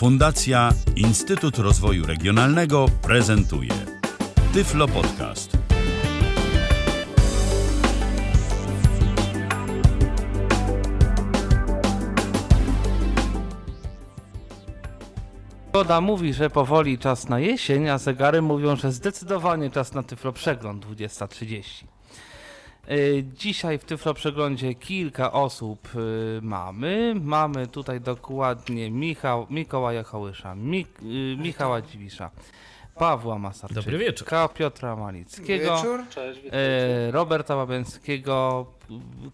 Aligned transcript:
Fundacja 0.00 0.72
Instytut 0.96 1.58
Rozwoju 1.58 2.06
Regionalnego 2.06 2.86
prezentuje 3.02 3.70
Tyflo 4.52 4.88
Podcast. 4.88 5.58
Pogoda 15.72 16.00
mówi, 16.00 16.34
że 16.34 16.50
powoli 16.50 16.98
czas 16.98 17.28
na 17.28 17.40
jesień, 17.40 17.88
a 17.88 17.98
zegary 17.98 18.42
mówią, 18.42 18.76
że 18.76 18.92
zdecydowanie 18.92 19.70
czas 19.70 19.94
na 19.94 20.02
Tyflo 20.02 20.32
Przegląd 20.32 20.86
20.30. 20.86 21.99
Y, 22.90 23.24
Dzisiaj 23.34 23.78
w 23.78 23.84
Tyflo 23.84 24.14
Przeglądzie 24.14 24.74
kilka 24.74 25.32
osób 25.32 25.88
y, 25.96 25.98
mamy. 26.42 27.14
Mamy 27.22 27.66
tutaj 27.66 28.00
dokładnie 28.00 28.90
Michał, 28.90 29.46
Mikołaja 29.50 30.02
Hołysza, 30.02 30.54
Mik, 30.54 30.88
y, 31.02 31.36
Michała 31.38 31.82
Dziwisza, 31.82 32.30
Pawła 32.94 33.38
Masarczyka, 33.38 33.80
Dobry 33.80 33.98
wieczór. 33.98 34.28
Piotra 34.54 34.96
Malickiego, 34.96 35.76
Wieczór. 35.76 36.00
e, 36.52 37.10
Roberta 37.10 37.56
Łabęckiego, 37.56 38.66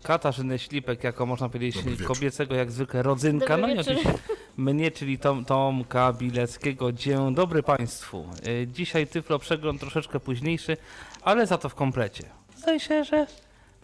Katarzynę 0.02 0.59
Ślipek 0.59 1.04
jako 1.04 1.26
można 1.26 1.48
powiedzieć 1.48 1.76
kobiecego 2.06 2.54
jak 2.54 2.70
zwykle 2.73 3.02
rodzynka, 3.02 3.56
Dobry 3.56 3.62
no 3.62 3.74
i 3.74 3.78
oczywiście 3.78 4.12
mnie, 4.56 4.90
czyli 4.90 5.18
Tom, 5.18 5.45
Tomka 5.45 6.12
Bileckiego. 6.12 6.92
Dzień 6.92 7.34
dobry 7.34 7.62
Państwu. 7.62 8.26
E, 8.62 8.66
Dzisiaj 8.66 9.06
Tyflo 9.06 9.38
przegląd 9.38 9.80
troszeczkę 9.80 10.20
późniejszy, 10.20 10.76
ale 11.23 11.46
za 11.46 11.59
to 11.59 11.68
w 11.68 11.74
komplecie. 11.74 12.24
Zdaje 12.66 12.80
się, 12.80 13.04
że 13.04 13.26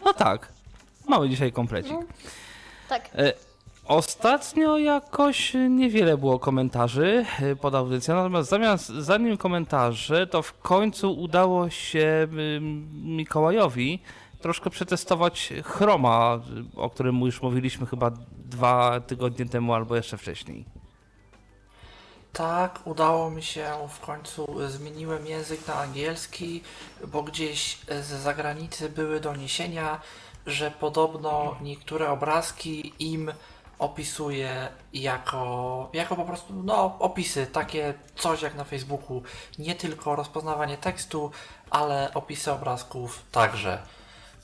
no 0.05 0.13
tak, 0.13 0.51
mamy 1.07 1.29
dzisiaj 1.29 1.51
komplecik. 1.51 1.97
Tak. 2.89 3.09
E, 3.15 3.33
Ostatnio 3.85 4.77
jakoś 4.77 5.53
niewiele 5.69 6.17
było 6.17 6.39
komentarzy 6.39 7.25
e, 7.41 7.55
pod 7.55 7.75
audycją, 7.75 8.15
natomiast 8.15 8.49
zamiast, 8.49 8.87
zanim 8.87 9.37
komentarze, 9.37 10.27
to 10.27 10.41
w 10.41 10.59
końcu 10.59 11.13
udało 11.13 11.69
się 11.69 12.27
Mikołajowi 13.03 13.99
troszkę 14.41 14.69
przetestować 14.69 15.53
Chroma, 15.63 16.39
o 16.75 16.89
którym 16.89 17.21
już 17.21 17.41
mówiliśmy 17.41 17.85
chyba 17.87 18.11
dwa 18.45 18.99
tygodnie 18.99 19.45
temu 19.45 19.73
albo 19.73 19.95
jeszcze 19.95 20.17
wcześniej. 20.17 20.65
Tak, 22.33 22.79
udało 22.85 23.29
mi 23.29 23.43
się 23.43 23.71
w 23.89 23.99
końcu. 23.99 24.47
Zmieniłem 24.69 25.27
język 25.27 25.67
na 25.67 25.75
angielski, 25.75 26.63
bo 27.07 27.23
gdzieś 27.23 27.77
z 28.01 28.05
zagranicy 28.05 28.89
były 28.89 29.19
doniesienia, 29.19 30.01
że 30.45 30.71
podobno 30.71 31.55
niektóre 31.61 32.09
obrazki 32.09 32.93
im 32.99 33.31
opisuje 33.79 34.67
jako, 34.93 35.89
jako 35.93 36.15
po 36.15 36.25
prostu 36.25 36.53
no, 36.53 36.95
opisy, 36.99 37.47
takie 37.47 37.93
coś 38.15 38.41
jak 38.41 38.55
na 38.55 38.63
Facebooku. 38.63 39.23
Nie 39.59 39.75
tylko 39.75 40.15
rozpoznawanie 40.15 40.77
tekstu, 40.77 41.31
ale 41.69 42.13
opisy 42.13 42.51
obrazków 42.51 43.23
także. 43.31 43.81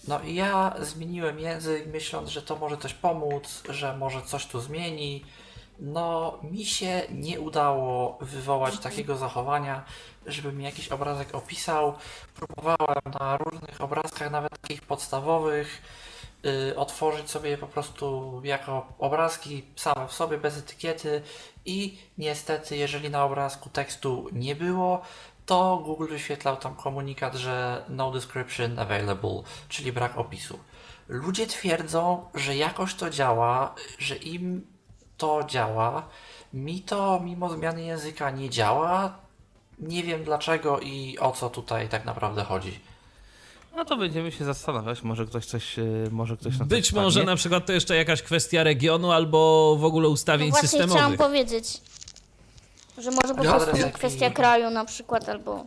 No 0.08 0.22
i 0.22 0.36
ja 0.36 0.76
zmieniłem 0.80 1.40
język, 1.40 1.88
myśląc, 1.88 2.30
że 2.30 2.42
to 2.42 2.56
może 2.56 2.78
coś 2.78 2.94
pomóc, 2.94 3.64
że 3.70 3.98
może 3.98 4.22
coś 4.22 4.46
tu 4.46 4.62
zmieni. 4.62 5.26
No, 5.80 6.40
mi 6.44 6.66
się 6.66 7.02
nie 7.10 7.40
udało 7.40 8.18
wywołać 8.22 8.80
takiego 8.80 9.18
zachowania, 9.18 9.86
żeby 10.26 10.54
mi 10.54 10.64
jakiś 10.64 10.88
obrazek 10.88 11.36
opisał. 11.36 11.94
Próbowałem 12.36 13.02
na 13.20 13.38
różnych 13.38 13.82
obrazkach, 13.82 14.32
nawet 14.32 14.62
takich 14.62 14.82
podstawowych, 14.82 15.82
y, 16.46 16.76
otworzyć 16.76 17.30
sobie 17.30 17.58
po 17.58 17.68
prostu 17.68 18.42
jako 18.44 18.94
obrazki 19.00 19.64
same 19.76 20.08
w 20.08 20.14
sobie, 20.14 20.38
bez 20.38 20.58
etykiety 20.58 21.22
i 21.66 21.98
niestety, 22.18 22.78
jeżeli 22.78 23.10
na 23.10 23.24
obrazku 23.24 23.70
tekstu 23.70 24.30
nie 24.32 24.56
było, 24.56 25.02
to 25.46 25.82
Google 25.86 26.08
wyświetlał 26.08 26.58
tam 26.58 26.76
komunikat, 26.76 27.36
że 27.36 27.86
no 27.90 28.12
description 28.12 28.80
available, 28.80 29.42
czyli 29.70 29.92
brak 29.92 30.18
opisu. 30.18 30.60
Ludzie 31.08 31.48
twierdzą, 31.48 32.30
że 32.34 32.56
jakoś 32.56 32.96
to 32.96 33.10
działa, 33.10 33.76
że 33.98 34.16
im 34.16 34.79
to 35.20 35.44
działa. 35.48 36.04
Mi 36.54 36.82
to 36.82 37.20
mimo 37.24 37.50
zmiany 37.50 37.82
języka 37.84 38.32
nie 38.32 38.50
działa. 38.50 39.16
Nie 39.80 40.04
wiem 40.04 40.24
dlaczego 40.24 40.80
i 40.80 41.18
o 41.20 41.32
co 41.32 41.50
tutaj 41.50 41.90
tak 41.90 42.06
naprawdę 42.06 42.44
chodzi. 42.44 42.80
No 43.76 43.86
to 43.86 43.98
będziemy 43.98 44.32
się 44.32 44.46
zastanawiać, 44.46 45.04
może 45.04 45.26
ktoś 45.26 45.46
coś, 45.46 45.80
y, 45.80 46.08
może 46.12 46.38
ktoś 46.38 46.54
na 46.54 46.60
coś 46.60 46.68
Być 46.68 46.94
może 46.94 47.24
na 47.24 47.36
przykład 47.36 47.66
to 47.66 47.74
jeszcze 47.74 47.96
jakaś 47.96 48.22
kwestia 48.22 48.64
regionu 48.64 49.12
albo 49.12 49.76
w 49.80 49.84
ogóle 49.86 50.08
No 50.08 50.14
ustawień 50.14 50.50
właśnie 50.52 50.68
chciałam 50.70 50.90
systemowych. 50.90 51.20
powiedzieć, 51.20 51.82
że 52.98 53.12
może 53.12 53.36
po 53.36 53.44
Ja 53.44 53.52
prostu 53.52 53.70
adres 53.72 53.94
kwestia 53.94 54.28
IP. 54.28 54.34
kraju 54.36 54.70
na 54.70 54.86
przykład 54.86 55.30
albo... 55.30 55.66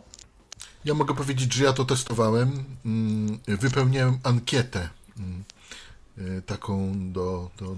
Ja 0.85 0.93
mogę 0.93 1.15
powiedzieć, 1.15 1.53
że 1.53 1.63
ja 1.63 1.73
to 1.73 1.85
testowałem. 1.85 2.63
Mm, 2.85 3.39
Wypełniałem 3.47 4.19
ankietę 4.23 4.89
mm, 5.17 5.43
y, 6.17 6.41
taką 6.41 6.91
do, 7.11 7.49
do, 7.59 7.75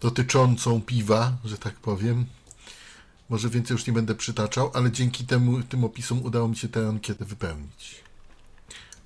dotyczącą 0.00 0.80
piwa, 0.80 1.32
że 1.44 1.58
tak 1.58 1.74
powiem. 1.74 2.26
Może 3.28 3.48
więcej 3.48 3.74
już 3.74 3.86
nie 3.86 3.92
będę 3.92 4.14
przytaczał, 4.14 4.70
ale 4.74 4.90
dzięki 4.90 5.24
temu, 5.24 5.62
tym 5.62 5.84
opisom 5.84 6.24
udało 6.24 6.48
mi 6.48 6.56
się 6.56 6.68
tę 6.68 6.88
ankietę 6.88 7.24
wypełnić. 7.24 7.94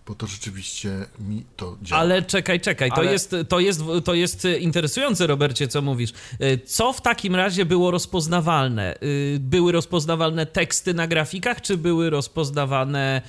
Bo 0.07 0.15
to 0.15 0.27
rzeczywiście 0.27 1.07
mi 1.19 1.45
to 1.57 1.77
działa. 1.83 2.01
Ale 2.01 2.23
czekaj, 2.23 2.61
czekaj, 2.61 2.91
to, 2.91 2.97
Ale- 2.97 3.13
jest, 3.13 3.37
to, 3.49 3.61
jest, 3.61 3.81
to 4.05 4.15
jest 4.15 4.45
interesujące, 4.61 5.27
Robercie, 5.27 5.69
co 5.69 5.83
mówisz. 5.83 6.11
Y, 6.43 6.59
Co 6.67 6.93
w 6.93 7.01
takim 7.01 7.35
razie 7.35 7.65
było 7.67 7.91
rozpoznawalne? 7.91 8.95
Y, 9.03 9.37
Były 9.41 9.73
rozpoznawalne 9.73 10.47
teksty 10.47 10.95
na 10.95 11.07
grafikach, 11.07 11.61
czy 11.61 11.77
były 11.79 12.11
rozpoznawane 12.11 13.23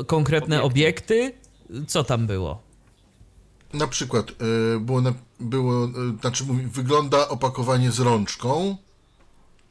y, 0.00 0.04
konkretne 0.04 0.62
obiekty? 0.62 1.32
Co 1.86 2.04
tam 2.04 2.26
było? 2.26 2.62
Na 3.72 3.86
przykład 3.86 4.30
y, 4.30 4.80
było, 4.80 5.00
na, 5.00 5.12
było 5.40 5.84
y, 5.84 5.90
znaczy 6.20 6.44
mówi, 6.44 6.66
wygląda 6.66 7.28
opakowanie 7.28 7.90
z 7.90 8.00
rączką 8.00 8.76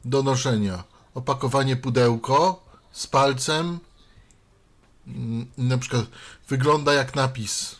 do 0.04 0.22
noszenia. 0.22 0.84
Opakowanie 1.14 1.76
pudełko 1.76 2.64
z 2.92 3.06
palcem. 3.06 3.78
Mm, 5.06 5.46
Na 5.58 5.78
przykład 5.78 6.04
wygląda 6.48 6.92
jak 6.94 7.14
napis. 7.16 7.76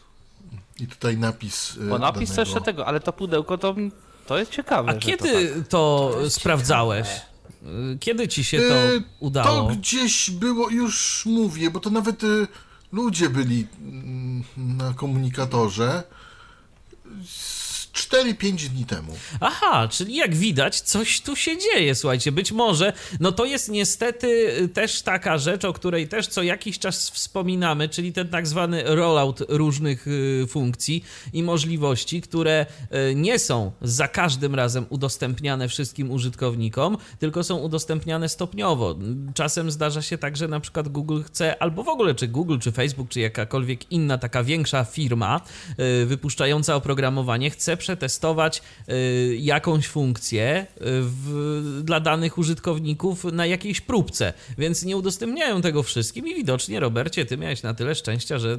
I 0.81 0.87
tutaj 0.87 1.19
napis. 1.19 1.77
y, 1.77 1.89
Bo 1.89 1.99
napis 1.99 2.29
to 2.31 2.37
danego. 2.37 2.51
jeszcze 2.51 2.65
tego, 2.65 2.87
ale 2.87 3.01
to 3.01 3.13
pudełko 3.13 3.59
to, 3.59 3.75
to 4.27 4.39
jest 4.39 4.51
ciekawe. 4.51 4.91
A 4.91 4.95
kiedy 4.95 5.49
To 5.49 5.55
tak. 5.59 5.69
to, 5.69 6.11
To 6.23 6.31
sprawdzałeś? 6.31 7.09
Y, 7.63 7.99
Kiedy 8.01 8.29
ci 8.29 8.45
się 8.45 8.59
to 8.61 8.75
udało? 9.21 9.69
To 9.69 9.75
gdzieś 9.77 10.31
było, 10.31 10.71
już 10.71 11.27
mówię, 11.27 11.71
bo 11.71 11.81
to 11.81 11.91
nawet 11.91 12.23
ludzie 12.93 13.31
byli 13.31 13.67
mm, 13.81 14.45
na 14.57 14.95
komunikatorze 14.95 16.03
z 17.95 18.09
4-5 18.09 18.69
dni 18.69 18.85
temu. 18.85 19.17
Aha, 19.41 19.89
czyli 19.89 20.17
jak 20.17 20.35
widać, 20.35 20.81
coś 20.81 21.21
tu 21.21 21.37
się 21.37 21.59
dzieje, 21.59 21.95
słuchajcie. 21.95 22.33
Być 22.33 22.53
może, 22.53 22.93
no 23.21 23.33
to 23.33 23.45
jest 23.45 23.69
niestety 23.69 24.27
y, 24.63 24.69
też 24.69 25.03
taka 25.03 25.39
rzecz, 25.39 25.65
o 25.65 25.73
której 25.73 26.09
też 26.09 26.27
co 26.27 26.43
jakiś 26.43 26.79
czas 26.79 27.11
wspominamy, 27.11 27.89
czyli 27.89 28.13
ten 28.13 28.29
tak 28.29 28.47
zwany 28.47 28.83
rollout 28.87 29.43
różnych 29.49 30.07
y, 30.07 30.47
funkcji 30.49 31.05
i 31.33 31.43
możliwości, 31.43 32.23
które 32.23 32.67
y, 33.11 33.15
nie 33.15 33.39
są 33.39 33.73
za 33.83 34.09
każdym 34.09 34.55
razem 34.55 34.87
udostępniane 34.89 35.69
wszystkim 35.69 36.11
użytkownikom, 36.11 36.97
tylko 37.19 37.45
są 37.45 37.57
udostępniane 37.57 38.29
stopniowo. 38.29 38.97
Czasem 39.35 39.71
zdarza 39.71 40.03
się 40.03 40.19
tak, 40.19 40.37
że 40.37 40.49
na 40.49 40.61
przykład 40.61 40.89
Google 40.89 41.23
chce, 41.23 41.63
albo 41.63 41.83
w 41.83 41.89
ogóle 41.89 42.15
czy 42.15 42.29
Google, 42.29 42.59
czy 42.59 42.73
Facebook, 42.73 43.09
czy 43.09 43.21
jakakolwiek 43.21 43.93
inna 43.93 44.19
taka 44.19 44.45
większa 44.45 44.85
firma 44.85 45.41
wypuszczająca 46.07 46.77
oprogramowanie 46.77 47.51
chce 47.51 47.77
przetestować 47.81 48.63
y, 48.89 49.37
jakąś 49.41 49.87
funkcję 49.87 50.67
y, 50.77 50.77
w, 50.83 51.81
dla 51.85 52.01
danych 52.01 52.39
użytkowników 52.39 53.25
na 53.25 53.47
jakiejś 53.47 53.81
próbce, 53.81 54.33
więc 54.59 54.83
nie 54.85 54.97
udostępniają 54.97 55.63
tego 55.63 55.83
wszystkim 55.83 56.29
i 56.29 56.35
widocznie, 56.35 56.81
Robercie, 56.81 57.27
ty 57.27 57.37
miałeś 57.37 57.63
na 57.63 57.75
tyle 57.75 57.95
szczęścia, 57.95 58.39
że 58.39 58.59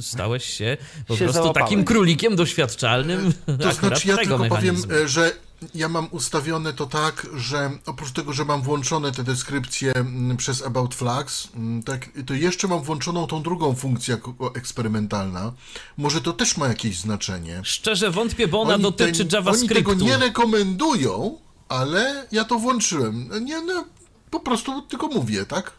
stałeś 0.00 0.44
się 0.44 0.76
po 1.06 1.16
Się 1.16 1.24
prostu 1.24 1.42
załapałeś. 1.42 1.64
takim 1.70 1.84
królikiem 1.84 2.36
doświadczalnym 2.36 3.32
To 3.60 3.72
znaczy, 3.80 4.08
ja 4.08 4.16
tego 4.16 4.38
tylko 4.38 4.54
powiem, 4.56 4.74
mechanizmu. 4.74 4.94
e, 5.04 5.08
że 5.08 5.32
ja 5.74 5.88
mam 5.88 6.08
ustawione 6.10 6.72
to 6.72 6.86
tak, 6.86 7.26
że 7.36 7.70
oprócz 7.86 8.12
tego, 8.12 8.32
że 8.32 8.44
mam 8.44 8.62
włączone 8.62 9.12
te 9.12 9.24
deskrypcje 9.24 9.92
mm, 9.94 10.36
przez 10.36 10.62
About 10.62 10.94
Flags, 10.94 11.48
mm, 11.56 11.82
tak, 11.82 12.08
to 12.26 12.34
jeszcze 12.34 12.68
mam 12.68 12.82
włączoną 12.82 13.26
tą 13.26 13.42
drugą 13.42 13.74
funkcję 13.74 14.14
jako 14.14 14.54
eksperymentalna. 14.54 15.52
Może 15.96 16.20
to 16.20 16.32
też 16.32 16.56
ma 16.56 16.68
jakieś 16.68 16.98
znaczenie. 16.98 17.60
Szczerze 17.64 18.10
wątpię, 18.10 18.48
bo 18.48 18.60
ona 18.60 18.74
Oni 18.74 18.82
dotyczy 18.82 19.24
te- 19.24 19.36
JavaScriptu. 19.36 19.90
Oni 19.90 19.98
tego 20.00 20.06
nie 20.06 20.16
rekomendują, 20.18 21.38
ale 21.68 22.26
ja 22.32 22.44
to 22.44 22.58
włączyłem. 22.58 23.44
Nie, 23.44 23.62
no, 23.62 23.84
po 24.30 24.40
prostu 24.40 24.82
tylko 24.82 25.06
mówię, 25.08 25.46
tak? 25.46 25.72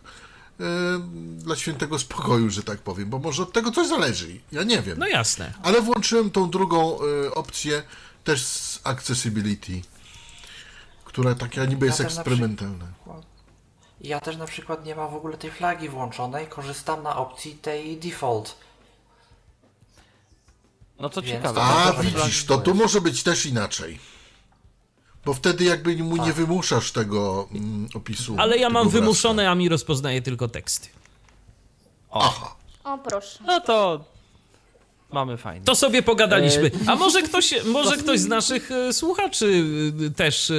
E, 0.59 0.63
Dla 1.37 1.55
świętego 1.55 1.99
spokoju, 1.99 2.49
że 2.49 2.63
tak 2.63 2.77
powiem, 2.79 3.09
bo 3.09 3.19
może 3.19 3.43
od 3.43 3.53
tego 3.53 3.71
coś 3.71 3.87
zależy. 3.87 4.39
Ja 4.51 4.63
nie 4.63 4.81
wiem. 4.81 4.99
No 4.99 5.07
jasne. 5.07 5.53
Ale 5.63 5.81
włączyłem 5.81 6.29
tą 6.31 6.49
drugą 6.49 6.97
y, 7.27 7.33
opcję 7.33 7.83
też 8.23 8.45
z 8.45 8.79
accessibility, 8.83 9.81
która 11.05 11.35
taka 11.35 11.65
niby 11.65 11.85
jest 11.85 11.99
Ja 11.99 12.05
eksperymentalna. 12.05 12.87
Ja 14.01 14.19
też 14.19 14.37
na 14.37 14.45
przykład 14.45 14.85
nie 14.85 14.95
mam 14.95 15.11
w 15.11 15.15
ogóle 15.15 15.37
tej 15.37 15.51
flagi 15.51 15.89
włączonej, 15.89 16.47
korzystam 16.47 17.03
na 17.03 17.17
opcji 17.17 17.55
tej 17.55 17.97
default. 17.97 18.55
No 20.99 21.09
to 21.09 21.21
Więc 21.21 21.33
ciekawe. 21.33 21.55
to 21.55 21.63
A 21.63 21.91
to 21.91 22.03
widzisz, 22.03 22.45
to 22.45 22.57
tu 22.57 22.75
może 22.75 23.01
być 23.01 23.23
też 23.23 23.45
inaczej. 23.45 23.99
Bo 25.25 25.33
wtedy 25.33 25.63
jakby 25.63 25.95
mu 25.97 26.17
nie 26.17 26.33
wymuszasz 26.33 26.91
tego 26.91 27.47
mm, 27.51 27.89
opisu. 27.93 28.35
Ale 28.39 28.57
ja 28.57 28.69
mam 28.69 28.81
obrazka. 28.87 28.99
wymuszone, 28.99 29.49
a 29.49 29.55
mi 29.55 29.69
rozpoznaje 29.69 30.21
tylko 30.21 30.47
teksty. 30.47 30.89
Aha. 32.11 32.55
O, 32.83 32.97
proszę. 32.97 33.39
No 33.45 33.61
to 33.61 34.05
mamy 35.13 35.37
fajnie. 35.37 35.65
To 35.65 35.75
sobie 35.75 36.01
pogadaliśmy. 36.03 36.71
E, 36.87 36.89
A 36.89 36.95
może 36.95 37.21
ktoś, 37.21 37.65
może 37.65 37.97
ktoś 38.03 38.19
z 38.19 38.27
naszych 38.27 38.71
e, 38.71 38.93
słuchaczy 38.93 39.63
e, 40.07 40.09
też 40.09 40.51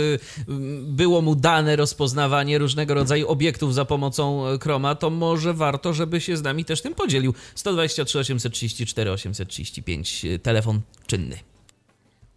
było 0.83 1.23
mu 1.23 1.35
dane 1.35 1.77
rozpoznawanie 1.77 2.59
różnego 2.59 2.95
rodzaju 2.95 3.29
obiektów 3.29 3.75
za 3.75 3.85
pomocą 3.85 4.45
Chroma, 4.63 4.95
to 4.95 5.11
może 5.11 5.55
warto, 5.55 5.93
żeby 5.93 6.21
się 6.21 6.37
z 6.37 6.43
nami 6.43 6.65
też 6.65 6.83
tym 6.83 6.95
podzielił. 6.95 7.35
123 7.55 8.19
834 8.19 9.11
835 9.11 10.25
e, 10.25 10.39
telefon 10.39 10.81
czynny. 11.07 11.39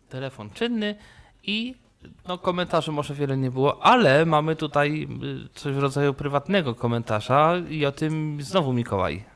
Telefon 0.09 0.49
czynny 0.49 0.95
i 1.43 1.75
no 2.27 2.37
komentarzy 2.37 2.91
może 2.91 3.13
wiele 3.13 3.37
nie 3.37 3.51
było, 3.51 3.83
ale 3.83 4.25
mamy 4.25 4.55
tutaj 4.55 5.07
coś 5.55 5.73
w 5.73 5.79
rodzaju 5.79 6.13
prywatnego 6.13 6.75
komentarza 6.75 7.57
i 7.69 7.85
o 7.85 7.91
tym 7.91 8.37
znowu 8.41 8.73
Mikołaj. 8.73 9.34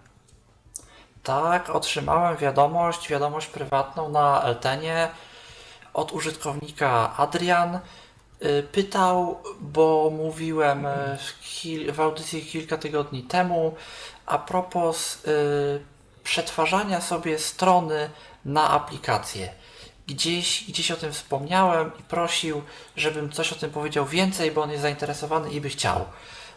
Tak, 1.30 1.70
otrzymałem 1.70 2.38
wiadomość, 2.38 3.10
wiadomość 3.10 3.48
prywatną 3.48 4.10
na 4.10 4.42
Eltenie 4.44 5.10
od 5.94 6.12
użytkownika 6.12 7.18
Adrian. 7.18 7.80
Y, 8.44 8.64
Pytał, 8.72 9.40
bo 9.60 10.10
mówiłem 10.18 10.86
y, 10.86 11.94
w, 11.94 12.00
audycji 12.00 12.46
kilka 12.46 12.78
tygodni 12.78 13.24
temu 13.24 13.76
a 14.26 14.38
propos 14.38 15.26
y, 15.26 15.84
przetwarzania 16.24 17.02
sobie 17.02 17.40
strony 17.40 18.10
na 18.46 18.70
aplikację. 18.70 19.50
Gdzieś, 20.08 20.64
gdzieś 20.68 20.92
o 20.92 20.96
tym 20.96 21.14
wspomniałem 21.14 21.92
i 22.00 22.04
prosił, 22.04 22.62
żebym 22.96 23.32
coś 23.32 23.54
o 23.54 23.56
tym 23.56 23.72
powiedział 23.72 24.06
więcej, 24.06 24.52
bo 24.52 24.62
on 24.62 24.70
jest 24.70 24.82
zainteresowany 24.82 25.52
i 25.52 25.62
by 25.62 25.70
chciał. 25.70 26.06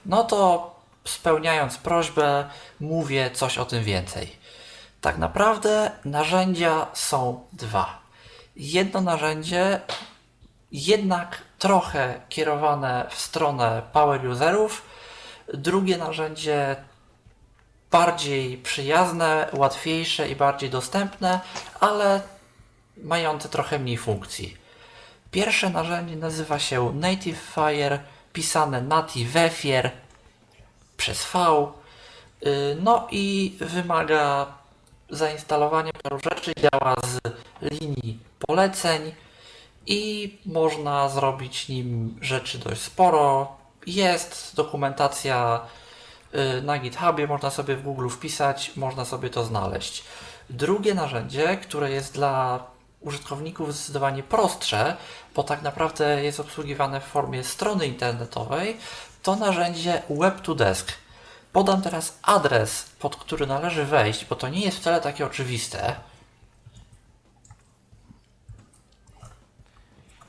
No 0.07 0.25
to 0.25 0.71
spełniając 1.05 1.77
prośbę, 1.77 2.49
mówię 2.81 3.31
coś 3.31 3.59
o 3.59 3.65
tym 3.65 3.85
więcej. 3.85 4.42
Tak 5.03 5.19
naprawdę 5.19 5.91
narzędzia 6.05 6.87
są 6.93 7.45
dwa. 7.53 7.99
Jedno 8.57 9.01
narzędzie 9.01 9.81
jednak 10.73 11.43
trochę 11.59 12.21
kierowane 12.29 13.07
w 13.11 13.19
stronę 13.19 13.83
power 13.93 14.27
userów, 14.27 14.83
drugie 15.55 15.99
narzędzie 15.99 16.77
bardziej 17.91 18.59
przyjazne, 18.59 19.49
łatwiejsze 19.53 20.29
i 20.29 20.37
bardziej 20.37 20.71
dostępne, 20.71 21.41
ale 21.81 22.21
mające 22.97 23.49
trochę 23.49 23.79
mniej 23.79 23.97
funkcji. 23.99 24.57
Pierwsze 25.31 25.71
narzędzie 25.71 26.17
nazywa 26.17 26.59
się 26.59 26.93
Native 26.95 27.41
Fire, 27.55 27.99
pisane 28.33 28.83
Nativefier 28.83 29.91
przez 30.97 31.27
V. 31.33 31.67
Y, 32.47 32.77
No 32.81 33.09
i 33.11 33.57
wymaga 33.61 34.62
zainstalowania 35.13 35.93
paru 36.03 36.19
rzeczy, 36.19 36.53
działa 36.57 36.95
z 37.07 37.21
linii 37.71 38.19
poleceń 38.47 39.13
i 39.87 40.39
można 40.47 41.09
zrobić 41.09 41.69
nim 41.69 42.19
rzeczy 42.21 42.59
dość 42.59 42.81
sporo. 42.81 43.57
Jest 43.87 44.53
dokumentacja 44.57 45.61
y, 46.59 46.63
na 46.63 46.79
GitHubie, 46.79 47.27
można 47.27 47.51
sobie 47.51 47.77
w 47.77 47.83
Google 47.83 48.09
wpisać, 48.09 48.73
można 48.77 49.05
sobie 49.05 49.31
to 49.31 49.45
znaleźć. 49.45 50.05
Drugie 50.51 50.95
narzędzie, 50.95 51.57
które 51.57 51.91
jest 51.91 52.15
dla 52.15 52.67
użytkowników 53.01 53.75
zdecydowanie 53.75 54.23
prostsze, 54.23 54.97
bo 55.35 55.43
tak 55.43 55.63
naprawdę 55.63 56.25
jest 56.25 56.41
obsługiwane 56.41 57.01
w 57.01 57.05
formie 57.05 57.45
strony 57.45 57.87
internetowej, 57.87 58.77
to 59.23 59.37
narzędzie 59.37 60.03
Web2Desk. 60.11 61.02
Podam 61.53 61.83
teraz 61.83 62.19
adres, 62.23 62.85
pod 62.99 63.17
który 63.17 63.47
należy 63.47 63.85
wejść, 63.85 64.25
bo 64.25 64.37
to 64.37 64.49
nie 64.49 64.61
jest 64.61 64.79
wcale 64.79 65.01
takie 65.01 65.27
oczywiste. 65.27 65.95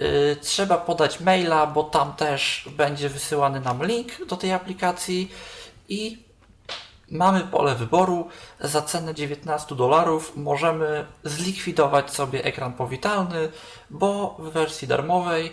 Y, 0.00 0.36
Trzeba 0.42 0.76
podać 0.76 1.20
maila, 1.20 1.66
bo 1.66 1.84
tam 1.84 2.12
też 2.14 2.68
będzie 2.76 3.08
wysyłany 3.08 3.60
nam 3.60 3.86
link 3.86 4.26
do 4.26 4.36
tej 4.36 4.52
aplikacji 4.52 5.32
i 5.88 6.31
mamy 7.12 7.40
pole 7.40 7.74
wyboru. 7.74 8.28
Za 8.60 8.82
cenę 8.82 9.14
19 9.14 9.74
dolarów 9.74 10.32
możemy 10.36 11.06
zlikwidować 11.24 12.10
sobie 12.10 12.44
ekran 12.44 12.72
powitalny, 12.72 13.48
bo 13.90 14.36
w 14.38 14.50
wersji 14.50 14.88
darmowej 14.88 15.52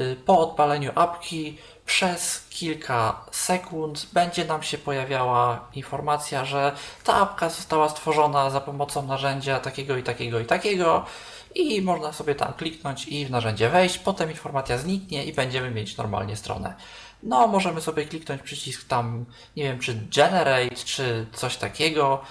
y, 0.00 0.16
po 0.26 0.38
odpaleniu 0.40 0.92
apki 0.94 1.58
przez 1.86 2.46
kilka 2.50 3.20
sekund 3.30 4.06
będzie 4.12 4.44
nam 4.44 4.62
się 4.62 4.78
pojawiała 4.78 5.68
informacja, 5.74 6.44
że 6.44 6.72
ta 7.04 7.14
apka 7.14 7.48
została 7.48 7.88
stworzona 7.88 8.50
za 8.50 8.60
pomocą 8.60 9.06
narzędzia 9.06 9.60
takiego 9.60 9.96
i 9.96 10.02
takiego 10.02 10.40
i 10.40 10.44
takiego 10.44 11.04
i 11.54 11.82
można 11.82 12.12
sobie 12.12 12.34
tam 12.34 12.52
kliknąć 12.52 13.08
i 13.08 13.26
w 13.26 13.30
narzędzie 13.30 13.68
wejść, 13.68 13.98
potem 13.98 14.30
informacja 14.30 14.78
zniknie 14.78 15.24
i 15.24 15.32
będziemy 15.32 15.70
mieć 15.70 15.96
normalnie 15.96 16.36
stronę. 16.36 16.74
No, 17.22 17.46
możemy 17.46 17.80
sobie 17.80 18.04
kliknąć 18.04 18.42
przycisk 18.42 18.88
tam, 18.88 19.24
nie 19.56 19.62
wiem, 19.62 19.78
czy 19.78 20.00
Generate, 20.16 20.76
czy 20.76 21.26
coś 21.32 21.56
takiego 21.56 22.22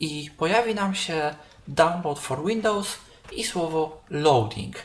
i 0.00 0.30
pojawi 0.36 0.74
nam 0.74 0.94
się 0.94 1.34
Download 1.68 2.18
for 2.18 2.44
Windows 2.44 2.98
i 3.32 3.44
słowo 3.44 4.02
Loading. 4.10 4.76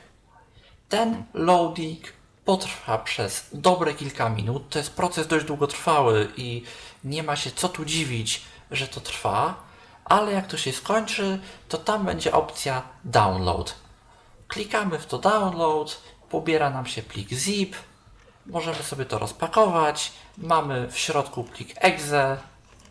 Ten 0.90 1.24
loading 1.34 2.04
potrwa 2.46 2.98
przez 2.98 3.48
dobre 3.54 3.94
kilka 3.94 4.30
minut. 4.30 4.70
To 4.70 4.80
jest 4.80 4.94
proces 4.94 5.28
dość 5.28 5.46
długotrwały 5.46 6.28
i 6.38 6.64
nie 7.04 7.24
ma 7.24 7.36
się 7.36 7.52
co 7.52 7.70
tu 7.70 7.86
dziwić, 7.86 8.42
że 8.72 8.88
to 8.88 9.02
trwa, 9.02 9.64
ale 10.06 10.32
jak 10.32 10.48
to 10.48 10.58
się 10.58 10.72
skończy, 10.72 11.40
to 11.70 11.78
tam 11.78 12.06
będzie 12.06 12.32
opcja 12.32 12.82
download. 13.04 13.76
Klikamy 14.48 15.00
w 15.00 15.06
to 15.06 15.18
download, 15.18 16.02
pobiera 16.30 16.70
nam 16.70 16.86
się 16.86 17.04
plik 17.04 17.30
zip, 17.30 17.76
możemy 18.46 18.84
sobie 18.84 19.06
to 19.06 19.20
rozpakować. 19.20 20.12
Mamy 20.38 20.88
w 20.92 20.98
środku 20.98 21.44
plik 21.44 21.70
exe 21.76 22.38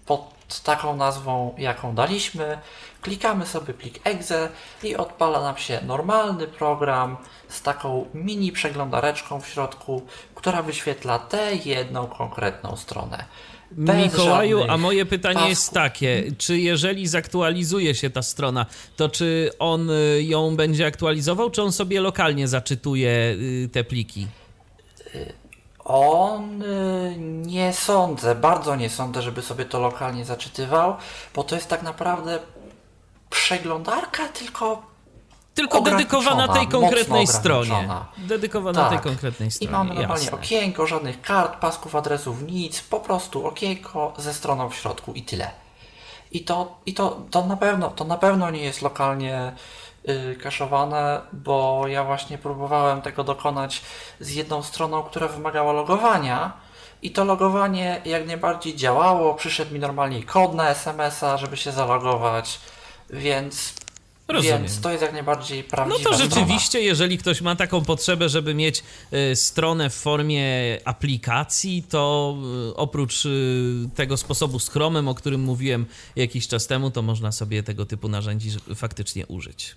pod 0.07 0.33
taką 0.65 0.97
nazwą, 0.97 1.55
jaką 1.59 1.95
daliśmy. 1.95 2.59
Klikamy 3.03 3.47
sobie 3.47 3.75
plik 3.75 4.01
exe 4.05 4.49
i 4.83 4.97
odpala 4.97 5.41
nam 5.41 5.57
się 5.57 5.81
normalny 5.87 6.47
program 6.47 7.17
z 7.49 7.63
taką 7.63 8.07
mini 8.15 8.53
przeglądareczką 8.53 9.41
w 9.41 9.49
środku, 9.49 10.03
która 10.35 10.63
wyświetla 10.63 11.19
tę 11.19 11.55
jedną 11.55 12.07
konkretną 12.07 12.77
stronę. 12.77 13.25
Bez 13.71 13.97
Mikołaju, 13.97 14.65
a 14.69 14.77
moje 14.77 15.07
pytanie 15.07 15.49
jest 15.49 15.63
pasków. 15.63 15.75
takie, 15.75 16.25
czy 16.39 16.59
jeżeli 16.59 17.07
zaktualizuje 17.07 17.95
się 17.95 18.11
ta 18.11 18.23
strona, 18.23 18.67
to 18.97 19.09
czy 19.09 19.51
on 19.59 19.91
y, 19.91 20.23
ją 20.23 20.57
będzie 20.57 20.87
aktualizował, 20.87 21.51
czy 21.51 21.63
on 21.63 21.73
sobie 21.73 22.01
lokalnie 22.01 22.49
zaczytuje 22.49 23.11
y, 23.11 23.69
te 23.73 23.85
pliki? 23.85 24.27
On 25.85 26.63
y, 26.63 27.15
nie 27.47 27.73
sądzę, 27.73 28.35
bardzo 28.35 28.77
nie 28.77 28.91
sądzę, 28.91 29.23
żeby 29.23 29.43
sobie 29.43 29.65
to 29.65 29.81
lokalnie 29.81 30.25
zaczytywał, 30.25 30.97
bo 31.35 31.45
to 31.45 31.55
jest 31.55 31.69
tak 31.69 31.83
naprawdę 31.83 32.39
przeglądarka, 33.31 34.29
tylko 34.29 34.83
Tylko 35.55 35.81
dedykowana 35.81 36.49
tej 36.49 36.69
konkretnej 36.69 37.27
stronie. 37.27 37.89
Dedykowana 38.19 38.89
tej 38.89 38.99
Tak. 38.99 39.03
konkretnej 39.07 39.49
I 39.49 39.53
stronie. 39.53 39.73
mamy 39.73 39.95
normalnie 39.95 40.25
jasne. 40.25 40.39
okienko, 40.39 40.87
żadnych 40.87 41.23
kart, 41.23 41.57
pasków, 41.61 41.97
adresów, 41.97 42.43
nic, 42.43 42.81
po 42.81 43.01
prostu 43.01 43.47
okienko 43.47 44.13
ze 44.19 44.35
stroną 44.35 44.71
w 44.71 44.75
środku 44.75 45.13
i 45.13 45.23
tyle. 45.23 45.51
I 46.31 46.45
to, 46.45 46.79
i 46.87 46.95
to, 46.95 47.21
to 47.31 47.47
na 47.47 47.57
pewno, 47.57 47.91
to 47.91 48.05
na 48.05 48.19
pewno 48.19 48.51
nie 48.51 48.61
jest 48.63 48.83
lokalnie 48.83 49.53
kaszowane, 50.43 51.21
bo 51.33 51.85
ja 51.89 52.05
właśnie 52.05 52.39
próbowałem 52.39 53.03
tego 53.03 53.25
dokonać 53.25 53.83
z 54.21 54.31
jedną 54.35 54.63
stroną, 54.63 55.03
która 55.03 55.29
wymagała 55.29 55.73
logowania. 55.73 56.53
I 57.03 57.11
to 57.11 57.25
logowanie 57.25 58.01
jak 58.05 58.27
najbardziej 58.27 58.77
działało. 58.77 59.35
Przyszedł 59.35 59.75
mi 59.75 59.81
normalnie 59.81 60.23
kod 60.23 60.55
na 60.55 60.69
SMS-a, 60.71 61.37
żeby 61.39 61.57
się 61.57 61.73
zalogować, 61.73 62.61
więc, 63.11 63.75
Rozumiem. 64.29 64.59
więc 64.59 64.81
to 64.81 64.91
jest 64.91 65.03
jak 65.03 65.13
najbardziej 65.13 65.65
No 65.65 65.71
prawdziwa 65.71 66.11
to 66.11 66.15
strona. 66.17 66.35
rzeczywiście, 66.35 66.81
jeżeli 66.81 67.19
ktoś 67.19 67.41
ma 67.41 67.57
taką 67.57 67.85
potrzebę, 67.85 68.29
żeby 68.29 68.55
mieć 68.55 68.83
y, 69.33 69.37
stronę 69.37 69.91
w 69.91 69.95
formie 69.95 70.45
aplikacji, 70.85 71.83
to 71.89 72.35
y, 72.71 72.77
oprócz 72.77 73.25
y, 73.27 73.89
tego 73.95 74.17
sposobu 74.17 74.59
z 74.59 74.69
Chromem, 74.69 75.09
o 75.09 75.15
którym 75.15 75.41
mówiłem 75.41 75.87
jakiś 76.17 76.49
czas 76.49 76.67
temu, 76.67 76.91
to 76.91 77.03
można 77.03 77.33
sobie 77.33 77.63
tego 77.63 77.87
typu 77.87 78.09
narzędzi 78.09 78.51
faktycznie 78.75 79.27
użyć. 79.27 79.77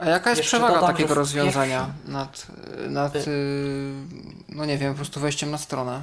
A 0.00 0.04
jaka 0.04 0.30
jest 0.30 0.42
przewaga 0.42 0.74
dodam, 0.74 0.90
takiego 0.90 1.08
że 1.08 1.14
rozwiązania 1.14 1.90
nad, 2.06 2.46
nad 2.88 3.16
Y- 3.16 3.18
y, 3.30 3.92
no 4.48 4.64
nie 4.64 4.78
wiem, 4.78 4.92
po 4.92 4.96
prostu 4.96 5.20
wejściem 5.20 5.50
na 5.50 5.58
stronę? 5.58 6.02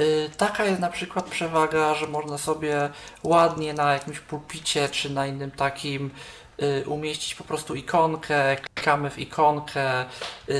Y, 0.00 0.30
Taka 0.36 0.64
jest 0.64 0.80
na 0.80 0.88
przykład 0.88 1.24
przewaga, 1.24 1.94
że 1.94 2.06
można 2.06 2.38
sobie 2.38 2.90
ładnie 3.22 3.74
na 3.74 3.92
jakimś 3.92 4.20
pulpicie 4.20 4.88
czy 4.88 5.10
na 5.10 5.26
innym 5.26 5.50
takim 5.50 6.10
y, 6.62 6.84
umieścić 6.88 7.34
po 7.34 7.44
prostu 7.44 7.74
ikonkę, 7.74 8.56
klikamy 8.56 9.10
w 9.10 9.18
ikonkę, 9.18 10.04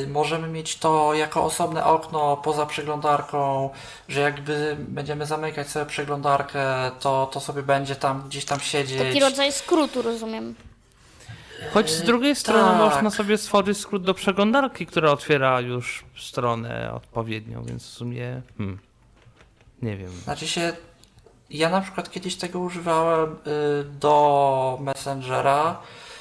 możemy 0.09 0.49
mieć 0.49 0.77
to 0.79 1.15
jako 1.15 1.45
osobne 1.45 1.85
okno 1.85 2.37
poza 2.37 2.67
przeglądarką, 2.67 3.71
że 4.09 4.21
jakby 4.21 4.77
będziemy 4.79 5.27
zamykać 5.27 5.69
sobie 5.69 5.87
przeglądarkę, 5.87 6.91
to, 7.01 7.31
to 7.33 7.41
sobie 7.41 7.63
będzie 7.63 7.97
tam 7.97 8.23
gdzieś 8.29 8.45
tam 8.45 8.61
siedzieć. 8.61 8.99
Taki 8.99 9.21
rodzaj 9.21 9.53
skrótu, 9.53 10.03
rozumiem. 10.03 10.55
Choć 11.73 11.91
z 11.91 12.03
drugiej 12.03 12.37
strony 12.37 12.69
tak. 12.69 12.79
można 12.79 13.11
sobie 13.11 13.39
stworzyć 13.39 13.79
skrót 13.79 14.03
do 14.03 14.15
przeglądarki, 14.15 14.87
która 14.87 15.11
otwiera 15.11 15.61
już 15.61 16.05
stronę 16.17 16.93
odpowiednią, 16.95 17.65
więc 17.65 17.83
w 17.83 17.91
sumie. 17.91 18.43
Hmm, 18.59 18.79
nie 19.83 19.97
wiem. 19.97 20.11
Znaczy 20.11 20.49
się, 20.49 20.73
ja 21.51 21.69
na 21.69 21.81
przykład 21.81 22.11
kiedyś 22.11 22.37
tego 22.37 22.59
używałem 22.59 23.33
y, 23.33 23.85
do 23.85 24.79
Messengera 24.81 25.81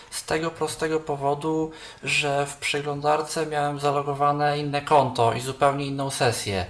z 0.09 0.25
tego 0.25 0.51
prostego 0.51 0.99
powodu, 0.99 1.71
że 2.03 2.45
w 2.45 2.57
przeglądarce 2.57 3.45
miałem 3.45 3.79
zalogowane 3.79 4.59
inne 4.59 4.81
konto 4.81 5.33
i 5.33 5.41
zupełnie 5.41 5.85
inną 5.85 6.09
sesję. 6.09 6.65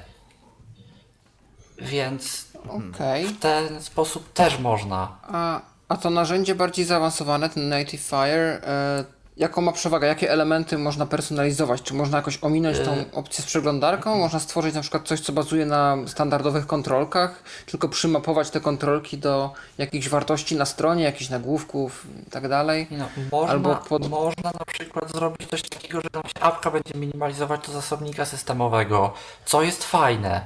Więc 1.77 2.47
Okej. 2.67 3.25
w 3.25 3.39
ten 3.39 3.83
sposób 3.83 4.33
też 4.33 4.59
można. 4.59 5.17
A, 5.21 5.61
a 5.89 5.97
to 5.97 6.09
narzędzie 6.09 6.55
bardziej 6.55 6.85
zaawansowane, 6.85 7.49
ten 7.49 7.69
Native 7.69 8.01
Fire, 8.01 8.61
e, 8.67 9.05
jaką 9.37 9.61
ma 9.61 9.71
przewagę? 9.71 10.07
Jakie 10.07 10.31
elementy 10.31 10.77
można 10.77 11.05
personalizować? 11.05 11.81
Czy 11.81 11.93
można 11.93 12.17
jakoś 12.17 12.39
ominąć 12.41 12.79
tą 12.79 13.05
opcję 13.13 13.43
z 13.43 13.47
przeglądarką? 13.47 14.17
Można 14.17 14.39
stworzyć 14.39 14.75
na 14.75 14.81
przykład 14.81 15.07
coś, 15.07 15.19
co 15.19 15.33
bazuje 15.33 15.65
na 15.65 15.97
standardowych 16.07 16.67
kontrolkach, 16.67 17.43
tylko 17.65 17.89
przymapować 17.89 18.49
te 18.49 18.61
kontrolki 18.61 19.17
do 19.17 19.51
jakichś 19.77 20.09
wartości 20.09 20.55
na 20.55 20.65
stronie, 20.65 21.03
jakichś 21.03 21.29
nagłówków 21.29 22.05
i 22.27 22.29
tak 22.31 22.47
dalej? 22.47 22.87
No, 22.91 23.09
można, 23.31 23.51
Albo 23.51 23.75
pod- 23.75 24.09
można 24.09 24.51
na 24.59 24.65
przykład 24.65 25.11
zrobić 25.11 25.49
coś 25.49 25.61
takiego, 25.61 26.01
że 26.01 26.09
nam 26.13 26.23
się 26.23 26.41
apka 26.41 26.71
będzie 26.71 26.93
minimalizować 26.95 27.67
do 27.67 27.73
zasobnika 27.73 28.25
systemowego, 28.25 29.13
co 29.45 29.61
jest 29.63 29.83
fajne. 29.83 30.45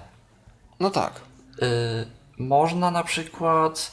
No 0.79 0.89
tak. 0.89 1.13
Y, 1.61 2.05
można 2.37 2.91
na 2.91 3.03
przykład 3.03 3.91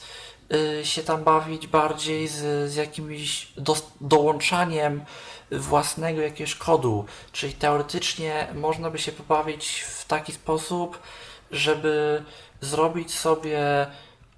się 0.83 1.03
tam 1.03 1.23
bawić 1.23 1.67
bardziej 1.67 2.27
z, 2.27 2.71
z 2.71 2.75
jakimś 2.75 3.47
dos- 3.57 3.91
dołączaniem 4.01 5.03
własnego 5.51 6.21
jakiegoś 6.21 6.55
kodu. 6.55 7.05
Czyli 7.31 7.53
teoretycznie 7.53 8.47
można 8.55 8.89
by 8.89 8.97
się 8.99 9.11
pobawić 9.11 9.79
w 9.79 10.05
taki 10.05 10.31
sposób, 10.33 10.99
żeby 11.51 12.23
zrobić 12.61 13.13
sobie 13.13 13.87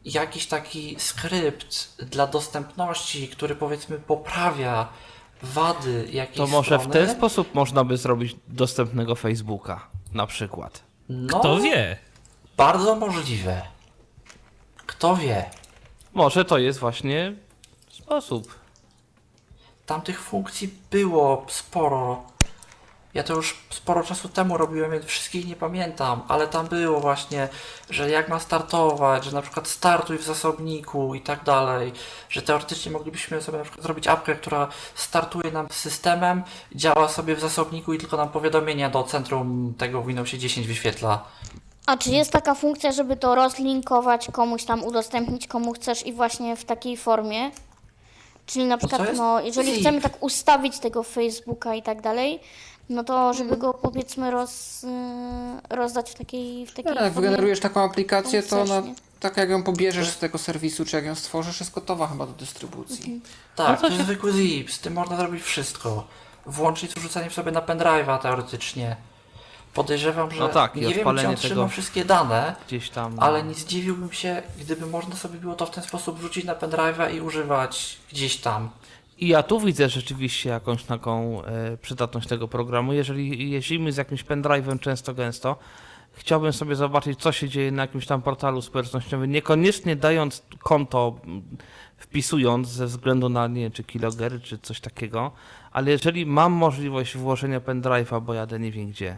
jakiś 0.06 0.48
taki 0.48 0.96
skrypt 1.00 1.96
dla 2.06 2.28
dostępności, 2.28 3.28
który 3.28 3.56
powiedzmy 3.56 4.00
poprawia 4.00 4.88
wady 5.44 6.08
jakiejś 6.12 6.38
To 6.38 6.48
może 6.48 6.78
w 6.78 6.82
strony. 6.82 6.94
ten 7.06 7.16
sposób 7.18 7.54
można 7.56 7.84
by 7.84 7.98
zrobić 7.98 8.36
dostępnego 8.48 9.16
Facebooka, 9.16 9.88
na 10.14 10.28
przykład. 10.28 10.84
No, 11.10 11.40
Kto 11.40 11.58
wie? 11.60 11.98
Bardzo 12.58 12.96
możliwe. 12.96 13.62
Kto 14.86 15.16
wie? 15.16 15.46
Może 16.14 16.46
to 16.46 16.58
jest 16.58 16.80
właśnie 16.80 17.36
sposób. 17.90 18.56
Tam 19.86 20.02
tych 20.02 20.22
funkcji 20.22 20.74
było 20.92 21.46
sporo. 21.50 22.24
Ja 23.14 23.24
to 23.24 23.34
już 23.34 23.58
sporo 23.70 24.04
czasu 24.04 24.30
temu 24.30 24.58
robiłem, 24.58 24.92
więc 24.92 25.06
wszystkich 25.06 25.48
nie 25.48 25.56
pamiętam, 25.56 26.22
ale 26.28 26.48
tam 26.48 26.68
było 26.68 27.00
właśnie, 27.00 27.50
że 27.90 28.10
jak 28.10 28.30
ma 28.30 28.40
startować, 28.40 29.26
że 29.26 29.32
na 29.32 29.42
przykład 29.42 29.68
startuj 29.68 30.18
w 30.18 30.24
zasobniku 30.24 31.16
i 31.16 31.22
tak 31.22 31.44
dalej, 31.44 31.94
że 32.30 32.42
teoretycznie 32.42 32.92
moglibyśmy 32.92 33.42
sobie 33.42 33.58
na 33.58 33.64
przykład 33.64 33.84
zrobić 33.84 34.08
apkę, 34.08 34.36
która 34.36 34.68
startuje 34.96 35.52
nam 35.52 35.68
systemem, 35.72 36.44
działa 36.76 37.08
sobie 37.08 37.36
w 37.36 37.40
zasobniku 37.40 37.94
i 37.94 37.98
tylko 37.98 38.18
nam 38.18 38.30
powiadomienia 38.30 38.90
do 38.90 39.04
centrum 39.04 39.74
tego 39.78 40.02
w 40.02 40.08
Windowsie 40.08 40.38
10 40.38 40.68
wyświetla. 40.68 41.26
A 41.86 41.98
czy 41.98 42.10
jest 42.12 42.32
taka 42.32 42.56
funkcja, 42.56 42.92
żeby 42.92 43.16
to 43.16 43.36
rozlinkować 43.36 44.28
komuś 44.32 44.64
tam, 44.64 44.84
udostępnić 44.84 45.48
komu 45.48 45.74
chcesz 45.74 46.06
i 46.06 46.14
właśnie 46.14 46.56
w 46.56 46.66
takiej 46.66 46.98
formie? 46.98 47.52
Czyli 48.46 48.66
na 48.66 48.78
przykład, 48.78 49.02
jest? 49.02 49.18
no, 49.18 49.42
jeżeli 49.42 49.80
chcemy 49.80 50.02
tak 50.02 50.24
ustawić 50.24 50.80
tego 50.80 51.04
Facebooka 51.04 51.76
i 51.76 51.82
tak 51.84 52.02
dalej, 52.02 52.40
no 52.90 53.04
to 53.04 53.34
żeby 53.34 53.58
go 53.58 53.74
powiedzmy 53.74 54.32
roz, 54.32 54.84
y, 54.84 54.88
rozdać 55.76 56.12
w 56.12 56.14
takiej, 56.16 56.66
w 56.66 56.70
takiej 56.74 56.86
Jak 56.90 56.96
formie. 56.98 57.12
wygenerujesz 57.12 57.60
taką 57.60 57.82
aplikację, 57.84 58.44
to 58.44 58.62
ona, 58.62 58.76
Faktycznie. 58.76 58.96
tak 59.20 59.38
jak 59.38 59.50
ją 59.50 59.64
pobierzesz 59.64 60.10
z 60.10 60.18
tego 60.18 60.38
serwisu, 60.38 60.86
czy 60.86 60.96
jak 60.96 61.06
ją 61.06 61.16
stworzysz, 61.16 61.60
jest 61.60 61.72
gotowa 61.74 62.08
chyba 62.08 62.26
do 62.26 62.34
dystrybucji. 62.34 63.22
Tak, 63.56 63.82
No 63.82 63.88
to 63.90 63.94
jest 63.94 64.06
zwykły 64.06 64.32
zip, 64.34 64.72
z 64.72 64.80
tym 64.80 64.94
można 64.94 65.18
zrobić 65.18 65.44
wszystko. 65.44 66.04
Włączyć 66.46 66.92
z 66.92 66.94
wrzucaniem 66.94 67.32
sobie 67.32 67.52
na 67.52 67.62
pendrive'a 67.62 68.20
teoretycznie. 68.20 68.96
Podejrzewam, 69.74 70.32
że 70.32 70.40
No 70.40 70.48
tak, 70.48 70.76
nie 70.76 70.82
wiem, 70.82 70.92
czy 70.94 71.00
odpalenie 71.00 71.30
on 71.30 71.36
trzyma 71.36 71.68
wszystkie 71.68 72.06
dane, 72.06 72.56
Gdzieś 72.68 72.90
tam. 72.90 73.20
ale 73.20 73.44
nie 73.44 73.54
zdziwiłbym 73.54 74.12
się, 74.12 74.42
gdyby 74.60 74.86
można 74.86 75.16
sobie 75.16 75.40
było 75.40 75.56
to 75.56 75.66
w 75.66 75.70
ten 75.72 75.84
sposób 75.84 76.20
wrzucić 76.20 76.46
na 76.46 76.56
pendrive'a 76.56 77.14
i 77.16 77.22
używać 77.22 77.98
gdzieś 78.12 78.38
tam. 78.38 78.70
I 79.18 79.28
ja 79.28 79.44
tu 79.44 79.60
widzę 79.60 79.90
rzeczywiście 79.90 80.50
jakąś 80.50 80.84
taką 80.84 81.44
e, 81.44 81.78
przydatność 81.78 82.28
tego 82.28 82.48
programu. 82.48 82.94
Jeżeli 82.94 83.52
jeździmy 83.52 83.92
z 83.92 83.98
jakimś 83.98 84.24
pendrive'em 84.24 84.80
często 84.80 85.14
gęsto, 85.14 85.56
chciałbym 86.14 86.54
sobie 86.54 86.76
zobaczyć, 86.76 87.20
co 87.22 87.32
się 87.32 87.50
dzieje 87.50 87.72
na 87.72 87.82
jakimś 87.82 88.06
tam 88.06 88.22
portalu 88.22 88.62
społecznościowym, 88.62 89.32
niekoniecznie 89.32 89.96
dając 89.96 90.44
konto, 90.60 91.16
wpisując 91.98 92.68
ze 92.68 92.86
względu 92.86 93.30
na, 93.30 93.48
nie 93.48 93.62
wiem, 93.62 93.72
czy 93.72 93.84
kilogery, 93.84 94.40
czy 94.40 94.58
coś 94.58 94.80
takiego, 94.80 95.32
ale 95.72 95.92
jeżeli 95.92 96.26
mam 96.26 96.52
możliwość 96.52 97.18
włożenia 97.18 97.60
pendrive'a, 97.60 98.22
bo 98.22 98.34
jadę 98.34 98.60
nie 98.60 98.72
wiem 98.72 98.90
gdzie, 98.90 99.18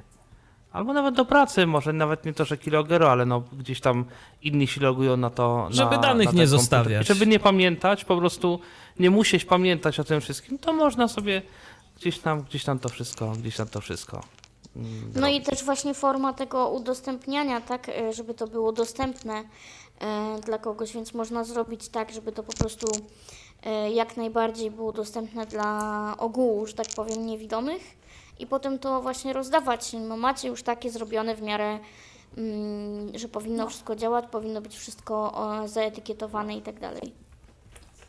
albo 0.75 0.93
nawet 0.93 1.15
do 1.15 1.25
pracy, 1.25 1.67
może 1.67 1.93
nawet 1.93 2.25
nie 2.25 2.33
to, 2.33 2.45
że 2.45 2.57
kilogero, 2.57 3.11
ale 3.11 3.25
no 3.25 3.43
gdzieś 3.53 3.81
tam 3.81 4.05
inni 4.41 4.67
się 4.67 4.81
logują 4.81 5.17
na 5.17 5.29
to. 5.29 5.67
Żeby 5.69 5.95
na, 5.95 6.01
danych 6.01 6.33
na 6.33 6.39
nie 6.39 6.47
zostawiać. 6.47 7.09
I 7.09 7.13
Żeby 7.13 7.27
nie 7.27 7.39
pamiętać, 7.39 8.05
po 8.05 8.17
prostu 8.17 8.59
nie 8.99 9.09
musieć 9.09 9.45
pamiętać 9.45 9.99
o 9.99 10.03
tym 10.03 10.21
wszystkim, 10.21 10.57
to 10.57 10.73
można 10.73 11.07
sobie 11.07 11.41
gdzieś 11.97 12.19
tam, 12.19 12.41
gdzieś 12.41 12.63
tam 12.63 12.79
to 12.79 12.89
wszystko, 12.89 13.31
gdzieś 13.31 13.55
tam 13.55 13.67
to 13.67 13.81
wszystko. 13.81 14.21
mm, 14.75 15.11
No 15.15 15.27
i 15.27 15.41
też 15.41 15.63
właśnie 15.63 15.93
forma 15.93 16.33
tego 16.33 16.69
udostępniania, 16.69 17.61
tak, 17.61 17.89
e, 17.89 18.13
żeby 18.13 18.33
to 18.33 18.47
było 18.47 18.71
dostępne 18.71 19.43
e, 19.99 20.39
dla 20.45 20.57
kogoś, 20.57 20.93
więc 20.93 21.13
można 21.13 21.43
zrobić 21.43 21.89
tak, 21.89 22.11
żeby 22.11 22.31
to 22.31 22.43
po 22.43 22.53
prostu 22.53 22.87
e, 23.63 23.91
jak 23.91 24.17
najbardziej 24.17 24.71
było 24.71 24.91
dostępne 24.91 25.45
dla 25.45 26.15
ogółu, 26.17 26.65
że 26.65 26.73
tak 26.73 26.87
powiem, 26.95 27.25
niewidomych 27.25 28.04
i 28.39 28.47
potem 28.47 28.79
to 28.79 29.01
właśnie 29.01 29.33
rozdawać. 29.33 29.93
No 29.93 30.17
macie 30.17 30.47
już 30.47 30.63
takie 30.63 30.91
zrobione 30.91 31.35
w 31.35 31.41
miarę, 31.41 31.79
mm, 32.37 33.17
że 33.17 33.27
powinno 33.27 33.67
wszystko 33.67 33.95
działać, 33.95 34.25
powinno 34.31 34.61
być 34.61 34.77
wszystko 34.77 35.33
o, 35.33 35.67
zaetykietowane 35.67 36.57
i 36.57 36.61
tak 36.61 36.79
dalej. 36.79 37.13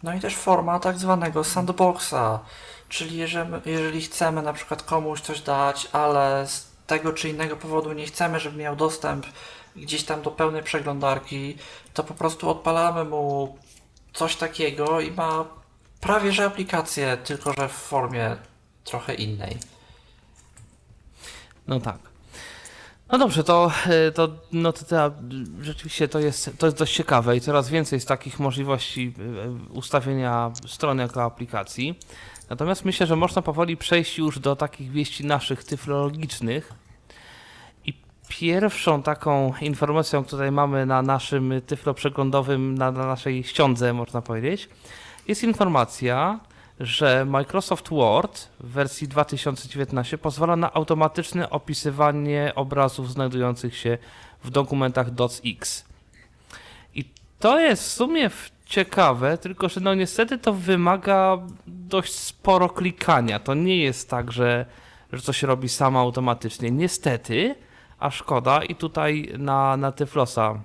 No 0.03 0.15
i 0.15 0.21
też 0.21 0.37
forma 0.37 0.81
tak 0.81 0.99
zwanego 0.99 1.45
sandboxa, 1.45 2.41
czyli 2.89 3.17
jeżeli, 3.17 3.51
jeżeli 3.67 4.03
chcemy 4.03 4.43
na 4.43 4.53
przykład 4.53 4.83
komuś 4.83 5.21
coś 5.21 5.41
dać, 5.41 5.89
ale 5.93 6.47
z 6.47 6.67
tego 6.87 7.13
czy 7.13 7.29
innego 7.29 7.57
powodu 7.57 7.93
nie 7.93 8.07
chcemy, 8.07 8.41
żeby 8.41 8.59
miał 8.59 8.77
dostęp 8.77 9.27
gdzieś 9.77 10.05
tam 10.05 10.23
do 10.23 10.31
pełnej 10.31 10.63
przeglądarki, 10.63 11.57
to 11.95 12.05
po 12.05 12.15
prostu 12.15 12.51
odpalamy 12.51 13.05
mu 13.05 13.57
coś 14.13 14.37
takiego 14.37 15.01
i 15.01 15.11
ma 15.11 15.45
prawie 16.01 16.33
że 16.33 16.45
aplikację, 16.45 17.17
tylko 17.17 17.53
że 17.53 17.69
w 17.69 17.73
formie 17.73 18.37
trochę 18.85 19.15
innej. 19.15 19.59
No 21.69 21.81
tak. 21.81 21.99
No 23.13 23.19
dobrze, 23.19 23.45
to, 23.45 23.71
e, 23.87 24.13
to, 24.13 24.29
no 24.53 24.73
to, 24.73 24.85
to 24.85 25.13
rzeczywiście 25.61 26.09
to 26.09 26.19
jest, 26.19 26.51
to 26.59 26.67
jest 26.67 26.79
dość 26.79 26.95
ciekawe 26.95 27.37
i 27.37 27.41
coraz 27.41 27.71
więcej 27.71 27.97
jest 27.97 28.09
takich 28.09 28.41
możliwości 28.41 29.15
e, 29.45 29.51
ustawienia 29.73 30.51
strony 30.67 31.03
jako 31.03 31.23
aplikacji. 31.23 31.99
Natomiast 32.51 32.85
myślę, 32.85 33.07
że 33.07 33.17
można 33.17 33.43
powoli 33.43 33.77
przejść 33.77 34.19
już 34.19 34.39
do 34.39 34.57
takich 34.57 34.91
wieści 34.91 35.27
naszych 35.27 35.65
tyflologicznych. 35.65 36.73
I 37.85 37.95
pierwszą 38.29 39.03
taką 39.03 39.55
informacją, 39.61 40.25
której 40.25 40.53
mamy 40.53 40.87
na 40.87 41.03
naszym 41.03 41.53
tyflo 41.67 41.95
przeglądowym, 41.95 42.79
na, 42.79 42.91
na 42.91 43.07
naszej 43.07 43.45
ściądze, 43.45 43.93
można 43.93 44.23
powiedzieć, 44.23 44.69
jest 45.29 45.45
informacja, 45.45 46.41
że 46.81 47.25
Microsoft 47.25 47.89
Word 47.89 48.49
w 48.61 48.71
wersji 48.71 49.09
2019 49.09 50.19
pozwala 50.19 50.57
na 50.57 50.73
automatyczne 50.73 51.51
opisywanie 51.51 52.53
obrazów 52.55 53.13
znajdujących 53.13 53.77
się 53.77 53.99
w 54.45 54.51
dokumentach 54.51 55.11
DOCX. 55.11 55.85
I 56.95 57.05
to 57.39 57.61
jest 57.61 57.83
w 57.83 57.93
sumie 57.93 58.31
ciekawe, 58.67 59.39
tylko 59.39 59.69
że 59.69 59.81
no 59.81 59.95
niestety 59.95 60.39
to 60.39 60.53
wymaga 60.53 61.39
dość 61.67 62.15
sporo 62.15 62.69
klikania. 62.69 63.39
To 63.39 63.55
nie 63.55 63.77
jest 63.77 64.11
tak, 64.11 64.33
że, 64.33 64.67
że 65.13 65.23
coś 65.23 65.43
robi 65.43 65.69
samo 65.69 66.01
automatycznie. 66.01 66.71
Niestety, 66.71 67.55
a 67.99 68.11
szkoda 68.11 68.65
i 68.65 68.75
tutaj 68.75 69.33
na, 69.39 69.77
na 69.77 69.93
Tyflosa 69.93 70.61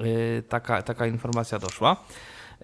yy, 0.00 0.42
taka, 0.48 0.82
taka 0.82 1.06
informacja 1.06 1.58
doszła. 1.58 1.96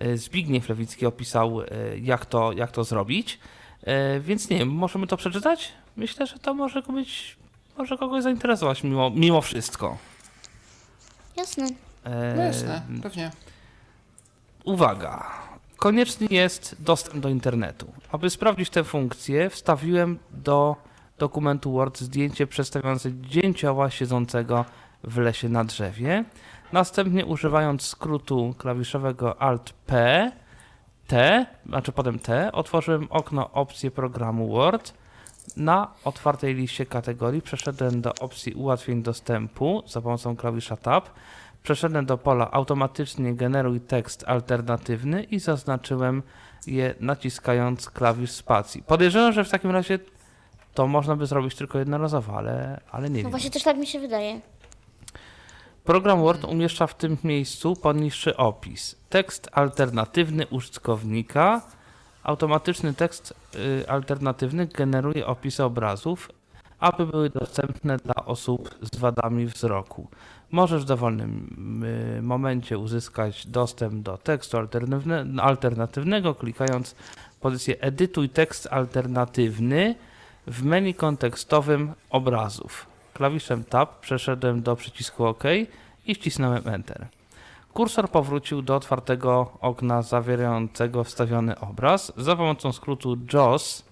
E, 0.01 0.17
Zbigniew 0.17 0.69
Lewicki 0.69 1.07
opisał, 1.07 1.63
e, 1.63 1.67
jak 1.99 2.27
to, 2.27 2.53
jak 2.53 2.71
to 2.71 2.85
zrobić. 2.85 3.39
E, 3.83 4.21
więc 4.21 4.51
nie 4.51 4.59
wiem, 4.59 4.69
możemy 4.69 5.07
to 5.07 5.17
przeczytać? 5.17 5.73
Myślę, 5.97 6.27
że 6.27 6.39
to 6.39 6.55
może 6.55 6.83
być, 6.83 7.37
może 7.79 7.99
kogoś 7.99 8.23
zainteresować 8.23 8.83
mimo, 8.83 9.11
mimo 9.11 9.41
wszystko. 9.41 9.99
Jasne. 11.37 11.67
No 12.37 12.43
jasne, 12.43 12.83
pewnie. 13.03 13.31
Uwaga. 14.65 15.31
Konieczny 15.77 16.27
jest 16.31 16.77
dostęp 16.79 17.23
do 17.23 17.29
internetu. 17.29 17.93
Aby 18.13 18.31
sprawdzić 18.31 18.71
tę 18.71 18.85
funkcję, 18.85 19.51
wstawiłem 19.51 20.19
do 20.31 20.77
dokumentu 21.19 21.73
Word 21.73 22.01
zdjęcie 22.01 22.47
przedstawiające 22.47 23.11
dzięcioła 23.21 23.91
siedzącego 23.91 24.65
w 25.05 25.19
lesie 25.19 25.49
na 25.49 25.65
drzewie. 25.65 26.25
Następnie 26.73 27.27
używając 27.27 27.83
skrótu 27.83 28.55
klawiszowego 28.59 29.43
Alt-P, 29.43 30.33
T, 31.07 31.47
znaczy 31.67 31.93
potem 31.93 32.19
T, 32.19 32.53
otworzyłem 32.53 33.07
okno 33.11 33.51
opcji 33.51 33.91
programu 33.91 34.49
Word. 34.49 34.95
Na 35.57 35.89
otwartej 36.05 36.55
liście 36.55 36.87
kategorii 36.87 37.43
przeszedłem 37.43 38.01
do 38.01 38.15
opcji 38.15 38.55
ułatwień 38.55 39.03
dostępu 39.03 39.83
za 39.87 40.01
pomocą 40.01 40.37
klawisza 40.37 40.77
Tab. 40.77 41.09
Przeszedłem 41.63 42.07
do 42.07 42.19
pola 42.19 42.51
automatycznie 42.51 43.35
generuj 43.35 43.81
tekst 43.81 44.25
alternatywny 44.27 45.23
i 45.23 45.39
zaznaczyłem 45.39 46.23
je 46.67 46.95
naciskając 47.01 47.91
klawisz 47.91 48.31
spacji. 48.31 48.83
Podejrzewam, 48.83 49.33
że 49.33 49.45
w 49.45 49.51
takim 49.51 49.71
razie 49.71 49.99
to 50.75 50.87
można 50.87 51.17
by 51.17 51.27
zrobić 51.27 51.55
tylko 51.55 51.79
jednorazowo, 51.79 52.37
ale, 52.39 52.81
ale 52.91 53.11
nie 53.11 53.17
No 53.17 53.23
wiem. 53.23 53.31
właśnie 53.31 53.51
też 53.51 53.63
tak 53.63 53.77
mi 53.77 53.87
się 53.87 54.01
wydaje. 54.01 54.41
Program 55.91 56.21
Word 56.21 56.45
umieszcza 56.45 56.87
w 56.87 56.95
tym 56.95 57.17
miejscu 57.25 57.77
poniższy 57.77 58.37
opis. 58.37 58.97
Tekst 59.09 59.49
alternatywny 59.53 60.47
użytkownika. 60.47 61.63
Automatyczny 62.23 62.95
tekst 62.95 63.35
y, 63.55 63.89
alternatywny 63.89 64.67
generuje 64.67 65.27
opisy 65.27 65.65
obrazów, 65.65 66.31
aby 66.79 67.07
były 67.07 67.31
dostępne 67.31 67.97
dla 67.97 68.15
osób 68.15 68.75
z 68.93 68.99
wadami 68.99 69.47
wzroku. 69.47 70.09
Możesz 70.51 70.83
w 70.83 70.87
dowolnym 70.87 71.85
y, 72.19 72.23
momencie 72.23 72.79
uzyskać 72.79 73.47
dostęp 73.47 74.03
do 74.03 74.19
tekstu 74.19 74.57
alternatywne, 74.57 75.43
alternatywnego, 75.43 76.35
klikając 76.35 76.95
pozycję 77.41 77.81
Edytuj 77.81 78.29
tekst 78.29 78.69
alternatywny 78.71 79.95
w 80.47 80.65
menu 80.65 80.95
kontekstowym 80.95 81.93
obrazów. 82.11 82.90
Klawiszem 83.21 83.65
Tab 83.65 84.01
przeszedłem 84.01 84.63
do 84.63 84.77
przycisku 84.77 85.27
OK 85.27 85.45
i 86.07 86.15
wcisnąłem 86.15 86.69
Enter. 86.69 87.07
Kursor 87.73 88.11
powrócił 88.11 88.63
do 88.63 88.77
otwartego 88.77 89.59
okna 89.61 90.03
zawierającego 90.03 91.05
wstawiony 91.05 91.59
obraz. 91.59 92.13
Za 92.17 92.37
pomocą 92.37 92.73
skrótu 92.73 93.17
JAWS 93.33 93.85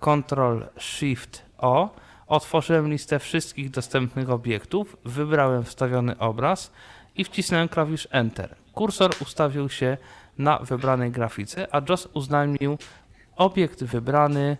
Ctrl 0.00 0.62
Shift 0.78 1.42
O 1.58 1.90
otworzyłem 2.26 2.88
listę 2.88 3.18
wszystkich 3.18 3.70
dostępnych 3.70 4.30
obiektów, 4.30 4.96
wybrałem 5.04 5.64
wstawiony 5.64 6.18
obraz 6.18 6.72
i 7.16 7.24
wcisnąłem 7.24 7.68
klawisz 7.68 8.08
Enter. 8.10 8.56
Kursor 8.74 9.10
ustawił 9.22 9.68
się 9.68 9.96
na 10.38 10.58
wybranej 10.58 11.10
grafice, 11.10 11.74
a 11.74 11.82
JAWS 11.88 12.08
uznajmił 12.12 12.78
obiekt 13.36 13.84
wybrany 13.84 14.56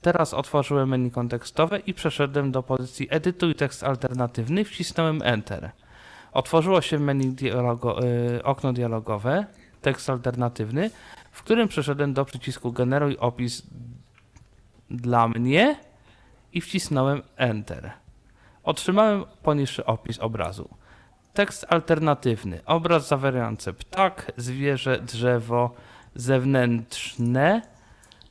Teraz 0.00 0.34
otworzyłem 0.34 0.88
menu 0.88 1.10
kontekstowe 1.10 1.78
i 1.78 1.94
przeszedłem 1.94 2.52
do 2.52 2.62
pozycji 2.62 3.06
Edytuj 3.10 3.54
tekst 3.54 3.84
alternatywny, 3.84 4.64
wcisnąłem 4.64 5.22
Enter. 5.24 5.70
Otworzyło 6.32 6.80
się 6.80 6.98
menu 6.98 7.32
dialogo, 7.32 8.04
y, 8.04 8.42
okno 8.44 8.72
dialogowe, 8.72 9.46
tekst 9.82 10.10
alternatywny, 10.10 10.90
w 11.30 11.42
którym 11.42 11.68
przeszedłem 11.68 12.14
do 12.14 12.24
przycisku 12.24 12.72
Generuj 12.72 13.16
opis 13.16 13.62
dla 14.90 15.28
mnie 15.28 15.76
i 16.52 16.60
wcisnąłem 16.60 17.22
Enter. 17.36 17.90
Otrzymałem 18.62 19.24
poniższy 19.42 19.84
opis 19.84 20.18
obrazu. 20.18 20.68
Tekst 21.34 21.66
alternatywny. 21.68 22.60
Obraz 22.66 23.08
zawierający 23.08 23.72
ptak, 23.72 24.32
zwierzę, 24.36 25.00
drzewo, 25.00 25.74
zewnętrzne, 26.14 27.62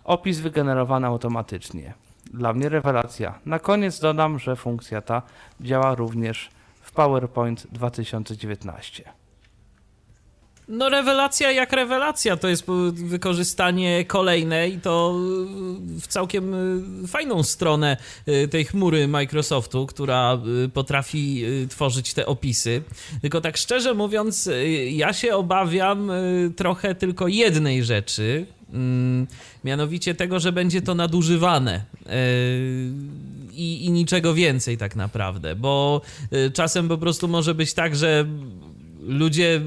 Opis 0.10 0.40
wygenerowany 0.40 1.08
automatycznie. 1.08 1.94
Dla 2.34 2.54
mnie 2.54 2.70
rewelacja. 2.70 3.40
Na 3.46 3.60
koniec 3.60 4.00
dodam, 4.00 4.40
że 4.40 4.56
funkcja 4.56 5.02
ta 5.02 5.22
działa 5.62 5.96
również 5.96 6.50
w 6.82 6.92
PowerPoint 6.92 7.68
2019. 7.72 9.04
No 10.68 10.90
rewelacja 10.90 11.52
jak 11.52 11.74
rewelacja, 11.74 12.38
to 12.38 12.48
jest 12.48 12.66
wykorzystanie 12.94 14.06
kolejne 14.06 14.70
i 14.70 14.80
to 14.80 15.16
w 16.02 16.08
całkiem 16.08 16.56
fajną 17.08 17.44
stronę 17.44 17.98
tej 18.52 18.66
chmury 18.66 19.08
Microsoftu, 19.08 19.86
która 19.86 20.38
potrafi 20.74 21.44
tworzyć 21.70 22.14
te 22.14 22.26
opisy. 22.26 22.82
Tylko 23.22 23.42
tak 23.42 23.58
szczerze 23.58 23.94
mówiąc, 23.94 24.50
ja 24.90 25.14
się 25.14 25.36
obawiam 25.36 26.12
trochę 26.56 26.96
tylko 26.96 27.28
jednej 27.28 27.84
rzeczy, 27.84 28.46
mianowicie 29.64 30.16
tego, 30.16 30.40
że 30.40 30.52
będzie 30.52 30.82
to 30.82 30.96
nadużywane. 30.96 31.86
I, 33.52 33.86
I 33.86 33.92
niczego 33.92 34.34
więcej 34.34 34.78
tak 34.78 34.96
naprawdę, 34.96 35.56
bo 35.56 36.02
czasem 36.54 36.88
po 36.88 36.98
prostu 36.98 37.28
może 37.28 37.56
być 37.56 37.74
tak, 37.74 37.96
że 37.96 38.26
ludzie 39.00 39.62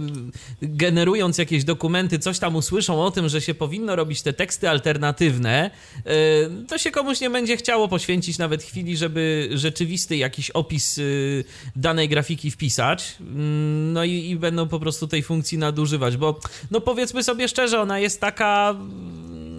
generując 0.62 1.38
jakieś 1.38 1.64
dokumenty, 1.64 2.18
coś 2.18 2.38
tam 2.38 2.56
usłyszą 2.56 3.02
o 3.02 3.10
tym, 3.10 3.28
że 3.28 3.40
się 3.40 3.54
powinno 3.54 3.96
robić 3.96 4.22
te 4.22 4.32
teksty 4.32 4.68
alternatywne, 4.68 5.70
y, 5.98 6.66
to 6.66 6.78
się 6.78 6.90
komuś 6.90 7.20
nie 7.20 7.30
będzie 7.30 7.56
chciało 7.56 7.88
poświęcić 7.88 8.38
nawet 8.38 8.62
chwili, 8.62 8.96
żeby 8.96 9.48
rzeczywisty 9.54 10.16
jakiś 10.16 10.50
opis 10.50 10.98
y, 10.98 11.44
danej 11.76 12.08
grafiki 12.08 12.50
wpisać. 12.50 13.16
Mm, 13.20 13.92
no 13.92 14.04
i, 14.04 14.30
i 14.30 14.36
będą 14.36 14.68
po 14.68 14.80
prostu 14.80 15.08
tej 15.08 15.22
funkcji 15.22 15.58
nadużywać, 15.58 16.16
bo 16.16 16.40
no 16.70 16.80
powiedzmy 16.80 17.24
sobie 17.24 17.48
szczerze, 17.48 17.80
ona 17.80 17.98
jest 17.98 18.20
taka 18.20 18.76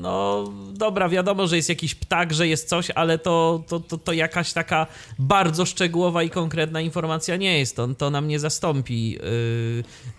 no 0.04 0.44
dobra, 0.74 1.10
wiadomo, 1.10 1.48
że 1.48 1.56
jest 1.56 1.70
jakiś 1.70 1.96
ptak, 1.96 2.34
że 2.34 2.48
jest 2.48 2.70
coś, 2.70 2.92
ale 2.92 3.18
to, 3.18 3.63
to, 3.68 3.80
to, 3.80 3.98
to 3.98 4.13
jakaś 4.13 4.54
taka 4.54 4.88
bardzo 5.20 5.66
szczegółowa 5.66 6.24
i 6.24 6.30
konkretna 6.30 6.82
informacja 6.82 7.36
nie 7.36 7.60
jest. 7.60 7.76
To, 7.76 7.88
to 7.88 8.10
nam 8.10 8.28
nie 8.28 8.39
zastąpi 8.39 9.12
yy, 9.12 9.20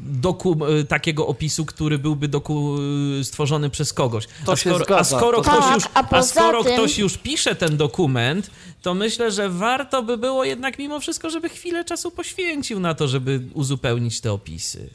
doku, 0.01 0.59
yy, 0.69 0.85
takiego 0.85 1.27
opisu, 1.27 1.67
który 1.67 1.99
byłby 1.99 2.29
doku, 2.29 2.77
yy, 3.17 3.25
stworzony 3.25 3.71
przez 3.71 3.93
kogoś. 3.93 4.27
To 4.47 4.53
a 4.53 4.57
skoro, 4.57 4.99
a 4.99 5.05
skoro, 5.05 5.43
To- 5.43 5.51
ktoś, 5.51 5.65
Tak, 5.65 5.75
już, 5.75 5.85
a 5.95 6.05
a 6.11 6.23
skoro 6.23 6.65
tym- 6.65 6.73
ktoś 6.73 6.99
już 6.99 7.19
pisze 7.19 7.55
ten 7.55 7.77
dokument, 7.77 8.51
to 8.83 8.95
myślę, 8.95 9.31
że 9.31 9.51
warto 9.51 10.03
by 10.03 10.19
było 10.19 10.45
jednak 10.45 10.79
mimo 10.79 11.01
wszystko, 11.01 11.31
żeby 11.31 11.49
chwilę 11.49 11.85
czasu 11.85 12.11
poświęcił 12.11 12.81
na 12.81 12.95
to, 12.95 13.09
żeby 13.09 13.41
uzupełnić 13.55 14.21
te 14.21 14.33
opisy. 14.33 14.91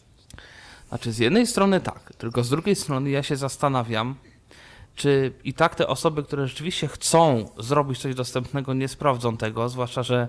Znaczy, 0.89 1.11
z 1.11 1.17
jednej 1.17 1.47
strony 1.47 1.81
tak, 1.81 2.13
tylko 2.17 2.43
z 2.43 2.49
drugiej 2.49 2.75
strony 2.75 3.09
ja 3.09 3.23
się 3.23 3.35
zastanawiam, 3.35 4.15
czy 4.95 5.31
i 5.43 5.53
tak 5.53 5.75
te 5.75 5.87
osoby, 5.87 6.23
które 6.23 6.47
rzeczywiście 6.47 6.87
chcą 6.87 7.49
zrobić 7.57 7.99
coś 7.99 8.15
dostępnego, 8.15 8.73
nie 8.73 8.87
sprawdzą 8.87 9.37
tego, 9.37 9.69
zwłaszcza, 9.69 10.03
że 10.03 10.27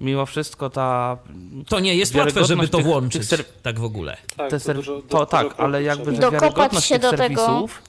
mimo 0.00 0.26
wszystko 0.26 0.70
ta. 0.70 1.18
To 1.68 1.80
nie 1.80 1.94
jest 1.94 2.14
łatwe, 2.14 2.44
żeby 2.44 2.68
to 2.68 2.78
tych- 2.78 2.86
włączyć, 2.86 3.28
tych 3.28 3.38
ser- 3.38 3.44
tak 3.62 3.78
w 3.80 3.84
ogóle. 3.84 4.16
Tak, 4.36 4.50
te 4.50 4.58
to 4.58 4.64
ser- 4.64 4.76
dużo, 4.76 4.96
to 4.96 5.02
dużo 5.02 5.26
tak, 5.26 5.40
kroków 5.40 5.60
ale 5.60 5.82
jakby 5.82 6.14
że 6.16 6.30
wiarygodność 6.30 6.86
się 6.86 6.94
tych 6.94 7.02
do 7.02 7.10
tego. 7.10 7.40
serwisów 7.40 7.82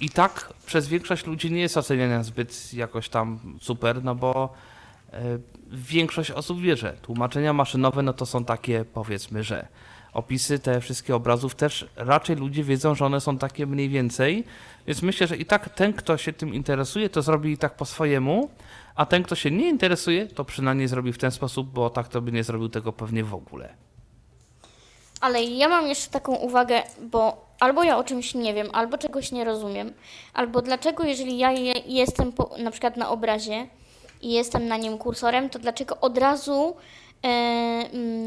i 0.00 0.10
tak 0.10 0.52
przez 0.66 0.88
większość 0.88 1.26
ludzi 1.26 1.52
nie 1.52 1.60
jest 1.60 1.76
oceniana 1.76 2.22
zbyt 2.22 2.74
jakoś 2.74 3.08
tam 3.08 3.38
super, 3.60 4.04
no 4.04 4.14
bo 4.14 4.52
e, 5.12 5.22
większość 5.72 6.30
osób 6.30 6.60
wie, 6.60 6.76
że 6.76 6.92
tłumaczenia 7.02 7.52
maszynowe 7.52 8.02
no 8.02 8.12
to 8.12 8.26
są 8.26 8.44
takie 8.44 8.84
powiedzmy, 8.84 9.44
że 9.44 9.68
opisy 10.12 10.58
te 10.58 10.80
wszystkie 10.80 11.14
obrazów 11.16 11.54
też 11.54 11.86
raczej 11.96 12.36
ludzie 12.36 12.64
wiedzą, 12.64 12.94
że 12.94 13.06
one 13.06 13.20
są 13.20 13.38
takie 13.38 13.66
mniej 13.66 13.88
więcej, 13.88 14.44
więc 14.86 15.02
myślę, 15.02 15.26
że 15.26 15.36
i 15.36 15.44
tak 15.44 15.68
ten, 15.68 15.92
kto 15.92 16.16
się 16.16 16.32
tym 16.32 16.54
interesuje, 16.54 17.10
to 17.10 17.22
zrobi 17.22 17.52
i 17.52 17.58
tak 17.58 17.76
po 17.76 17.84
swojemu, 17.84 18.50
a 18.94 19.06
ten, 19.06 19.22
kto 19.22 19.34
się 19.34 19.50
nie 19.50 19.68
interesuje, 19.68 20.26
to 20.26 20.44
przynajmniej 20.44 20.88
zrobi 20.88 21.12
w 21.12 21.18
ten 21.18 21.30
sposób, 21.30 21.70
bo 21.70 21.90
tak 21.90 22.08
to 22.08 22.20
by 22.20 22.32
nie 22.32 22.44
zrobił 22.44 22.68
tego 22.68 22.92
pewnie 22.92 23.24
w 23.24 23.34
ogóle. 23.34 23.74
Ale 25.20 25.44
ja 25.44 25.68
mam 25.68 25.86
jeszcze 25.86 26.10
taką 26.10 26.34
uwagę, 26.34 26.82
bo 27.00 27.44
albo 27.60 27.82
ja 27.82 27.98
o 27.98 28.04
czymś 28.04 28.34
nie 28.34 28.54
wiem, 28.54 28.68
albo 28.72 28.98
czegoś 28.98 29.32
nie 29.32 29.44
rozumiem, 29.44 29.92
albo 30.34 30.62
dlaczego, 30.62 31.04
jeżeli 31.04 31.38
ja 31.38 31.52
je, 31.52 31.72
jestem 31.86 32.32
po, 32.32 32.50
na 32.58 32.70
przykład 32.70 32.96
na 32.96 33.08
obrazie 33.10 33.66
i 34.22 34.32
jestem 34.32 34.68
na 34.68 34.76
nim 34.76 34.98
kursorem, 34.98 35.50
to 35.50 35.58
dlaczego 35.58 36.00
od 36.00 36.18
razu 36.18 36.76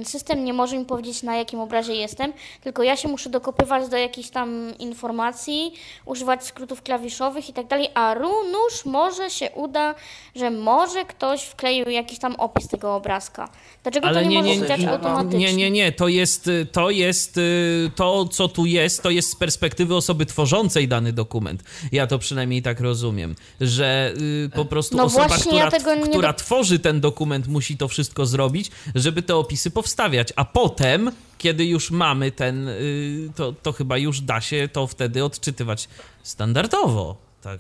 system 0.03 0.45
nie 0.45 0.53
może 0.53 0.77
mi 0.77 0.85
powiedzieć, 0.85 1.23
na 1.23 1.35
jakim 1.35 1.59
obrazie 1.59 1.93
jestem, 1.95 2.33
tylko 2.61 2.83
ja 2.83 2.97
się 2.97 3.07
muszę 3.07 3.29
dokopywać 3.29 3.89
do 3.89 3.97
jakichś 3.97 4.29
tam 4.29 4.77
informacji, 4.79 5.73
używać 6.05 6.45
skrótów 6.45 6.81
klawiszowych 6.81 7.49
i 7.49 7.53
tak 7.53 7.67
dalej, 7.67 7.89
a 7.93 8.15
nuż 8.51 8.85
może 8.85 9.29
się 9.29 9.49
uda, 9.55 9.95
że 10.35 10.51
może 10.51 11.05
ktoś 11.05 11.43
wkleił 11.43 11.89
jakiś 11.89 12.19
tam 12.19 12.35
opis 12.35 12.67
tego 12.67 12.95
obrazka. 12.95 13.49
Dlaczego 13.83 14.07
Ale 14.07 14.23
to 14.23 14.29
nie, 14.29 14.41
nie, 14.41 14.59
może 14.59 14.77
nie, 14.77 14.91
automatycznie? 14.91 15.39
nie, 15.39 15.53
nie, 15.53 15.71
nie, 15.71 15.91
to 15.91 16.07
jest, 16.07 16.47
y, 16.47 16.65
to 16.71 16.89
jest 16.89 17.37
y, 17.37 17.91
to, 17.95 18.25
co 18.25 18.47
tu 18.47 18.65
jest, 18.65 19.03
to 19.03 19.09
jest 19.09 19.29
z 19.29 19.35
perspektywy 19.35 19.95
osoby 19.95 20.25
tworzącej 20.25 20.87
dany 20.87 21.13
dokument. 21.13 21.63
Ja 21.91 22.07
to 22.07 22.19
przynajmniej 22.19 22.61
tak 22.61 22.79
rozumiem, 22.79 23.35
że 23.61 24.13
y, 24.45 24.49
po 24.55 24.65
prostu 24.65 24.97
No 24.97 25.03
osoba, 25.03 25.37
która, 25.37 25.57
ja 25.57 25.71
która 26.03 26.33
do- 26.33 26.39
tworzy 26.39 26.79
ten 26.79 27.01
dokument, 27.01 27.47
musi 27.47 27.77
to 27.77 27.87
wszystko 27.87 28.25
zrobić, 28.25 28.71
żeby 28.95 29.21
te 29.21 29.35
opisy 29.35 29.71
powstawiać, 29.71 30.33
a 30.35 30.45
potem, 30.45 31.11
kiedy 31.37 31.65
już 31.65 31.91
mamy 31.91 32.31
ten, 32.31 32.67
y, 32.67 33.29
to, 33.35 33.53
to 33.53 33.71
chyba 33.73 33.97
już 33.97 34.21
da 34.21 34.41
się 34.41 34.69
to 34.73 34.87
wtedy 34.87 35.23
odczytywać 35.25 35.89
standardowo, 36.23 37.15
tak 37.41 37.59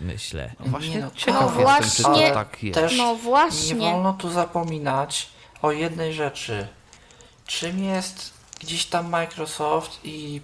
myślę. 0.00 0.52
No 0.60 0.66
właśnie 0.66 0.90
Nie 0.90 1.00
no, 1.00 1.10
ciekaw 1.16 1.54
no 1.56 1.60
jestem, 1.60 1.90
czy 1.96 2.02
właśnie- 2.02 2.28
to 2.28 2.34
tak 2.34 2.62
jest. 2.62 2.80
Też 2.80 2.96
No 2.96 3.12
nie 3.14 3.18
właśnie. 3.22 3.74
wolno 3.76 4.12
tu 4.12 4.30
zapominać 4.30 5.28
o 5.62 5.72
jednej 5.72 6.12
rzeczy. 6.14 6.66
Czym 7.46 7.84
jest 7.84 8.32
gdzieś 8.60 8.84
tam 8.86 9.10
Microsoft 9.10 10.00
i 10.04 10.40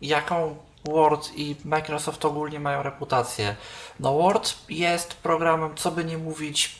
jaką 0.00 0.56
Word 0.84 1.30
i 1.36 1.56
Microsoft 1.64 2.24
ogólnie 2.24 2.60
mają 2.60 2.82
reputację? 2.82 3.56
No 4.00 4.14
Word 4.14 4.54
jest 4.68 5.14
programem, 5.14 5.70
co 5.76 5.90
by 5.90 6.04
nie 6.04 6.18
mówić, 6.18 6.76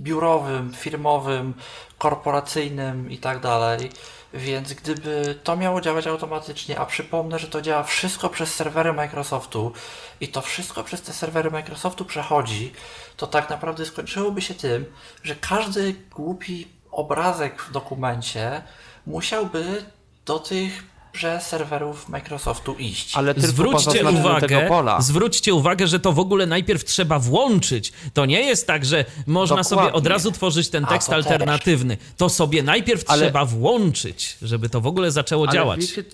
biurowym, 0.00 0.74
firmowym, 0.74 1.54
korporacyjnym 1.98 3.10
i 3.10 3.18
tak 3.18 3.40
dalej. 3.40 3.90
Więc 4.34 4.72
gdyby 4.72 5.38
to 5.44 5.56
miało 5.56 5.80
działać 5.80 6.06
automatycznie, 6.06 6.78
a 6.78 6.86
przypomnę, 6.86 7.38
że 7.38 7.48
to 7.48 7.62
działa 7.62 7.82
wszystko 7.82 8.28
przez 8.28 8.54
serwery 8.54 8.92
Microsoftu 8.92 9.72
i 10.20 10.28
to 10.28 10.40
wszystko 10.40 10.84
przez 10.84 11.02
te 11.02 11.12
serwery 11.12 11.50
Microsoftu 11.50 12.04
przechodzi, 12.04 12.72
to 13.16 13.26
tak 13.26 13.50
naprawdę 13.50 13.86
skończyłoby 13.86 14.42
się 14.42 14.54
tym, 14.54 14.84
że 15.22 15.36
każdy 15.36 15.94
głupi 16.10 16.68
obrazek 16.90 17.62
w 17.62 17.72
dokumencie 17.72 18.62
musiałby 19.06 19.84
do 20.26 20.38
tych 20.38 20.93
że 21.14 21.40
serwerów 21.40 22.08
Microsoftu 22.08 22.74
iść. 22.78 23.16
Ale 23.16 23.34
tylko 23.34 23.48
Zwróćcie 23.48 24.04
uwagę, 24.08 24.48
tego 24.48 24.60
pola. 24.68 25.00
zwróćcie 25.00 25.54
uwagę, 25.54 25.86
że 25.86 26.00
to 26.00 26.12
w 26.12 26.18
ogóle 26.18 26.46
najpierw 26.46 26.84
trzeba 26.84 27.18
włączyć. 27.18 27.92
To 28.14 28.26
nie 28.26 28.40
jest 28.40 28.66
tak, 28.66 28.84
że 28.84 29.04
można 29.26 29.56
Dokładnie. 29.56 29.82
sobie 29.84 29.92
od 29.92 30.06
razu 30.06 30.32
tworzyć 30.32 30.68
ten 30.68 30.84
A, 30.84 30.88
tekst 30.88 31.08
to 31.08 31.14
też. 31.16 31.26
alternatywny. 31.26 31.96
To 32.16 32.28
sobie 32.28 32.62
najpierw 32.62 33.04
Ale- 33.06 33.22
trzeba 33.22 33.44
włączyć, 33.44 34.36
żeby 34.42 34.68
to 34.68 34.80
w 34.80 34.86
ogóle 34.86 35.10
zaczęło 35.10 35.44
Ale 35.44 35.52
działać. 35.52 35.80
Wiecie, 35.80 36.04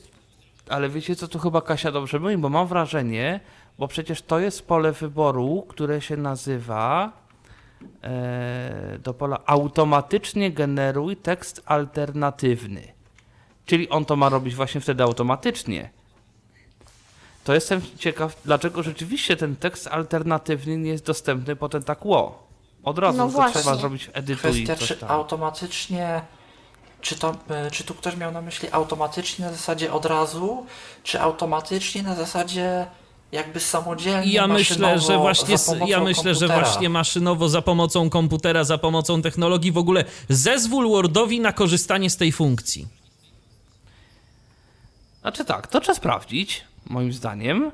ale 0.68 0.88
wiecie, 0.88 1.16
co 1.16 1.28
tu 1.28 1.38
chyba 1.38 1.60
Kasia 1.62 1.92
dobrze 1.92 2.18
mówi, 2.18 2.36
bo 2.36 2.48
mam 2.48 2.66
wrażenie, 2.66 3.40
bo 3.78 3.88
przecież 3.88 4.22
to 4.22 4.38
jest 4.38 4.66
pole 4.66 4.92
wyboru, 4.92 5.66
które 5.68 6.00
się 6.00 6.16
nazywa 6.16 7.12
e, 8.02 8.98
do 9.04 9.14
pola 9.14 9.38
automatycznie 9.46 10.50
generuj 10.52 11.16
tekst 11.16 11.62
alternatywny. 11.66 12.92
Czyli 13.70 13.88
on 13.88 14.04
to 14.04 14.16
ma 14.16 14.28
robić 14.28 14.54
właśnie 14.54 14.80
wtedy 14.80 15.02
automatycznie. 15.02 15.90
To 17.44 17.54
jestem 17.54 17.80
ciekaw, 17.98 18.36
dlaczego 18.44 18.82
rzeczywiście 18.82 19.36
ten 19.36 19.56
tekst 19.56 19.86
alternatywny 19.86 20.76
nie 20.76 20.90
jest 20.90 21.04
dostępny 21.06 21.56
potem 21.56 21.82
tak 21.82 22.04
ło. 22.04 22.42
Od 22.84 22.98
razu 22.98 23.18
No 23.18 23.24
to 23.26 23.30
właśnie. 23.32 23.60
trzeba 23.60 23.76
zrobić 23.76 24.10
edytuj 24.12 24.50
i 24.60 24.64
Kwestia, 24.64 24.76
coś 24.76 24.88
czy 24.88 24.96
tam. 24.96 25.10
automatycznie, 25.10 26.20
czy, 27.00 27.14
to, 27.18 27.30
y, 27.66 27.70
czy 27.70 27.84
tu 27.84 27.94
ktoś 27.94 28.16
miał 28.16 28.32
na 28.32 28.42
myśli 28.42 28.68
automatycznie 28.72 29.44
na 29.44 29.52
zasadzie 29.52 29.92
od 29.92 30.06
razu, 30.06 30.66
czy 31.02 31.20
automatycznie 31.20 32.02
na 32.02 32.14
zasadzie 32.14 32.86
jakby 33.32 33.60
samodzielnie, 33.60 34.26
I 34.26 34.32
ja 34.32 34.46
myślę, 34.48 34.98
że 34.98 35.18
właśnie, 35.18 35.58
za 35.58 35.72
pomocą 35.72 35.86
ja 35.90 36.00
myślę, 36.00 36.34
że 36.34 36.40
komputera? 36.40 36.68
właśnie 36.70 36.88
maszynowo 36.88 37.48
za 37.48 37.62
pomocą 37.62 38.10
komputera, 38.10 38.64
za 38.64 38.78
pomocą 38.78 39.22
technologii 39.22 39.72
w 39.72 39.78
ogóle 39.78 40.04
zezwól 40.28 40.88
Wordowi 40.88 41.40
na 41.40 41.52
korzystanie 41.52 42.10
z 42.10 42.16
tej 42.16 42.32
funkcji. 42.32 42.99
Znaczy 45.20 45.44
tak, 45.44 45.66
to 45.66 45.80
trzeba 45.80 45.96
sprawdzić, 45.96 46.64
moim 46.86 47.12
zdaniem. 47.12 47.70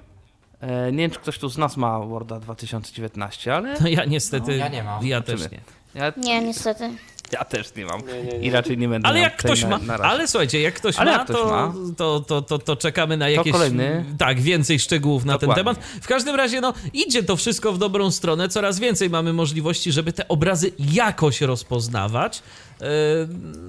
E, 0.60 0.92
nie 0.92 0.98
wiem, 0.98 1.10
czy 1.10 1.18
ktoś 1.18 1.38
tu 1.38 1.48
z 1.48 1.58
nas 1.58 1.76
ma 1.76 2.00
Worda 2.00 2.40
2019, 2.40 3.54
ale 3.54 3.74
No 3.80 3.88
ja 3.88 4.04
niestety, 4.04 4.50
No, 4.50 4.56
ja 4.56 4.68
nie 4.68 4.82
mam. 4.82 5.06
ja 5.06 5.20
też 5.20 5.40
nie. 5.50 5.60
ja, 5.94 6.12
Nie, 6.16 6.40
niestety. 6.40 6.90
ja 7.32 7.44
też 7.44 7.74
nie 7.74 7.84
mam 7.86 8.02
i 8.42 8.50
raczej 8.50 8.78
nie 8.78 8.88
będę 8.88 9.08
Ale 9.08 9.20
jak 9.20 9.36
ktoś 9.36 9.62
na, 9.62 9.68
ma, 9.68 9.78
na 9.78 9.94
ale 9.94 10.28
słuchajcie, 10.28 10.60
jak 10.60 10.74
ktoś 10.74 10.96
Ale 10.96 11.10
ma, 11.12 11.18
jak 11.18 11.24
ktoś 11.26 11.36
to, 11.36 11.46
ma. 11.50 11.72
To, 11.96 12.20
to, 12.20 12.42
to, 12.42 12.58
to 12.58 12.76
czekamy 12.76 13.16
na 13.16 13.28
jakieś 13.28 13.52
kolejny. 13.52 14.04
tak, 14.18 14.40
więcej 14.40 14.78
szczegółów 14.78 15.24
na 15.24 15.38
ten 15.38 15.48
Dokładnie. 15.48 15.74
temat. 15.74 15.86
W 16.02 16.06
każdym 16.06 16.34
razie, 16.36 16.60
no, 16.60 16.74
idzie 16.92 17.22
to 17.22 17.36
wszystko 17.36 17.72
w 17.72 17.78
dobrą 17.78 18.10
stronę, 18.10 18.48
coraz 18.48 18.78
więcej 18.78 19.10
mamy 19.10 19.32
możliwości, 19.32 19.92
żeby 19.92 20.12
te 20.12 20.28
obrazy 20.28 20.72
jakoś 20.78 21.40
rozpoznawać. 21.40 22.42
Yy, 22.80 22.86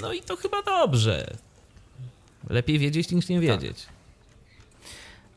No 0.01 0.13
i 0.13 0.21
to 0.21 0.35
chyba 0.35 0.61
dobrze. 0.63 1.33
Lepiej 2.49 2.79
wiedzieć 2.79 3.11
niż 3.11 3.29
nie 3.29 3.39
wiedzieć. 3.39 3.85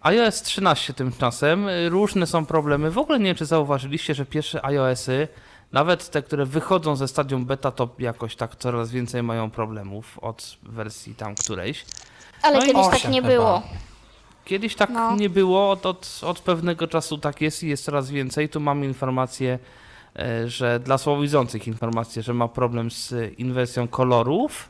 iOS 0.01 0.42
13 0.42 0.94
tymczasem, 0.94 1.66
różne 1.88 2.27
są 2.27 2.46
problemy. 2.46 2.90
W 2.90 2.99
ogóle 2.99 3.18
nie 3.18 3.25
wiem, 3.25 3.35
czy 3.37 3.46
zauważyliście, 3.46 4.14
że 4.14 4.27
pierwsze 4.27 4.64
iOSy, 4.64 5.29
nawet 5.73 6.11
te, 6.11 6.23
które 6.23 6.46
wychodzą 6.46 6.96
ze 6.96 7.09
stadium 7.09 7.44
beta, 7.46 7.70
to 7.70 7.88
jakoś 7.99 8.37
tak 8.37 8.57
coraz 8.57 8.90
więcej 8.90 9.23
mają 9.23 9.51
problemów 9.51 10.18
od 10.18 10.57
wersji 10.62 11.14
tam 11.14 11.35
którejś. 11.35 11.85
Ale 12.42 12.59
No 12.59 12.66
kiedyś 12.66 12.85
tak 12.85 12.94
osiem 12.94 13.11
nie 13.12 13.23
chyba. 13.23 13.29
było. 13.33 13.62
Kiedyś 14.44 14.75
tak 14.75 14.90
No. 14.90 15.16
nie 15.16 15.31
było, 15.31 15.70
od, 15.70 15.87
od, 15.87 16.20
od 16.23 16.40
pewnego 16.40 16.88
czasu 16.88 17.18
tak 17.18 17.40
jest 17.40 17.62
i 17.62 17.68
jest 17.68 17.85
coraz 17.85 18.11
więcej. 18.11 18.49
Tu 18.49 18.61
mamy 18.61 18.87
informację, 18.87 19.59
e, 20.16 20.49
że 20.49 20.81
dla 20.81 20.99
słabowidzących 20.99 21.66
informację, 21.66 22.23
że 22.23 22.35
ma 22.35 22.49
problem 22.49 22.90
z 22.90 23.14
inwersją 23.38 23.88
kolorów. 23.88 24.68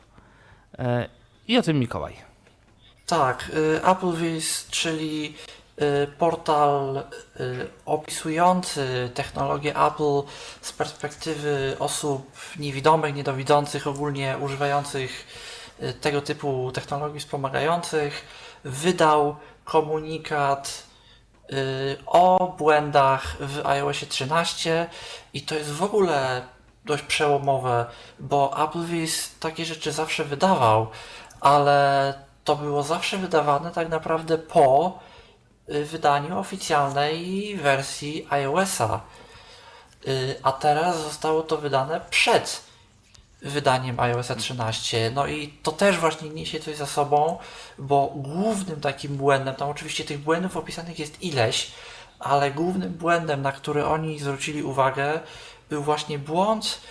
E, 0.79 1.09
I 1.47 1.57
o 1.57 1.61
tym 1.61 1.79
Mikołaj. 1.79 2.30
Tak, 3.11 3.51
y, 3.55 3.83
AppleVis, 3.83 4.67
czyli 4.69 5.35
y, 5.81 6.07
portal 6.07 7.03
y, 7.39 7.67
opisujący 7.85 9.11
technologię 9.13 9.75
Apple 9.75 10.21
z 10.61 10.71
perspektywy 10.71 11.75
osób 11.79 12.31
niewidomych, 12.59 13.15
niedowidzących, 13.15 13.87
ogólnie 13.87 14.37
używających 14.41 15.27
tego 16.01 16.21
typu 16.21 16.71
technologii 16.73 17.19
wspomagających, 17.19 18.25
wydał 18.63 19.35
komunikat 19.65 20.83
o 22.05 22.55
błędach 22.57 23.37
w 23.39 23.65
iOSie 23.65 24.05
13 24.05 24.87
i 25.33 25.41
to 25.41 25.55
jest 25.55 25.71
w 25.71 25.83
ogóle 25.83 26.41
dość 26.85 27.03
przełomowe, 27.03 27.85
bo 28.19 28.57
AppleVis 28.57 29.39
takie 29.39 29.65
rzeczy 29.65 29.91
zawsze 29.91 30.23
wydawał, 30.23 30.87
ale 31.41 32.13
to 32.43 32.55
było 32.55 32.83
zawsze 32.83 33.17
wydawane 33.17 33.71
tak 33.71 33.89
naprawdę 33.89 34.37
po 34.37 34.99
y, 35.69 35.85
wydaniu 35.85 36.39
oficjalnej 36.39 37.55
wersji 37.57 38.27
iOSa. 38.29 39.01
Y, 40.07 40.35
A 40.43 40.51
teraz 40.51 41.03
zostało 41.03 41.43
to 41.43 41.57
wydane 41.57 42.01
przed 42.09 42.71
wydaniem 43.41 43.99
iOSa 43.99 44.35
13. 44.35 45.11
No 45.15 45.27
i 45.27 45.47
to 45.63 45.71
też 45.71 45.97
właśnie 45.97 46.29
niesie 46.29 46.59
coś 46.59 46.75
za 46.75 46.85
sobą, 46.85 47.37
bo 47.77 48.11
głównym 48.15 48.81
takim 48.81 49.17
błędem, 49.17 49.55
tam 49.55 49.69
oczywiście 49.69 50.03
tych 50.03 50.19
błędów 50.19 50.57
opisanych 50.57 50.99
jest 50.99 51.23
ileś, 51.23 51.71
ale 52.19 52.51
głównym 52.51 52.93
błędem, 52.93 53.41
na 53.41 53.51
który 53.51 53.85
oni 53.85 54.19
zwrócili 54.19 54.63
uwagę, 54.63 55.19
był 55.69 55.83
właśnie 55.83 56.19
błąd 56.19 56.81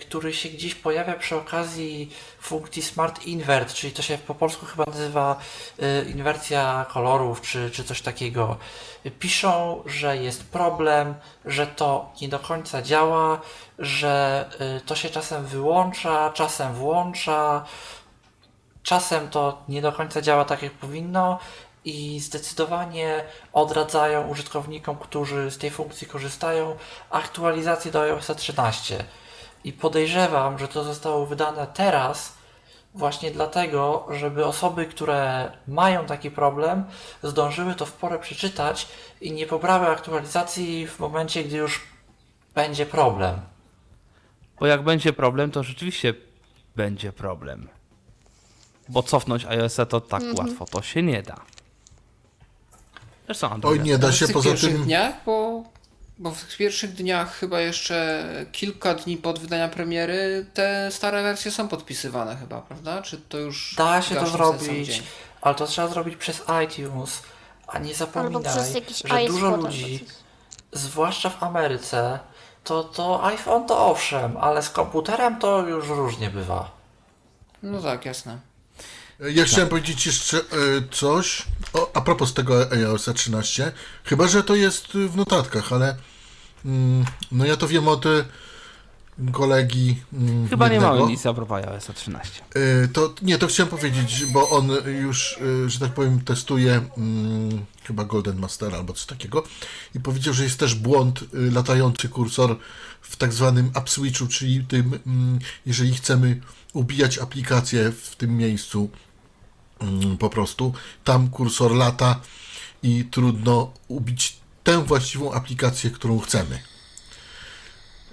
który 0.00 0.34
się 0.34 0.48
gdzieś 0.48 0.74
pojawia 0.74 1.14
przy 1.14 1.36
okazji 1.36 2.10
funkcji 2.40 2.82
Smart 2.82 3.26
Invert, 3.26 3.74
czyli 3.74 3.92
to 3.92 4.02
się 4.02 4.18
po 4.18 4.34
polsku 4.34 4.66
chyba 4.66 4.84
nazywa 4.84 5.38
y, 5.82 6.10
inwersja 6.10 6.86
kolorów, 6.88 7.40
czy, 7.40 7.70
czy 7.70 7.84
coś 7.84 8.02
takiego. 8.02 8.56
Piszą, 9.18 9.82
że 9.86 10.16
jest 10.16 10.44
problem, 10.44 11.14
że 11.44 11.66
to 11.66 12.12
nie 12.20 12.28
do 12.28 12.38
końca 12.38 12.82
działa, 12.82 13.40
że 13.78 14.44
y, 14.78 14.80
to 14.80 14.96
się 14.96 15.10
czasem 15.10 15.46
wyłącza, 15.46 16.32
czasem 16.34 16.74
włącza, 16.74 17.64
czasem 18.82 19.30
to 19.30 19.62
nie 19.68 19.82
do 19.82 19.92
końca 19.92 20.22
działa 20.22 20.44
tak 20.44 20.62
jak 20.62 20.72
powinno 20.72 21.38
i 21.84 22.20
zdecydowanie 22.20 23.24
odradzają 23.52 24.28
użytkownikom, 24.28 24.96
którzy 24.96 25.50
z 25.50 25.58
tej 25.58 25.70
funkcji 25.70 26.06
korzystają, 26.06 26.76
aktualizację 27.10 27.90
do 27.90 28.02
iOS 28.02 28.30
13. 28.36 29.04
I 29.64 29.72
podejrzewam, 29.72 30.58
że 30.58 30.68
to 30.68 30.84
zostało 30.84 31.26
wydane 31.26 31.66
teraz 31.74 32.38
właśnie 32.94 33.30
dlatego, 33.30 34.06
żeby 34.10 34.46
osoby, 34.46 34.86
które 34.86 35.52
mają 35.68 36.06
taki 36.06 36.30
problem, 36.30 36.84
zdążyły 37.22 37.74
to 37.74 37.86
w 37.86 37.92
porę 37.92 38.18
przeczytać 38.18 38.88
i 39.20 39.32
nie 39.32 39.46
pobrały 39.46 39.86
aktualizacji 39.88 40.86
w 40.86 40.98
momencie, 40.98 41.44
gdy 41.44 41.56
już 41.56 41.80
będzie 42.54 42.86
problem. 42.86 43.40
Bo 44.60 44.66
jak 44.66 44.82
będzie 44.82 45.12
problem, 45.12 45.50
to 45.50 45.62
rzeczywiście 45.62 46.14
będzie 46.76 47.12
problem. 47.12 47.68
Bo 48.88 49.02
cofnąć 49.02 49.44
iOS-a 49.44 49.86
to 49.86 50.00
tak 50.00 50.22
łatwo 50.38 50.64
to 50.64 50.82
się 50.82 51.02
nie 51.02 51.22
da. 51.22 51.36
Zresztą 53.26 53.46
Oj, 53.46 53.52
Android. 53.54 53.82
nie 53.84 53.98
da 53.98 54.12
się 54.12 54.28
poza 54.28 54.54
tym. 54.54 54.84
dniach, 54.84 55.14
bo, 55.26 55.62
bo 56.18 56.30
w 56.30 56.44
tych 56.44 56.56
pierwszych 56.56 56.92
dniach 56.92 57.34
chyba 57.34 57.60
jeszcze 57.60 58.24
kilka 58.52 58.94
dni 58.94 59.16
pod 59.16 59.38
wydania 59.38 59.68
premiery 59.68 60.46
te 60.54 60.90
stare 60.92 61.22
wersje 61.22 61.50
są 61.50 61.68
podpisywane 61.68 62.36
chyba, 62.36 62.60
prawda? 62.60 63.02
Czy 63.02 63.18
to 63.18 63.38
już 63.38 63.74
Da 63.78 64.02
się 64.02 64.14
to 64.14 64.26
zrobić, 64.26 65.02
ale 65.40 65.54
to 65.54 65.66
trzeba 65.66 65.88
zrobić 65.88 66.16
przez 66.16 66.42
iTunes, 66.64 67.22
a 67.66 67.78
nie 67.78 67.94
zapominaj, 67.94 68.42
że 69.04 69.26
dużo 69.26 69.56
ludzi, 69.56 70.04
zwłaszcza 70.72 71.30
w 71.30 71.42
Ameryce, 71.42 72.18
to, 72.64 72.84
to 72.84 73.24
iPhone 73.24 73.66
to 73.66 73.86
owszem, 73.86 74.36
ale 74.36 74.62
z 74.62 74.70
komputerem 74.70 75.38
to 75.38 75.66
już 75.66 75.88
różnie 75.88 76.30
bywa. 76.30 76.70
No 77.62 77.82
tak, 77.82 78.04
jasne. 78.04 78.38
Ja 79.20 79.44
chciałem 79.44 79.68
powiedzieć 79.68 80.06
jeszcze 80.06 80.38
e, 80.38 80.42
coś 80.90 81.42
o, 81.72 81.90
a 81.94 82.00
propos 82.00 82.34
tego 82.34 82.72
iOS 82.72 83.08
13. 83.14 83.72
Chyba, 84.04 84.28
że 84.28 84.42
to 84.42 84.54
jest 84.54 84.86
w 84.92 85.16
notatkach, 85.16 85.72
ale 85.72 85.96
mm, 86.64 87.04
no 87.32 87.44
ja 87.46 87.56
to 87.56 87.68
wiem 87.68 87.88
od 87.88 88.06
e, 88.06 88.24
kolegi. 89.32 89.96
mm, 90.12 90.48
Chyba 90.48 90.68
nie 90.68 90.74
jednego. 90.74 90.94
mamy 90.98 91.10
nic 91.12 91.26
a 91.26 91.34
propos 91.34 91.64
iOS 91.64 91.90
13. 91.94 92.42
E, 92.54 92.88
To 92.88 93.14
nie, 93.22 93.38
to 93.38 93.46
chciałem 93.46 93.70
powiedzieć, 93.70 94.24
bo 94.26 94.50
on 94.50 94.70
już, 95.02 95.38
e, 95.66 95.70
że 95.70 95.78
tak 95.78 95.92
powiem, 95.94 96.20
testuje 96.20 96.80
mm, 96.96 97.64
chyba 97.84 98.04
Golden 98.04 98.38
Master 98.38 98.74
albo 98.74 98.92
coś 98.92 99.04
takiego 99.06 99.44
i 99.94 100.00
powiedział, 100.00 100.34
że 100.34 100.44
jest 100.44 100.58
też 100.58 100.74
błąd 100.74 101.22
y, 101.22 101.50
latający 101.50 102.08
kursor 102.08 102.56
w 103.00 103.16
tak 103.16 103.32
zwanym 103.32 103.70
app 103.74 103.90
switchu, 103.90 104.26
czyli 104.26 104.64
tym, 104.64 104.98
mm, 105.06 105.38
jeżeli 105.66 105.94
chcemy 105.94 106.40
ubijać 106.72 107.18
aplikację 107.18 107.92
w 107.92 108.16
tym 108.16 108.36
miejscu 108.36 108.90
po 110.18 110.30
prostu, 110.30 110.72
tam 111.04 111.28
kursor 111.28 111.72
lata 111.72 112.20
i 112.82 113.04
trudno 113.04 113.72
ubić 113.88 114.36
tę 114.64 114.84
właściwą 114.84 115.32
aplikację, 115.32 115.90
którą 115.90 116.18
chcemy. 116.18 116.58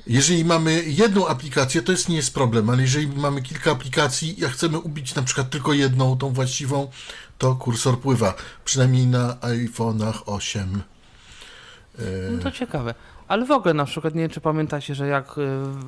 Jeżeli 0.07 0.45
mamy 0.45 0.83
jedną 0.83 1.27
aplikację, 1.27 1.81
to 1.81 1.91
jest 1.91 2.09
nie 2.09 2.15
jest 2.15 2.33
problem, 2.33 2.69
ale 2.69 2.81
jeżeli 2.81 3.07
mamy 3.07 3.41
kilka 3.41 3.71
aplikacji, 3.71 4.45
a 4.45 4.49
chcemy 4.49 4.79
ubić 4.79 5.15
na 5.15 5.23
przykład 5.23 5.49
tylko 5.49 5.73
jedną, 5.73 6.17
tą 6.17 6.33
właściwą, 6.33 6.91
to 7.37 7.55
kursor 7.55 7.99
pływa. 7.99 8.33
Przynajmniej 8.65 9.07
na 9.07 9.33
iPhone'ach 9.33 10.13
8. 10.25 10.81
No 12.31 12.43
to 12.43 12.51
ciekawe. 12.51 12.95
Ale 13.27 13.45
w 13.45 13.51
ogóle 13.51 13.73
na 13.73 13.85
przykład 13.85 14.15
nie 14.15 14.21
wiem, 14.21 14.29
czy 14.29 14.41
pamiętacie, 14.41 14.95
że 14.95 15.07
jak 15.07 15.37
y, 15.37 15.41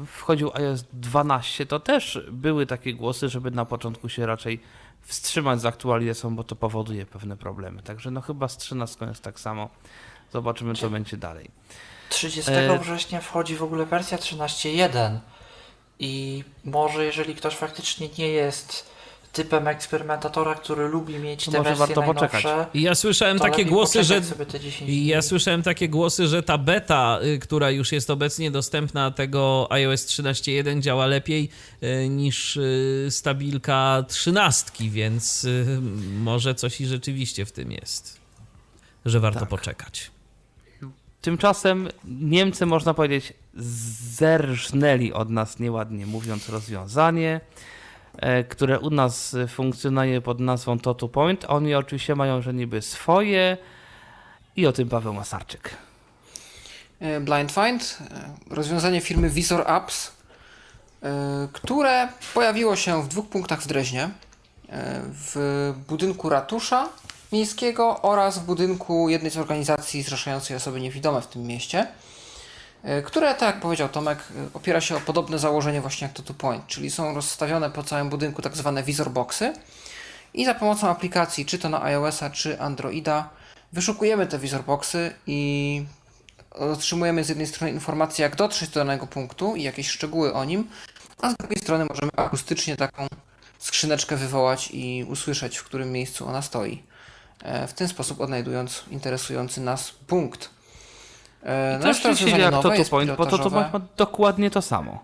wchodził 0.06 0.52
iOS 0.54 0.84
12, 0.94 1.66
to 1.66 1.80
też 1.80 2.22
były 2.32 2.66
takie 2.66 2.94
głosy, 2.94 3.30
żeby 3.30 3.52
na 3.52 3.66
początku 3.66 4.10
się 4.10 4.26
raczej 4.26 4.60
wstrzymać 5.02 5.62
z 5.62 5.66
aktualizacją, 5.66 6.36
bo 6.36 6.44
to 6.44 6.56
powoduje 6.56 7.06
pewne 7.06 7.38
problemy. 7.38 7.82
Także 7.82 8.12
no 8.12 8.22
chyba 8.22 8.48
z 8.48 8.58
13 8.58 9.06
jest 9.06 9.24
tak 9.24 9.40
samo. 9.40 9.70
Zobaczymy, 10.34 10.76
co 10.76 10.90
będzie 10.90 11.18
dalej. 11.18 11.52
30 12.10 12.52
E, 12.52 12.80
września 12.80 13.22
wchodzi 13.22 13.56
w 13.56 13.64
ogóle 13.64 13.86
wersja 13.86 14.18
13.1 14.18 15.20
i 16.00 16.44
może 16.66 17.06
jeżeli 17.06 17.36
ktoś 17.36 17.56
faktycznie 17.56 18.10
nie 18.18 18.28
jest 18.28 18.97
typem 19.38 19.68
eksperymentatora, 19.68 20.56
który 20.56 20.88
lubi 20.88 21.20
mieć 21.20 21.46
To 21.46 21.52
te 21.52 21.58
może 21.58 21.70
wersje 21.76 21.96
warto 21.96 22.14
poczekać. 22.14 22.44
ja 22.74 22.96
słyszałem 22.96 23.38
to 23.38 23.44
takie 23.44 23.66
głosy, 23.66 24.04
że 24.04 24.16
poczekać 24.16 24.30
sobie 24.38 24.46
te 24.46 24.60
10 24.60 24.82
I 24.82 24.86
dni. 24.86 25.06
ja 25.08 25.22
słyszałem 25.22 25.64
takie 25.64 25.90
głosy, 25.90 26.28
że 26.28 26.44
ta 26.44 26.58
beta, 26.58 27.20
y, 27.24 27.40
która 27.40 27.72
już 27.72 27.92
jest 27.92 28.10
obecnie 28.10 28.52
dostępna 28.52 29.12
tego 29.12 29.68
iOS 29.70 30.06
13.1 30.06 30.80
działa 30.82 31.06
lepiej 31.06 31.50
y, 31.84 32.10
niż 32.10 32.58
y, 32.58 33.08
stabilka 33.10 34.04
13, 34.08 34.72
więc 34.90 35.48
może 36.20 36.56
coś 36.56 36.82
i 36.82 36.86
rzeczywiście 36.86 37.46
w 37.46 37.52
tym 37.52 37.72
jest, 37.72 38.20
że 39.06 39.20
warto 39.20 39.40
Tak. 39.40 39.50
poczekać. 39.50 40.12
Tymczasem 41.22 41.90
Niemcy, 42.06 42.66
można 42.66 42.94
powiedzieć, 42.94 43.34
zerżnęli 44.18 45.14
od 45.14 45.30
nas, 45.30 45.60
nieładnie 45.60 46.06
mówiąc, 46.06 46.50
rozwiązanie, 46.50 47.42
które 48.50 48.80
u 48.80 48.90
nas 48.90 49.34
e, 49.34 49.48
funkcjonuje 49.48 50.22
pod 50.22 50.40
nazwą 50.40 50.80
Totu 50.80 51.10
Point. 51.10 51.46
Oni 51.48 51.76
oczywiście 51.76 52.16
mają, 52.16 52.42
że 52.42 52.54
niby 52.54 52.82
swoje 52.82 53.58
i 54.56 54.68
o 54.68 54.72
tym 54.72 54.90
Paweł 54.90 55.14
Masarczyk. 55.14 55.70
E, 57.00 57.20
Blind 57.20 57.52
Find, 57.52 57.98
e, 58.50 58.56
rozwiązanie 58.56 59.02
firmy 59.02 59.30
Visor 59.30 59.64
Apps, 59.72 60.12
e, 61.04 61.48
które 61.54 62.08
pojawiło 62.34 62.76
się 62.76 63.04
w 63.04 63.08
dwóch 63.08 63.28
punktach 63.28 63.62
w 63.62 63.68
Dreźnie. 63.68 64.04
E, 64.70 65.02
W 65.04 65.74
budynku 65.88 66.30
ratusza 66.30 66.90
miejskiego 67.32 68.02
oraz 68.02 68.40
w 68.40 68.46
budynku 68.46 69.10
jednej 69.10 69.32
z 69.32 69.38
organizacji 69.38 70.04
zrzeszającej 70.04 70.56
osoby 70.58 70.82
niewidome 70.82 71.22
w 71.22 71.28
tym 71.28 71.44
mieście, 71.44 71.80
e, 71.80 72.07
które, 73.06 73.36
tak 73.36 73.56
jak 73.56 73.60
powiedział 73.62 73.90
Tomek, 73.90 74.20
e, 74.20 74.50
opiera 74.54 74.82
się 74.82 74.96
o 74.96 75.00
podobne 75.00 75.40
założenie 75.40 75.82
właśnie 75.82 76.08
jak 76.08 76.16
to 76.16 76.24
Two 76.24 76.34
Point, 76.34 76.68
czyli 76.68 76.92
są 76.92 77.16
rozstawione 77.16 77.70
po 77.70 77.84
całym 77.84 78.10
budynku 78.10 78.42
tak 78.42 78.58
zwane 78.58 78.84
Visor 78.84 79.10
Boxy 79.10 79.54
i 80.34 80.46
za 80.46 80.56
pomocą 80.56 80.90
aplikacji, 80.90 81.46
czy 81.46 81.60
to 81.60 81.70
na 81.70 81.84
iOS-a, 81.84 82.30
czy 82.30 82.62
Androida, 82.62 83.30
wyszukujemy 83.74 84.28
te 84.28 84.40
Visor 84.40 84.64
Boxy 84.64 85.14
i 85.28 85.86
otrzymujemy 86.52 87.24
z 87.24 87.30
jednej 87.30 87.48
strony 87.48 87.74
informację, 87.74 88.24
jak 88.24 88.36
dotrzeć 88.36 88.70
do 88.70 88.80
danego 88.80 89.08
punktu 89.08 89.56
i 89.56 89.64
jakieś 89.64 89.90
szczegóły 89.90 90.34
o 90.34 90.46
nim, 90.46 90.68
a 91.22 91.32
z 91.32 91.36
drugiej 91.36 91.60
strony 91.60 91.86
możemy 91.86 92.12
akustycznie 92.16 92.78
taką 92.78 93.08
skrzyneczkę 93.60 94.16
wywołać 94.16 94.70
i 94.74 95.06
usłyszeć, 95.10 95.58
w 95.58 95.64
którym 95.64 95.92
miejscu 95.92 96.28
ona 96.28 96.42
stoi. 96.42 96.84
E, 97.44 97.68
W 97.68 97.74
ten 97.74 97.88
sposób 97.88 98.22
odnajdując 98.22 98.84
interesujący 98.92 99.62
nas 99.62 99.92
punkt. 99.92 100.57
E, 101.44 101.80
To 101.82 101.88
jest 101.88 102.04
to 102.04 102.14
rzeczywiście 102.14 102.40
jak 102.40 102.78
jest 102.78 102.90
Point, 102.90 103.12
bo 103.12 103.16
pilotażowe. 103.16 103.50
Point 103.50 103.74
ma 103.74 103.80
dokładnie 103.98 104.52
to 104.52 104.62
samo. 104.62 105.00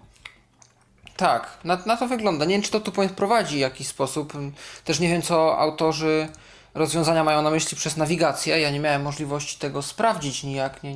Tak, 1.17 1.57
na, 1.63 1.77
na 1.85 1.97
to 1.97 2.07
wygląda. 2.07 2.45
Nie 2.45 2.55
wiem, 2.55 2.61
czy 2.61 2.71
to 2.71 2.79
tu 2.79 2.91
point 2.91 3.11
prowadzi 3.11 3.55
w 3.55 3.59
jakiś 3.59 3.87
sposób. 3.87 4.33
Też 4.83 4.99
nie 4.99 5.09
wiem, 5.09 5.21
co 5.21 5.57
autorzy 5.59 6.27
rozwiązania 6.73 7.23
mają 7.23 7.41
na 7.41 7.49
myśli 7.49 7.77
przez 7.77 7.97
nawigację. 7.97 8.59
Ja 8.59 8.71
nie 8.71 8.79
miałem 8.79 9.01
możliwości 9.01 9.59
tego 9.59 9.81
sprawdzić 9.81 10.43
nijak. 10.43 10.83
Nie, 10.83 10.95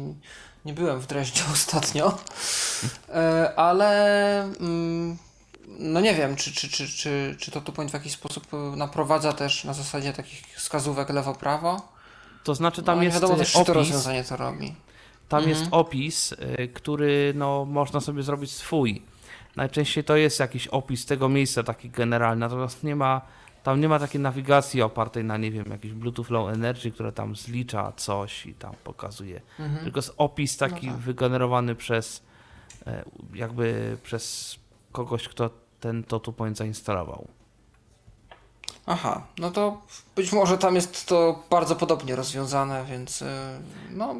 nie 0.65 0.73
byłem 0.73 0.99
w 0.99 1.07
Dreźnie 1.07 1.41
ostatnio. 1.53 2.17
E, 3.09 3.53
Ale 3.55 4.41
mm, 4.43 5.17
no 5.79 6.01
nie 6.01 6.15
wiem, 6.15 6.35
czy, 6.35 6.53
czy, 6.53 6.69
czy, 6.69 6.87
czy, 6.87 7.35
czy 7.39 7.51
to 7.51 7.61
tu 7.61 7.73
point 7.73 7.91
w 7.91 7.93
jakiś 7.93 8.13
sposób 8.13 8.47
naprowadza 8.75 9.33
też 9.33 9.63
na 9.63 9.73
zasadzie 9.73 10.13
takich 10.13 10.43
wskazówek 10.55 11.09
lewo-prawo. 11.09 11.81
To 12.43 12.55
znaczy 12.55 12.83
tam 12.83 12.97
no, 12.97 13.03
jest 13.03 13.15
wiadomo 13.15 13.35
y, 13.35 13.37
też, 13.37 13.47
czy 13.47 13.53
to 13.53 13.61
opis, 13.61 13.73
rozwiązanie 13.73 14.23
to 14.23 14.37
robi. 14.37 14.75
Tam 15.29 15.39
Mhm. 15.39 15.57
jest 15.59 15.67
opis, 15.71 16.31
y, 16.31 16.67
który 16.73 17.33
no, 17.35 17.65
można 17.65 17.99
sobie 17.99 18.23
zrobić 18.23 18.51
swój. 18.51 19.01
Najczęściej 19.55 20.03
to 20.03 20.15
jest 20.15 20.39
jakiś 20.39 20.67
opis 20.67 21.05
tego 21.05 21.29
miejsca 21.29 21.63
taki 21.63 21.89
generalny, 21.89 22.39
natomiast 22.39 22.83
nie 22.83 22.95
ma, 22.95 23.21
tam 23.63 23.81
nie 23.81 23.89
ma 23.89 23.99
takiej 23.99 24.21
nawigacji 24.21 24.81
opartej 24.81 25.23
na, 25.23 25.37
nie 25.37 25.51
wiem, 25.51 25.65
jakiś 25.69 25.91
Bluetooth 25.93 26.25
Low 26.29 26.49
Energy, 26.49 26.91
które 26.91 27.11
tam 27.11 27.35
zlicza 27.35 27.91
coś 27.97 28.45
i 28.45 28.53
tam 28.53 28.73
pokazuje. 28.83 29.41
Mhm. 29.59 29.83
Tylko 29.83 29.97
jest 29.97 30.13
opis 30.17 30.57
taki 30.57 30.87
No 30.87 30.93
tak. 30.93 31.01
wygenerowany 31.01 31.75
przez 31.75 32.23
e, 32.87 33.03
jakby 33.33 33.97
przez 34.03 34.55
kogoś, 34.91 35.27
kto 35.27 35.49
ten 35.79 36.03
Totu 36.03 36.33
Point 36.33 36.57
zainstalował. 36.57 37.27
Aha, 38.85 39.21
no 39.37 39.51
to 39.51 39.81
być 40.15 40.31
może 40.33 40.57
tam 40.57 40.75
jest 40.75 41.05
to 41.07 41.43
bardzo 41.49 41.75
podobnie 41.75 42.15
rozwiązane, 42.15 42.85
więc 42.89 43.21
e, 43.21 43.59
no. 43.89 44.15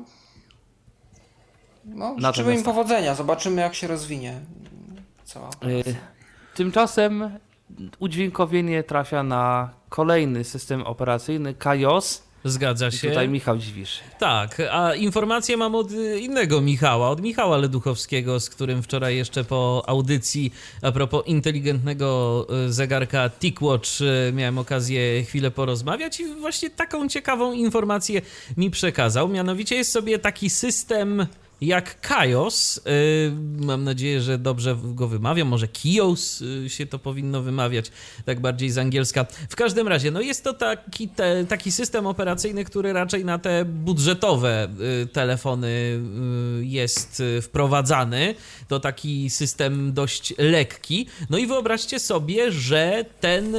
No, 1.88 2.06
Natomiast 2.10 2.36
życzymy 2.36 2.52
im 2.52 2.58
tak. 2.64 2.66
powodzenia, 2.66 3.16
zobaczymy 3.16 3.62
jak 3.62 3.76
się 3.76 3.88
rozwinie. 3.88 4.40
cała 5.24 5.48
Y, 5.48 5.50
operacja. 5.50 5.94
Tymczasem 6.56 7.30
udźwiękowienie 8.00 8.84
trafia 8.84 9.24
na 9.24 9.70
kolejny 9.90 10.44
system 10.44 10.82
operacyjny 10.84 11.54
KaiOS. 11.54 12.28
Zgadza 12.44 12.88
I 12.88 12.92
się. 12.92 13.10
tutaj 13.10 13.30
Michał 13.30 13.58
Dziwisz. 13.58 14.00
Tak, 14.20 14.62
a 14.72 14.94
informację 14.96 15.58
mam 15.58 15.76
od 15.76 15.92
innego 16.22 16.62
Michała, 16.62 17.10
od 17.10 17.22
Michała 17.22 17.58
Leduchowskiego, 17.58 18.40
z 18.40 18.50
którym 18.50 18.84
wczoraj 18.84 19.16
jeszcze 19.18 19.44
po 19.44 19.84
audycji 19.88 20.54
a 20.82 20.92
propos 20.92 21.28
inteligentnego 21.28 22.48
y, 22.68 22.74
zegarka 22.74 23.30
TicWatch 23.30 24.02
y, 24.30 24.34
miałem 24.34 24.58
okazję 24.58 25.24
chwilę 25.24 25.52
porozmawiać 25.52 26.20
i 26.20 26.26
właśnie 26.36 26.70
taką 26.70 27.08
ciekawą 27.10 27.54
informację 27.54 28.22
mi 28.58 28.72
przekazał. 28.72 29.28
Mianowicie 29.28 29.76
jest 29.76 29.92
sobie 29.92 30.20
taki 30.20 30.50
system 30.50 31.28
jak 31.62 32.02
Kaios, 32.02 32.78
y, 32.78 32.82
mam 33.66 33.84
nadzieję, 33.84 34.22
że 34.22 34.38
dobrze 34.38 34.78
go 34.84 35.08
wymawiam, 35.08 35.48
może 35.48 35.68
Kios 35.68 36.42
y, 36.42 36.70
się 36.70 36.86
to 36.86 37.00
powinno 37.00 37.42
wymawiać, 37.42 37.92
tak 38.26 38.40
bardziej 38.40 38.70
z 38.70 38.78
angielska. 38.78 39.26
W 39.50 39.56
każdym 39.56 39.88
razie, 39.88 40.12
no 40.12 40.22
jest 40.22 40.44
to 40.44 40.54
taki, 40.54 41.10
te, 41.10 41.46
taki 41.46 41.72
system 41.72 42.08
operacyjny, 42.08 42.66
który 42.66 42.94
raczej 42.94 43.26
na 43.26 43.40
te 43.40 43.66
budżetowe 43.66 44.68
y, 45.04 45.08
telefony 45.08 46.02
jest 46.62 47.24
wprowadzany. 47.42 48.36
To 48.68 48.80
taki 48.80 49.30
system 49.30 49.94
dość 49.94 50.34
lekki. 50.38 51.08
No 51.30 51.38
i 51.38 51.48
wyobraźcie 51.48 52.00
sobie, 52.00 52.52
że 52.52 53.06
ten 53.20 53.56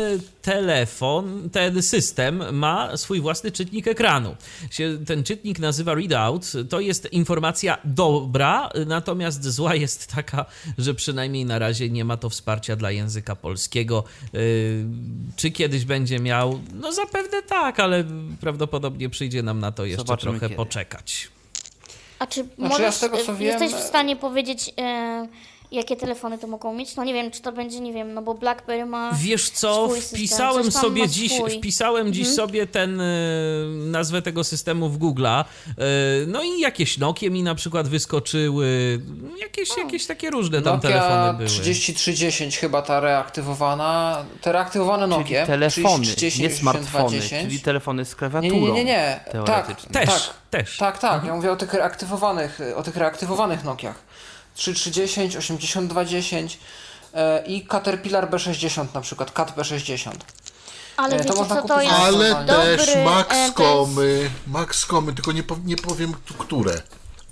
telefon, 0.48 1.50
ten 1.50 1.82
system 1.82 2.54
ma 2.56 2.96
swój 2.96 3.20
własny 3.20 3.52
czytnik 3.52 3.88
ekranu. 3.88 4.37
Ten 5.06 5.24
czytnik 5.24 5.58
nazywa 5.58 5.94
Readout. 5.94 6.52
To 6.70 6.80
jest 6.80 7.12
informacja 7.12 7.78
dobra, 7.84 8.70
natomiast 8.87 9.44
zła 9.44 9.74
jest 9.74 10.06
taka, 10.06 10.46
że 10.78 10.94
przynajmniej 10.94 11.44
na 11.44 11.58
razie 11.58 11.90
nie 11.90 12.04
ma 12.04 12.16
to 12.16 12.30
wsparcia 12.30 12.76
dla 12.76 12.90
języka 12.90 13.37
polskiego. 13.37 14.04
Yy, 14.32 14.40
Czy 15.37 15.50
kiedyś 15.50 15.84
będzie 15.84 16.18
miał? 16.18 16.61
No 16.74 16.92
zapewne 16.92 17.42
tak, 17.42 17.80
ale 17.80 18.04
prawdopodobnie 18.40 19.11
przyjdzie 19.11 19.42
nam 19.42 19.61
na 19.61 19.72
to 19.72 19.84
jeszcze 19.84 20.06
Zobaczymy 20.06 20.32
trochę 20.32 20.46
kiedy. 20.46 20.56
poczekać. 20.56 21.28
A 22.18 22.26
czy 22.26 22.44
Znaczy, 22.44 22.54
ja 22.58 22.68
możesz, 22.68 22.94
z 22.94 23.00
tego, 23.00 23.16
co 23.16 23.32
e, 23.32 23.37
wiem, 23.37 23.48
jesteś 23.48 23.72
w 23.72 23.87
stanie 23.88 24.16
powiedzieć, 24.16 24.70
e, 24.78 25.28
jakie 25.72 25.96
telefony 25.96 26.38
to 26.38 26.46
mogą 26.46 26.74
mieć? 26.74 26.96
No 26.96 27.04
nie 27.04 27.14
wiem, 27.14 27.31
czy 27.31 27.42
to 27.42 27.52
będzie, 27.52 27.81
nie 27.81 27.92
wiem, 27.92 28.14
no 28.14 28.22
bo 28.22 28.35
BlackBerry 28.35 28.87
ma... 28.87 29.12
Wiesz 29.12 29.50
co, 29.50 29.88
system, 29.94 30.18
wpisałem 30.18 30.72
sobie 30.72 31.09
dziś, 31.09 31.33
wpisałem 31.59 32.12
dziś 32.12 32.28
Mhm. 32.28 32.37
sobie 32.37 32.66
ten 32.66 33.00
y, 33.00 33.66
nazwę 33.76 34.22
tego 34.22 34.44
systemu 34.44 34.88
w 34.88 34.98
Google'a. 34.98 35.44
Y, 35.68 35.74
no 36.26 36.42
i 36.42 36.61
jakieś 36.61 36.98
Nokie 36.98 37.31
mi 37.31 37.42
na 37.42 37.54
przykład 37.54 37.88
wyskoczyły, 37.88 39.00
jakieś, 39.40 39.76
jakieś 39.76 40.07
takie 40.07 40.31
różne 40.31 40.62
tam 40.62 40.74
Nokia 40.76 40.88
telefony 40.88 41.35
były. 41.38 41.48
3310 41.48 42.59
chyba 42.59 42.83
ta 42.83 43.00
reaktywowana. 43.00 44.24
Te 44.40 44.52
reaktywowane 44.52 45.07
Czyli 45.09 45.18
Nokia. 45.18 45.46
telefony, 45.46 46.04
3310, 46.04 46.38
nie 46.52 46.57
smartfony, 46.57 47.04
8210. 47.04 47.42
czyli 47.48 47.61
telefony 47.61 48.04
z 48.04 48.14
klawiaturą. 48.14 48.54
nie, 48.54 48.61
nie, 48.61 48.72
nie, 48.72 48.85
nie. 48.85 49.20
Tak, 49.33 49.33
teoretycznie. 49.46 49.90
Też, 49.92 50.07
tak, 50.09 50.35
też. 50.50 50.76
tak, 50.76 50.98
tak. 50.98 51.24
Ja 51.24 51.35
mówię 51.35 51.52
o 51.52 51.57
tych 51.57 51.72
reaktywowanych, 51.74 52.59
o 52.76 52.83
tych 52.83 52.96
reaktywowanych 52.96 53.64
Nokiach. 53.64 54.07
3310, 54.58 55.36
8210 55.36 56.58
e, 57.14 57.46
i 57.46 57.66
Caterpillar 57.66 58.30
B60 58.30 58.86
na 58.94 59.00
przykład, 59.00 59.30
Cat 59.30 59.56
B60. 59.56 60.10
Ale 60.96 61.16
E, 61.16 61.18
to 61.18 61.24
wiecie 61.24 61.36
można 61.38 61.56
co 61.62 61.68
to 61.68 61.74
kupić 61.74 61.90
jest? 61.90 62.00
Ale 62.02 62.30
Dobry, 62.44 62.76
też 62.76 62.88
e, 62.96 63.04
Maxcomy, 63.04 64.30
Maxcomy, 64.46 65.12
tylko 65.14 65.32
nie, 65.32 65.42
pow- 65.42 65.64
nie 65.64 65.76
powiem 65.76 66.14
tu- 66.26 66.34
które, 66.34 66.82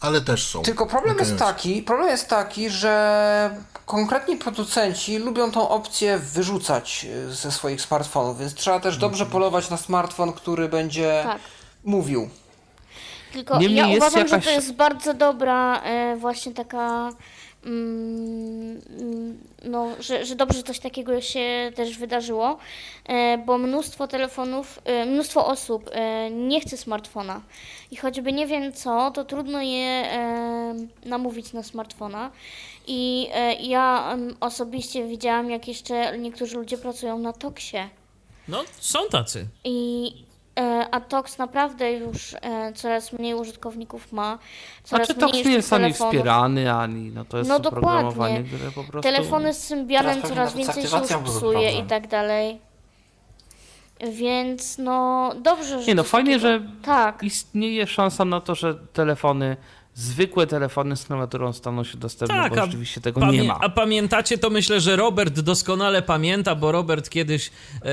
ale 0.01 0.21
też 0.21 0.47
są. 0.47 0.63
Tylko 0.63 0.87
problem 0.87 1.19
jest 1.19 1.37
taki, 1.37 1.83
problem 1.83 2.09
jest 2.09 2.29
taki, 2.29 2.71
że 2.71 3.51
konkretni 3.87 4.37
producenci 4.37 5.19
lubią 5.19 5.51
tą 5.51 5.69
opcję 5.69 6.19
wyrzucać 6.19 7.07
e, 7.29 7.35
ze 7.35 7.53
swoich 7.53 7.81
smartfonów, 7.83 8.39
więc 8.39 8.55
trzeba 8.55 8.81
też 8.81 8.97
dobrze 8.97 9.27
polować 9.27 9.71
na 9.71 9.77
smartfon, 9.77 10.33
który 10.33 10.69
będzie 10.69 11.21
Tak. 11.25 11.39
mówił. 11.85 12.31
Tylko 13.37 13.59
Niemniej 13.59 13.79
ja 13.79 13.87
jest 13.87 13.99
uważam, 13.99 14.21
jakaś- 14.29 14.45
że 14.45 14.51
to 14.51 14.55
jest 14.55 14.73
bardzo 14.73 15.15
dobra 15.15 15.83
e, 15.83 16.17
właśnie 16.17 16.53
taka 16.53 17.13
mm, 17.67 18.81
mm, 19.01 19.39
no, 19.65 19.89
że, 20.01 20.25
że 20.25 20.35
dobrze, 20.37 20.59
że 20.59 20.63
coś 20.65 20.79
takiego 20.79 21.21
się 21.21 21.73
też 21.75 21.99
wydarzyło, 21.99 22.59
e, 23.05 23.39
bo 23.39 23.59
mnóstwo 23.59 24.09
telefonów, 24.09 24.81
e, 24.85 25.07
mnóstwo 25.07 25.47
osób 25.47 25.91
nie 26.31 26.61
chce 26.61 26.77
smartfona 26.77 27.41
i 27.91 27.97
choćby 27.97 28.33
nie 28.33 28.47
wiem 28.47 28.73
co, 28.73 29.11
to 29.11 29.25
trudno 29.25 29.63
je 29.63 30.05
namówić 31.05 31.53
na 31.53 31.63
smartfona 31.63 32.31
i 32.87 33.29
ja 33.61 34.13
em, 34.13 34.37
osobiście 34.41 35.07
widziałam, 35.07 35.51
jak 35.51 35.69
jeszcze 35.69 36.19
niektórzy 36.19 36.57
ludzie 36.57 36.79
pracują 36.79 37.19
na 37.19 37.33
Toksie. 37.33 37.89
No, 38.49 38.65
są 38.81 38.99
tacy. 39.11 39.47
I 39.65 40.26
a 40.91 41.01
Tox 41.01 41.39
naprawdę 41.39 41.93
już 41.93 42.35
e, 42.35 42.73
coraz 42.75 43.13
mniej 43.13 43.35
użytkowników 43.35 44.13
ma. 44.13 44.39
Coraz 44.85 45.07
Znaczy 45.07 45.21
to 45.21 45.29
mniej 45.29 45.45
nie 45.47 45.53
jest 45.53 45.73
ani 45.73 45.93
wspierany, 45.93 46.73
ani 46.73 47.11
no 47.11 47.25
to 47.25 47.39
jest 47.39 47.51
No 47.51 47.57
oprogramowanie, 47.57 48.11
dokładnie. 48.11 48.43
które 48.45 48.71
po 48.71 48.85
prostu... 48.85 49.01
Telefony 49.13 49.55
z 49.55 49.65
Symbianem 49.65 50.23
coraz 50.23 50.55
więcej 50.55 50.87
się 50.87 50.99
już 50.99 51.23
psuje 51.25 51.79
i 51.79 51.83
tak 51.83 52.07
dalej. 52.09 52.61
Więc 54.13 54.79
no 54.79 55.31
dobrze, 55.43 55.81
że. 55.83 55.87
Nie 55.87 55.95
no, 55.95 56.05
fajnie, 56.05 56.39
takiego- 56.41 56.59
że 56.59 56.69
Tak. 56.83 57.23
istnieje 57.23 57.87
szansa 57.87 58.25
na 58.25 58.41
to, 58.41 58.55
że 58.55 58.75
telefony, 58.75 59.57
zwykłe 59.97 60.47
telefony 60.47 60.97
z 60.97 61.05
klawiaturą 61.05 61.53
staną 61.53 61.85
się 61.85 61.99
dostępne, 61.99 62.37
Tak, 62.37 62.55
bo 62.55 62.63
a 62.63 62.65
rzeczywiście 62.65 63.01
tego 63.01 63.31
nie 63.33 63.43
ma. 63.45 63.59
A 63.61 63.69
pamiętacie, 63.69 64.39
to 64.39 64.51
myślę, 64.51 64.81
że 64.81 64.97
Robert 64.97 65.41
doskonale 65.41 66.03
pamięta, 66.03 66.55
bo 66.55 66.73
Robert 66.73 67.09
kiedyś 67.11 67.47
e, 67.83 67.89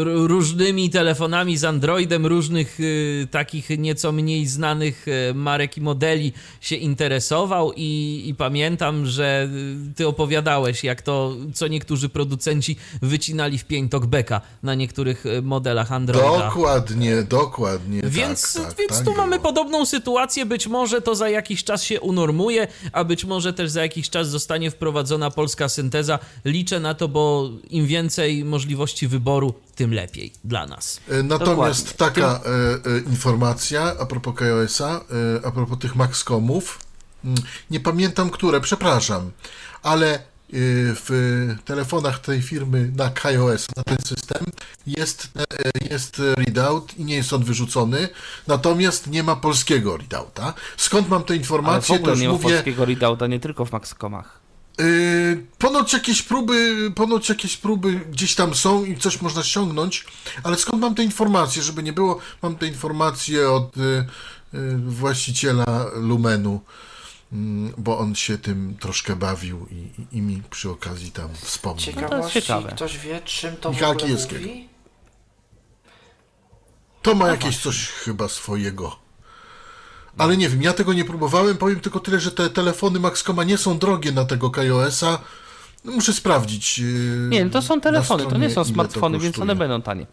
r- 0.00 0.06
różnymi 0.06 0.90
telefonami 0.90 1.56
z 1.56 1.64
Androidem, 1.64 2.26
różnych 2.26 2.78
e, 2.80 3.26
takich 3.26 3.70
nieco 3.78 4.12
mniej 4.12 4.46
znanych 4.46 5.06
e, 5.08 5.34
marek 5.34 5.76
i 5.76 5.80
modeli 5.80 6.32
się 6.60 6.76
interesował 6.76 7.72
i, 7.76 8.22
i 8.26 8.34
pamiętam, 8.34 9.06
że 9.06 9.48
e, 9.90 9.94
ty 9.94 10.08
opowiadałeś, 10.08 10.84
jak 10.84 11.02
to, 11.02 11.32
co 11.54 11.68
niektórzy 11.68 12.08
producenci 12.08 12.76
wycinali 13.02 13.58
w 13.58 13.64
pień 13.64 13.88
talkbacka 13.88 14.40
na 14.62 14.74
niektórych 14.74 15.26
e, 15.26 15.42
modelach 15.42 15.92
Androida. 15.92 16.38
Dokładnie, 16.38 17.22
dokładnie. 17.22 18.00
Więc, 18.04 18.52
tak, 18.54 18.66
tak, 18.66 18.76
więc 18.78 18.96
tak 18.96 19.04
tu 19.04 19.14
mamy 19.14 19.30
było. 19.38 19.42
podobną 19.42 19.86
sytuację. 19.86 20.46
Być 20.46 20.66
może 20.66 21.02
to 21.02 21.14
za 21.14 21.28
jakiś 21.42 21.64
czas 21.64 21.82
się 21.82 22.00
unormuje, 22.00 22.68
a 22.92 23.04
być 23.04 23.24
może 23.24 23.52
też 23.52 23.70
za 23.70 23.82
jakiś 23.82 24.10
czas 24.10 24.28
zostanie 24.28 24.70
wprowadzona 24.70 25.30
polska 25.30 25.68
synteza. 25.68 26.18
Liczę 26.44 26.80
na 26.80 26.94
to, 26.94 27.08
bo 27.08 27.50
im 27.70 27.86
więcej 27.86 28.44
możliwości 28.44 29.08
wyboru, 29.08 29.54
tym 29.74 29.94
lepiej 29.94 30.32
dla 30.44 30.66
nas. 30.66 31.00
E, 31.08 31.22
Natomiast 31.22 31.92
Dokładnie. 31.98 32.22
taka 32.22 32.40
e, 32.44 32.96
e, 32.96 32.98
informacja 32.98 33.94
a 34.00 34.06
propos 34.06 34.34
KOS-a, 34.34 34.90
e, 34.90 35.46
a 35.46 35.50
propos 35.50 35.78
tych 35.78 35.96
Maxcomów, 35.96 36.78
mm, 37.24 37.36
nie 37.70 37.80
pamiętam 37.80 38.30
które, 38.30 38.60
przepraszam, 38.60 39.30
ale 39.82 40.31
w 40.52 41.10
telefonach 41.64 42.18
tej 42.18 42.42
firmy 42.42 42.92
na 42.96 43.10
KOS, 43.10 43.66
na 43.76 43.82
ten 43.82 43.98
system, 44.06 44.44
jest, 44.86 45.28
e, 45.38 45.88
jest 45.90 46.22
readout 46.36 46.98
i 46.98 47.04
nie 47.04 47.16
jest 47.16 47.32
on 47.32 47.44
wyrzucony, 47.44 48.08
natomiast 48.46 49.06
nie 49.06 49.22
ma 49.22 49.36
polskiego 49.36 49.96
readouta. 49.96 50.54
Skąd 50.76 51.08
mam 51.08 51.24
te 51.24 51.34
Ale 51.34 51.38
w 51.38 51.42
informacje, 51.42 51.98
to 51.98 52.02
ogóle 52.02 52.16
nie 52.16 52.26
ma 52.26 52.32
mówię... 52.32 52.44
polskiego 52.44 52.84
readouta, 52.84 53.26
nie 53.26 53.40
tylko 53.40 53.64
w 53.64 53.72
Maxcomach. 53.72 54.42
Yy, 54.78 55.46
ponoć 55.58 55.92
jakieś 55.92 56.22
próby, 56.22 56.90
ponoć 56.94 57.28
jakieś 57.28 57.56
próby 57.56 57.92
gdzieś 57.92 58.34
tam 58.34 58.54
są 58.54 58.84
i 58.84 58.96
coś 58.96 59.22
można 59.22 59.42
ściągnąć, 59.42 60.04
ale 60.42 60.56
skąd 60.56 60.82
mam 60.82 60.94
te 60.94 61.04
informacje, 61.04 61.62
żeby 61.62 61.82
nie 61.82 61.92
było, 61.92 62.18
mam 62.42 62.56
te 62.56 62.66
informacje 62.66 63.50
od 63.50 63.76
y, 63.76 63.80
y, 63.80 64.76
właściciela 64.76 65.86
Lumenu, 65.94 66.60
bo 67.78 67.98
on 67.98 68.14
się 68.14 68.38
tym 68.38 68.76
troszkę 68.80 69.16
bawił 69.16 69.66
i, 69.70 69.74
i, 69.74 70.18
i 70.18 70.22
mi 70.22 70.42
przy 70.50 70.70
okazji 70.70 71.10
tam 71.12 71.28
wspomniał. 71.34 71.84
Ciekawości, 71.84 72.40
ciekawe. 72.42 72.68
ktoś 72.72 72.98
wie, 72.98 73.20
czym 73.24 73.56
to 73.56 73.68
ogóle 73.68 73.96
Kijewskiego. 73.96 74.46
mówi? 74.46 74.68
To 77.02 77.14
ma 77.14 77.28
jakieś 77.28 77.58
coś 77.58 77.88
chyba 77.88 78.28
swojego. 78.28 78.96
Ale 80.18 80.36
nie 80.36 80.48
wiem, 80.48 80.62
ja 80.62 80.72
tego 80.72 80.92
nie 80.92 81.04
próbowałem, 81.04 81.56
powiem 81.56 81.80
tylko 81.80 82.00
tyle, 82.00 82.20
że 82.20 82.32
te 82.32 82.50
telefony 82.50 83.00
Maxcoma 83.00 83.44
nie 83.44 83.58
są 83.58 83.78
drogie 83.78 84.12
na 84.12 84.24
tego 84.24 84.50
KOS-a. 84.50 85.18
No, 85.84 85.92
muszę 85.92 86.12
sprawdzić. 86.12 86.78
yy, 86.78 87.28
Nie, 87.30 87.44
no 87.44 87.50
to 87.50 87.62
są 87.62 87.80
telefony, 87.80 88.26
to 88.26 88.38
nie 88.38 88.50
są 88.50 88.54
to 88.54 88.64
smartfony, 88.64 89.18
więc 89.18 89.38
one 89.38 89.54
będą 89.56 89.82
tanie. 89.82 90.06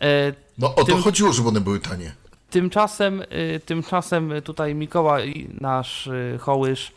E, 0.00 0.34
No 0.58 0.74
o 0.74 0.78
to 0.78 0.84
Tym- 0.84 1.02
chodziło, 1.02 1.32
żeby 1.32 1.48
one 1.48 1.60
były 1.60 1.80
tanie. 1.80 2.14
Tymczasem, 2.52 3.22
y, 3.22 3.60
tymczasem 3.66 4.42
tutaj 4.44 4.74
Mikołaj, 4.74 5.48
nasz 5.60 6.06
y, 6.06 6.38
hołysz, 6.40 6.88
y, 6.88 6.92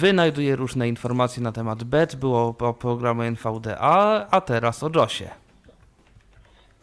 wynajduje 0.00 0.56
różne 0.56 0.88
informacje 0.88 1.42
na 1.42 1.52
temat 1.52 1.84
BET, 1.84 2.16
było 2.16 2.54
o 2.58 2.74
programie 2.74 3.24
NVDA, 3.26 4.26
a 4.30 4.40
teraz 4.40 4.82
o 4.82 4.90
JOSie. 4.94 5.30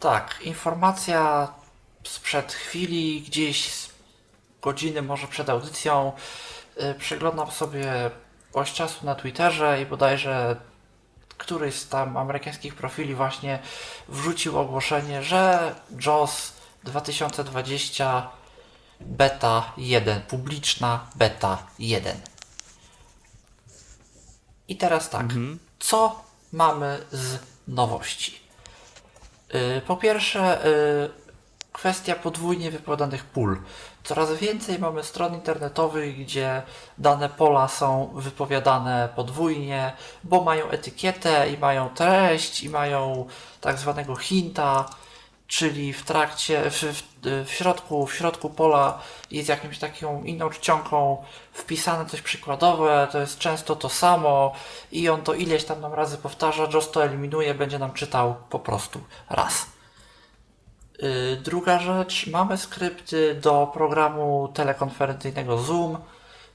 Tak, 0.00 0.38
informacja 0.42 1.48
sprzed 2.04 2.52
chwili, 2.52 3.20
gdzieś 3.20 3.72
z 3.72 3.90
godziny 4.62 5.02
może 5.02 5.26
przed 5.26 5.50
audycją. 5.50 6.12
Przeglądam 6.98 7.50
sobie 7.50 8.10
jakiegoś 8.46 8.72
czasu 8.72 9.06
na 9.06 9.14
Twitterze 9.14 9.82
i 9.82 9.86
bodajże 9.86 10.56
któryś 11.38 11.74
z 11.74 11.88
tam 11.88 12.16
amerykańskich 12.16 12.74
profili 12.74 13.14
właśnie 13.14 13.58
wrzucił 14.08 14.58
ogłoszenie, 14.58 15.22
że 15.22 15.74
JOS 16.06 16.59
2020 16.84 18.30
beta 19.00 19.72
1, 19.76 20.22
publiczna 20.22 21.06
beta 21.14 21.66
1. 21.78 22.16
I 24.68 24.76
teraz 24.76 25.10
tak, 25.10 25.26
co 25.78 26.22
mamy 26.52 26.98
z 27.12 27.38
nowości? 27.68 28.40
Yy, 29.54 29.80
Po 29.86 29.96
pierwsze, 29.96 30.60
yy, 30.64 31.30
kwestia 31.72 32.14
podwójnie 32.14 32.70
wykładanych 32.70 33.24
pól. 33.24 33.60
Coraz 34.04 34.32
więcej 34.32 34.78
mamy 34.78 35.02
stron 35.02 35.34
internetowych, 35.34 36.18
gdzie 36.18 36.62
dane 36.98 37.28
pola 37.28 37.68
są 37.68 38.10
wypowiadane 38.14 39.08
podwójnie, 39.16 39.92
bo 40.24 40.44
mają 40.44 40.70
etykietę 40.70 41.50
i 41.50 41.58
mają 41.58 41.88
treść 41.88 42.62
i 42.62 42.68
mają 42.68 43.26
tak 43.60 43.78
zwanego 43.78 44.16
hinta, 44.16 44.90
czyli 45.50 45.92
w 45.92 46.04
trakcie, 46.04 46.70
w, 46.70 47.04
w, 47.46 47.50
środku, 47.50 48.06
w 48.06 48.14
środku 48.14 48.50
pola 48.50 48.98
jest 49.30 49.48
jakimś 49.48 49.78
taką 49.78 50.24
inną 50.24 50.50
czcionką 50.50 51.24
wpisane 51.52 52.06
coś 52.06 52.22
przykładowe, 52.22 53.08
to 53.12 53.20
jest 53.20 53.38
często 53.38 53.76
to 53.76 53.88
samo 53.88 54.52
i 54.92 55.08
on 55.08 55.22
to 55.22 55.34
ileś 55.34 55.64
tam 55.64 55.80
nam 55.80 55.94
razy 55.94 56.18
powtarza, 56.18 56.68
JOS 56.72 56.90
to 56.90 57.04
eliminuje, 57.04 57.54
będzie 57.54 57.78
nam 57.78 57.92
czytał 57.92 58.34
po 58.50 58.58
prostu 58.58 59.00
raz. 59.30 59.66
Yy, 60.98 61.36
Druga 61.36 61.78
rzecz, 61.78 62.26
mamy 62.26 62.58
skrypty 62.58 63.34
do 63.34 63.70
programu 63.74 64.48
telekonferencyjnego 64.54 65.58
Zoom. 65.58 65.98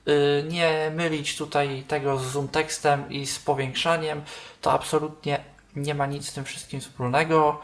Yy, 0.06 0.46
Nie 0.50 0.92
mylić 0.96 1.38
tutaj 1.38 1.84
tego 1.88 2.18
z 2.18 2.24
Zoom 2.24 2.48
tekstem 2.48 3.12
i 3.12 3.26
z 3.26 3.40
powiększaniem. 3.40 4.24
To 4.62 4.72
absolutnie 4.72 5.44
nie 5.76 5.96
ma 5.96 6.06
nic 6.06 6.30
z 6.30 6.34
tym 6.34 6.46
wszystkim 6.46 6.82
wspólnego. 6.82 7.62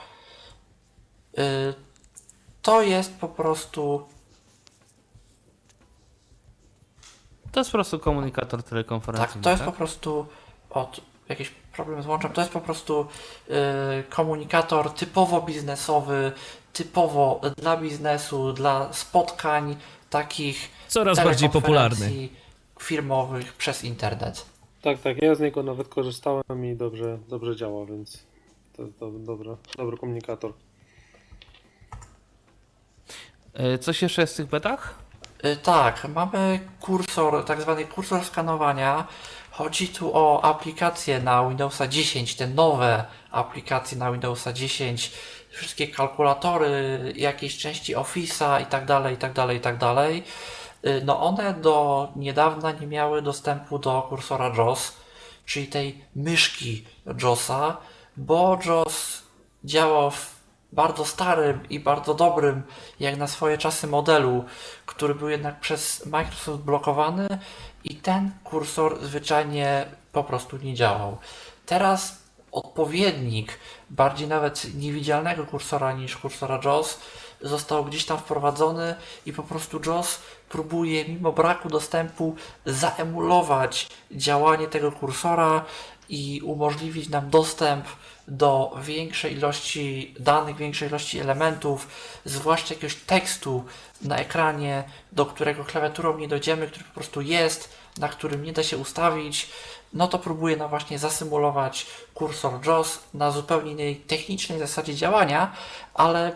Yy, 1.37 1.43
To 2.61 2.81
jest 2.81 3.13
po 3.19 3.27
prostu 3.27 4.05
To 7.51 7.59
jest 7.59 7.71
po 7.71 7.77
prostu 7.77 7.99
komunikator 7.99 8.59
Tak, 8.63 8.69
telekonferencyjny. 8.69 9.43
to 9.43 9.49
jest 9.49 9.63
po 9.63 9.71
prostu 9.71 10.25
od 10.69 11.01
jakiś 11.29 11.49
problem 11.49 12.03
z 12.03 12.05
łączem. 12.05 12.31
To 12.31 12.41
jest 12.41 12.53
po 12.53 12.61
prostu 12.61 13.05
y, 13.49 13.53
komunikator 14.09 14.91
typowo 14.93 15.41
biznesowy, 15.41 16.31
typowo 16.73 17.41
dla 17.57 17.77
biznesu, 17.77 18.53
dla 18.53 18.93
spotkań 18.93 19.75
takich 20.09 20.69
Coraz 20.87 21.17
bardziej 21.17 21.49
popularny. 21.49 21.97
telekonferencji 21.97 22.35
firmowych 22.79 23.53
przez 23.53 23.83
internet. 23.83 24.45
Tak, 24.81 24.99
tak, 24.99 25.21
ja 25.21 25.35
z 25.35 25.39
niego 25.39 25.63
nawet 25.63 25.87
korzystałem 25.87 26.65
i 26.71 26.75
dobrze, 26.75 27.17
dobrze 27.27 27.55
działa, 27.55 27.85
więc 27.85 28.23
to 28.77 28.81
jest 28.83 28.97
do, 28.99 29.11
dobry, 29.11 29.55
dobry 29.77 29.97
komunikator. 29.97 30.53
Y, 33.59 33.77
Coś 33.77 34.01
jeszcze 34.01 34.21
jest 34.21 34.33
w 34.33 34.37
tych 34.37 34.45
betach? 34.45 34.95
Y, 35.45 35.55
Tak, 35.55 36.07
mamy 36.15 36.59
kursor, 36.79 37.45
tak 37.45 37.61
zwany 37.61 37.85
kursor 37.85 38.25
skanowania. 38.25 39.07
Chodzi 39.51 39.87
tu 39.87 40.11
o 40.13 40.43
aplikacje 40.43 41.19
na 41.19 41.49
Windowsa 41.49 41.87
10, 41.87 42.35
te 42.35 42.47
nowe 42.47 43.05
aplikacje 43.31 43.97
na 43.97 44.11
Windowsa 44.11 44.53
10, 44.53 45.11
wszystkie 45.49 45.87
kalkulatory, 45.87 46.99
jakieś 47.15 47.57
części 47.57 47.95
Office'a 47.95 48.61
i 48.61 48.65
tak 48.65 48.85
dalej, 48.85 49.13
i 49.15 49.17
tak 49.17 49.33
dalej, 49.33 49.57
i 49.57 49.61
tak 49.61 49.77
dalej. 49.77 50.23
Y, 50.85 51.01
No 51.05 51.21
one 51.21 51.53
do 51.53 52.07
niedawna 52.15 52.71
nie 52.71 52.87
miały 52.87 53.21
dostępu 53.21 53.79
do 53.79 54.01
kursora 54.09 54.53
JOS, 54.57 54.93
czyli 55.45 55.67
tej 55.67 56.05
myszki 56.15 56.85
JOSa, 57.23 57.77
bo 58.17 58.59
JOS 58.65 59.21
działał 59.63 60.11
w 60.11 60.30
bardzo 60.71 61.05
starym 61.05 61.69
i 61.69 61.79
bardzo 61.79 62.13
dobrym, 62.13 62.63
jak 62.99 63.17
na 63.17 63.27
swoje 63.27 63.57
czasy 63.57 63.87
modelu, 63.87 64.45
który 64.85 65.15
był 65.15 65.29
jednak 65.29 65.59
przez 65.59 66.05
Microsoft 66.05 66.63
blokowany 66.63 67.27
i 67.83 67.95
ten 67.95 68.31
kursor 68.43 69.05
zwyczajnie 69.05 69.85
po 70.11 70.23
prostu 70.23 70.57
nie 70.57 70.73
działał. 70.73 71.17
Teraz 71.65 72.21
odpowiednik 72.51 73.59
bardziej 73.89 74.27
nawet 74.27 74.75
niewidzialnego 74.75 75.45
kursora 75.45 75.93
niż 75.93 76.17
kursora 76.17 76.59
JOS 76.63 76.99
został 77.41 77.85
gdzieś 77.85 78.05
tam 78.05 78.17
wprowadzony 78.17 78.95
i 79.25 79.33
po 79.33 79.43
prostu 79.43 79.81
JOS 79.85 80.19
próbuje 80.49 81.05
mimo 81.05 81.31
braku 81.31 81.69
dostępu 81.69 82.35
zaemulować 82.65 83.87
działanie 84.11 84.67
tego 84.67 84.91
kursora 84.91 85.65
i 86.09 86.41
umożliwić 86.43 87.09
nam 87.09 87.29
dostęp 87.29 87.85
do 88.27 88.77
większej 88.81 89.33
ilości 89.33 90.15
danych, 90.19 90.57
większej 90.57 90.87
ilości 90.87 91.19
elementów, 91.19 91.87
zwłaszcza 92.25 92.73
jakiegoś 92.73 92.95
tekstu 92.95 93.63
na 94.01 94.17
ekranie, 94.17 94.83
do 95.11 95.25
którego 95.25 95.63
klawiaturą 95.63 96.17
nie 96.17 96.27
dojdziemy, 96.27 96.67
który 96.67 96.85
po 96.85 96.93
prostu 96.93 97.21
jest, 97.21 97.69
na 97.97 98.09
którym 98.09 98.43
nie 98.43 98.53
da 98.53 98.63
się 98.63 98.77
ustawić, 98.77 99.49
no 99.93 100.07
to 100.07 100.19
próbuje 100.19 100.57
nam 100.57 100.69
właśnie 100.69 100.99
zasymulować 100.99 101.87
kursor 102.13 102.67
JOS 102.67 102.99
na 103.13 103.31
zupełnie 103.31 103.71
innej 103.71 103.95
technicznej 103.95 104.59
zasadzie 104.59 104.95
działania, 104.95 105.51
ale 105.93 106.35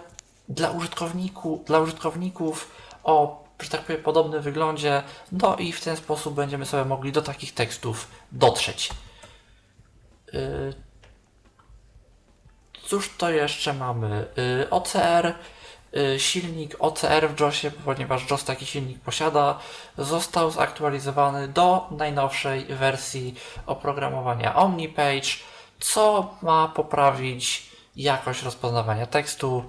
dla, 0.49 0.71
użytkowniku, 0.71 1.63
dla 1.67 1.79
użytkowników 1.79 2.71
o, 3.03 3.43
że 3.59 3.69
tak 3.69 3.81
powiem, 3.81 4.03
podobnym 4.03 4.41
wyglądzie, 4.41 5.03
no 5.31 5.55
i 5.55 5.71
w 5.71 5.81
ten 5.83 5.97
sposób 5.97 6.33
będziemy 6.33 6.65
sobie 6.65 6.85
mogli 6.85 7.11
do 7.11 7.21
takich 7.21 7.53
tekstów 7.53 8.07
dotrzeć. 8.31 8.89
Yy, 10.33 10.73
Cóż 12.85 13.17
to 13.17 13.29
jeszcze 13.29 13.73
mamy? 13.73 14.27
Yy, 14.37 14.69
OCR, 14.69 15.33
yy, 15.93 16.19
silnik 16.19 16.75
OCR 16.79 17.29
w 17.29 17.39
JOSie, 17.39 17.71
ponieważ 17.71 18.29
JOS 18.31 18.43
taki 18.43 18.65
silnik 18.65 18.99
posiada, 18.99 19.59
został 19.97 20.51
zaktualizowany 20.51 21.47
do 21.47 21.87
najnowszej 21.91 22.65
wersji 22.65 23.35
oprogramowania 23.65 24.55
OmniPage, 24.55 25.29
co 25.79 26.33
ma 26.41 26.67
poprawić 26.67 27.69
jakość 27.95 28.43
rozpoznawania 28.43 29.05
tekstu. 29.05 29.63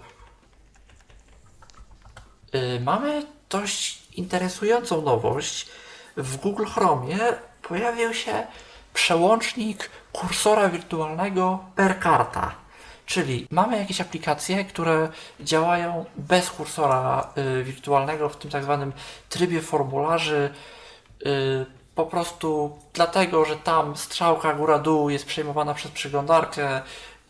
Yy, 2.57 2.81
Mamy 2.81 3.27
dość 3.51 4.03
interesującą 4.13 5.03
nowość. 5.03 5.67
W 6.17 6.37
Google 6.37 6.65
Chromie 6.65 7.19
pojawił 7.69 8.15
się 8.15 8.47
przełącznik 8.95 9.91
kursora 10.13 10.69
wirtualnego 10.69 11.59
per 11.75 11.99
karta. 11.99 12.55
Czyli 13.07 13.47
mamy 13.51 13.79
jakieś 13.79 14.01
aplikacje, 14.01 14.65
które 14.65 15.09
działają 15.41 16.05
bez 16.17 16.51
kursora 16.51 17.33
y, 17.61 17.65
wirtualnego 17.65 18.29
w 18.29 18.37
tym 18.37 18.51
tak 18.51 18.65
zwanym 18.65 18.93
trybie 19.29 19.63
formularzy. 19.63 20.51
Y, 21.27 21.67
po 21.95 22.07
prostu 22.07 22.79
dlatego, 22.93 23.45
że 23.45 23.57
tam 23.57 23.97
strzałka 23.97 24.55
góra-dół 24.55 25.11
jest 25.11 25.27
przejmowana 25.27 25.75
przez 25.75 25.91
przeglądarkę, 25.91 26.83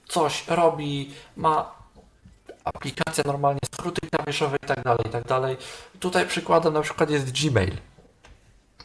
coś 0.08 0.48
robi, 0.48 1.14
ma 1.36 1.76
aplikacja 2.64 3.24
normalnie, 3.26 3.60
skróty 3.86 4.10
klawiszowe 4.10 4.56
i 4.56 4.66
tak 4.66 4.82
dalej, 4.82 5.06
i 5.06 5.10
tak. 5.10 5.24
Tutaj 6.00 6.26
przykładem 6.26 6.74
na 6.74 6.80
przykład 6.80 7.10
jest 7.10 7.32
Gmail. 7.32 7.76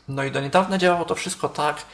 No 0.07 0.23
i 0.23 0.31
do 0.31 0.41
niedawna 0.41 0.77
działało 0.77 1.05
to 1.05 1.15
wszystko 1.15 1.49
tak, 1.49 1.85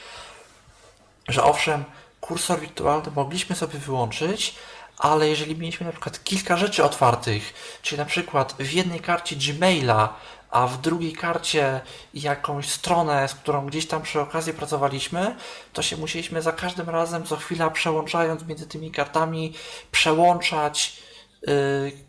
że 1.27 1.43
owszem, 1.43 1.83
kursor 2.21 2.59
wirtualny 2.59 3.11
mogliśmy 3.15 3.55
sobie 3.55 3.79
wyłączyć, 3.79 4.55
ale 4.97 5.29
jeżeli 5.29 5.57
mieliśmy 5.57 5.85
na 5.85 5.91
przykład 5.91 6.23
kilka 6.23 6.57
rzeczy 6.57 6.83
otwartych, 6.83 7.53
czyli 7.81 7.99
na 7.99 8.05
przykład 8.05 8.55
w 8.59 8.71
jednej 8.71 8.99
karcie 8.99 9.35
Gmaila, 9.35 10.13
a 10.49 10.67
w 10.67 10.81
drugiej 10.81 11.13
karcie 11.13 11.81
jakąś 12.13 12.69
stronę, 12.69 13.27
z 13.27 13.33
którą 13.33 13.65
gdzieś 13.65 13.87
tam 13.87 14.01
przy 14.01 14.21
okazji 14.21 14.53
pracowaliśmy, 14.53 15.35
to 15.73 15.81
się 15.81 15.97
musieliśmy 15.97 16.41
za 16.41 16.51
każdym 16.51 16.89
razem, 16.89 17.23
co 17.23 17.35
chwila 17.35 17.69
przełączając 17.69 18.47
między 18.47 18.67
tymi 18.67 18.91
kartami, 18.91 19.53
przełączać 19.91 20.97
yy, 21.47 22.06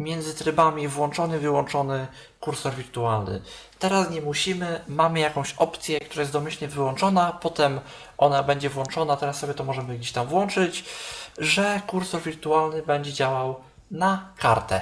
między 0.00 0.34
trybami 0.34 0.88
włączony, 0.88 1.38
wyłączony 1.38 2.06
kursor 2.40 2.74
wirtualny. 2.74 3.42
Teraz 3.78 4.10
nie 4.10 4.20
musimy, 4.20 4.80
mamy 4.88 5.20
jakąś 5.20 5.54
opcję, 5.54 6.00
która 6.00 6.20
jest 6.20 6.32
domyślnie 6.32 6.68
wyłączona, 6.68 7.32
potem 7.32 7.80
ona 8.18 8.42
będzie 8.42 8.70
włączona, 8.70 9.16
teraz 9.16 9.38
sobie 9.38 9.54
to 9.54 9.64
możemy 9.64 9.98
gdzieś 9.98 10.12
tam 10.12 10.26
włączyć, 10.26 10.84
że 11.38 11.80
kursor 11.86 12.22
wirtualny 12.22 12.82
będzie 12.82 13.12
działał 13.12 13.60
na 13.90 14.32
kartę. 14.38 14.80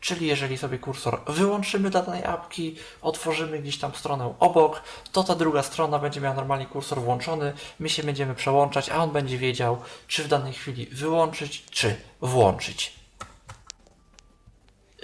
Czyli 0.00 0.26
jeżeli 0.26 0.58
sobie 0.58 0.78
kursor 0.78 1.20
wyłączymy 1.26 1.90
dla 1.90 2.02
danej 2.02 2.24
apki, 2.24 2.76
otworzymy 3.02 3.58
gdzieś 3.58 3.78
tam 3.78 3.94
stronę 3.94 4.34
obok, 4.38 4.82
to 5.12 5.24
ta 5.24 5.34
druga 5.34 5.62
strona 5.62 5.98
będzie 5.98 6.20
miała 6.20 6.34
normalnie 6.34 6.66
kursor 6.66 7.00
włączony, 7.00 7.52
my 7.78 7.88
się 7.88 8.02
będziemy 8.02 8.34
przełączać, 8.34 8.88
a 8.88 8.96
on 8.96 9.10
będzie 9.10 9.38
wiedział, 9.38 9.78
czy 10.06 10.24
w 10.24 10.28
danej 10.28 10.52
chwili 10.52 10.86
wyłączyć, 10.86 11.64
czy 11.70 11.96
włączyć. 12.20 12.99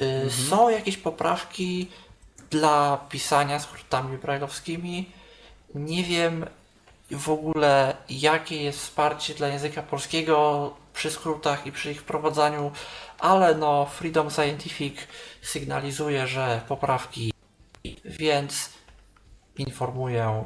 Y, 0.02 0.30
Są 0.30 0.68
jakieś 0.68 0.96
poprawki 0.96 1.88
dla 2.50 3.06
pisania 3.08 3.60
skrótami 3.60 4.18
brajlowskimi. 4.18 5.10
Nie 5.74 6.04
wiem, 6.04 6.46
w 7.10 7.30
ogóle 7.30 7.96
jakie 8.08 8.62
jest 8.62 8.78
wsparcie 8.78 9.34
dla 9.34 9.48
języka 9.48 9.82
polskiego 9.82 10.74
przy 10.94 11.10
skrótach 11.10 11.66
i 11.66 11.72
przy 11.72 11.92
ich 11.92 12.00
wprowadzaniu, 12.00 12.72
ale 13.18 13.54
no 13.54 13.86
Freedom 13.86 14.30
Scientific 14.30 14.96
sygnalizuje, 15.42 16.26
że 16.26 16.60
poprawki, 16.68 17.32
więc 18.04 18.70
informuję. 19.58 20.44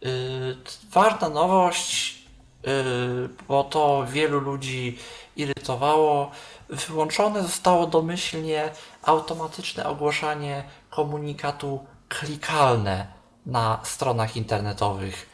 Yy, 0.00 0.56
ważna 0.90 1.28
nowość, 1.28 2.18
yy, 2.66 3.28
bo 3.48 3.64
to 3.64 4.06
wielu 4.10 4.40
ludzi 4.40 4.98
irytowało. 5.40 6.30
Wyłączone 6.68 7.42
zostało 7.42 7.86
domyślnie 7.86 8.70
automatyczne 9.02 9.86
ogłaszanie 9.86 10.64
komunikatu 10.90 11.86
klikalne 12.08 13.06
na 13.46 13.80
stronach 13.82 14.36
internetowych, 14.36 15.26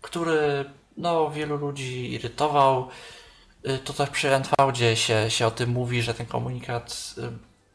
który 0.00 0.64
no, 0.96 1.30
wielu 1.30 1.56
ludzi 1.56 2.12
irytował. 2.12 2.88
Y, 3.68 3.78
to 3.78 3.92
też 3.92 4.10
przy 4.10 4.28
NVD 4.34 4.96
się, 4.96 5.30
się 5.30 5.46
o 5.46 5.50
tym 5.50 5.70
mówi, 5.70 6.02
że 6.02 6.14
ten 6.14 6.26
komunikat 6.26 7.14
y, 7.18 7.22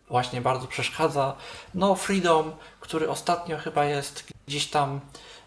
właśnie 0.09 0.41
bardzo 0.41 0.67
przeszkadza. 0.67 1.35
No, 1.73 1.95
Freedom, 1.95 2.51
który 2.79 3.09
ostatnio 3.09 3.57
chyba 3.57 3.85
jest 3.85 4.23
gdzieś 4.47 4.67
tam 4.67 4.99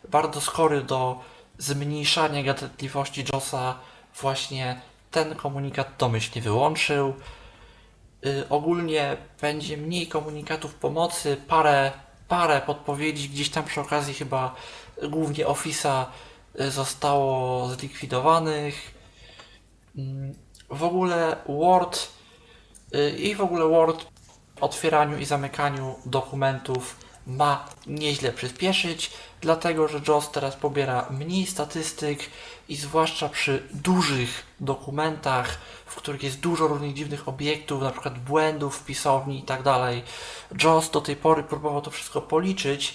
bardzo 0.08 0.40
skory 0.40 0.82
do 0.82 1.20
zmniejszania 1.58 2.42
gadatliwości 2.42 3.24
JOSa, 3.32 3.78
właśnie 4.20 4.80
ten 5.14 5.34
komunikat 5.34 5.88
domyślnie 5.98 6.42
wyłączył. 6.42 7.14
Y, 8.26 8.48
ogólnie 8.48 9.16
będzie 9.40 9.76
mniej 9.76 10.06
komunikatów 10.06 10.74
pomocy, 10.74 11.36
parę, 11.48 11.92
parę 12.28 12.60
podpowiedzi, 12.60 13.28
gdzieś 13.28 13.50
tam 13.50 13.64
przy 13.64 13.80
okazji 13.80 14.14
chyba 14.14 14.54
głównie 15.02 15.46
Office'a 15.46 16.04
y, 16.60 16.70
zostało 16.70 17.68
zlikwidowanych. 17.68 18.94
Mm, 19.96 20.34
w 20.70 20.84
ogóle 20.84 21.36
Word 21.48 22.08
y, 22.94 23.10
i 23.10 23.34
w 23.34 23.40
ogóle 23.40 23.68
Word 23.68 24.04
w 24.56 24.62
otwieraniu 24.62 25.18
i 25.18 25.24
zamykaniu 25.24 25.94
dokumentów 26.06 27.03
ma 27.26 27.68
nieźle 27.86 28.32
przyspieszyć, 28.32 29.10
dlatego 29.40 29.88
że 29.88 30.00
JOS 30.08 30.30
teraz 30.30 30.56
pobiera 30.56 31.06
mniej 31.10 31.46
statystyk 31.46 32.20
i 32.68 32.76
zwłaszcza 32.76 33.28
przy 33.28 33.68
dużych 33.72 34.46
dokumentach, 34.60 35.58
w 35.86 35.96
których 35.96 36.22
jest 36.22 36.40
dużo 36.40 36.66
różnych 36.66 36.94
dziwnych 36.94 37.28
obiektów, 37.28 37.82
na 37.82 37.90
przykład 37.90 38.18
błędów 38.18 38.76
w 38.76 38.84
pisowni 38.84 39.38
i 39.38 39.42
tak 39.42 39.62
dalej. 39.62 40.02
JOS 40.62 40.90
do 40.90 41.00
tej 41.00 41.16
pory 41.16 41.42
próbował 41.42 41.82
to 41.82 41.90
wszystko 41.90 42.20
policzyć 42.20 42.94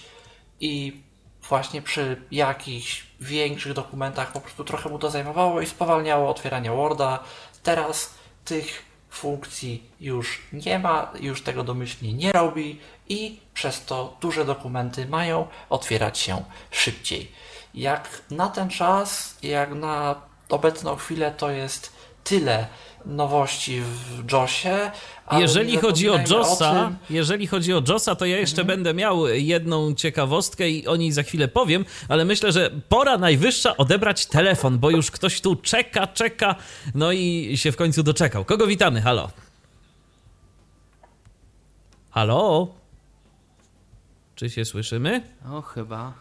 i 0.59 1.01
właśnie 1.49 1.82
przy 1.82 2.21
jakichś 2.32 3.07
większych 3.19 3.73
dokumentach 3.73 4.32
po 4.32 4.41
prostu 4.41 4.63
trochę 4.63 4.89
mu 4.89 4.99
to 4.99 5.09
zajmowało 5.09 5.61
i 5.61 5.67
spowalniało 5.67 6.30
otwieranie 6.30 6.71
Worda. 6.71 7.19
Teraz 7.63 8.13
tych 8.45 8.88
funkcji 9.10 9.84
już 9.99 10.41
nie 10.53 10.80
ma, 10.80 11.12
już 11.20 11.41
tego 11.41 11.64
domyślnie 11.64 12.14
nie 12.14 12.32
robi 12.32 12.80
i 13.10 13.39
przez 13.53 13.86
to 13.86 14.18
duże 14.22 14.45
dokumenty 14.45 15.05
mają 15.05 15.47
otwierać 15.70 16.18
się 16.18 16.43
szybciej. 16.72 17.32
Jak 17.74 18.22
na 18.32 18.47
ten 18.47 18.70
czas, 18.70 19.38
jak 19.43 19.74
na 19.74 20.16
obecną 20.49 20.95
chwilę 20.95 21.32
to 21.32 21.51
jest 21.51 21.98
tyle 22.30 22.67
nowości 23.05 23.82
w 23.82 24.32
JOSie. 24.32 24.91
Jeżeli 25.32 25.77
chodzi 25.77 26.09
o 26.09 26.19
JOSa, 26.30 26.73
tym- 26.86 26.97
jeżeli 27.09 27.47
chodzi 27.47 27.73
o 27.73 27.82
JOSa, 27.88 28.15
to 28.15 28.25
ja 28.25 28.38
jeszcze 28.38 28.61
Mhm. 28.61 28.77
będę 28.77 28.93
miał 28.93 29.27
jedną 29.27 29.93
ciekawostkę 29.93 30.69
i 30.69 30.88
o 30.88 30.95
niej 30.95 31.11
za 31.11 31.23
chwilę 31.23 31.47
powiem, 31.47 31.86
ale 32.09 32.25
myślę, 32.25 32.51
że 32.51 32.69
pora 32.89 33.17
najwyższa 33.17 33.77
odebrać 33.77 34.25
telefon, 34.25 34.80
bo 34.80 34.89
już 34.89 35.11
ktoś 35.11 35.41
tu 35.41 35.55
czeka, 35.55 36.07
czeka, 36.07 36.55
no 36.95 37.11
i 37.11 37.53
się 37.57 37.71
w 37.71 37.75
końcu 37.75 38.03
doczekał. 38.03 38.45
Kogo 38.45 38.67
witamy? 38.67 39.01
Halo? 39.01 39.30
Halo? 42.11 42.67
Czy 44.36 44.49
się 44.49 44.65
słyszymy? 44.65 45.21
O, 45.51 45.61
chyba. 45.61 46.13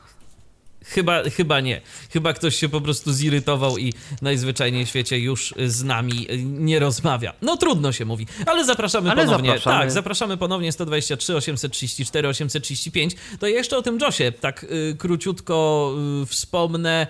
Chyba, 0.89 1.23
chyba 1.31 1.61
nie. 1.61 1.81
Chyba 2.13 2.33
ktoś 2.33 2.57
się 2.57 2.69
po 2.69 2.81
prostu 2.81 3.13
zirytował 3.13 3.79
i 3.79 3.93
najzwyczajniej 4.23 4.87
w 4.87 4.89
świecie 4.89 5.19
już 5.19 5.55
z 5.67 5.85
nami 5.85 6.27
nie 6.45 6.79
rozmawia. 6.79 7.33
No 7.43 7.57
trudno 7.57 7.93
się 7.93 8.05
mówi, 8.05 8.27
ale 8.47 8.65
zapraszamy 8.65 9.11
Ale 9.11 9.25
ponownie. 9.25 9.49
zapraszamy. 9.49 9.81
Tak, 9.81 9.91
zapraszamy 9.93 10.37
ponownie 10.37 10.73
123 10.73 11.37
834 11.37 12.29
835. 12.29 13.15
To 13.41 13.47
ja 13.49 13.57
jeszcze 13.57 13.77
o 13.77 13.83
tym 13.83 13.99
Josie 14.01 14.33
tak 14.33 14.65
y, 14.65 14.97
króciutko 14.99 15.95
y, 16.23 16.27
wspomnę, 16.27 17.07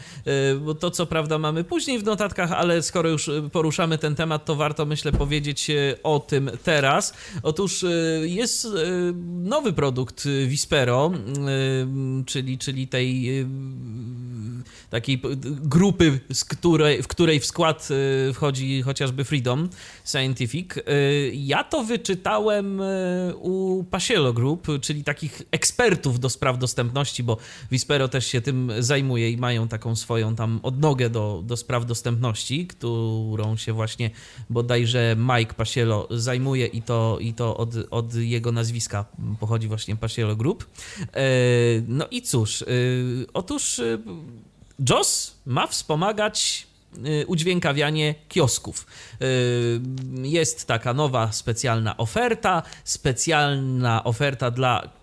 y, 0.55 0.59
bo 0.59 0.75
to 0.75 0.91
co 0.91 1.07
prawda 1.07 1.39
mamy 1.39 1.65
później 1.65 1.99
w 1.99 2.05
notatkach, 2.05 2.53
ale 2.53 2.83
skoro 2.83 3.09
już 3.09 3.29
y, 3.29 3.43
poruszamy 3.53 3.99
ten 3.99 4.15
temat, 4.15 4.45
to 4.45 4.55
warto 4.57 4.87
myślę 4.87 5.13
powiedzieć 5.13 5.71
o 6.03 6.21
tym 6.21 6.51
teraz. 6.65 7.15
Otóż 7.43 7.83
y, 7.83 8.21
jest 8.25 8.65
y, 8.65 8.69
nowy 9.27 9.73
produkt 9.73 10.25
Vispero, 10.47 11.11
czyli, 12.27 12.59
czyli 12.59 12.89
tej 12.89 13.29
takiej 14.91 15.19
p- 15.19 15.29
grupy, 15.63 16.21
z 16.33 16.45
której, 16.45 17.03
w 17.03 17.09
której 17.09 17.41
w 17.41 17.47
skład 17.47 17.89
y, 18.31 18.33
wchodzi 18.35 18.83
chociażby 18.83 19.25
Freedom 19.25 19.69
Scientific. 20.05 20.77
Y, 20.77 20.83
Ja 21.35 21.65
to 21.65 21.85
wyczytałem 21.85 22.81
y, 22.81 23.35
u 23.37 23.85
Pasielo 23.91 24.33
Group, 24.33 24.67
czyli 24.81 25.05
takich 25.05 25.43
ekspertów 25.51 26.21
do 26.21 26.31
spraw 26.31 26.59
dostępności, 26.59 27.23
bo 27.23 27.37
Vispero 27.71 28.09
też 28.09 28.27
się 28.27 28.41
tym 28.41 28.73
zajmuje 28.79 29.31
i 29.31 29.37
mają 29.37 29.69
taką 29.69 29.97
swoją 29.97 30.35
tam 30.35 30.61
odnogę 30.63 31.11
do, 31.11 31.43
do 31.47 31.57
spraw 31.57 31.87
dostępności, 31.87 32.67
którą 32.67 33.57
się 33.57 33.73
właśnie 33.73 34.11
bodajże 34.51 35.17
Mike 35.19 35.55
Pasielo 35.55 36.09
zajmuje 36.11 36.67
i 36.67 36.83
to, 36.83 37.19
i 37.21 37.35
to 37.35 37.57
od, 37.57 37.75
od 37.91 38.15
jego 38.15 38.53
nazwiska 38.53 39.05
pochodzi 39.41 39.69
właśnie 39.69 39.97
Pasielo 39.97 40.37
Group. 40.37 40.67
No 41.89 42.07
i 42.11 42.23
cóż, 42.23 42.63
y, 42.63 42.67
otóż 43.49 43.79
y, 43.79 43.99
JOS 44.91 45.37
ma 45.47 45.67
wspomagać 45.67 46.67
y, 47.23 47.27
udźwiękawianie 47.27 48.15
kiosków. 48.29 48.87
Y, 49.23 49.81
Jest 50.23 50.67
taka 50.67 50.95
nowa 50.95 51.33
specjalna 51.33 51.97
oferta, 51.97 52.63
specjalna 52.85 54.05
oferta 54.05 54.51
dla 54.51 54.98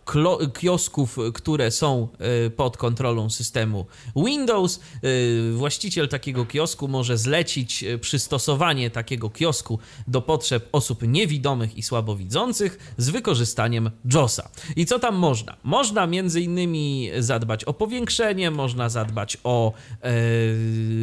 kiosków, 0.60 1.18
które 1.34 1.72
są 1.72 2.08
y, 2.45 2.49
pod 2.49 2.78
kontrolą 2.78 3.30
systemu 3.30 3.86
Windows. 4.16 4.80
Y, 5.03 5.53
Właściciel 5.56 6.08
takiego 6.08 6.45
kiosku 6.45 6.88
może 6.88 7.18
zlecić 7.18 7.84
y, 7.84 7.99
przystosowanie 7.99 8.89
takiego 8.89 9.30
kiosku 9.30 9.80
do 10.08 10.22
potrzeb 10.22 10.70
osób 10.72 11.08
niewidomych 11.08 11.78
i 11.78 11.84
słabowidzących 11.84 12.93
z 12.97 13.10
wykorzystaniem 13.10 13.91
JOSa. 14.14 14.49
I 14.76 14.86
co 14.86 14.99
tam 14.99 15.16
można? 15.16 15.58
Można 15.64 16.08
między 16.08 16.41
innymi 16.41 17.10
zadbać 17.20 17.64
o 17.64 17.74
powiększenie, 17.74 18.51
można 18.51 18.89
zadbać 18.89 19.38
o 19.43 19.74
e, 20.01 20.12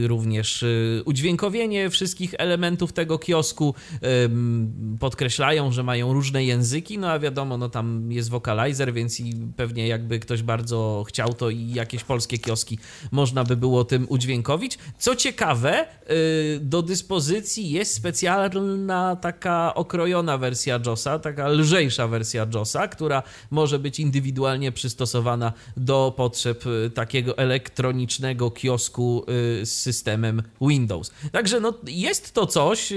również 0.06 0.62
e, 0.62 0.66
udźwiękowienie 1.04 1.90
wszystkich 1.90 2.34
elementów 2.38 2.92
tego 2.92 3.18
kiosku. 3.18 3.74
Em, 4.00 4.96
podkreślają, 5.00 5.72
że 5.72 5.82
mają 5.82 6.12
różne 6.12 6.44
języki, 6.44 6.98
no 6.98 7.10
a 7.10 7.18
wiadomo, 7.18 7.58
no 7.58 7.68
tam 7.68 8.12
jest 8.12 8.30
wokalizer, 8.30 8.91
więc 8.92 9.20
i 9.20 9.34
pewnie 9.56 9.88
jakby 9.88 10.18
ktoś 10.18 10.42
bardzo 10.42 11.04
chciał, 11.08 11.34
to 11.34 11.50
i 11.50 11.72
jakieś 11.72 12.04
polskie 12.04 12.38
kioski 12.38 12.78
można 13.10 13.44
by 13.44 13.56
było 13.56 13.84
tym 13.84 14.06
udźwiękowić. 14.08 14.78
Co 14.98 15.16
ciekawe, 15.16 15.86
y, 16.10 16.60
do 16.60 16.82
dyspozycji 16.82 17.70
jest 17.70 17.94
specjalna 17.94 19.16
taka 19.16 19.74
okrojona 19.74 20.38
wersja 20.38 20.80
JOSa, 20.86 21.18
taka 21.18 21.48
lżejsza 21.48 22.08
wersja 22.08 22.46
JOSa, 22.54 22.88
która 22.88 23.22
może 23.50 23.78
być 23.78 24.00
indywidualnie 24.00 24.72
przystosowana 24.72 25.52
do 25.76 26.14
potrzeb 26.16 26.66
y, 26.66 26.90
takiego 26.90 27.38
elektronicznego 27.38 28.50
kiosku 28.50 29.24
y, 29.60 29.66
z 29.66 29.72
systemem 29.72 30.42
Windows. 30.60 31.12
Także 31.32 31.60
no, 31.60 31.74
jest 31.86 32.32
to 32.32 32.46
coś, 32.46 32.92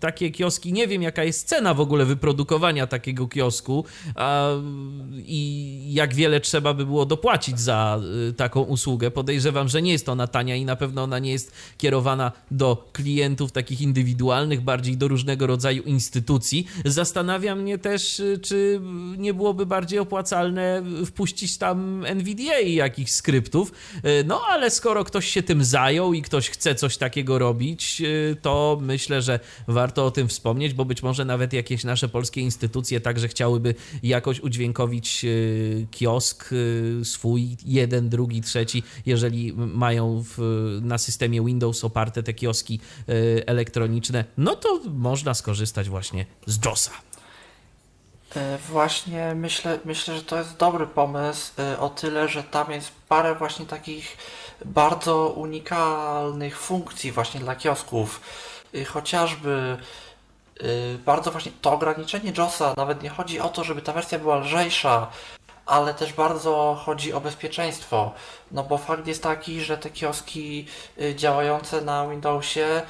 takie 0.00 0.30
kioski, 0.30 0.72
nie 0.72 0.88
wiem 0.88 1.02
jaka 1.02 1.24
jest 1.24 1.48
cena 1.48 1.74
w 1.74 1.80
ogóle 1.80 2.04
wyprodukowania 2.04 2.86
takiego 2.86 3.28
kiosku 3.28 3.84
a, 4.14 4.50
i 5.26 5.94
jak 5.94 6.14
wiele 6.14 6.40
trzeba 6.40 6.74
by 6.74 6.86
było 6.86 7.06
dopłacić 7.06 7.60
za 7.60 8.00
y, 8.28 8.32
taką 8.32 8.62
usługę. 8.62 9.10
Podejrzewam, 9.10 9.68
że 9.68 9.82
nie 9.82 9.92
jest 9.92 10.08
ona 10.08 10.26
tania 10.26 10.56
i 10.56 10.64
na 10.64 10.76
pewno 10.76 11.02
ona 11.02 11.18
nie 11.18 11.32
jest 11.32 11.52
kierowana 11.78 12.32
do 12.50 12.88
klientów 12.92 13.52
takich 13.52 13.80
indywidualnych, 13.80 14.60
bardziej 14.60 14.96
do 14.96 15.08
różnego 15.08 15.46
rodzaju 15.46 15.82
instytucji. 15.82 16.66
Zastanawia 16.84 17.54
mnie 17.54 17.78
też, 17.78 18.20
y, 18.20 18.38
czy 18.42 18.80
nie 19.18 19.34
byłoby 19.34 19.66
bardziej 19.66 19.98
opłacalne 19.98 20.82
wpuścić 21.06 21.58
tam 21.58 22.04
NVDA 22.06 22.60
i 22.60 22.74
jakichś 22.74 23.10
skryptów. 23.10 23.72
Y, 23.96 24.24
No 24.26 24.40
ale 24.48 24.70
skoro 24.70 25.04
ktoś 25.04 25.28
się 25.28 25.42
tym 25.42 25.64
zajął 25.64 26.14
i 26.14 26.22
ktoś 26.22 26.50
chce 26.50 26.74
coś 26.74 26.96
takiego 26.96 27.38
robić, 27.38 28.02
to 28.42 28.78
myślę, 28.80 29.22
że 29.22 29.40
warto 29.68 30.06
o 30.06 30.10
tym 30.10 30.28
wspomnieć, 30.28 30.74
bo 30.74 30.84
być 30.84 31.02
może 31.02 31.24
nawet 31.24 31.52
jakieś 31.52 31.84
nasze 31.84 32.08
polskie 32.08 32.40
instytucje 32.40 33.00
także 33.00 33.28
chciałyby 33.28 33.74
jakoś 34.02 34.40
udźwiękowić 34.40 34.63
udźwiękowić 34.64 35.24
y, 35.24 35.86
kiosk 35.90 36.52
y, 36.52 37.00
swój, 37.04 37.56
jeden, 37.64 38.08
drugi, 38.08 38.42
trzeci, 38.42 38.82
jeżeli 39.06 39.52
mają 39.56 40.24
w, 40.24 40.38
na 40.82 40.98
systemie 40.98 41.44
Windows 41.44 41.84
oparte 41.84 42.22
te 42.22 42.34
kioski 42.34 42.80
y, 43.08 43.42
elektroniczne, 43.46 44.24
no 44.38 44.56
to 44.56 44.80
można 44.94 45.34
skorzystać 45.34 45.88
właśnie 45.88 46.26
z 46.46 46.64
JOSa. 46.64 46.90
E, 48.36 48.58
Właśnie 48.68 49.34
myślę, 49.34 49.78
myślę, 49.84 50.16
że 50.16 50.22
to 50.22 50.38
jest 50.38 50.56
dobry 50.56 50.86
pomysł 50.86 51.52
e, 51.58 51.78
o 51.78 51.88
tyle, 51.88 52.28
że 52.28 52.42
tam 52.42 52.72
jest 52.72 52.92
parę 53.08 53.34
właśnie 53.34 53.66
takich 53.66 54.16
bardzo 54.64 55.28
unikalnych 55.28 56.58
funkcji 56.58 57.12
właśnie 57.12 57.40
dla 57.40 57.56
kiosków. 57.56 58.20
E, 58.74 58.84
Chociażby 58.84 59.76
bardzo 61.06 61.30
właśnie 61.30 61.52
to 61.62 61.72
ograniczenie 61.72 62.32
JOSa, 62.38 62.74
nawet 62.76 63.02
nie 63.02 63.08
chodzi 63.10 63.40
o 63.40 63.48
to, 63.48 63.64
żeby 63.64 63.82
ta 63.82 63.92
wersja 63.92 64.18
była 64.18 64.36
lżejsza, 64.36 65.06
ale 65.66 65.94
też 65.94 66.12
bardzo 66.12 66.80
chodzi 66.84 67.12
o 67.12 67.20
bezpieczeństwo. 67.20 68.12
No 68.52 68.62
bo 68.62 68.78
fakt 68.78 69.06
jest 69.06 69.22
taki, 69.22 69.60
że 69.60 69.78
te 69.78 69.90
kioski 69.90 70.66
e, 71.00 71.14
działające 71.14 71.80
na 71.80 72.08
Windowsie 72.08 72.60
e, 72.62 72.82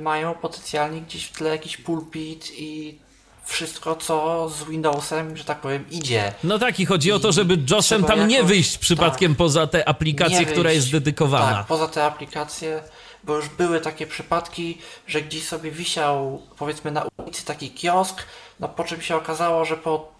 mają 0.00 0.34
potencjalnie 0.34 1.00
gdzieś 1.00 1.24
w 1.24 1.32
tle 1.32 1.50
jakiś 1.50 1.76
pulpit 1.76 2.52
i 2.58 2.98
wszystko, 3.44 3.96
co 3.96 4.48
z 4.48 4.64
Windowsem, 4.64 5.36
że 5.36 5.44
tak 5.44 5.60
powiem, 5.60 5.84
idzie. 5.90 6.32
No 6.44 6.58
tak, 6.58 6.80
i 6.80 6.86
chodzi 6.86 7.12
o 7.12 7.18
to, 7.18 7.32
żeby 7.32 7.58
JOSem 7.70 8.02
trzeba 8.04 8.14
tam 8.16 8.28
nie 8.28 8.36
jakoś- 8.36 8.48
wyjść 8.48 8.78
przypadkiem 8.78 9.34
poza 9.34 9.66
tę 9.66 9.88
aplikację, 9.88 10.38
Nie 10.40 10.46
która 10.46 10.72
jest 10.72 10.92
dedykowana. 10.92 11.56
Tak, 11.56 11.66
poza 11.66 11.88
te 11.88 12.04
aplikacje, 12.04 12.82
bo 13.24 13.36
już 13.36 13.48
były 13.48 13.80
takie 13.80 14.06
przypadki, 14.06 14.78
że 15.06 15.22
gdzieś 15.22 15.48
sobie 15.48 15.70
wisiał, 15.70 16.42
powiedzmy, 16.58 16.90
na 16.90 17.04
ulicy 17.16 17.44
taki 17.44 17.70
kiosk, 17.70 18.22
no 18.60 18.68
po 18.68 18.84
czym 18.84 19.02
się 19.02 19.16
okazało, 19.16 19.64
że 19.64 19.76
po 19.76 20.12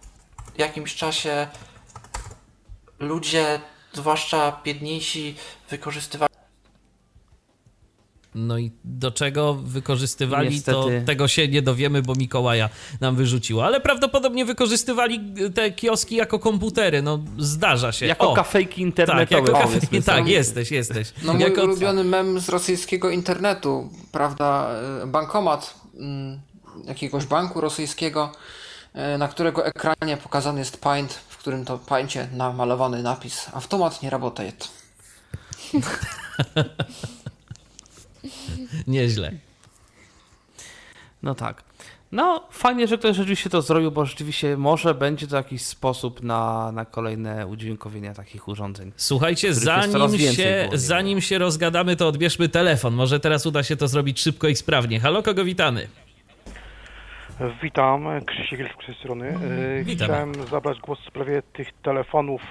jakimś 0.59 0.94
czasie 0.94 1.46
ludzie, 2.98 3.61
zwłaszcza 3.92 4.61
biedniejsi, 4.64 5.36
wykorzystywali 5.70 6.32
No 8.36 8.57
i 8.57 8.71
do 8.84 9.11
czego 9.11 9.53
wykorzystywali, 9.53 10.49
Niestety. 10.49 10.78
to 10.78 10.89
tego 11.05 11.28
się 11.28 11.47
nie 11.47 11.61
dowiemy, 11.61 12.01
bo 12.01 12.15
Mikołaja 12.15 12.69
nam 13.01 13.15
wyrzuciło. 13.15 13.65
Ale 13.65 13.82
prawdopodobnie 13.82 14.45
wykorzystywali 14.45 15.34
te 15.55 15.71
kioski 15.71 16.15
jako 16.15 16.39
komputery, 16.39 17.01
no 17.01 17.19
zdarza 17.38 17.91
się. 17.91 18.05
Jako 18.05 18.32
O, 18.32 18.34
kafejki 18.34 18.69
tak, 18.71 18.80
internetowe. 18.80 19.41
jako 19.41 19.51
powiedzmy 19.51 19.80
kafe... 19.80 19.88
sobie. 19.88 20.01
tak, 20.01 20.28
jesteś, 20.28 20.71
jesteś. 20.71 21.13
No 21.23 21.34
mój 21.34 21.41
jako... 21.41 21.63
ulubiony 21.63 22.03
mem 22.03 22.39
z 22.39 22.49
rosyjskiego 22.49 23.09
internetu, 23.09 23.89
prawda, 24.11 24.69
e, 25.03 25.07
bankomat 25.07 25.73
mm, 25.99 26.39
jakiegoś 26.86 27.25
banku 27.25 27.61
rosyjskiego, 27.61 28.32
e, 28.93 29.17
na 29.17 29.28
którego 29.28 29.65
ekranie 29.65 30.17
pokazany 30.23 30.59
jest 30.59 30.82
Paint, 30.82 31.13
w 31.13 31.38
którym 31.38 31.65
to 31.65 31.78
Paincie 31.78 32.28
namalowany 32.34 33.03
napis 33.03 33.45
Automat 33.53 34.03
nie 34.03 34.09
работает. 34.09 34.69
Nieźle. 38.86 39.32
No 41.22 41.34
tak. 41.34 41.64
No, 42.12 42.48
fajnie, 42.50 42.86
że 42.86 42.98
ktoś 42.98 43.16
rzeczywiście 43.16 43.50
to 43.50 43.62
zrobił, 43.62 43.92
bo 43.92 44.06
rzeczywiście 44.06 44.56
może 44.56 44.94
będzie 44.94 45.26
to 45.26 45.36
jakiś 45.36 45.62
sposób 45.62 46.22
na, 46.22 46.72
na 46.72 46.84
kolejne 46.84 47.46
udźwiękowienia 47.46 48.14
takich 48.14 48.48
urządzeń. 48.48 48.92
Słuchajcie, 48.96 49.54
zanim 49.54 50.18
się, 50.18 50.68
zanim 50.72 51.20
się 51.20 51.38
rozgadamy, 51.38 51.96
to 51.96 52.08
odbierzmy 52.08 52.48
telefon. 52.48 52.94
Może 52.94 53.20
teraz 53.20 53.46
uda 53.46 53.62
się 53.62 53.76
to 53.76 53.88
zrobić 53.88 54.20
szybko 54.20 54.48
i 54.48 54.56
sprawnie. 54.56 55.00
Halo, 55.00 55.22
kogo 55.22 55.44
witamy? 55.44 55.88
Witam, 57.62 58.07
Krzysiek 58.26 58.74
z 58.82 58.86
tej 58.86 58.95
strony. 58.95 59.28
E, 59.28 59.84
Witamy. 59.84 60.12
Chciałem 60.12 60.34
zabrać 60.34 60.80
głos 60.80 61.01
w 61.01 61.07
sprawie 61.07 61.43
tych 61.53 61.72
telefonów 61.72 62.43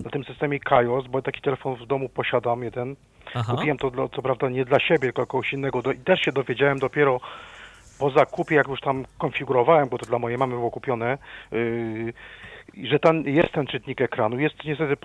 e, 0.00 0.04
na 0.04 0.10
tym 0.10 0.24
systemie 0.24 0.60
Kaios, 0.60 1.06
bo 1.06 1.22
taki 1.22 1.40
telefon 1.40 1.76
w 1.76 1.86
domu 1.86 2.08
posiadam, 2.08 2.62
jeden. 2.62 2.96
Aha. 3.34 3.54
Kupiłem 3.54 3.78
to 3.78 3.90
dla, 3.90 4.08
co 4.08 4.22
prawda 4.22 4.48
nie 4.48 4.64
dla 4.64 4.80
siebie, 4.80 4.98
tylko 4.98 5.26
kogoś 5.26 5.52
innego. 5.52 5.92
I 5.92 5.98
też 5.98 6.20
się 6.20 6.32
dowiedziałem 6.32 6.78
dopiero 6.78 7.20
po 7.98 8.10
zakupie, 8.10 8.54
jak 8.54 8.68
już 8.68 8.80
tam 8.80 9.04
konfigurowałem, 9.18 9.88
bo 9.88 9.98
to 9.98 10.06
dla 10.06 10.18
mojej 10.18 10.38
mamy 10.38 10.54
było 10.54 10.70
kupione, 10.70 11.18
i 12.74 12.86
że 12.86 12.98
tam 12.98 13.22
jest 13.22 13.52
ten 13.52 13.66
czytnik 13.66 14.00
ekranu. 14.00 14.40
Jest 14.40 14.64
niestety 14.64 14.96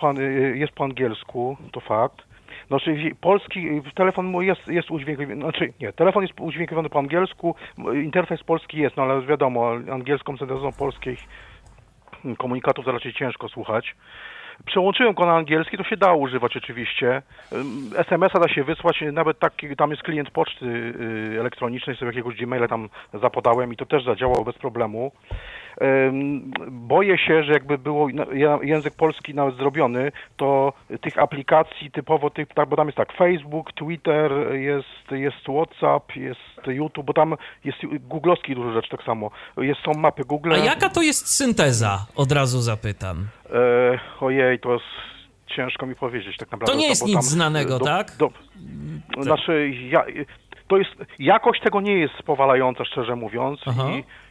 jest 0.55 0.73
po 0.73 0.83
angielsku, 0.83 1.57
to 1.71 1.79
fakt. 1.79 2.26
Czyli 2.83 3.15
polski, 3.15 3.81
telefon 3.95 4.25
mój 4.25 4.47
jest, 4.47 4.67
jest 4.67 4.91
udźwiękowiony, 4.91 5.41
znaczy 5.41 5.73
nie, 5.81 5.93
telefon 5.93 6.23
jest 6.23 6.39
udźwiękowiony 6.39 6.89
po 6.89 6.99
angielsku, 6.99 7.55
interfejs 8.03 8.43
polski 8.43 8.77
jest, 8.77 8.97
no 8.97 9.03
ale 9.03 9.21
wiadomo, 9.21 9.71
angielską 9.91 10.37
syntezą 10.37 10.71
polskich 10.71 11.19
komunikatów 12.37 12.85
to 12.85 12.91
raczej 12.91 13.13
ciężko 13.13 13.49
słuchać. 13.49 13.95
Przełączyłem 14.65 15.13
go 15.13 15.25
na 15.25 15.35
angielski, 15.35 15.77
to 15.77 15.83
się 15.83 15.97
da 15.97 16.13
używać 16.13 16.57
oczywiście. 16.57 17.21
SMS-a 17.95 18.39
da 18.39 18.47
się 18.47 18.63
wysłać, 18.63 19.03
nawet 19.13 19.39
taki, 19.39 19.75
tam 19.75 19.91
jest 19.91 20.03
klient 20.03 20.31
poczty 20.31 20.65
y, 20.65 21.39
elektronicznej, 21.39 21.95
sobie 21.95 22.09
jakiegoś 22.09 22.35
Gmaila 22.35 22.67
tam 22.67 22.89
zapodałem 23.13 23.73
i 23.73 23.75
to 23.75 23.85
też 23.85 24.03
zadziałało 24.03 24.43
bez 24.43 24.57
problemu. 24.57 25.11
Boję 26.71 27.17
się, 27.17 27.43
że 27.43 27.51
jakby 27.51 27.77
było 27.77 28.07
język 28.61 28.95
polski 28.95 29.33
nawet 29.33 29.55
zrobiony, 29.55 30.11
to 30.37 30.73
tych 31.01 31.17
aplikacji 31.17 31.91
typowo, 31.91 32.29
tych, 32.29 32.47
tak, 32.47 32.69
bo 32.69 32.75
tam 32.75 32.87
jest 32.87 32.97
tak 32.97 33.13
Facebook, 33.13 33.73
Twitter, 33.73 34.31
jest, 34.53 35.11
jest 35.11 35.37
WhatsApp, 35.37 36.15
jest 36.15 36.67
YouTube, 36.67 37.05
bo 37.05 37.13
tam 37.13 37.35
jest 37.65 37.77
googlowski 37.99 38.55
dużo 38.55 38.71
rzeczy 38.71 38.89
tak 38.89 39.03
samo. 39.03 39.31
Jest, 39.57 39.81
są 39.81 39.91
mapy 39.99 40.23
Google. 40.23 40.53
A 40.53 40.57
jaka 40.57 40.89
to 40.89 41.01
jest 41.01 41.27
synteza? 41.27 42.05
Od 42.15 42.31
razu 42.31 42.61
zapytam. 42.61 43.27
E, 43.53 43.99
ojej, 44.21 44.59
to 44.59 44.73
jest 44.73 44.85
ciężko 45.55 45.85
mi 45.85 45.95
powiedzieć 45.95 46.37
tak 46.37 46.51
naprawdę. 46.51 46.73
To 46.73 46.79
nie 46.79 46.87
jest 46.87 47.01
bo 47.01 47.07
nic 47.07 47.15
tam, 47.15 47.23
znanego, 47.23 47.79
do, 47.79 47.85
tak? 47.85 48.11
Do, 48.17 48.31
znaczy, 49.23 49.71
ja, 49.89 50.05
to 50.67 50.77
jest, 50.77 50.91
jakość 51.19 51.61
tego 51.61 51.81
nie 51.81 51.93
jest 51.99 52.13
powalająca, 52.25 52.85
szczerze 52.85 53.15
mówiąc. 53.15 53.59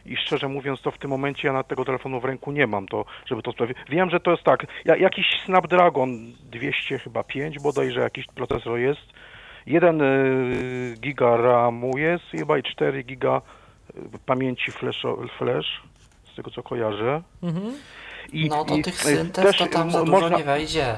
I, 0.05 0.11
I 0.13 0.17
szczerze 0.17 0.47
mówiąc, 0.47 0.81
to 0.81 0.91
w 0.91 0.97
tym 0.97 1.09
momencie 1.09 1.47
ja 1.47 1.53
na 1.53 1.63
tego 1.63 1.85
telefonu 1.85 2.19
w 2.19 2.25
ręku 2.25 2.51
nie 2.51 2.67
mam, 2.67 2.87
to, 2.87 3.05
żeby 3.25 3.41
to 3.41 3.51
sprawdzić. 3.51 3.77
Wiem, 3.89 4.09
że 4.09 4.19
to 4.19 4.31
jest 4.31 4.43
tak, 4.43 4.65
ja, 4.85 4.95
jakiś 4.95 5.25
Snapdragon 5.45 6.33
200 6.51 6.99
chyba 6.99 7.23
5 7.23 7.59
bodajże 7.59 7.99
jakiś 8.01 8.25
procesor 8.25 8.77
jest. 8.79 9.01
1 9.65 10.01
y, 10.01 10.95
giga 10.99 11.37
RAMu 11.37 11.97
jest 11.97 12.23
chyba 12.31 12.57
i 12.57 12.63
4 12.63 13.03
giga 13.03 13.41
y, 13.95 14.01
pamięci 14.25 14.71
flash, 14.71 15.03
flash 15.37 15.81
z 16.33 16.35
tego 16.35 16.51
co 16.51 16.63
kojarzę. 16.63 17.21
I, 18.33 18.49
No 18.49 18.65
to 18.65 18.75
i, 18.75 18.81
tych 18.83 18.95
syntez 18.95 19.45
też, 19.45 19.57
to 19.57 19.67
tam 19.67 19.91
za 19.91 19.99
dużo 19.99 20.11
można- 20.11 20.37
nie 20.37 20.43
wejdzie. 20.43 20.97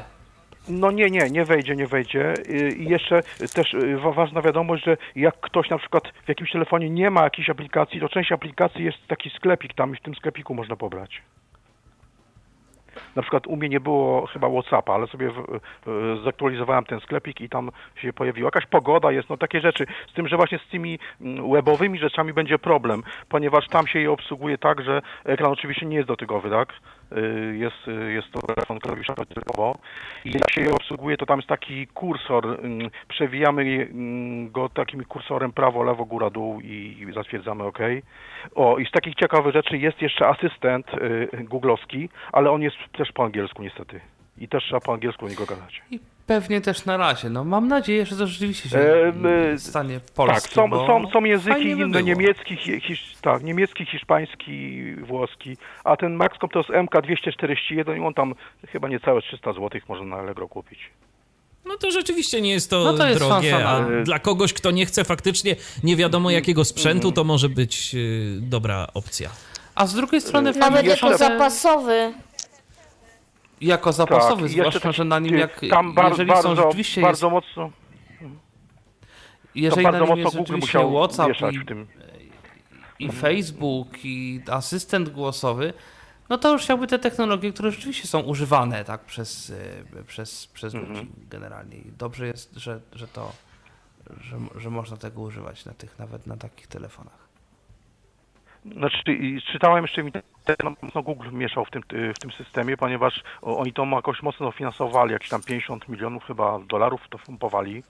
No 0.68 0.92
nie, 0.92 1.10
nie, 1.10 1.30
nie 1.30 1.46
wejdzie, 1.46 1.76
nie 1.76 1.88
wejdzie. 1.88 2.34
Y, 2.50 2.72
I 2.78 2.90
jeszcze 2.90 3.24
też 3.54 3.74
y, 3.74 3.98
wa- 3.98 4.12
ważna 4.12 4.42
wiadomość, 4.42 4.84
że 4.86 4.98
jak 5.16 5.40
ktoś 5.40 5.70
na 5.70 5.78
przykład 5.78 6.04
w 6.26 6.30
jakimś 6.30 6.52
telefonie 6.52 6.90
nie 6.90 7.10
ma 7.10 7.24
jakiejś 7.24 7.50
aplikacji, 7.50 8.00
to 8.00 8.10
część 8.10 8.32
aplikacji 8.32 8.86
jest 8.86 9.08
taki 9.08 9.30
sklepik 9.30 9.74
tam 9.74 9.94
i 9.94 9.98
w 9.98 10.02
tym 10.02 10.16
sklepiku 10.16 10.56
można 10.56 10.76
pobrać. 10.76 11.22
Na 13.16 13.22
przykład 13.22 13.48
u 13.48 13.56
mnie 13.56 13.70
nie 13.70 13.80
było 13.80 14.28
chyba 14.28 14.50
Whatsappa, 14.50 14.94
ale 14.94 15.08
sobie 15.08 15.32
w, 15.32 15.40
y, 15.40 16.24
zaktualizowałem 16.24 16.86
ten 16.86 17.00
sklepik 17.00 17.42
i 17.42 17.50
tam 17.50 17.72
się 17.96 18.14
pojawiła 18.14 18.48
jakaś 18.48 18.66
pogoda 18.66 19.12
jest, 19.12 19.30
no 19.30 19.38
takie 19.38 19.62
rzeczy. 19.62 19.86
Z 20.12 20.14
tym, 20.14 20.28
że 20.28 20.38
właśnie 20.38 20.60
z 20.60 20.68
tymi 20.72 21.00
mm, 21.22 21.52
webowymi 21.52 22.00
rzeczami 22.00 22.34
będzie 22.34 22.60
problem, 22.60 23.04
ponieważ 23.30 23.68
tam 23.68 23.88
się 23.88 24.00
je 24.00 24.12
obsługuje 24.12 24.58
tak, 24.58 24.82
że 24.82 25.02
ekran 25.26 25.52
oczywiście 25.52 25.86
nie 25.86 25.98
jest 25.98 26.08
dotykowy, 26.08 26.50
tak? 26.50 26.74
Y, 27.18 27.58
Jest, 27.58 27.88
y, 27.88 28.12
jest 28.14 28.32
to 28.32 28.40
telefon 28.40 28.80
klawiszowy 28.80 29.26
typowo 29.26 29.78
i 30.26 30.32
jak 30.32 30.52
się 30.52 30.62
je 30.62 30.74
obsługuje, 30.74 31.18
to 31.18 31.26
tam 31.26 31.40
jest 31.40 31.50
taki 31.50 31.88
kursor, 31.88 32.46
ym, 32.66 32.90
przewijamy 33.08 33.90
go 34.52 34.70
takim 34.70 35.06
kursorem 35.06 35.52
prawo, 35.52 35.84
lewo, 35.84 36.06
góra, 36.06 36.30
dół 36.30 36.62
i, 36.62 37.08
zatwierdzamy 37.14 37.64
OK. 37.64 37.80
O, 38.56 38.78
i 38.78 38.86
z 38.86 38.92
takich 38.92 39.16
ciekawych 39.16 39.54
rzeczy 39.54 39.78
jest 39.78 40.02
jeszcze 40.02 40.28
asystent 40.28 40.88
y, 40.94 41.30
googlowski, 41.44 42.10
ale 42.32 42.52
on 42.52 42.62
jest 42.62 42.78
też 42.98 43.12
po 43.12 43.24
angielsku 43.24 43.64
niestety. 43.64 44.02
I 44.38 44.48
też 44.48 44.64
trzeba 44.64 44.80
po 44.80 44.94
angielsku 44.94 45.26
do 45.26 45.32
niego 45.32 45.46
gadać. 45.46 45.82
Pewnie 46.30 46.62
też 46.62 46.86
na 46.86 46.98
razie. 46.98 47.30
No 47.30 47.44
mam 47.44 47.68
nadzieję, 47.68 48.06
że 48.06 48.16
to 48.16 48.28
rzeczywiście 48.28 48.70
się 48.70 48.80
y, 49.56 49.60
stanie 49.60 50.00
polskie. 50.16 50.42
tak, 50.42 50.52
są, 50.52 50.70
są, 50.88 51.12
są 51.14 51.24
języki 51.24 51.76
by 51.76 51.84
inne, 51.84 52.04
niemiecki, 52.04 52.56
hi, 52.58 52.82
hisz, 52.82 53.16
tak, 53.22 53.44
niemiecki, 53.44 53.86
hiszpański, 53.86 54.82
włoski, 54.96 55.58
a 55.84 55.98
ten 55.98 56.14
Maxcom 56.14 56.50
to 56.50 56.60
jest 56.60 56.70
MK241 56.70 57.98
i 57.98 58.00
on 58.00 58.14
tam 58.14 58.36
chyba 58.68 58.88
niecałe 58.88 59.22
300 59.22 59.54
zł 59.54 59.82
można 59.88 60.06
na 60.06 60.16
Allegro 60.16 60.48
kupić. 60.48 60.80
No 61.66 61.78
to 61.78 61.92
rzeczywiście 61.92 62.42
nie 62.42 62.52
jest 62.52 62.70
to, 62.70 62.84
No 62.84 62.94
to 62.94 63.08
jest 63.08 63.20
drogie, 63.20 63.52
szansa 63.52 63.70
a 63.70 63.80
na- 63.90 64.04
dla 64.04 64.20
kogoś, 64.20 64.54
kto 64.54 64.72
nie 64.72 64.86
chce 64.86 65.04
faktycznie 65.04 65.56
nie 65.84 65.96
wiadomo 65.96 66.32
jakiego 66.32 66.66
sprzętu, 66.66 67.12
to 67.12 67.24
może 67.24 67.50
być 67.50 67.96
y, 67.96 68.38
dobra 68.42 68.88
opcja. 68.94 69.30
A 69.76 69.88
z 69.88 69.96
drugiej 69.96 70.22
strony 70.22 70.52
Nawet 70.52 70.86
jako 70.86 71.18
zapasowy. 71.18 72.14
Jako 73.62 73.94
zapasowy, 73.94 74.42
Tak, 74.44 74.52
i 74.52 74.56
jeszcze 74.58 74.80
zwłaszcza, 74.80 74.92
że 74.92 75.04
na 75.06 75.20
nim 75.20 75.38
jak, 75.38 75.62
tam 75.70 75.94
bar, 75.94 76.10
jeżeli 76.10 76.30
bardzo, 76.30 76.56
są 76.56 76.56
rzeczywiście 76.56 77.02
bardzo 77.02 77.28
jest, 77.28 77.34
mocno, 77.34 77.72
jeżeli 79.56 79.86
to 79.86 79.92
na 79.92 80.00
bardzo 80.00 80.16
nim 80.16 80.24
jest 80.26 80.38
rzeczywiście 80.38 80.80
WhatsApp 80.92 81.32
i, 83.00 83.06
i 83.06 83.12
Facebook 83.12 83.88
i 84.04 84.42
asystent 84.52 85.10
głosowy, 85.10 85.74
no 86.30 86.38
to 86.38 86.52
już 86.52 86.70
jakby 86.70 86.88
te 86.88 87.00
technologie, 87.00 87.54
które 87.54 87.72
rzeczywiście 87.72 88.08
są 88.08 88.20
używane 88.20 88.86
tak 88.86 89.02
przez, 89.02 89.50
y, 89.50 90.04
przez, 90.08 90.48
przez 90.48 90.76
Mhm. 90.76 90.94
ludzi 90.94 91.08
generalnie. 91.30 91.78
I 91.78 91.92
dobrze 91.98 92.28
jest, 92.28 92.56
że, 92.56 92.80
że 92.94 93.08
to, 93.08 93.32
że, 94.22 94.38
że 94.56 94.70
można 94.70 94.98
tego 94.98 95.22
używać 95.22 95.66
na 95.66 95.74
tych, 95.74 96.00
nawet 96.00 96.28
na 96.28 96.38
takich 96.38 96.68
telefonach. 96.68 97.29
Znaczy, 98.66 99.04
czytałem 99.52 99.84
jeszcze 99.84 100.04
mi 100.04 100.12
ten 100.12 100.76
mocno 100.82 101.02
Google 101.04 101.32
mieszał 101.32 101.66
w 101.66 101.70
tym, 101.72 101.84
y, 101.94 102.14
w 102.14 102.20
tym 102.20 102.32
systemie, 102.32 102.78
ponieważ 102.78 103.24
oni 103.42 103.74
to 103.74 103.86
jakoś 103.86 104.22
mocno 104.24 104.52
finansowali, 104.52 105.12
jakieś 105.14 105.30
tam 105.30 105.42
50 105.44 105.90
milionów 105.90 106.24
chyba 106.26 106.60
dolarów 106.60 107.02
to 107.10 107.20
pompowali. 107.20 107.84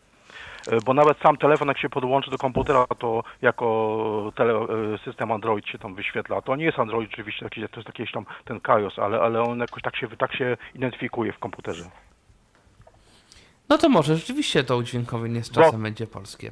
Y, 0.74 0.78
Bo 0.86 0.94
nawet 0.94 1.18
sam 1.18 1.38
telefon, 1.38 1.68
jak 1.68 1.78
się 1.80 1.90
podłączy 1.90 2.32
do 2.32 2.38
komputera, 2.38 2.86
to 3.00 3.24
jako 3.42 4.32
tele, 4.36 4.54
y, 4.96 4.98
system 5.06 5.32
Android 5.32 5.68
się 5.68 5.78
tam 5.80 5.96
wyświetla. 5.96 6.42
To 6.42 6.56
nie 6.56 6.66
jest 6.66 6.80
Android 6.80 7.10
oczywiście, 7.14 7.50
to 7.50 7.80
jest 7.80 7.88
jakiś 7.88 8.12
tam 8.12 8.26
ten 8.46 8.60
Kaios, 8.60 9.00
ale, 9.00 9.20
ale 9.22 9.42
on 9.42 9.60
jakoś 9.60 9.84
tak 9.84 9.96
się, 9.96 10.08
tak 10.08 10.36
się 10.36 10.58
identyfikuje 10.76 11.34
w 11.34 11.40
komputerze. 11.40 11.84
No 13.70 13.78
to 13.78 13.90
może 13.90 14.16
rzeczywiście 14.16 14.64
to 14.64 14.78
udźwiękowienie 14.78 15.44
z 15.44 15.50
Bo- 15.50 15.62
czasem 15.62 15.84
będzie 15.84 16.08
polskie. 16.08 16.52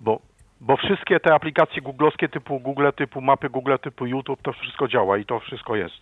Bo, 0.00 0.20
bo 0.60 0.76
wszystkie 0.76 1.20
te 1.20 1.34
aplikacje 1.34 1.82
googlowskie 1.82 2.28
typu 2.28 2.60
Google, 2.60 2.88
typu 2.96 3.20
mapy 3.20 3.50
Google, 3.50 3.76
typu 3.82 4.06
YouTube, 4.06 4.42
to 4.42 4.52
wszystko 4.52 4.88
działa 4.88 5.18
i 5.18 5.24
to 5.24 5.40
wszystko 5.40 5.76
jest. 5.76 6.00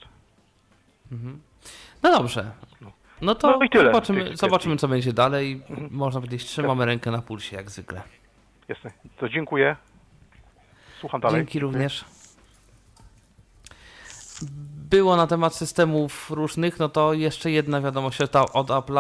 No 2.03 2.11
dobrze. 2.19 2.51
No 3.21 3.35
to 3.35 3.51
No 3.51 3.65
i 3.65 3.71
tyle 3.71 3.85
zobaczymy, 3.85 4.37
zobaczymy, 4.37 4.77
co 4.77 4.89
będzie 4.89 5.13
dalej. 5.13 5.63
Można 5.91 6.21
powiedzieć, 6.21 6.45
trzymamy 6.45 6.85
rękę 6.87 7.11
na 7.11 7.23
pulsie, 7.23 7.57
jak 7.57 7.71
zwykle. 7.71 8.03
Jasne. 8.69 8.91
To 9.19 9.29
dziękuję. 9.29 9.77
Słucham 11.01 11.21
dalej. 11.21 11.37
Dzięki 11.41 11.61
również. 11.61 12.05
Było 14.91 15.17
na 15.17 15.27
temat 15.27 15.55
systemów 15.55 16.31
różnych, 16.31 16.79
no 16.79 16.89
to 16.89 17.13
jeszcze 17.13 17.51
jedna 17.51 17.81
wiadomość 17.81 18.21
od- 18.21 18.37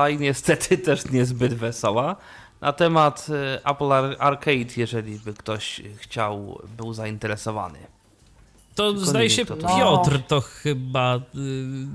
i 0.09 0.19
niestety 0.19 0.79
też 0.79 1.11
niezbyt 1.11 1.55
wesoła. 1.55 2.17
Na 2.61 2.73
temat 2.73 3.27
y, 3.29 3.65
Apple 3.65 3.93
Ar- 3.93 4.17
Arcade, 4.19 4.75
jeżeli 4.77 5.19
by 5.19 5.35
ktoś 5.35 5.81
chciał, 5.97 6.59
był 6.77 6.93
zainteresowany. 6.95 7.79
To 8.75 8.91
Tylko 8.93 9.07
zdaje 9.07 9.31
się 9.31 9.47
to- 9.47 9.57
Piotr 9.57 10.21
to 10.29 10.41
chyba 10.41 11.17
y, 11.17 11.21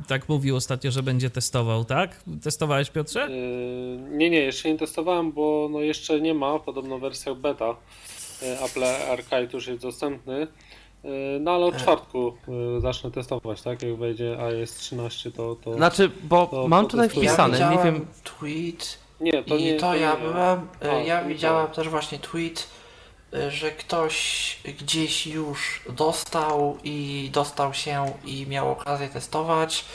tak 0.07 0.29
mówił 0.29 0.55
ostatnio, 0.55 0.91
że 0.91 1.03
będzie 1.03 1.29
testował, 1.29 1.85
tak? 1.85 2.23
Testowałeś 2.43 2.89
Piotrze? 2.89 3.27
Yy, 3.31 3.97
Nie, 4.17 4.29
nie, 4.29 4.39
jeszcze 4.39 4.69
nie 4.71 4.77
testowałem, 4.77 5.31
bo 5.31 5.67
no 5.71 5.79
jeszcze 5.81 6.21
nie 6.21 6.33
ma, 6.33 6.59
podobno 6.59 6.97
w 6.97 7.01
wersjach 7.01 7.37
beta 7.37 7.75
yy, 8.41 8.59
Apple 8.65 8.83
Arcade 9.11 9.47
już 9.53 9.67
jest 9.67 9.81
dostępny. 9.81 10.47
Yy, 11.03 11.11
No 11.41 11.51
ale 11.51 11.65
od 11.65 11.77
czwartku 11.77 12.33
yy, 12.47 12.81
zacznę 12.81 13.11
testować, 13.11 13.61
tak? 13.61 13.81
Jak 13.83 13.97
wejdzie 13.97 14.37
iOS 14.39 14.71
13, 14.73 15.31
to. 15.31 15.55
to... 15.55 15.73
Znaczy, 15.73 16.11
bo 16.23 16.47
To 16.47 16.67
mam 16.67 16.87
tutaj 16.87 17.09
potestuję. 17.09 17.25
Ja 17.25 17.47
wpisane, 17.47 17.75
nie 17.77 17.83
wiem, 17.83 18.05
tweet 18.23 19.02
Nie, 19.23 19.43
to 19.43 19.55
i 19.55 19.63
nie. 19.63 19.79
to 19.79 19.93
nie, 19.93 19.99
ja 20.01 20.13
nie. 20.13 20.19
byłem, 20.21 20.67
A, 20.81 20.85
ja 20.85 21.21
to 21.21 21.27
widziałem 21.27 21.67
to. 21.67 21.73
też 21.75 21.89
właśnie 21.89 22.19
tweet, 22.19 22.67
y, 23.33 23.51
że 23.51 23.71
ktoś 23.71 24.57
gdzieś 24.79 25.27
już 25.27 25.81
dostał 25.89 26.77
i 26.83 27.29
dostał 27.33 27.73
się 27.73 28.13
i 28.25 28.47
miał 28.47 28.71
okazję 28.71 29.09
testować 29.09 29.85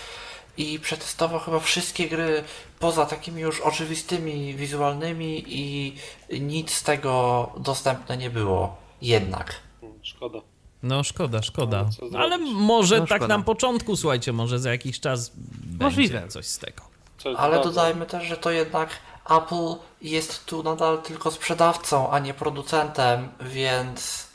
i 0.57 0.79
przetestował 0.81 1.41
chyba 1.41 1.61
wszystkie 1.61 2.09
gry 2.09 2.45
poza 2.79 3.07
takimi 3.07 3.41
już 3.43 3.61
oczywistymi 3.61 4.55
wizualnymi 4.55 5.45
i 5.47 5.95
nic 6.41 6.71
z 6.75 6.83
tego 6.83 7.53
dostępne 7.57 8.17
nie 8.17 8.31
było 8.31 8.77
jednak. 9.03 9.55
Szkoda. 10.03 10.39
No 10.83 11.05
szkoda, 11.05 11.43
szkoda. 11.43 11.85
No? 12.13 12.19
Ale 12.19 12.39
może 12.39 12.99
No, 13.01 13.07
tak 13.07 13.19
szkoda. 13.23 13.39
na 13.39 13.45
początku, 13.45 13.97
słuchajcie, 13.97 14.33
może 14.33 14.59
za 14.59 14.71
jakiś 14.71 15.01
czas 15.01 15.33
Możliwe. 15.81 16.15
będzie 16.15 16.33
coś 16.33 16.47
z 16.47 16.59
tego. 16.59 16.83
Co 17.19 17.29
jest 17.29 17.41
Ale 17.41 17.61
dodajmy 17.63 18.07
też, 18.07 18.25
że 18.25 18.37
to 18.37 18.51
jednak 18.51 18.91
Apple 19.31 19.75
jest 20.03 20.45
tu 20.47 20.63
nadal 20.63 21.03
tylko 21.03 21.31
sprzedawcą, 21.31 22.11
a 22.11 22.19
nie 22.19 22.35
producentem, 22.35 23.29
więc 23.41 24.29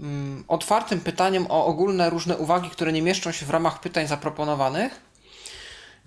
mm, 0.00 0.44
otwartym 0.48 1.00
pytaniem 1.00 1.46
o 1.48 1.66
ogólne 1.66 2.10
różne 2.10 2.36
uwagi, 2.36 2.70
które 2.70 2.92
nie 2.92 3.02
mieszczą 3.02 3.32
się 3.32 3.46
w 3.46 3.50
ramach 3.50 3.80
pytań 3.80 4.06
zaproponowanych. 4.06 5.00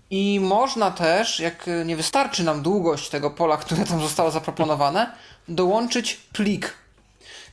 I 0.09 0.39
można 0.39 0.91
też, 0.91 1.39
jak 1.39 1.67
y, 1.67 1.85
nie 1.85 1.95
wystarczy 1.95 2.43
nam 2.43 2.61
długość 2.61 3.09
tego 3.09 3.31
pola, 3.31 3.57
które 3.57 3.85
tam 3.85 4.01
zostało 4.01 4.31
zaproponowane, 4.31 5.11
dołączyć 5.47 6.13
plik. 6.33 6.73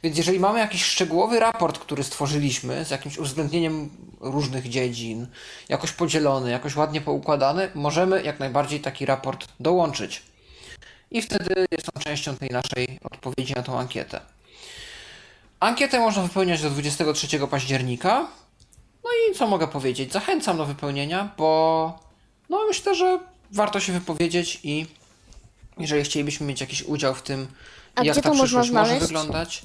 Więc 0.03 0.17
jeżeli 0.17 0.41
mamy 0.41 0.59
jakiś 0.59 0.85
szczegółowy 0.85 1.41
raport, 1.41 1.79
który 1.79 2.05
stworzyliśmy 2.05 2.85
z 2.85 2.91
jakimś 2.91 3.19
uwzględnieniem 3.19 3.91
różnych 4.21 4.69
dziedzin, 4.69 5.27
jakoś 5.69 5.93
podzielony, 5.93 6.51
jakoś 6.51 6.77
ładnie 6.77 7.01
poukładany, 7.01 7.71
możemy 7.75 8.23
jak 8.23 8.41
najbardziej 8.41 8.81
taki 8.81 9.07
raport 9.07 9.49
dołączyć 9.61 10.23
i 11.15 11.23
wtedy 11.23 11.67
jest 11.71 11.91
on 11.97 12.03
częścią 12.03 12.37
tej 12.37 12.51
naszej 12.51 12.99
odpowiedzi 13.05 13.55
na 13.55 13.63
tą 13.63 13.79
ankietę. 13.79 14.21
Ankietę 15.61 16.01
można 16.01 16.23
wypełniać 16.23 16.63
do 16.63 16.71
23 16.71 17.39
października. 17.51 18.27
No 19.05 19.11
i 19.11 19.35
co 19.35 19.47
mogę 19.47 19.69
powiedzieć? 19.69 20.13
Zachęcam 20.13 20.57
do 20.57 20.67
wypełnienia, 20.67 21.33
bo 21.37 21.99
no 22.49 22.67
myślę, 22.67 22.95
że 22.95 23.19
warto 23.51 23.81
się 23.81 23.93
wypowiedzieć 23.93 24.61
i 24.63 24.87
jeżeli 25.79 26.05
chcielibyśmy 26.05 26.47
mieć 26.47 26.61
jakiś 26.61 26.83
udział 26.83 27.15
w 27.15 27.23
tym, 27.23 27.47
A 27.95 28.05
jak 28.05 28.21
ta 28.21 28.31
przyszłość 28.31 28.71
może 28.71 28.99
wyglądać. 28.99 29.63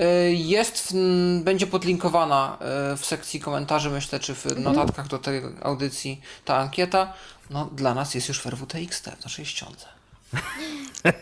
y, 0.00 0.04
Jest, 0.34 0.94
będzie 1.40 1.66
podlinkowana 1.66 2.58
y, 2.94 2.96
w 2.96 3.06
sekcji 3.06 3.40
komentarzy, 3.40 3.90
myślę, 3.90 4.20
czy 4.20 4.34
w 4.34 4.46
Mhm. 4.46 4.62
notatkach 4.62 5.08
do 5.08 5.18
tej 5.18 5.42
audycji 5.62 6.20
ta 6.44 6.56
ankieta. 6.56 7.12
No, 7.50 7.64
dla 7.72 7.94
nas 7.94 8.14
jest 8.14 8.28
już 8.28 8.40
w 8.40 8.46
RWTXT, 8.46 9.08
w 9.20 9.24
naszej 9.24 9.46
ściądze. 9.46 9.86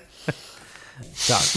Tak. 1.28 1.42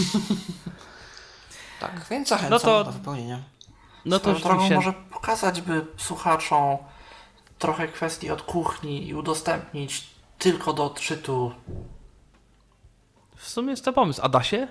Tak, 1.80 2.06
więc 2.10 2.28
zachęcam 2.28 2.50
No 2.50 2.58
to- 2.60 2.84
do 2.84 2.92
wypełnienia. 2.92 3.42
No 4.04 4.18
to 4.20 4.38
Swoją 4.38 4.58
drogą 4.58 4.70
może 4.74 4.92
pokazać 4.92 5.60
by 5.60 5.86
słuchaczom 5.96 6.76
trochę 7.64 7.88
kwestii 7.88 8.30
od 8.30 8.42
kuchni 8.42 9.08
i 9.08 9.14
udostępnić 9.14 10.06
tylko 10.38 10.72
do 10.72 10.84
odczytu. 10.84 11.52
W 13.36 13.48
sumie 13.48 13.70
jest 13.70 13.84
to 13.84 13.92
pomysł. 13.92 14.20
A 14.22 14.28
da 14.28 14.42
się? 14.42 14.68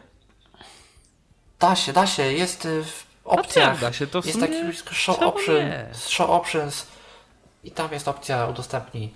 Da 1.59 1.75
się, 1.75 1.93
da 1.93 2.07
się, 2.07 2.23
jest 2.23 2.65
y, 2.65 2.83
w 2.83 3.05
opcjach. 3.25 3.81
da 3.81 3.93
się? 3.93 4.07
To 4.07 4.21
w 4.21 4.25
jest 4.25 4.39
sumie 4.39 4.47
taki 4.47 4.95
show, 4.95 5.21
option, 5.21 5.55
show 6.07 6.29
options 6.29 6.87
i 7.63 7.71
tam 7.71 7.91
jest 7.91 8.07
opcja 8.07 8.47
udostępnij. 8.47 9.13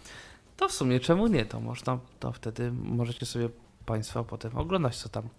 To 0.57 0.69
w 0.69 0.71
sumie 0.71 0.99
czemu 0.99 1.27
nie? 1.27 1.45
To 1.45 1.59
można, 1.59 1.97
to 2.19 2.31
wtedy 2.31 2.71
możecie 2.71 3.25
sobie 3.25 3.49
Państwo 3.85 4.23
potem 4.23 4.57
oglądać, 4.57 4.97
co 4.97 5.09
tam 5.09 5.29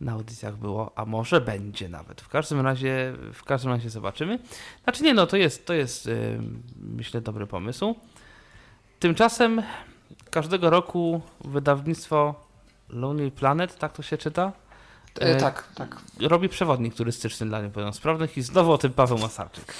na 0.00 0.12
audycjach 0.12 0.56
było, 0.56 0.92
a 0.96 1.04
może 1.04 1.40
będzie 1.40 1.88
nawet. 1.88 2.20
W 2.20 2.28
każdym 2.28 2.60
razie, 2.60 3.12
w 3.34 3.44
każdym 3.44 3.70
razie 3.70 3.90
zobaczymy. 3.90 4.38
Znaczy 4.84 5.04
nie, 5.04 5.14
no 5.14 5.26
to 5.26 5.36
jest, 5.36 5.66
to 5.66 5.74
jest 5.74 6.06
yy, 6.06 6.40
myślę 6.76 7.20
dobry 7.20 7.46
pomysł. 7.46 7.94
Tymczasem 8.98 9.62
każdego 10.30 10.70
roku 10.70 11.20
wydawnictwo 11.44 12.34
Lonely 12.88 13.30
Planet, 13.30 13.78
tak 13.78 13.92
to 13.92 14.02
się 14.02 14.18
czyta? 14.18 14.52
E, 15.20 15.36
tak, 15.36 15.68
tak. 15.74 15.96
Robi 16.20 16.48
przewodnik 16.48 16.94
turystyczny 16.94 17.46
dla 17.46 17.62
niepełnosprawnych 17.62 18.36
i 18.36 18.42
znowu 18.42 18.72
o 18.72 18.78
tym 18.78 18.92
Paweł 18.92 19.18
Masarczyk. 19.18 19.74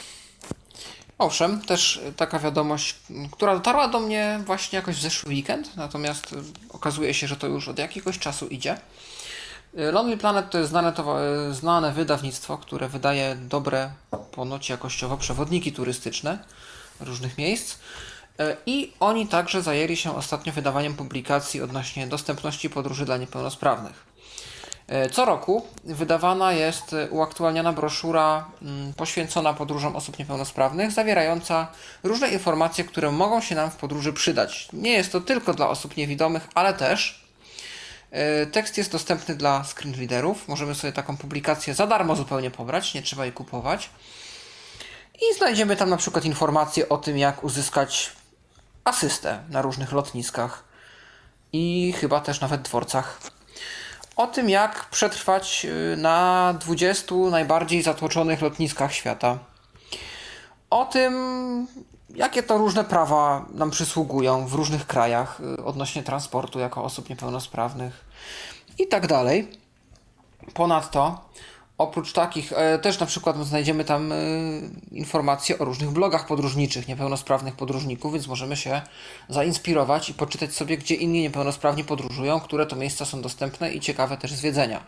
Owszem, 1.18 1.60
też 1.60 2.00
taka 2.16 2.38
wiadomość, 2.38 2.96
która 3.32 3.54
dotarła 3.54 3.88
do 3.88 4.00
mnie 4.00 4.40
właśnie 4.46 4.76
jakoś 4.76 4.96
w 4.96 5.00
zeszły 5.02 5.30
weekend, 5.30 5.76
natomiast 5.76 6.34
okazuje 6.68 7.14
się, 7.14 7.26
że 7.26 7.36
to 7.36 7.46
już 7.46 7.68
od 7.68 7.78
jakiegoś 7.78 8.18
czasu 8.18 8.46
idzie. 8.46 8.78
Lonely 9.92 10.16
Planet 10.16 10.50
to 10.50 10.58
jest 10.58 10.70
znane, 10.70 10.92
to, 10.92 11.16
znane 11.50 11.92
wydawnictwo, 11.92 12.58
które 12.58 12.88
wydaje 12.88 13.36
dobre, 13.36 13.90
ponoć 14.32 14.70
jakościowo 14.70 15.16
przewodniki 15.16 15.72
turystyczne 15.72 16.38
różnych 17.00 17.38
miejsc. 17.38 17.78
I 18.66 18.92
oni 19.00 19.26
także 19.26 19.62
zajęli 19.62 19.96
się 19.96 20.16
ostatnio 20.16 20.52
wydawaniem 20.52 20.94
publikacji 20.94 21.62
odnośnie 21.62 22.06
dostępności 22.06 22.70
podróży 22.70 23.04
dla 23.04 23.16
niepełnosprawnych. 23.16 24.14
Co 25.12 25.24
roku 25.24 25.66
wydawana 25.84 26.52
jest 26.52 26.96
uaktualniana 27.10 27.72
broszura 27.72 28.46
mm, 28.62 28.94
poświęcona 28.94 29.54
podróżom 29.54 29.96
osób 29.96 30.18
niepełnosprawnych, 30.18 30.92
zawierająca 30.92 31.66
różne 32.02 32.28
informacje, 32.28 32.84
które 32.84 33.10
mogą 33.10 33.40
się 33.40 33.54
nam 33.54 33.70
w 33.70 33.76
podróży 33.76 34.12
przydać. 34.12 34.68
Nie 34.72 34.92
jest 34.92 35.12
to 35.12 35.20
tylko 35.20 35.54
dla 35.54 35.68
osób 35.68 35.96
niewidomych, 35.96 36.48
ale 36.54 36.74
też 36.74 37.23
tekst 38.52 38.78
jest 38.78 38.92
dostępny 38.92 39.34
dla 39.34 39.64
screenreaderów. 39.64 40.48
Możemy 40.48 40.74
sobie 40.74 40.92
taką 40.92 41.16
publikację 41.16 41.74
za 41.74 41.86
darmo 41.86 42.16
zupełnie 42.16 42.50
pobrać, 42.50 42.94
nie 42.94 43.02
trzeba 43.02 43.24
jej 43.24 43.32
kupować. 43.32 43.90
I 45.14 45.38
znajdziemy 45.38 45.76
tam 45.76 45.90
na 45.90 45.96
przykład 45.96 46.24
informacje 46.24 46.88
o 46.88 46.98
tym, 46.98 47.18
jak 47.18 47.44
uzyskać 47.44 48.12
asystę 48.84 49.44
na 49.50 49.62
różnych 49.62 49.92
lotniskach 49.92 50.64
i 51.52 51.94
chyba 52.00 52.20
też 52.20 52.40
nawet 52.40 52.62
dworcach 52.62 53.20
o 54.16 54.26
tym, 54.26 54.50
jak 54.50 54.84
przetrwać 54.84 55.66
y, 55.92 55.96
na 55.96 56.54
20 56.60 57.14
najbardziej 57.14 57.82
zatłoczonych 57.82 58.42
lotniskach 58.42 58.94
świata. 58.94 59.38
O 60.70 60.84
tym, 60.84 61.14
jakie 62.16 62.42
to 62.42 62.58
różne 62.58 62.84
prawa 62.84 63.46
nam 63.54 63.70
przysługują 63.70 64.46
w 64.46 64.54
różnych 64.54 64.86
krajach 64.86 65.40
y, 65.58 65.64
odnośnie 65.64 66.02
transportu 66.02 66.58
jako 66.58 66.84
osób 66.84 67.10
niepełnosprawnych 67.10 68.04
i 68.78 68.86
tak 68.86 69.06
dalej. 69.06 69.48
Ponadto 70.54 71.18
Oprócz 71.78 72.12
takich, 72.12 72.52
e, 72.52 72.78
też 72.78 73.00
na 73.00 73.06
przykład 73.06 73.36
znajdziemy 73.36 73.84
tam 73.84 74.12
e, 74.12 74.16
informacje 74.92 75.58
o 75.58 75.64
różnych 75.64 75.90
blogach 75.90 76.26
podróżniczych 76.26 76.88
niepełnosprawnych 76.88 77.56
podróżników, 77.56 78.12
więc 78.12 78.26
możemy 78.26 78.56
się 78.56 78.82
zainspirować 79.28 80.08
i 80.08 80.14
poczytać 80.14 80.54
sobie, 80.54 80.78
gdzie 80.78 80.94
inni 80.94 81.22
niepełnosprawni 81.22 81.84
podróżują, 81.84 82.40
które 82.40 82.66
to 82.66 82.76
miejsca 82.76 83.04
są 83.04 83.22
dostępne 83.22 83.72
i 83.72 83.80
ciekawe 83.80 84.16
też 84.16 84.32
zwiedzenia. 84.32 84.80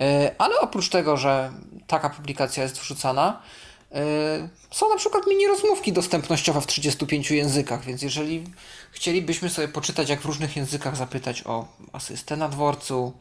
E, 0.00 0.34
ale 0.38 0.60
oprócz 0.60 0.88
tego, 0.88 1.16
że 1.16 1.52
taka 1.86 2.10
publikacja 2.10 2.62
jest 2.62 2.80
wrzucana, 2.80 3.42
są 4.70 4.88
na 4.88 4.96
przykład 4.96 5.26
mini 5.26 5.46
rozmówki 5.46 5.92
dostępnościowe 5.92 6.60
w 6.60 6.66
35 6.66 7.30
językach, 7.30 7.84
więc 7.84 8.02
jeżeli 8.02 8.44
chcielibyśmy 8.92 9.50
sobie 9.50 9.68
poczytać, 9.68 10.08
jak 10.08 10.20
w 10.20 10.24
różnych 10.24 10.56
językach 10.56 10.96
zapytać 10.96 11.42
o 11.46 11.66
asystę 11.92 12.36
na 12.36 12.48
dworcu, 12.48 13.12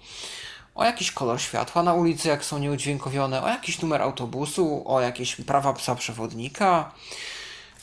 o 0.75 0.83
jakiś 0.83 1.11
kolor 1.11 1.41
światła 1.41 1.83
na 1.83 1.93
ulicy, 1.93 2.27
jak 2.27 2.45
są 2.45 2.59
nieudźwiękowione, 2.59 3.43
o 3.43 3.47
jakiś 3.47 3.81
numer 3.81 4.01
autobusu, 4.01 4.83
o 4.85 5.01
jakieś 5.01 5.35
prawa 5.35 5.73
psa 5.73 5.95
przewodnika, 5.95 6.91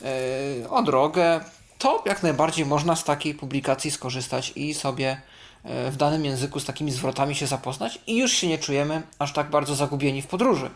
yy, 0.01 0.71
o 0.71 0.83
drogę, 0.83 1.41
to 1.79 2.03
jak 2.07 2.23
najbardziej 2.23 2.67
można 2.67 2.97
z 2.97 3.05
takiej 3.05 3.35
publikacji 3.35 3.91
skorzystać 3.91 4.53
i 4.57 4.75
sobie 4.75 5.21
yy, 5.65 5.91
w 5.91 5.97
danym 5.97 6.25
języku 6.25 6.61
z 6.61 6.65
takimi 6.65 6.93
zwrotami 6.93 7.35
się 7.35 7.47
zapoznać 7.47 7.99
i 8.07 8.17
już 8.17 8.33
się 8.33 8.47
nie 8.47 8.59
czujemy 8.59 9.03
aż 9.19 9.33
tak 9.33 9.51
bardzo 9.51 9.75
zagubieni 9.75 10.23
w 10.23 10.27
podróży. 10.27 10.71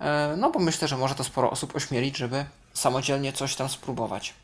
Yy, 0.00 0.06
no 0.36 0.50
bo 0.50 0.58
myślę, 0.58 0.88
że 0.88 0.96
może 0.96 1.14
to 1.14 1.24
sporo 1.24 1.50
osób 1.50 1.76
ośmielić, 1.76 2.16
żeby 2.16 2.44
samodzielnie 2.72 3.32
coś 3.32 3.56
tam 3.56 3.68
spróbować 3.68 4.34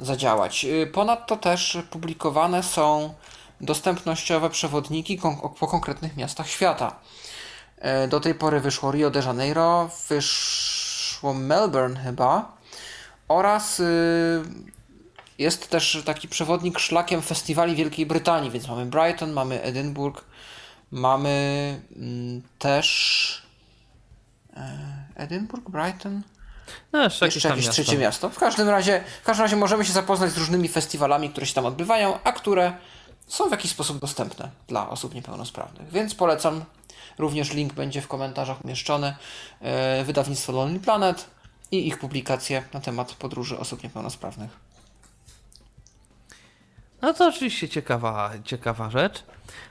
zadziałać. 0.00 0.66
Ponadto 0.92 1.36
też 1.36 1.78
publikowane 1.90 2.62
są 2.62 3.14
dostępnościowe 3.60 4.50
przewodniki 4.50 5.20
po 5.60 5.66
konkretnych 5.66 6.16
miastach 6.16 6.48
świata. 6.48 6.96
E, 7.78 8.08
do 8.08 8.20
tej 8.20 8.34
pory 8.34 8.60
wyszło 8.60 8.92
Rio 8.92 9.10
de 9.10 9.20
Janeiro, 9.20 9.90
wyszło 10.08 11.34
Melbourne 11.34 12.00
chyba 12.00 12.52
oraz 13.28 13.80
y, 13.80 14.42
jest 15.38 15.70
też 15.70 16.02
taki 16.04 16.28
przewodnik 16.28 16.78
szlakiem 16.78 17.22
festiwali 17.22 17.76
Wielkiej 17.76 18.06
Brytanii, 18.06 18.50
więc 18.50 18.68
mamy 18.68 18.86
Brighton, 18.86 19.32
mamy 19.32 19.62
Edynburgh, 19.62 20.24
mamy 20.90 21.80
mm, 21.96 22.42
też 22.58 23.49
e, 24.60 25.22
Edynburgh, 25.22 25.70
Brighton. 25.70 26.22
No, 26.92 27.02
jeszcze, 27.02 27.24
jeszcze 27.24 27.48
jakieś 27.48 27.66
miasto. 27.66 27.82
trzecie 27.82 27.98
miasto. 27.98 28.30
W 28.30 28.38
każdym 28.38 28.68
razie, 28.68 29.04
w 29.22 29.24
każdym 29.24 29.44
razie 29.44 29.56
możemy 29.56 29.84
się 29.84 29.92
zapoznać 29.92 30.30
z 30.30 30.38
różnymi 30.38 30.68
festiwalami, 30.68 31.30
które 31.30 31.46
się 31.46 31.54
tam 31.54 31.66
odbywają, 31.66 32.18
a 32.24 32.32
które 32.32 32.72
są 33.26 33.48
w 33.48 33.50
jakiś 33.50 33.70
sposób 33.70 33.98
dostępne 33.98 34.50
dla 34.68 34.88
osób 34.88 35.14
niepełnosprawnych. 35.14 35.90
Więc 35.90 36.14
polecam. 36.14 36.64
Również 37.18 37.52
link 37.52 37.72
będzie 37.72 38.02
w 38.02 38.08
komentarzach 38.08 38.64
umieszczony. 38.64 39.16
E, 39.60 40.04
wydawnictwo 40.04 40.52
Lonely 40.52 40.80
Planet 40.80 41.30
i 41.70 41.86
ich 41.86 41.98
publikacje 41.98 42.62
na 42.74 42.80
temat 42.80 43.14
podróży 43.14 43.58
osób 43.58 43.82
niepełnosprawnych. 43.82 44.50
No 47.02 47.14
to 47.14 47.28
oczywiście 47.28 47.68
ciekawa, 47.68 48.30
ciekawa 48.44 48.90
rzecz. 48.90 49.24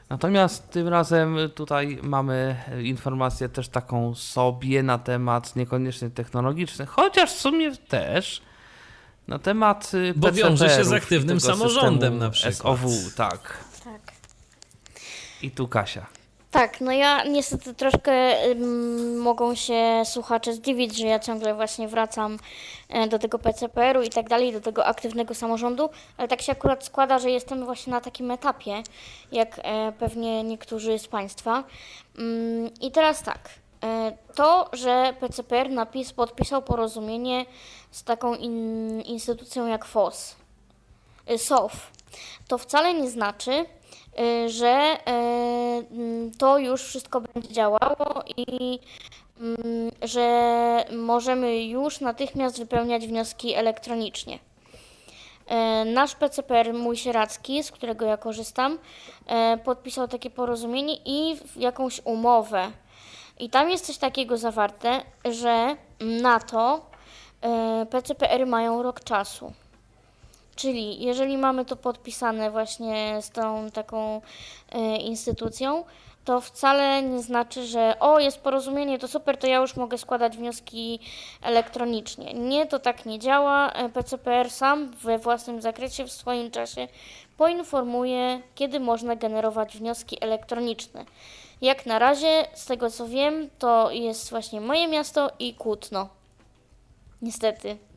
Natomiast 0.09 0.69
tym 0.69 0.87
razem 0.87 1.37
tutaj 1.55 1.99
mamy 2.03 2.55
informację 2.83 3.49
też 3.49 3.69
taką 3.69 4.15
sobie 4.15 4.83
na 4.83 4.97
temat 4.97 5.55
niekoniecznie 5.55 6.09
technologiczny, 6.09 6.85
chociaż 6.85 7.33
w 7.33 7.39
sumie 7.39 7.75
też 7.75 8.41
na 9.27 9.39
temat 9.39 9.91
y, 9.93 10.13
Bo 10.15 10.31
wiąże 10.31 10.69
się 10.69 10.83
z 10.83 10.91
aktywnym 10.91 11.39
samorządem 11.39 12.17
na 12.17 12.29
przykład. 12.29 12.79
SOW, 12.79 13.15
tak. 13.15 13.57
Tak. 13.83 14.13
I 15.41 15.51
tu 15.51 15.67
Kasia. 15.67 16.18
Tak, 16.51 16.81
no 16.81 16.91
ja 16.91 17.23
niestety 17.23 17.73
troszkę 17.73 18.35
mogą 19.17 19.55
się 19.55 20.01
słuchacze 20.05 20.53
zdziwić, 20.53 20.97
że 20.97 21.07
ja 21.07 21.19
ciągle 21.19 21.55
właśnie 21.55 21.87
wracam 21.87 22.37
e, 22.89 23.07
do 23.07 23.19
tego 23.19 23.39
PCPR-u 23.39 24.01
i 24.01 24.09
tak 24.09 24.29
dalej, 24.29 24.53
do 24.53 24.61
tego 24.61 24.85
aktywnego 24.85 25.33
samorządu, 25.35 25.89
ale 26.17 26.27
tak 26.27 26.41
się 26.41 26.51
akurat 26.51 26.85
składa, 26.85 27.19
że 27.19 27.31
jestem 27.31 27.65
właśnie 27.65 27.91
na 27.91 28.01
takim 28.01 28.31
etapie, 28.31 28.83
jak 29.31 29.59
e, 29.63 29.91
pewnie 29.91 30.43
niektórzy 30.43 30.99
z 30.99 31.07
Państwa. 31.07 31.63
Mm, 32.17 32.69
I 32.81 32.91
teraz 32.91 33.23
tak, 33.23 33.49
e, 33.83 34.17
to, 34.35 34.69
że 34.73 35.13
PCPR 35.19 35.69
napis, 35.69 36.13
podpisał 36.13 36.61
porozumienie 36.61 37.45
z 37.91 38.03
taką 38.03 38.35
in, 38.35 39.01
instytucją 39.01 39.67
jak 39.67 39.85
FOS, 39.85 40.35
y, 41.31 41.37
SOF, 41.37 41.91
to 42.47 42.57
wcale 42.57 42.93
nie 42.93 43.09
znaczy, 43.09 43.65
że 44.47 44.97
y, 44.97 45.11
mm, 45.91 46.31
to 46.31 46.57
już 46.57 46.83
wszystko 46.83 47.21
będzie 47.21 47.53
działało 47.53 48.23
i 48.37 48.79
mm, 49.39 49.91
że 50.01 50.85
możemy 50.91 51.63
już 51.63 51.99
natychmiast 51.99 52.59
wypełniać 52.59 53.07
wnioski 53.07 53.53
elektronicznie. 53.53 54.39
Nasz 55.85 56.15
PCPR, 56.15 56.73
mój 56.73 56.97
sieracki, 56.97 57.63
z 57.63 57.71
którego 57.71 58.05
ja 58.05 58.17
korzystam, 58.17 58.77
podpisał 59.63 60.07
takie 60.07 60.29
porozumienie 60.29 60.95
i 61.05 61.37
jakąś 61.55 62.01
umowę. 62.03 62.71
I 63.39 63.49
tam 63.49 63.69
jest 63.69 63.85
coś 63.85 63.97
takiego 63.97 64.37
zawarte, 64.37 65.01
że 65.25 65.75
na 65.99 66.39
to 66.39 66.85
PCPR 67.89 68.47
mają 68.47 68.83
rok 68.83 69.03
czasu. 69.03 69.53
Czyli 70.59 71.05
jeżeli 71.05 71.37
mamy 71.37 71.65
to 71.65 71.75
podpisane 71.75 72.51
właśnie 72.51 73.21
z 73.21 73.29
tą 73.29 73.71
taką 73.71 74.21
e, 74.71 74.97
instytucją, 74.97 75.83
to 76.25 76.41
wcale 76.41 77.01
nie 77.01 77.21
znaczy, 77.21 77.65
że 77.65 77.99
o, 77.99 78.19
jest 78.19 78.39
porozumienie, 78.39 78.99
to 78.99 79.07
super, 79.07 79.37
to 79.37 79.47
ja 79.47 79.57
już 79.57 79.75
mogę 79.75 79.97
składać 79.97 80.37
wnioski 80.37 80.99
elektronicznie. 81.41 82.33
Nie, 82.33 82.65
to 82.65 82.79
tak 82.79 83.05
nie 83.05 83.19
działa. 83.19 83.71
E, 83.71 83.89
PCPR 83.89 84.49
sam 84.49 84.91
we 84.91 85.17
własnym 85.17 85.61
zakresie, 85.61 86.05
w 86.05 86.11
swoim 86.11 86.51
czasie 86.51 86.87
poinformuje, 87.37 88.41
kiedy 88.55 88.79
można 88.79 89.15
generować 89.15 89.77
wnioski 89.77 90.17
elektroniczne. 90.21 91.05
Jak 91.61 91.85
na 91.85 91.99
razie, 91.99 92.45
z 92.53 92.65
tego 92.65 92.89
co 92.89 93.07
wiem, 93.07 93.49
to 93.59 93.91
jest 93.91 94.29
właśnie 94.29 94.61
moje 94.61 94.87
miasto 94.87 95.31
i 95.39 95.53
Kutno. 95.53 96.09
Niestety. 97.21 97.88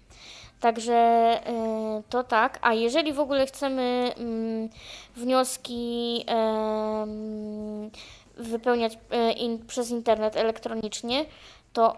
Także 0.62 0.92
e, 0.92 2.02
to 2.08 2.24
tak. 2.24 2.58
A 2.62 2.74
jeżeli 2.74 3.12
w 3.12 3.20
ogóle 3.20 3.46
chcemy 3.46 4.12
mm, 4.16 4.68
wnioski 5.16 6.24
em, 6.26 7.90
wypełniać 8.36 8.98
e, 9.10 9.58
przez 9.66 9.90
internet 9.90 10.36
elektronicznie, 10.36 11.24
to 11.72 11.96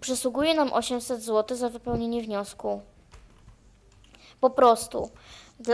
przysługuje 0.00 0.54
nam 0.54 0.72
800 0.72 1.22
zł 1.22 1.56
za 1.56 1.68
wypełnienie 1.68 2.22
wniosku. 2.22 2.80
Po 4.40 4.50
prostu. 4.50 5.10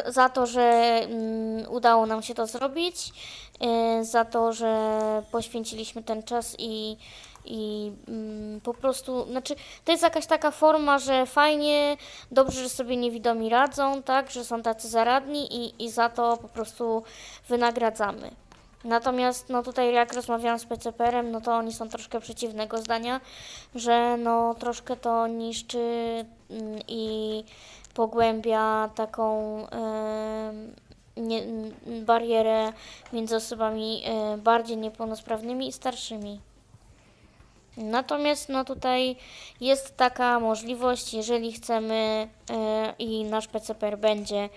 Za 0.07 0.29
to, 0.29 0.47
że 0.47 0.63
mm, 0.63 1.73
udało 1.73 2.07
nam 2.07 2.23
się 2.23 2.35
to 2.35 2.47
zrobić, 2.47 3.13
e, 3.61 4.05
za 4.05 4.25
to, 4.25 4.53
że 4.53 4.89
poświęciliśmy 5.33 6.03
ten 6.03 6.23
czas 6.23 6.57
i, 6.59 6.97
i 7.45 7.93
mm, 8.09 8.61
po 8.61 8.75
prostu, 8.75 9.27
znaczy, 9.31 9.55
to 9.85 9.93
jest 9.93 10.03
jakaś 10.03 10.27
taka 10.27 10.51
forma, 10.51 10.99
że 10.99 11.27
fajnie, 11.27 11.97
dobrze, 12.31 12.63
że 12.63 12.69
sobie 12.69 12.97
niewidomi 12.97 13.49
radzą, 13.49 14.03
tak, 14.03 14.31
że 14.31 14.45
są 14.45 14.63
tacy 14.63 14.89
zaradni 14.89 15.57
i, 15.57 15.85
i 15.85 15.91
za 15.91 16.09
to 16.09 16.37
po 16.37 16.49
prostu 16.49 17.03
wynagradzamy. 17.49 18.31
Natomiast 18.85 19.49
no 19.49 19.63
tutaj 19.63 19.95
jak 19.95 20.13
rozmawiałam 20.13 20.59
z 20.59 20.65
PCPR-em, 20.65 21.31
no 21.31 21.41
to 21.41 21.53
oni 21.53 21.73
są 21.73 21.89
troszkę 21.89 22.21
przeciwnego 22.21 22.79
zdania, 22.79 23.21
że 23.75 24.17
no 24.17 24.55
troszkę 24.55 24.97
to 24.97 25.27
niszczy 25.27 25.79
mm, 26.51 26.79
i 26.89 27.45
pogłębia 27.95 28.91
taką 28.95 29.67
nie, 31.17 31.43
barierę 31.87 32.73
między 33.13 33.37
osobami 33.37 34.03
e, 34.05 34.37
bardziej 34.39 34.77
niepełnosprawnymi 34.77 35.69
i 35.69 35.73
starszymi. 35.73 36.41
Natomiast 37.77 38.49
no 38.49 38.65
tutaj 38.65 39.17
jest 39.61 39.97
taka 39.97 40.41
możliwość, 40.41 41.15
jeżeli 41.15 41.53
chcemy 41.53 42.29
e, 42.51 42.95
i 42.99 43.25
nasz 43.25 43.47
PCPR 43.47 43.99
będzie 43.99 44.49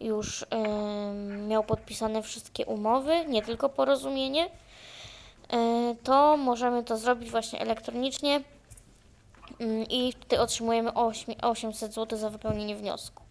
już 0.00 0.44
em, 0.50 1.48
miał 1.48 1.64
podpisane 1.64 2.22
wszystkie 2.22 2.66
umowy, 2.66 3.24
nie 3.28 3.42
tylko 3.42 3.68
porozumienie, 3.68 4.50
e, 5.52 5.94
to 6.04 6.36
możemy 6.36 6.84
to 6.84 6.96
zrobić 6.96 7.30
właśnie 7.30 7.60
elektronicznie 7.60 8.40
mm, 9.60 9.84
i 9.88 10.12
wtedy 10.12 10.42
otrzymujemy 10.42 10.90
ośmi- 10.90 11.36
800 11.42 11.94
zł 11.94 12.18
za 12.18 12.30
wypełnienie 12.30 12.76
wniosku. 12.76 13.22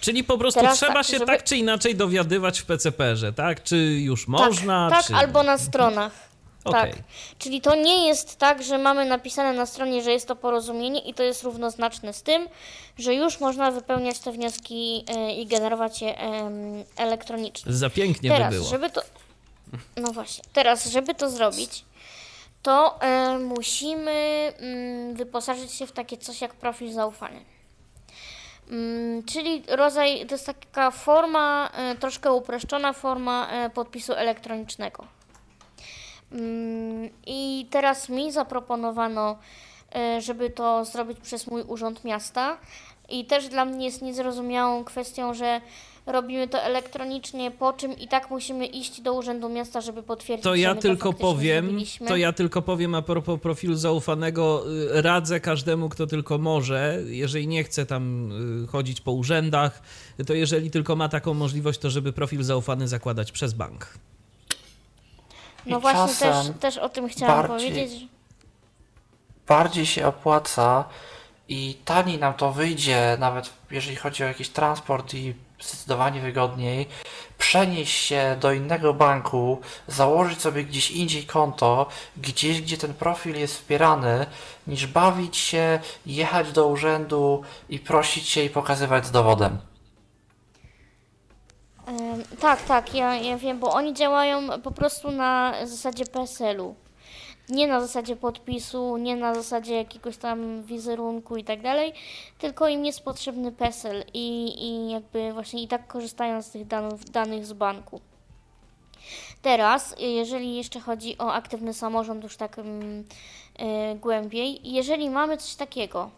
Czyli 0.00 0.24
po 0.24 0.38
prostu 0.38 0.60
Teraz 0.60 0.76
trzeba 0.76 0.92
tak, 0.94 1.06
się 1.06 1.12
żeby- 1.12 1.26
tak 1.26 1.44
czy 1.44 1.56
inaczej 1.56 1.96
dowiadywać 1.96 2.60
w 2.60 2.66
PCPR-ze, 2.66 3.32
tak? 3.32 3.62
Czy 3.62 3.76
już 3.76 4.28
można, 4.28 4.90
tak, 4.90 5.04
czy... 5.04 5.12
tak, 5.12 5.22
albo 5.22 5.42
na 5.42 5.58
stronach. 5.58 6.31
Okej. 6.64 6.92
Tak. 6.92 7.02
Czyli 7.38 7.60
to 7.60 7.74
nie 7.74 8.06
jest 8.06 8.36
tak, 8.36 8.62
że 8.62 8.78
mamy 8.78 9.04
napisane 9.04 9.52
na 9.52 9.66
stronie, 9.66 10.02
że 10.02 10.12
jest 10.12 10.28
to 10.28 10.36
porozumienie 10.36 11.00
i 11.00 11.14
to 11.14 11.22
jest 11.22 11.42
równoznaczne 11.42 12.12
z 12.12 12.22
tym, 12.22 12.48
że 12.98 13.14
już 13.14 13.40
można 13.40 13.70
wypełniać 13.70 14.18
te 14.18 14.32
wnioski 14.32 15.04
e, 15.08 15.34
i 15.34 15.46
generować 15.46 16.02
je 16.02 16.14
elektronicznie. 16.96 17.72
Za 17.72 17.90
pięknie 17.90 18.30
Teraz, 18.30 18.50
by 18.50 18.56
było. 18.56 18.68
żeby 18.68 18.90
to. 18.90 19.02
No 19.96 20.12
właśnie, 20.12 20.44
teraz, 20.52 20.86
żeby 20.86 21.14
to 21.14 21.30
zrobić, 21.30 21.84
to 22.62 23.00
e, 23.00 23.38
musimy 23.38 24.52
mm, 24.58 25.14
wyposażyć 25.14 25.72
się 25.72 25.86
w 25.86 25.92
takie 25.92 26.16
coś 26.16 26.40
jak 26.40 26.54
profil 26.54 26.92
zaufany. 26.92 27.44
Mm, 28.70 29.22
czyli 29.24 29.62
rodzaj, 29.68 30.26
to 30.26 30.34
jest 30.34 30.46
taka 30.46 30.90
forma, 30.90 31.70
e, 31.74 31.94
troszkę 31.94 32.32
uproszczona 32.32 32.92
forma 32.92 33.48
podpisu 33.74 34.12
elektronicznego. 34.12 35.06
Mm, 36.32 37.08
I 37.26 37.66
teraz 37.70 38.08
mi 38.08 38.32
zaproponowano, 38.32 39.38
e, 39.94 40.20
żeby 40.20 40.50
to 40.50 40.84
zrobić 40.84 41.18
przez 41.20 41.46
mój 41.46 41.62
urząd 41.62 42.04
miasta. 42.04 42.58
I 43.08 43.24
też 43.24 43.48
dla 43.48 43.64
mnie 43.64 43.86
jest 43.86 44.02
niezrozumiałą 44.02 44.84
kwestią, 44.84 45.34
że 45.34 45.60
robimy 46.06 46.48
to 46.48 46.62
elektronicznie, 46.62 47.50
po 47.50 47.72
czym 47.72 47.98
i 47.98 48.08
tak 48.08 48.30
musimy 48.30 48.66
iść 48.66 49.00
do 49.00 49.12
urzędu 49.14 49.48
miasta, 49.48 49.80
żeby 49.80 50.02
potwierdzić, 50.02 50.44
To 50.44 50.50
że 50.50 50.58
ja 50.58 50.74
my 50.74 50.80
tylko 50.80 51.12
to 51.12 51.18
powiem, 51.18 51.64
zrobiliśmy. 51.64 52.06
to 52.06 52.16
ja 52.16 52.32
tylko 52.32 52.62
powiem 52.62 52.94
a 52.94 53.02
propos 53.02 53.40
profilu 53.40 53.74
zaufanego, 53.74 54.64
y, 54.96 55.02
radzę 55.02 55.40
każdemu, 55.40 55.88
kto 55.88 56.06
tylko 56.06 56.38
może, 56.38 56.98
jeżeli 57.06 57.48
nie 57.48 57.64
chce 57.64 57.86
tam 57.86 58.32
y, 58.64 58.66
chodzić 58.66 59.00
po 59.00 59.12
urzędach, 59.12 59.82
to 60.26 60.34
jeżeli 60.34 60.70
tylko 60.70 60.96
ma 60.96 61.08
taką 61.08 61.34
możliwość, 61.34 61.78
to 61.78 61.90
żeby 61.90 62.12
profil 62.12 62.42
zaufany 62.42 62.88
zakładać 62.88 63.32
przez 63.32 63.52
bank. 63.52 63.86
No 65.66 65.78
I 65.78 65.80
właśnie, 65.80 66.06
też, 66.06 66.18
czasem 66.18 66.54
też 66.54 66.78
o 66.78 66.88
tym 66.88 67.08
chciałam 67.08 67.48
bardziej- 67.48 67.70
powiedzieć. 67.70 68.02
bardziej 69.48 69.86
się 69.86 70.06
opłaca 70.06 70.84
i 71.48 71.76
taniej 71.84 72.18
nam 72.18 72.34
to 72.34 72.52
wyjdzie, 72.52 73.16
nawet 73.20 73.50
jeżeli 73.70 73.96
chodzi 73.96 74.24
o 74.24 74.26
jakiś 74.26 74.48
transport 74.48 75.14
i 75.14 75.34
zdecydowanie 75.60 76.20
wygodniej, 76.20 76.88
przenieść 77.38 77.92
się 78.04 78.36
do 78.40 78.52
innego 78.52 78.94
banku, 78.94 79.60
założyć 79.88 80.40
sobie 80.40 80.64
gdzieś 80.64 80.90
indziej 80.90 81.24
konto, 81.24 81.86
gdzieś, 82.16 82.62
gdzie 82.62 82.76
ten 82.76 82.94
profil 82.94 83.36
jest 83.38 83.54
wspierany, 83.54 84.26
niż 84.66 84.86
bawić 84.86 85.36
się, 85.36 85.80
jechać 86.06 86.52
do 86.52 86.66
urzędu 86.66 87.42
i 87.68 87.78
prosić 87.78 88.28
się 88.28 88.42
i 88.42 88.50
pokazywać 88.50 89.06
z 89.06 89.10
dowodem. 89.10 89.58
Tak, 92.40 92.62
tak, 92.62 92.94
ja, 92.94 93.14
ja 93.16 93.38
wiem, 93.38 93.58
bo 93.58 93.72
oni 93.72 93.94
działają 93.94 94.60
po 94.62 94.70
prostu 94.70 95.10
na 95.10 95.54
zasadzie 95.64 96.06
PESEL-u. 96.06 96.74
Nie 97.48 97.66
na 97.66 97.80
zasadzie 97.80 98.16
podpisu, 98.16 98.96
nie 98.96 99.16
na 99.16 99.34
zasadzie 99.34 99.76
jakiegoś 99.76 100.16
tam 100.16 100.62
wizerunku 100.62 101.36
i 101.36 101.44
tak 101.44 101.62
dalej, 101.62 101.92
tylko 102.38 102.68
im 102.68 102.84
jest 102.84 103.00
potrzebny 103.00 103.52
PESEL 103.52 104.04
i, 104.14 104.54
i 104.64 104.90
jakby 104.90 105.32
właśnie 105.32 105.62
i 105.62 105.68
tak 105.68 105.86
korzystają 105.86 106.42
z 106.42 106.50
tych 106.50 106.66
danych, 106.66 107.04
danych 107.04 107.46
z 107.46 107.52
banku. 107.52 108.00
Teraz, 109.42 109.94
jeżeli 109.98 110.56
jeszcze 110.56 110.80
chodzi 110.80 111.18
o 111.18 111.32
aktywny 111.32 111.74
samorząd 111.74 112.24
już 112.24 112.36
tak 112.36 112.56
e, 112.58 112.62
głębiej, 113.94 114.72
jeżeli 114.72 115.10
mamy 115.10 115.36
coś 115.36 115.54
takiego, 115.54 116.10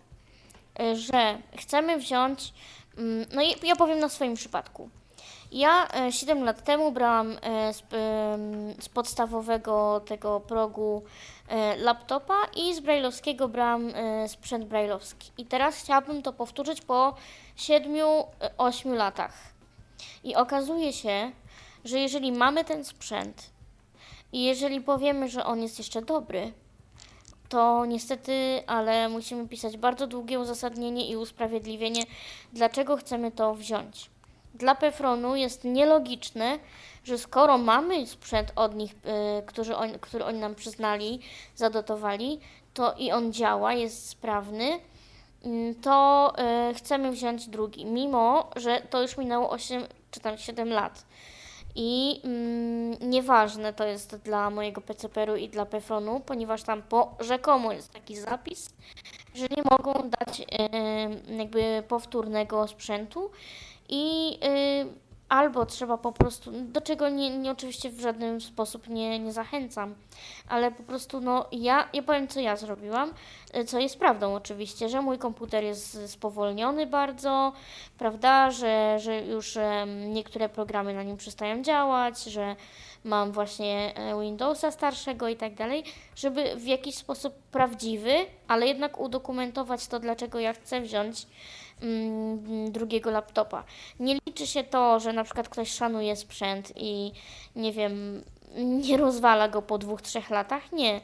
e, 0.81 0.97
że 0.97 1.39
chcemy 1.59 1.99
wziąć, 1.99 2.53
mm, 2.99 3.27
no 3.35 3.43
i 3.43 3.67
ja 3.67 3.77
powiem 3.77 3.99
na 3.99 4.09
swoim 4.09 4.35
przypadku. 4.35 4.89
Ja 5.53 5.89
e, 5.89 6.13
7 6.13 6.45
lat 6.45 6.65
temu 6.65 6.93
brałam 6.93 7.37
e, 7.43 7.75
z, 7.75 7.81
em, 7.81 8.75
z 8.81 8.89
podstawowego 8.89 10.01
tego 10.07 10.41
progu 10.41 11.03
e, 11.49 11.77
laptopa 11.77 12.35
i 12.57 12.75
z 12.75 12.81
brailleowskiego 12.81 13.49
brałam 13.49 13.89
e, 13.95 14.29
sprzęt 14.29 14.65
brailleowski. 14.65 15.31
I 15.39 15.47
teraz 15.47 15.77
chciałabym 15.77 16.23
to 16.23 16.33
powtórzyć 16.33 16.81
po 16.81 17.15
7-8 17.57 18.95
latach. 18.95 19.33
I 20.25 20.35
okazuje 20.37 20.93
się, 20.93 21.33
że 21.85 21.99
jeżeli 21.99 22.33
mamy 22.33 22.65
ten 22.65 22.85
sprzęt 22.85 23.51
i 24.33 24.45
jeżeli 24.45 24.81
powiemy, 24.81 25.29
że 25.29 25.45
on 25.45 25.63
jest 25.63 25.79
jeszcze 25.79 26.03
dobry, 26.03 26.53
to 27.49 27.87
niestety, 27.87 28.63
ale 28.67 29.09
musimy 29.09 29.49
pisać 29.49 29.77
bardzo 29.77 30.07
długie 30.07 30.41
uzasadnienie 30.41 31.09
i 31.09 31.17
usprawiedliwienie, 31.17 32.03
dlaczego 32.53 32.97
chcemy 32.97 33.31
to 33.31 33.55
wziąć. 33.55 34.14
Dla 34.55 34.75
Pefronu 34.75 35.37
jest 35.37 35.65
nielogiczne, 35.65 36.59
że 37.05 37.19
skoro 37.19 37.59
mamy 37.59 38.07
sprzęt 38.07 38.53
od 38.57 38.75
nich, 38.75 38.93
y, 38.93 39.43
który, 39.47 39.77
on, 39.77 39.99
który 39.99 40.25
oni 40.25 40.39
nam 40.39 40.55
przyznali, 40.55 41.21
zadotowali, 41.57 42.41
to 42.75 42.95
i 42.99 43.13
on 43.13 43.33
działa, 43.33 43.73
jest 43.73 44.09
sprawny, 44.09 44.81
mm, 45.45 45.75
to 45.75 46.33
y, 46.71 46.75
chcemy 46.75 47.13
wziąć 47.13 47.49
drugi, 47.49 47.87
mimo 47.87 48.51
że 48.57 48.83
to 48.91 49.03
już 49.03 49.17
minęło 49.17 49.51
8 49.51 49.87
czy 50.11 50.21
tam 50.21 50.39
7 50.39 50.69
lat. 50.69 51.05
I 51.75 52.21
mm, 52.25 53.11
nieważne 53.11 53.73
to 53.73 53.85
jest 53.85 54.17
dla 54.17 54.51
mojego 54.51 54.81
PCPR-u 54.81 55.37
i 55.37 55.49
dla 55.49 55.67
Pefronu, 55.67 56.21
ponieważ 56.27 56.63
tam 56.63 56.83
po 56.83 57.17
rzekomo 57.21 57.73
jest 57.73 57.93
taki 57.93 58.17
zapis, 58.17 58.71
że 59.35 59.47
nie 59.57 59.63
mogą 59.71 60.11
dać 60.11 60.41
y, 60.41 60.45
jakby 61.37 61.83
powtórnego 61.89 62.69
sprzętu 62.69 63.31
i 63.89 64.35
y, 64.45 65.05
albo 65.29 65.67
trzeba 65.67 65.99
po 65.99 66.13
prostu, 66.13 66.51
do 66.53 66.81
czego 66.81 67.09
nie, 67.09 67.39
nie 67.39 67.51
oczywiście 67.51 67.91
w 67.91 68.01
żaden 68.01 68.41
sposób 68.41 68.89
nie, 68.89 69.19
nie 69.19 69.33
zachęcam, 69.33 69.95
ale 70.49 70.71
po 70.71 70.83
prostu 70.83 71.21
no 71.21 71.47
ja, 71.53 71.89
ja 71.93 72.03
powiem 72.03 72.29
co 72.29 72.41
ja 72.41 72.57
zrobiłam, 72.57 73.13
y, 73.57 73.65
co 73.65 73.79
jest 73.79 73.99
prawdą 73.99 74.35
oczywiście, 74.35 74.89
że 74.89 75.03
mój 75.03 75.19
komputer 75.19 75.65
jest 75.65 76.11
spowolniony 76.11 76.87
bardzo, 76.87 77.53
prawda, 77.99 78.51
że, 78.51 78.99
że 78.99 79.23
już 79.23 79.59
niektóre 80.09 80.49
programy 80.49 80.95
na 80.95 81.03
nim 81.03 81.17
przestają 81.17 81.63
działać, 81.63 82.25
że 82.25 82.57
mam 83.05 83.33
właśnie 83.33 83.93
e, 83.95 84.21
Windowsa 84.21 84.71
starszego 84.71 85.29
i 85.29 85.37
tak 85.37 85.55
dalej, 85.55 85.85
żeby 86.17 86.57
w 86.57 86.67
jakiś 86.67 86.95
sposób 86.95 87.35
prawdziwy, 87.35 88.15
ale 88.49 88.67
jednak 88.67 89.01
udokumentować 89.01 89.87
to, 89.87 90.01
dlaczego 90.01 90.39
ja 90.39 90.53
chcę 90.53 90.81
wziąć 90.81 91.27
drugiego 92.71 93.11
laptopa. 93.11 93.65
Nie 94.01 94.19
liczy 94.27 94.47
się 94.47 94.65
to, 94.65 95.01
że 95.01 95.13
na 95.13 95.25
przykład 95.25 95.49
ktoś 95.49 95.71
szanuje 95.71 96.17
sprzęt 96.17 96.73
i 96.77 97.13
nie 97.57 97.73
wiem, 97.73 98.25
nie 98.89 98.97
rozwala 98.97 99.49
go 99.49 99.63
po 99.63 99.79
dwóch, 99.79 100.03
trzech 100.03 100.31
latach. 100.31 100.73
Nie. 100.73 101.01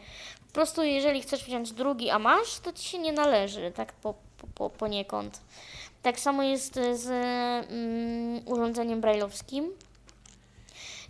Po 0.47 0.55
prostu 0.55 0.83
jeżeli 0.83 1.22
chcesz 1.22 1.45
wziąć 1.45 1.72
drugi, 1.72 2.11
a 2.11 2.18
masz, 2.18 2.59
to 2.59 2.72
ci 2.72 2.89
się 2.89 2.99
nie 2.99 3.12
należy, 3.12 3.72
tak 3.74 3.93
po, 3.93 4.14
po, 4.39 4.47
po, 4.55 4.70
poniekąd. 4.70 5.41
Tak 6.03 6.20
samo 6.20 6.43
jest 6.43 6.74
z 6.93 7.07
mm, 7.70 8.43
urządzeniem 8.47 9.01
brajlowskim. 9.01 9.70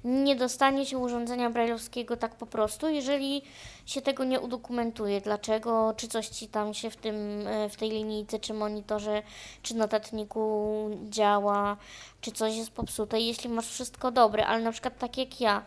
Nie 0.04 0.36
dostanie 0.36 0.86
się 0.86 0.98
urządzenia 0.98 1.50
brajlowskiego 1.50 2.16
tak 2.16 2.34
po 2.34 2.46
prostu, 2.46 2.88
jeżeli 2.88 3.42
się 3.86 4.02
tego 4.02 4.24
nie 4.24 4.40
udokumentuje. 4.40 5.20
Dlaczego, 5.20 5.94
czy 5.96 6.08
coś 6.08 6.28
ci 6.28 6.48
tam 6.48 6.74
się 6.74 6.90
w, 6.90 6.96
tym, 6.96 7.46
e, 7.46 7.68
w 7.68 7.76
tej 7.76 7.90
linijce, 7.90 8.38
czy 8.38 8.54
monitorze, 8.54 9.22
czy 9.62 9.74
notatniku 9.74 10.90
działa, 11.08 11.76
czy 12.20 12.32
coś 12.32 12.56
jest 12.56 12.70
popsute. 12.70 13.20
Jeśli 13.20 13.50
masz 13.50 13.68
wszystko 13.68 14.10
dobre, 14.10 14.46
ale 14.46 14.62
na 14.62 14.72
przykład 14.72 14.98
tak 14.98 15.18
jak 15.18 15.40
ja, 15.40 15.62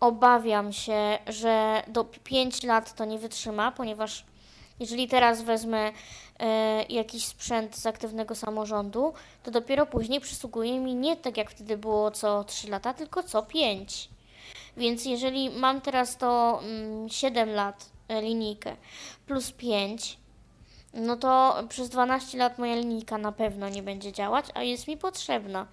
obawiam 0.00 0.72
się, 0.72 1.18
że 1.26 1.82
do 1.88 2.04
5 2.04 2.62
lat 2.62 2.94
to 2.94 3.04
nie 3.04 3.18
wytrzyma, 3.18 3.72
ponieważ 3.72 4.24
jeżeli 4.80 5.08
teraz 5.08 5.42
wezmę 5.42 5.92
e, 6.38 6.82
jakiś 6.82 7.24
sprzęt 7.24 7.76
z 7.76 7.86
aktywnego 7.86 8.34
samorządu, 8.34 9.12
to 9.42 9.50
dopiero 9.50 9.86
później 9.86 10.20
przysługuje 10.20 10.78
mi 10.78 10.94
nie 10.94 11.16
tak 11.16 11.36
jak 11.36 11.50
wtedy 11.50 11.76
było 11.76 12.10
co 12.10 12.44
3 12.44 12.70
lata, 12.70 12.94
tylko 12.94 13.22
co 13.22 13.42
5. 13.42 14.08
Więc 14.76 15.04
jeżeli 15.04 15.50
mam 15.50 15.80
teraz 15.80 16.16
to 16.16 16.60
mm, 16.62 17.08
7 17.08 17.50
lat 17.50 17.90
e, 18.08 18.22
linijkę 18.22 18.76
plus 19.26 19.52
5, 19.52 20.18
no 20.94 21.16
to 21.16 21.62
przez 21.68 21.88
12 21.88 22.38
lat 22.38 22.58
moja 22.58 22.74
linijka 22.74 23.18
na 23.18 23.32
pewno 23.32 23.68
nie 23.68 23.82
będzie 23.82 24.12
działać, 24.12 24.46
a 24.54 24.62
jest 24.62 24.88
mi 24.88 24.96
potrzebna. 24.96 25.66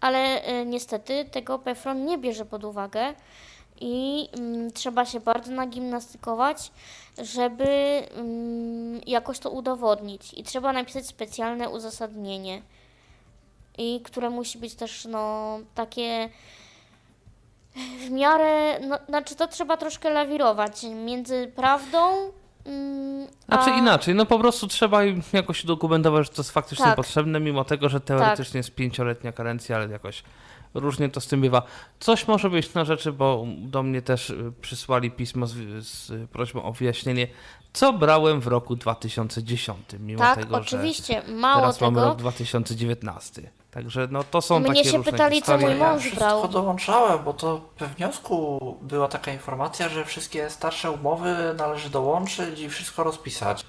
Ale 0.00 0.42
e, 0.42 0.66
niestety 0.66 1.24
tego 1.24 1.58
Pefron 1.58 2.04
nie 2.04 2.18
bierze 2.18 2.44
pod 2.44 2.64
uwagę 2.64 3.14
i 3.80 4.28
mm, 4.32 4.72
trzeba 4.72 5.04
się 5.04 5.20
bardzo 5.20 5.52
nagimnastykować, 5.52 6.72
żeby 7.22 7.64
mm, 8.14 9.00
jakoś 9.06 9.38
to 9.38 9.50
udowodnić. 9.50 10.34
I 10.34 10.42
trzeba 10.42 10.72
napisać 10.72 11.06
specjalne 11.06 11.68
uzasadnienie, 11.68 12.62
i 13.78 14.00
które 14.04 14.30
musi 14.30 14.58
być 14.58 14.74
też 14.74 15.04
no, 15.04 15.58
takie 15.74 16.28
w 18.06 18.10
miarę, 18.10 18.80
no, 18.80 18.98
znaczy 19.08 19.34
to 19.36 19.48
trzeba 19.48 19.76
troszkę 19.76 20.10
lawirować 20.10 20.82
między 21.04 21.52
prawdą 21.56 21.98
mm, 22.66 23.26
Znaczy 23.46 23.70
a... 23.70 23.78
inaczej, 23.78 24.14
no 24.14 24.26
po 24.26 24.38
prostu 24.38 24.66
trzeba 24.66 25.00
jakoś 25.32 25.64
udokumentować, 25.64 26.26
że 26.26 26.32
to 26.32 26.42
jest 26.42 26.50
faktycznie 26.50 26.84
Tak. 26.84 26.96
potrzebne, 26.96 27.40
mimo 27.40 27.64
tego, 27.64 27.88
że 27.88 28.00
teoretycznie 28.00 28.58
jest 28.58 28.74
pięcioletnia 28.74 29.32
karencja, 29.32 29.76
ale 29.76 29.88
jakoś 29.88 30.24
różnie 30.74 31.08
to 31.08 31.20
z 31.20 31.26
tym 31.26 31.40
bywa. 31.40 31.62
Coś 32.00 32.28
może 32.28 32.50
być 32.50 32.74
na 32.74 32.84
rzeczy, 32.84 33.12
bo 33.12 33.44
do 33.58 33.82
mnie 33.82 34.02
też 34.02 34.30
y, 34.30 34.52
przysłali 34.60 35.10
pismo 35.10 35.46
z, 35.46 35.54
z 35.86 36.30
prośbą 36.30 36.62
o 36.62 36.72
wyjaśnienie, 36.72 37.26
co 37.72 37.92
brałem 37.92 38.40
w 38.40 38.46
roku 38.46 38.76
2010, 38.76 39.78
mimo 40.00 40.18
Tak, 40.18 40.38
tego, 40.38 40.56
oczywiście. 40.56 41.22
że 41.26 41.32
Mało 41.32 41.60
teraz 41.60 41.80
mamy 41.80 41.96
tego, 41.96 42.08
rok 42.08 42.18
2019. 42.18 43.50
Także 43.70 44.08
no 44.10 44.24
to 44.24 44.42
są 44.42 44.58
Mnie 44.60 44.68
takie 44.68 44.84
się 44.84 44.96
różne 44.96 45.12
pytali, 45.12 45.42
co 45.42 45.52
historie. 45.58 45.66
mój 45.76 45.86
mąż 45.86 46.00
wszystko 46.02 46.20
brał. 46.20 46.48
dołączałem, 46.48 47.18
bo 47.24 47.32
to 47.32 47.60
we 47.78 47.86
wniosku 47.86 48.58
była 48.82 49.08
taka 49.08 49.32
informacja, 49.32 49.88
że 49.88 50.04
wszystkie 50.04 50.50
starsze 50.50 50.90
umowy 50.90 51.36
należy 51.58 51.90
dołączyć 51.90 52.60
i 52.60 52.68
wszystko 52.68 53.04
rozpisać. 53.04 53.64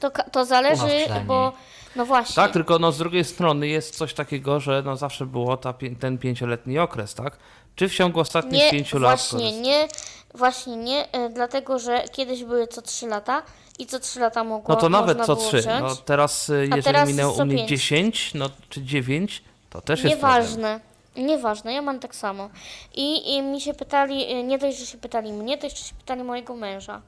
to, 0.00 0.10
to 0.10 0.20
U 0.32 0.36
nas 0.40 0.48
zależy, 0.48 1.06
bo 1.26 1.52
no 1.96 2.06
właśnie. 2.06 2.34
Tak, 2.34 2.52
tylko 2.52 2.78
no 2.78 2.92
z 2.92 2.98
drugiej 2.98 3.24
strony 3.24 3.68
jest 3.68 3.96
coś 3.96 4.14
takiego, 4.14 4.60
że 4.60 4.82
no 4.84 4.96
zawsze 4.96 5.26
było 5.26 5.56
ta, 5.56 5.74
ten 6.00 6.18
pięcioletni 6.18 6.78
okres, 6.78 7.14
tak? 7.14 7.36
Czy 7.76 7.88
w 7.88 7.94
ciągu 7.94 8.20
ostatnich 8.20 8.62
Nie, 8.62 8.70
pięciu 8.70 8.98
lat... 8.98 9.20
właśnie 9.20 9.60
nie, 9.60 9.88
właśnie 10.34 10.76
nie, 10.76 11.12
e, 11.12 11.28
dlatego 11.28 11.78
że 11.78 12.04
kiedyś 12.12 12.44
były 12.44 12.66
co 12.66 12.82
3 12.82 13.06
lata 13.06 13.42
i 13.78 13.86
co 13.86 14.00
3 14.00 14.20
lata 14.20 14.44
mogło 14.44 14.74
No 14.74 14.80
to 14.80 14.88
nawet 14.88 15.26
co 15.26 15.36
trzy. 15.36 15.62
No 15.80 15.96
teraz, 15.96 16.48
y, 16.48 16.54
jeżeli 16.54 16.82
teraz 16.82 17.08
minęło 17.08 17.32
u 17.32 17.44
mnie 17.44 17.56
pięć. 17.56 17.68
10, 17.68 18.34
no 18.34 18.50
czy 18.68 18.82
9, 18.82 19.42
to 19.70 19.80
też 19.80 20.04
jest 20.04 20.20
problem. 20.20 20.42
Nieważne. 20.42 20.80
Nieważne, 21.16 21.72
ja 21.74 21.82
mam 21.82 22.00
tak 22.00 22.14
samo. 22.14 22.50
I, 22.94 23.34
I 23.34 23.42
mi 23.42 23.60
się 23.60 23.74
pytali, 23.74 24.24
e, 24.24 24.42
nie 24.42 24.58
dość, 24.58 24.78
że 24.78 24.86
się 24.86 24.98
pytali 24.98 25.32
mnie, 25.32 25.58
to 25.58 25.66
jeszcze 25.66 25.84
się 25.84 25.94
pytali 25.94 26.22
mojego 26.22 26.56
męża. 26.56 27.00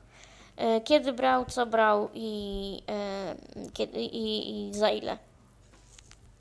E, 0.62 0.80
Kiedy 0.80 1.12
brał, 1.12 1.44
co 1.44 1.66
brał 1.66 2.08
i, 2.14 2.82
e, 2.88 3.34
kiedy, 3.72 3.98
i, 4.00 4.68
i 4.68 4.74
za 4.74 4.90
ile. 4.90 5.18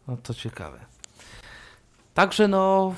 No 0.08 0.18
to 0.24 0.34
ciekawe. 0.34 0.80
Także 2.14 2.48
no 2.48 2.94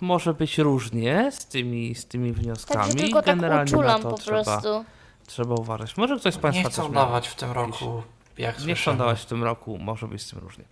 może 0.00 0.34
być 0.34 0.58
różnie 0.58 1.32
z 1.32 1.46
tymi, 1.46 1.94
z 1.94 2.06
tymi 2.06 2.32
wnioskami. 2.32 2.80
Także 2.80 2.98
tylko 2.98 3.22
tak 3.22 3.36
Generalnie 3.36 3.72
na 3.72 3.78
uczulam 3.78 4.02
to 4.02 4.10
po 4.10 4.16
trzeba, 4.16 4.44
prostu. 4.44 4.84
trzeba 5.26 5.54
uważać. 5.54 5.96
Może 5.96 6.16
ktoś 6.16 6.34
z 6.34 6.38
Państwa 6.38 6.62
Nie 6.62 6.70
chcą 6.70 6.92
dawać 6.92 7.28
w 7.28 7.34
tym 7.34 7.52
roku, 7.52 8.02
jak 8.38 8.64
Nie 8.64 8.74
chcą 8.74 8.96
dawać 8.96 9.20
w 9.20 9.26
tym 9.26 9.44
roku, 9.44 9.78
może 9.78 10.08
być 10.08 10.22
z 10.22 10.30
tym 10.30 10.38
różnie. 10.38 10.64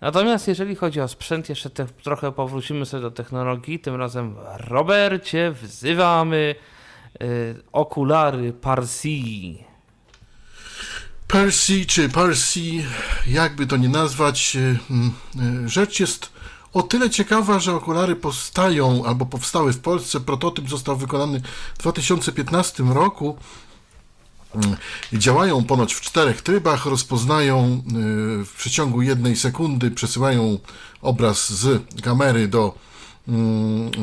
Natomiast 0.00 0.48
jeżeli 0.48 0.74
chodzi 0.74 1.00
o 1.00 1.08
sprzęt, 1.08 1.48
jeszcze 1.48 1.70
te, 1.70 1.86
trochę 1.86 2.32
powrócimy 2.32 2.86
sobie 2.86 3.02
do 3.02 3.10
technologii. 3.10 3.78
Tym 3.78 3.94
razem 3.94 4.36
Robercie 4.56 5.52
wzywamy 5.52 6.54
okulary 7.72 8.52
Parsi. 8.52 9.70
Percy 11.30 11.86
czy 11.86 12.08
Percy, 12.08 12.60
jakby 13.26 13.66
to 13.66 13.76
nie 13.76 13.88
nazwać, 13.88 14.56
y, 14.56 14.78
y, 15.64 15.68
rzecz 15.68 16.00
jest 16.00 16.30
o 16.72 16.82
tyle 16.82 17.10
ciekawa, 17.10 17.58
że 17.58 17.74
okulary 17.74 18.16
powstają 18.16 19.04
albo 19.04 19.26
powstały 19.26 19.72
w 19.72 19.80
Polsce. 19.80 20.20
Prototyp 20.20 20.68
został 20.68 20.96
wykonany 20.96 21.42
w 21.74 21.78
2015 21.78 22.84
roku. 22.94 23.36
Y, 25.12 25.18
Działają 25.18 25.64
ponoć 25.64 25.94
w 25.94 26.00
czterech 26.00 26.42
trybach, 26.42 26.86
rozpoznają 26.86 27.82
y, 28.42 28.44
w 28.44 28.54
przeciągu 28.56 29.02
jednej 29.02 29.36
sekundy, 29.36 29.90
przesyłają 29.90 30.58
obraz 31.02 31.52
z 31.52 31.82
kamery 32.02 32.48
do 32.48 32.74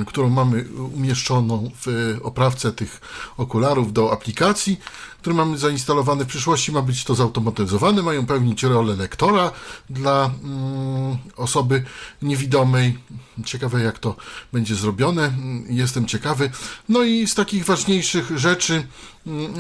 którą 0.08 0.30
mamy 0.30 0.66
umieszczoną 0.96 1.72
w 1.86 2.18
oprawce 2.24 2.72
tych 2.72 3.02
okularów 3.38 3.94
do 3.94 4.12
aplikacji, 4.12 4.80
które 5.22 5.36
mamy 5.36 5.58
zainstalowane. 5.58 6.24
W 6.26 6.28
przyszłości 6.28 6.72
ma 6.72 6.82
być 6.82 7.04
to 7.04 7.16
zautomatyzowane, 7.16 8.02
mają 8.02 8.26
pełnić 8.26 8.64
rolę 8.64 8.96
lektora 8.96 9.52
dla 9.90 10.32
mm, 10.44 11.18
osoby 11.36 11.84
niewidomej. 12.22 12.98
Ciekawe 13.46 13.84
jak 13.84 14.00
to 14.00 14.16
będzie 14.54 14.76
zrobione, 14.76 15.28
Mm, 15.28 15.66
jestem 15.70 16.06
ciekawy. 16.06 16.50
No 16.90 17.04
i 17.04 17.28
z 17.28 17.36
takich 17.36 17.66
ważniejszych 17.66 18.38
rzeczy, 18.38 18.74
mm, 18.74 18.88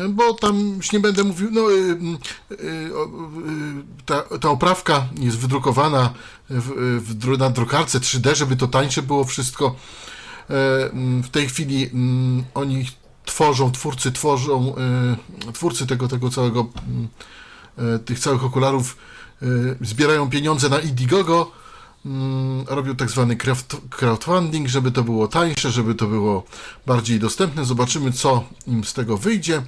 bo 0.09 0.33
tam 0.33 0.59
już 0.77 0.91
nie 0.91 0.99
będę 0.99 1.23
mówił, 1.23 1.49
no 1.51 1.71
y, 1.71 1.75
y, 1.75 2.55
y, 2.55 2.57
ta, 4.05 4.21
ta 4.21 4.49
oprawka 4.49 5.07
jest 5.19 5.37
wydrukowana 5.37 6.13
w, 6.49 7.01
w, 7.01 7.37
na 7.37 7.49
drukarce 7.49 7.99
3D, 7.99 8.35
żeby 8.35 8.55
to 8.55 8.67
tańsze 8.67 9.01
było 9.01 9.23
wszystko. 9.23 9.75
E, 10.49 10.53
mm, 10.91 11.23
W 11.23 11.29
tej 11.29 11.47
chwili 11.47 11.89
mm, 11.93 12.43
oni 12.53 12.85
tworzą, 13.25 13.71
twórcy 13.71 14.11
tworzą, 14.11 14.75
twórcy 15.53 15.87
tego, 15.87 16.07
tego 16.07 16.29
całego, 16.29 16.67
mm, 16.87 17.99
tych 17.99 18.19
całych 18.19 18.43
okularów 18.43 18.97
zbierają 19.81 20.29
pieniądze 20.29 20.69
na 20.69 20.79
Indiegogo, 20.79 21.51
mm, 22.07 22.65
robią 22.67 22.95
tak 22.95 23.09
zwany 23.09 23.35
craft- 23.35 23.89
crowdfunding, 23.89 24.67
żeby 24.67 24.91
to 24.91 25.03
było 25.03 25.27
tańsze, 25.27 25.71
żeby 25.71 25.95
to 25.95 26.07
było 26.07 26.43
bardziej 26.85 27.19
dostępne. 27.19 27.65
Zobaczymy, 27.65 28.11
co 28.11 28.43
im 28.67 28.83
z 28.83 28.93
tego 28.93 29.17
wyjdzie. 29.17 29.63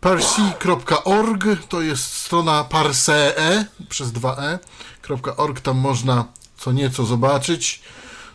parsi.org 0.00 1.44
to 1.68 1.80
jest 1.80 2.04
strona 2.04 2.64
parsee 2.64 3.64
przez 3.88 4.12
2e.org, 4.12 5.60
tam 5.60 5.78
można 5.78 6.24
co 6.56 6.72
nieco 6.72 7.04
zobaczyć, 7.04 7.82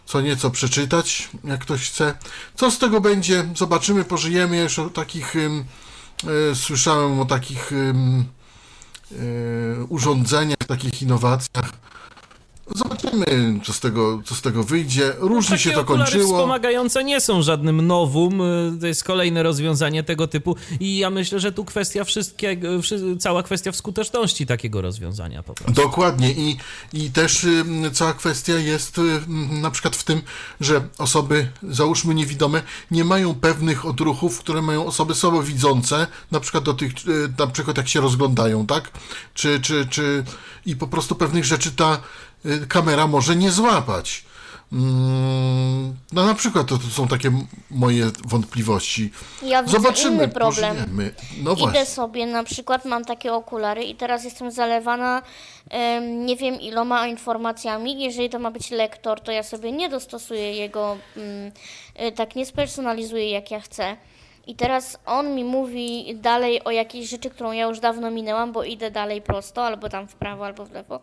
co 0.05 0.21
nieco 0.21 0.49
przeczytać, 0.51 1.29
jak 1.43 1.59
ktoś 1.61 1.89
chce. 1.89 2.17
Co 2.55 2.71
z 2.71 2.77
tego 2.77 3.01
będzie? 3.01 3.49
Zobaczymy, 3.55 4.03
pożyjemy 4.03 4.55
jeszcze 4.55 4.83
o 4.83 4.89
takich, 4.89 5.35
ym, 5.35 5.65
y, 6.51 6.55
słyszałem 6.55 7.19
o 7.19 7.25
takich 7.25 7.71
y, 7.71 7.93
urządzeniach, 9.89 10.57
takich 10.67 11.01
innowacjach. 11.01 11.71
Zobaczymy, 13.01 13.59
co 13.63 13.73
z 13.73 13.79
tego, 13.79 14.21
co 14.25 14.35
z 14.35 14.41
tego 14.41 14.63
wyjdzie. 14.63 15.13
Różnie 15.19 15.57
Takie 15.57 15.63
się 15.69 15.71
to 15.75 15.85
kończyło. 15.85 16.23
wspomagające 16.37 17.03
nie 17.03 17.21
są 17.21 17.41
żadnym 17.41 17.87
nowum, 17.87 18.41
y, 18.41 18.77
to 18.81 18.87
jest 18.87 19.03
kolejne 19.03 19.43
rozwiązanie 19.43 20.03
tego 20.03 20.27
typu 20.27 20.55
i 20.79 20.97
ja 20.97 21.09
myślę, 21.09 21.39
że 21.39 21.51
tu 21.51 21.65
kwestia 21.65 22.03
wszystkiego, 22.03 22.81
wszy- 22.81 23.17
cała 23.19 23.43
kwestia 23.43 23.71
w 23.71 23.75
skuteczności 23.75 24.45
takiego 24.45 24.81
rozwiązania 24.81 25.43
po 25.43 25.53
prostu. 25.53 25.81
Dokładnie 25.81 26.31
i, 26.31 26.57
i 26.93 27.11
też 27.11 27.43
ym, 27.43 27.89
cała 27.93 28.13
kwestia 28.13 28.53
jest 28.53 28.97
ym, 28.97 29.61
na 29.61 29.71
przykład 29.71 29.95
w 29.95 30.03
tym, 30.03 30.21
że 30.61 30.81
osoby, 30.97 31.47
załóżmy 31.63 32.15
niewidome, 32.15 32.61
nie 32.91 33.05
mają 33.05 33.35
pewnych 33.35 33.85
odruchów, 33.85 34.39
które 34.39 34.61
mają 34.61 34.85
osoby 34.85 35.15
słabowidzące, 35.15 36.07
na 36.31 36.39
przykład 36.39 36.63
do 36.63 36.73
tych, 36.73 36.91
y, 37.07 37.33
na 37.39 37.47
przykład 37.47 37.77
jak 37.77 37.87
się 37.89 38.01
rozglądają, 38.01 38.65
tak? 38.67 38.91
Czy, 39.33 39.59
czy, 39.61 39.87
czy 39.89 40.23
i 40.65 40.75
po 40.75 40.87
prostu 40.87 41.15
pewnych 41.15 41.45
rzeczy 41.45 41.71
ta 41.71 41.93
y, 41.95 41.99
kamera 42.67 43.07
może 43.07 43.35
nie 43.35 43.51
złapać. 43.51 44.27
Mm, 44.73 45.95
no 46.13 46.25
na 46.25 46.33
przykład 46.33 46.67
to, 46.67 46.77
to 46.77 46.87
są 46.87 47.07
takie 47.07 47.31
moje 47.71 48.11
wątpliwości. 48.25 49.11
Ja 49.43 49.63
widzę 49.63 49.77
Zobaczymy, 49.77 50.15
inny 50.15 50.27
problem. 50.27 50.75
pożyjemy. 50.75 51.13
No 51.43 51.51
Idę 51.51 51.61
właśnie. 51.61 51.85
sobie, 51.85 52.25
na 52.25 52.43
przykład 52.43 52.85
mam 52.85 53.05
takie 53.05 53.33
okulary 53.33 53.83
i 53.83 53.95
teraz 53.95 54.23
jestem 54.23 54.51
zalewana 54.51 55.21
em, 55.69 56.25
nie 56.25 56.35
wiem 56.35 56.61
iloma 56.61 57.07
informacjami. 57.07 58.03
Jeżeli 58.03 58.29
to 58.29 58.39
ma 58.39 58.51
być 58.51 58.71
lektor, 58.71 59.21
to 59.21 59.31
ja 59.31 59.43
sobie 59.43 59.71
nie 59.71 59.89
dostosuję 59.89 60.53
jego, 60.53 60.97
y, 62.07 62.11
tak 62.11 62.35
nie 62.35 62.45
spersonalizuję 62.45 63.29
jak 63.29 63.51
ja 63.51 63.59
chcę. 63.59 63.97
I 64.47 64.55
teraz 64.55 64.99
on 65.05 65.35
mi 65.35 65.43
mówi 65.43 66.15
dalej 66.15 66.63
o 66.63 66.71
jakiejś 66.71 67.09
rzeczy, 67.09 67.29
którą 67.29 67.51
ja 67.51 67.65
już 67.65 67.79
dawno 67.79 68.11
minęłam, 68.11 68.51
bo 68.51 68.63
idę 68.63 68.91
dalej 68.91 69.21
prosto, 69.21 69.65
albo 69.65 69.89
tam 69.89 70.07
w 70.07 70.15
prawo, 70.15 70.45
albo 70.45 70.65
w 70.65 70.71
lewo. 70.71 70.99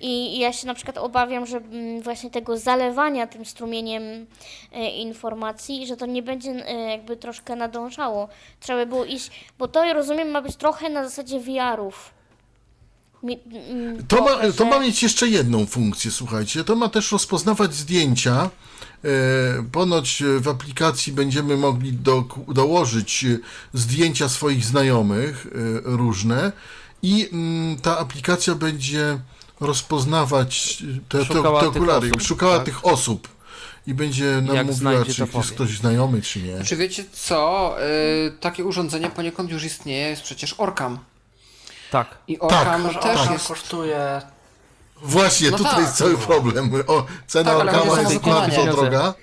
I 0.00 0.38
ja 0.38 0.52
się 0.52 0.66
na 0.66 0.74
przykład 0.74 0.98
obawiam, 0.98 1.46
że 1.46 1.56
mm, 1.56 2.02
właśnie 2.02 2.30
tego 2.30 2.58
zalewania 2.58 3.26
tym 3.26 3.44
strumieniem 3.44 4.26
e, 4.72 4.90
informacji, 4.90 5.86
że 5.86 5.96
to 5.96 6.06
nie 6.06 6.22
będzie 6.22 6.50
e, 6.50 6.90
jakby 6.90 7.16
troszkę 7.16 7.56
nadążało. 7.56 8.28
Trzeba 8.60 8.78
by 8.78 8.86
było 8.86 9.04
iść, 9.04 9.30
bo 9.58 9.68
to 9.68 9.92
rozumiem 9.92 10.30
ma 10.30 10.42
być 10.42 10.56
trochę 10.56 10.90
na 10.90 11.04
zasadzie 11.04 11.40
VR-ów. 11.40 12.10
Mi, 13.22 13.38
mm, 13.70 14.06
To 14.06 14.22
ma, 14.22 14.52
to 14.56 14.64
ma 14.64 14.78
mieć 14.78 15.02
jeszcze 15.02 15.28
jedną 15.28 15.66
funkcję, 15.66 16.10
słuchajcie. 16.10 16.64
To 16.64 16.76
ma 16.76 16.88
też 16.88 17.12
rozpoznawać 17.12 17.74
zdjęcia. 17.74 18.50
E, 19.04 19.08
Ponoć 19.72 20.22
w 20.40 20.48
aplikacji 20.48 21.12
będziemy 21.12 21.56
mogli 21.56 21.92
do, 21.92 22.24
dołożyć 22.48 23.26
zdjęcia 23.74 24.28
swoich 24.28 24.64
znajomych 24.64 25.46
e, 25.46 25.50
różne 25.84 26.52
i 27.02 27.28
mm, 27.32 27.76
ta 27.76 27.98
aplikacja 27.98 28.54
będzie 28.54 29.18
rozpoznawać 29.60 30.82
te, 31.08 31.18
te, 31.18 31.24
Szukała 31.24 31.60
te 31.60 31.66
tych 31.66 31.76
okulary, 31.76 32.08
osób, 32.08 32.22
szukała 32.22 32.56
tak. 32.56 32.64
tych 32.64 32.86
osób 32.86 33.28
i 33.86 33.94
będzie 33.94 34.24
nam 34.24 34.56
Jak 34.56 34.66
mówiła, 34.66 34.92
znajdzie, 34.92 35.14
czy 35.14 35.26
jest 35.34 35.50
ktoś 35.50 35.78
znajomy, 35.78 36.22
czy 36.22 36.42
nie. 36.42 36.64
Czy 36.64 36.76
wiecie 36.76 37.04
co? 37.12 37.76
Y, 38.26 38.32
takie 38.40 38.64
urządzenie 38.64 39.10
poniekąd 39.10 39.50
już 39.50 39.64
istnieje, 39.64 40.08
jest 40.08 40.22
przecież 40.22 40.54
Orcam. 40.58 40.98
Tak. 41.90 42.18
I 42.28 42.38
Tak, 42.48 42.92
Że 42.92 42.98
też 42.98 43.20
ona 43.20 43.32
jest. 43.32 43.48
kosztuje 43.48 44.22
Właśnie, 45.02 45.50
No 45.50 45.56
tutaj 45.56 45.72
tak. 45.72 45.80
jest 45.82 45.94
cały 45.96 46.18
problem. 46.18 46.70
O, 46.86 47.04
cena 47.26 47.50
Tak, 47.50 47.74
o 47.88 47.96
jest 48.00 48.20
bardzo 48.24 48.64
droga. 48.66 49.14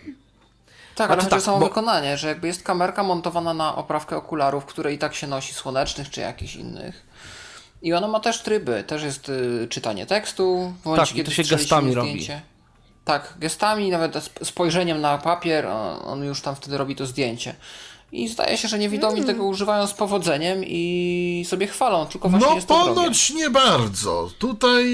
Tak, 0.95 1.10
A 1.10 1.14
ale 1.14 1.18
to 1.18 1.24
chodzi 1.24 1.28
o 1.28 1.38
tak, 1.38 1.41
samo 1.41 1.60
bo- 1.60 1.68
wykonanie, 1.68 2.18
że 2.18 2.28
jakby 2.28 2.48
jest 2.48 2.64
kamerka 2.64 3.04
montowana 3.04 3.54
na 3.54 3.76
oprawkę 3.76 4.16
okularów, 4.18 4.66
które 4.66 4.94
i 4.94 4.98
tak 4.98 5.16
się 5.16 5.28
nosi 5.28 5.54
słonecznych 5.54 6.10
czy 6.10 6.22
jakichś 6.22 6.56
innych. 6.56 7.06
I 7.82 7.94
ona 7.94 8.08
ma 8.08 8.20
też 8.20 8.41
tryby, 8.41 8.84
też 8.84 9.04
jest 9.04 9.30
y, 9.30 9.68
czytanie 9.70 10.06
tekstu, 10.06 10.74
w 10.82 10.86
momencie, 10.86 11.08
Tak, 11.08 11.16
kiedy 11.16 11.32
to 11.32 11.36
się 11.36 11.44
gestami 11.44 11.88
nim 11.88 11.95
robi. 11.95 12.10
zdjęcie. 12.12 12.41
Tak, 13.06 13.34
gestami, 13.40 13.90
nawet 13.91 14.16
sp- 14.28 14.45
spojrzeniem 14.45 15.02
na 15.02 15.18
papier, 15.18 15.66
on 16.06 16.24
już 16.24 16.41
tam 16.41 16.56
wtedy 16.56 16.78
robi 16.78 16.95
to 16.95 17.06
zdjęcie. 17.06 17.56
I 18.12 18.28
zdaje 18.28 18.58
się, 18.58 18.68
że 18.68 18.80
niewidomi 18.80 19.14
Mm. 19.14 19.26
tego 19.28 19.44
używają 19.46 19.88
z 19.88 19.94
powodzeniem 19.94 20.62
i 20.66 21.44
sobie 21.48 21.68
chwalą, 21.68 22.06
tylko 22.06 22.30
właśnie 22.30 22.48
No 22.50 22.56
jest 22.56 22.68
to 22.68 22.84
drogie. 22.84 22.96
ponoć 23.02 23.30
nie 23.30 23.50
bardzo. 23.50 24.30
Tutaj 24.40 24.86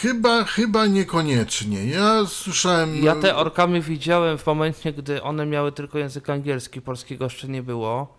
chyba, 0.00 0.44
chyba 0.44 0.86
niekoniecznie. 0.86 1.84
Ja 1.86 2.26
słyszałem... 2.26 3.04
Ja 3.04 3.16
te 3.16 3.36
orkamy 3.36 3.80
widziałem 3.80 4.38
w 4.38 4.46
momencie, 4.46 4.92
gdy 4.92 5.22
one 5.22 5.46
miały 5.46 5.72
tylko 5.72 5.98
język 5.98 6.30
angielski, 6.30 6.80
polskiego 6.80 7.24
jeszcze 7.24 7.48
nie 7.48 7.62
było, 7.62 8.14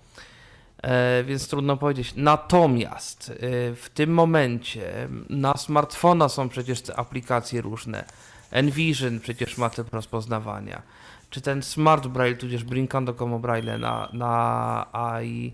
e, 0.83 1.23
więc 1.23 1.47
trudno 1.47 1.77
powiedzieć. 1.77 2.13
Natomiast 2.15 3.29
e, 3.29 3.35
w 3.75 3.89
tym 3.93 4.13
momencie 4.13 5.07
na 5.29 5.57
smartfona 5.57 6.29
są 6.29 6.49
przecież 6.49 6.81
te 6.81 6.95
aplikacje 6.95 7.61
różne. 7.61 8.05
Envision 8.51 9.19
przecież 9.19 9.57
ma 9.57 9.69
te 9.69 9.83
rozpoznawania. 9.91 10.81
Czy 11.29 11.41
ten 11.41 11.63
Smart 11.63 12.07
Braille, 12.07 12.37
tudzież 12.37 12.63
Brinkando 12.63 13.13
Como 13.13 13.39
Braille 13.39 13.77
na, 13.77 14.09
na 14.13 14.85
AI, 14.91 15.53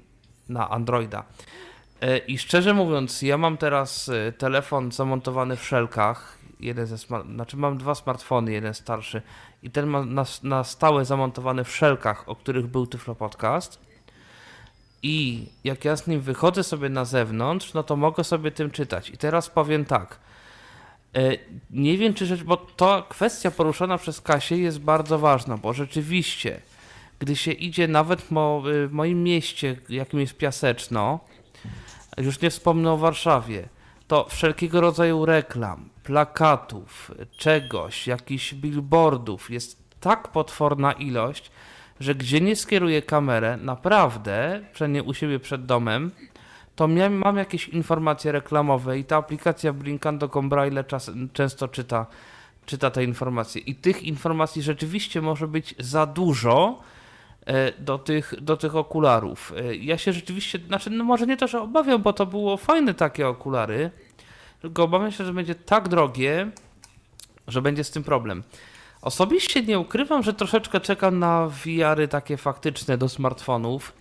na 0.49 0.69
Androida. 0.69 1.23
E, 2.01 2.17
I 2.17 2.37
szczerze 2.37 2.73
mówiąc, 2.73 3.21
ja 3.21 3.37
mam 3.37 3.57
teraz 3.57 4.09
e, 4.09 4.31
telefon 4.31 4.91
zamontowany 4.91 5.55
w 5.55 5.65
szelkach. 5.65 6.37
Jeden 6.59 6.85
ze 6.85 6.97
smart... 6.97 7.27
Znaczy 7.27 7.57
mam 7.57 7.77
dwa 7.77 7.95
smartfony, 7.95 8.51
jeden 8.51 8.73
starszy 8.73 9.21
i 9.63 9.71
ten 9.71 9.87
ma 9.87 10.05
na, 10.05 10.25
na 10.43 10.63
stałe 10.63 11.05
zamontowany 11.05 11.63
w 11.63 11.75
szelkach, 11.75 12.29
o 12.29 12.35
których 12.35 12.67
był 12.67 12.87
Tyflo 12.87 13.15
Podcast. 13.15 13.79
I 15.03 15.47
jak 15.63 15.85
ja 15.85 15.95
z 15.95 16.07
nim 16.07 16.21
wychodzę 16.21 16.63
sobie 16.63 16.89
na 16.89 17.05
zewnątrz, 17.05 17.73
no 17.73 17.83
to 17.83 17.95
mogę 17.95 18.23
sobie 18.23 18.51
tym 18.51 18.71
czytać. 18.71 19.09
I 19.09 19.17
teraz 19.17 19.49
powiem 19.49 19.85
tak. 19.85 20.19
E, 21.15 21.37
Nie 21.69 21.97
wiem, 21.97 22.13
czy 22.13 22.25
rzecz, 22.25 22.43
bo 22.43 22.57
to 22.57 23.05
kwestia 23.09 23.51
poruszona 23.51 23.97
przez 23.97 24.21
Kasię 24.21 24.57
jest 24.57 24.79
bardzo 24.79 25.19
ważna, 25.19 25.57
bo 25.57 25.73
rzeczywiście, 25.73 26.61
gdy 27.19 27.35
się 27.35 27.51
idzie 27.51 27.87
nawet 27.87 28.31
mo, 28.31 28.63
w 28.65 28.91
moim 28.91 29.23
mieście, 29.23 29.77
jakim 29.89 30.19
jest 30.19 30.37
Piaseczno, 30.37 31.19
już 32.17 32.41
nie 32.41 32.49
wspomnę 32.49 32.91
o 32.91 32.97
Warszawie, 32.97 33.69
to 34.07 34.25
wszelkiego 34.29 34.81
rodzaju 34.81 35.25
reklam, 35.25 35.89
plakatów, 36.03 37.11
czegoś, 37.37 38.07
jakichś 38.07 38.53
billboardów 38.53 39.51
jest 39.51 39.85
tak 39.99 40.27
potworna 40.27 40.91
ilość, 40.93 41.51
że 41.99 42.15
gdzie 42.15 42.41
nie 42.41 42.55
skieruję 42.55 43.01
kamerę, 43.01 43.57
naprawdę, 43.57 44.61
przynajmniej 44.73 45.03
u 45.03 45.13
siebie 45.13 45.39
przed 45.39 45.65
domem, 45.65 46.11
to 46.75 46.87
mam 47.09 47.37
jakieś 47.37 47.69
informacje 47.69 48.31
reklamowe 48.31 48.99
i 48.99 49.05
ta 49.05 49.17
aplikacja 49.17 49.73
Blinkando 49.73 50.27
Braille 50.27 50.83
czas, 50.83 51.11
często 51.33 51.67
czyta, 51.67 52.05
czyta 52.65 52.91
te 52.91 53.03
informacje. 53.03 53.61
I 53.61 53.75
tych 53.75 54.03
informacji 54.03 54.61
rzeczywiście 54.61 55.21
może 55.21 55.47
być 55.47 55.75
za 55.79 56.05
dużo 56.05 56.79
e, 57.45 57.71
do 57.81 57.97
tych, 57.97 58.33
do 58.41 58.57
tych 58.57 58.75
okularów. 58.75 59.53
E, 59.57 59.75
Ja 59.75 59.97
się 59.97 60.13
rzeczywiście, 60.13 60.59
znaczy, 60.67 60.89
no 60.89 61.03
może 61.03 61.27
nie 61.27 61.37
to, 61.37 61.47
że 61.47 61.61
obawiam, 61.61 62.01
bo 62.01 62.13
to 62.13 62.25
było 62.25 62.57
fajne 62.57 62.93
takie 62.93 63.27
okulary, 63.27 63.91
tylko 64.61 64.83
obawiam 64.83 65.11
się, 65.11 65.25
że 65.25 65.33
będzie 65.33 65.55
tak 65.55 65.89
drogie, 65.89 66.51
że 67.47 67.61
będzie 67.61 67.83
z 67.83 67.91
tym 67.91 68.03
problem. 68.03 68.43
Osobiście 69.01 69.63
nie 69.63 69.79
ukrywam, 69.79 70.23
że 70.23 70.33
troszeczkę 70.33 70.79
czekam 70.79 71.19
na 71.19 71.47
VR-y 71.47 72.07
takie 72.07 72.37
faktyczne 72.37 72.97
do 72.97 73.09
smartfonów, 73.09 73.93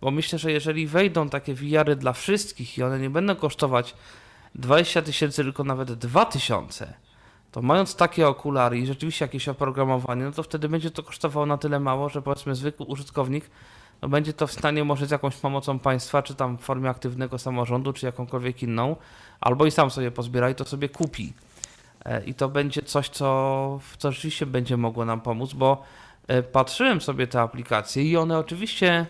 bo 0.00 0.10
myślę, 0.10 0.38
że 0.38 0.52
jeżeli 0.52 0.86
wejdą 0.86 1.28
takie 1.28 1.54
VR-y 1.54 1.96
dla 1.96 2.12
wszystkich 2.12 2.78
i 2.78 2.82
one 2.82 2.98
nie 2.98 3.10
będą 3.10 3.36
kosztować 3.36 3.94
20 4.54 5.02
tysięcy, 5.02 5.44
tylko 5.44 5.64
nawet 5.64 5.92
2 5.92 6.24
tysiące, 6.24 6.94
to 7.52 7.62
mając 7.62 7.96
takie 7.96 8.28
okulary 8.28 8.78
i 8.78 8.86
rzeczywiście 8.86 9.24
jakieś 9.24 9.48
oprogramowanie, 9.48 10.24
no 10.24 10.32
to 10.32 10.42
wtedy 10.42 10.68
będzie 10.68 10.90
to 10.90 11.02
kosztowało 11.02 11.46
na 11.46 11.58
tyle 11.58 11.80
mało, 11.80 12.08
że 12.08 12.22
powiedzmy 12.22 12.54
zwykły 12.54 12.86
użytkownik 12.86 13.50
no 14.02 14.08
będzie 14.08 14.32
to 14.32 14.46
w 14.46 14.52
stanie 14.52 14.84
może 14.84 15.06
z 15.06 15.10
jakąś 15.10 15.36
pomocą 15.36 15.78
państwa, 15.78 16.22
czy 16.22 16.34
tam 16.34 16.58
w 16.58 16.60
formie 16.60 16.90
aktywnego 16.90 17.38
samorządu, 17.38 17.92
czy 17.92 18.06
jakąkolwiek 18.06 18.62
inną, 18.62 18.96
albo 19.40 19.66
i 19.66 19.70
sam 19.70 19.90
sobie 19.90 20.10
pozbiera 20.10 20.50
i 20.50 20.54
to 20.54 20.64
sobie 20.64 20.88
kupi. 20.88 21.32
E, 22.04 22.24
I 22.24 22.34
to 22.34 22.48
będzie 22.48 22.82
coś, 22.82 23.08
co, 23.08 23.80
co 23.98 24.12
rzeczywiście 24.12 24.46
będzie 24.46 24.76
mogło 24.76 25.04
nam 25.04 25.20
pomóc, 25.20 25.52
bo 25.52 25.82
e, 26.28 26.42
patrzyłem 26.42 27.00
sobie 27.00 27.26
te 27.26 27.40
aplikacje 27.40 28.04
i 28.04 28.16
one 28.16 28.38
oczywiście 28.38 29.06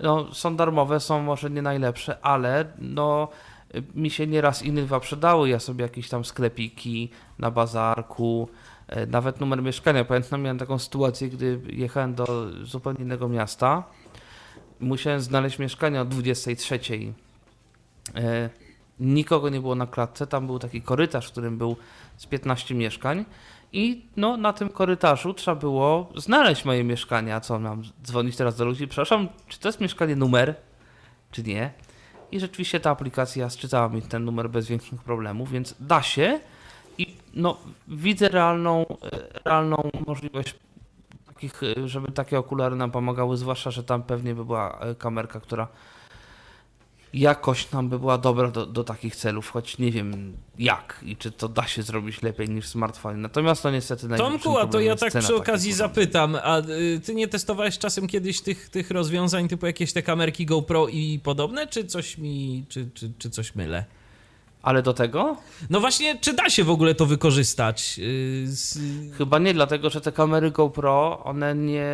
no, 0.00 0.34
są 0.34 0.56
darmowe, 0.56 1.00
są 1.00 1.22
może 1.22 1.50
nie 1.50 1.62
najlepsze, 1.62 2.18
ale 2.22 2.64
no, 2.78 3.28
mi 3.94 4.10
się 4.10 4.26
nieraz 4.26 4.62
inne 4.62 4.82
dwa 4.82 5.00
przydały. 5.00 5.48
Ja 5.48 5.58
sobie 5.58 5.82
jakieś 5.82 6.08
tam 6.08 6.24
sklepiki 6.24 7.10
na 7.38 7.50
bazarku, 7.50 8.48
e, 8.88 9.06
nawet 9.06 9.40
numer 9.40 9.62
mieszkania. 9.62 10.04
Pamiętam, 10.04 10.42
miałem 10.42 10.58
taką 10.58 10.78
sytuację, 10.78 11.28
gdy 11.28 11.60
jechałem 11.66 12.14
do 12.14 12.46
zupełnie 12.62 13.00
innego 13.00 13.28
miasta. 13.28 13.82
Musiałem 14.80 15.20
znaleźć 15.20 15.58
mieszkanie 15.58 16.00
o 16.00 16.04
23. 16.04 16.80
E, 18.14 18.50
Nikogo 19.00 19.48
nie 19.48 19.60
było 19.60 19.74
na 19.74 19.86
klatce, 19.86 20.26
tam 20.26 20.46
był 20.46 20.58
taki 20.58 20.82
korytarz, 20.82 21.28
w 21.28 21.32
którym 21.32 21.58
był 21.58 21.76
z 22.16 22.26
15 22.26 22.74
mieszkań. 22.74 23.24
I 23.76 24.02
no, 24.16 24.36
na 24.36 24.52
tym 24.52 24.68
korytarzu 24.68 25.34
trzeba 25.34 25.54
było 25.54 26.12
znaleźć 26.14 26.64
moje 26.64 26.84
mieszkanie. 26.84 27.34
A 27.34 27.40
co, 27.40 27.58
mam 27.58 27.82
dzwonić 28.02 28.36
teraz 28.36 28.56
do 28.56 28.64
ludzi? 28.64 28.88
Przepraszam, 28.88 29.28
czy 29.48 29.60
to 29.60 29.68
jest 29.68 29.80
mieszkanie 29.80 30.16
numer, 30.16 30.54
czy 31.30 31.42
nie? 31.42 31.72
I 32.32 32.40
rzeczywiście 32.40 32.80
ta 32.80 32.90
aplikacja 32.90 33.50
sczytała 33.50 33.88
mi 33.88 34.02
ten 34.02 34.24
numer 34.24 34.50
bez 34.50 34.66
większych 34.66 35.02
problemów, 35.02 35.50
więc 35.50 35.74
da 35.80 36.02
się. 36.02 36.40
I 36.98 37.14
no, 37.34 37.56
widzę 37.88 38.28
realną, 38.28 38.86
e, 38.88 39.40
realną 39.44 39.90
możliwość 40.06 40.54
takich, 41.26 41.62
e, 41.62 41.88
żeby 41.88 42.12
takie 42.12 42.38
okulary 42.38 42.76
nam 42.76 42.90
pomagały, 42.90 43.36
zwłaszcza, 43.36 43.70
że 43.70 43.84
tam 43.84 44.02
pewnie 44.02 44.34
by 44.34 44.44
była 44.44 44.78
e, 44.78 44.94
kamerka, 44.94 45.40
która 45.40 45.68
jakoś 47.14 47.70
nam 47.70 47.88
by 47.88 47.98
była 47.98 48.18
dobra 48.18 48.50
do, 48.50 48.66
do 48.66 48.84
takich 48.84 49.16
celów, 49.16 49.50
choć 49.50 49.78
nie 49.78 49.90
wiem 49.90 50.36
jak 50.58 51.00
i 51.02 51.16
czy 51.16 51.30
to 51.30 51.48
da 51.48 51.66
się 51.66 51.82
zrobić 51.82 52.22
lepiej 52.22 52.48
niż 52.48 52.66
w 52.66 52.68
smartfonie. 52.68 53.18
Natomiast 53.18 53.62
to 53.62 53.70
niestety 53.70 54.08
największym 54.08 54.40
Tomku, 54.40 54.58
a 54.58 54.66
to 54.66 54.80
ja 54.80 54.96
tak 54.96 55.12
przy 55.18 55.36
okazji 55.36 55.72
zapytam, 55.72 56.36
a 56.42 56.58
y, 56.58 57.00
ty 57.04 57.14
nie 57.14 57.28
testowałeś 57.28 57.78
czasem 57.78 58.06
kiedyś 58.06 58.40
tych, 58.40 58.68
tych 58.68 58.90
rozwiązań 58.90 59.48
typu 59.48 59.66
jakieś 59.66 59.92
te 59.92 60.02
kamerki 60.02 60.46
GoPro 60.46 60.88
i 60.88 61.20
podobne, 61.22 61.66
czy 61.66 61.84
coś 61.84 62.18
mi, 62.18 62.64
czy, 62.68 62.90
czy, 62.94 63.12
czy 63.18 63.30
coś 63.30 63.54
mylę? 63.54 63.84
Ale 64.62 64.82
do 64.82 64.94
tego? 64.94 65.36
No 65.70 65.80
właśnie, 65.80 66.18
czy 66.20 66.32
da 66.32 66.50
się 66.50 66.64
w 66.64 66.70
ogóle 66.70 66.94
to 66.94 67.06
wykorzystać? 67.06 67.98
Yy, 67.98 68.06
z... 68.46 68.78
Chyba 69.18 69.38
nie, 69.38 69.54
dlatego 69.54 69.90
że 69.90 70.00
te 70.00 70.12
kamery 70.12 70.50
GoPro, 70.50 71.24
one 71.24 71.54
nie, 71.54 71.86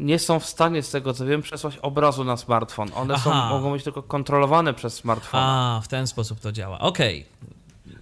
nie 0.00 0.18
są 0.18 0.40
w 0.40 0.46
stanie, 0.46 0.82
z 0.82 0.90
tego 0.90 1.14
co 1.14 1.26
wiem, 1.26 1.42
przesłać 1.42 1.76
obrazu 1.76 2.24
na 2.24 2.36
smartfon. 2.36 2.90
One 2.94 3.18
są, 3.18 3.34
mogą 3.34 3.72
być 3.72 3.84
tylko 3.84 4.02
kontrolowane 4.02 4.74
przez 4.74 4.94
smartfon. 4.94 5.40
A, 5.40 5.80
w 5.84 5.88
ten 5.88 6.06
sposób 6.06 6.40
to 6.40 6.52
działa. 6.52 6.78
Okej. 6.78 7.26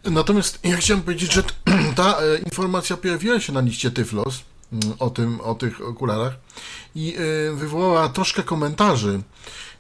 Natomiast 0.05 0.59
ja 0.65 0.77
chciałem 0.77 1.03
powiedzieć, 1.03 1.33
że 1.33 1.43
ta 1.97 2.19
e, 2.19 2.39
informacja 2.39 2.97
pojawiła 2.97 3.41
się 3.41 3.53
na 3.53 3.61
liście 3.61 3.91
Tyflos 3.91 4.43
mm, 4.73 4.95
o, 4.99 5.11
tym, 5.11 5.41
o 5.41 5.55
tych 5.55 5.81
okularach 5.81 6.35
i 6.95 7.17
e, 7.17 7.53
wywołała 7.53 8.09
troszkę 8.09 8.43
komentarzy. 8.43 9.21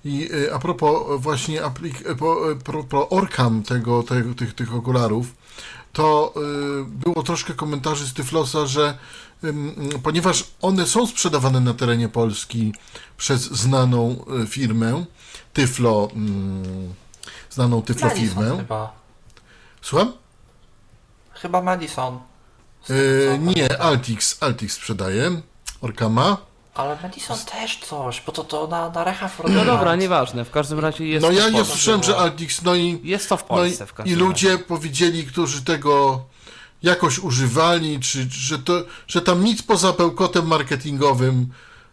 I 0.05 0.29
e, 0.49 0.55
a 0.55 0.59
propos 0.59 1.21
właśnie 1.21 1.63
aplik- 1.63 2.11
e, 2.11 2.15
po, 2.15 2.53
e, 2.53 2.57
pro, 2.57 2.85
pro 2.85 3.09
Orcam 3.09 3.63
tego, 3.63 4.03
tego, 4.03 4.35
tych, 4.35 4.55
tych 4.55 4.75
okularów, 4.75 5.35
to 5.93 6.35
e, 6.37 6.85
było 6.85 7.23
troszkę 7.23 7.55
komentarzy 7.55 8.07
z 8.07 8.13
Tyflosa, 8.13 8.67
że 8.67 8.99
ponieważ 10.03 10.45
one 10.61 10.87
są 10.87 11.07
sprzedawane 11.07 11.61
na 11.61 11.75
terenie 11.75 12.09
Polski 12.09 12.75
przez 13.17 13.41
znaną 13.41 14.25
e, 14.43 14.47
firmę, 14.47 15.05
Tyflo, 15.53 16.09
znaną 17.51 17.83
Tyflo 17.83 18.11
firmę. 18.11 18.57
chyba. 18.57 18.93
Słucham? 19.83 20.13
Chyba 21.33 21.63
Madison. 21.63 22.21
Co 22.87 23.37
nie. 23.37 23.83
Altix, 23.83 24.43
Altix 24.43 24.75
sprzedaje. 24.75 25.41
Orkama. 25.81 26.48
Ale 26.79 26.99
Madison 27.03 27.39
też 27.39 27.79
coś, 27.79 28.23
bo 28.27 28.33
to, 28.33 28.45
to 28.45 28.67
na, 28.67 28.91
na 28.91 29.05
Rechaw 29.05 29.41
No 29.49 29.65
dobra, 29.65 29.97
nieważne, 29.97 30.45
w 30.45 30.51
każdym 30.51 30.79
razie 30.79 31.07
jest 31.07 31.23
No 31.23 31.29
to 31.29 31.35
ja 31.35 31.49
nie 31.49 31.53
Polsce. 31.57 31.73
słyszałem, 31.73 32.03
że 32.03 32.17
Altix, 32.17 32.63
no 32.63 32.75
i, 32.75 33.01
Jest 33.05 33.29
to 33.29 33.37
w 33.37 33.41
no 33.41 33.47
i, 33.47 33.49
Polsce 33.49 33.87
w 33.87 33.91
i 33.91 33.95
każdym 33.95 34.15
razie. 34.15 34.25
ludzie 34.27 34.59
powiedzieli, 34.59 35.27
którzy 35.27 35.63
tego 35.65 36.25
jakoś 36.83 37.19
używali, 37.19 38.01
czy 38.01 38.27
że, 38.31 38.59
to, 38.59 38.85
że 39.07 39.21
tam 39.23 39.45
nic 39.45 39.63
poza 39.63 39.93
bełkotem 39.93 40.47
marketingowym 40.47 41.47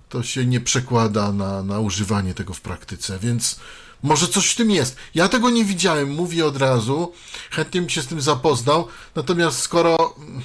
to 0.09 0.23
się 0.23 0.45
nie 0.45 0.61
przekłada 0.61 1.31
na, 1.31 1.63
na 1.63 1.79
używanie 1.79 2.33
tego 2.33 2.53
w 2.53 2.61
praktyce, 2.61 3.19
więc 3.19 3.59
może 4.03 4.27
coś 4.27 4.49
w 4.51 4.55
tym 4.55 4.71
jest. 4.71 4.95
Ja 5.15 5.29
tego 5.29 5.49
nie 5.49 5.65
widziałem, 5.65 6.09
mówię 6.13 6.45
od 6.45 6.57
razu, 6.57 7.13
chętnie 7.51 7.81
bym 7.81 7.89
się 7.89 8.01
z 8.01 8.07
tym 8.07 8.21
zapoznał, 8.21 8.87
natomiast 9.15 9.59
skoro 9.59 10.15
mm, 10.17 10.41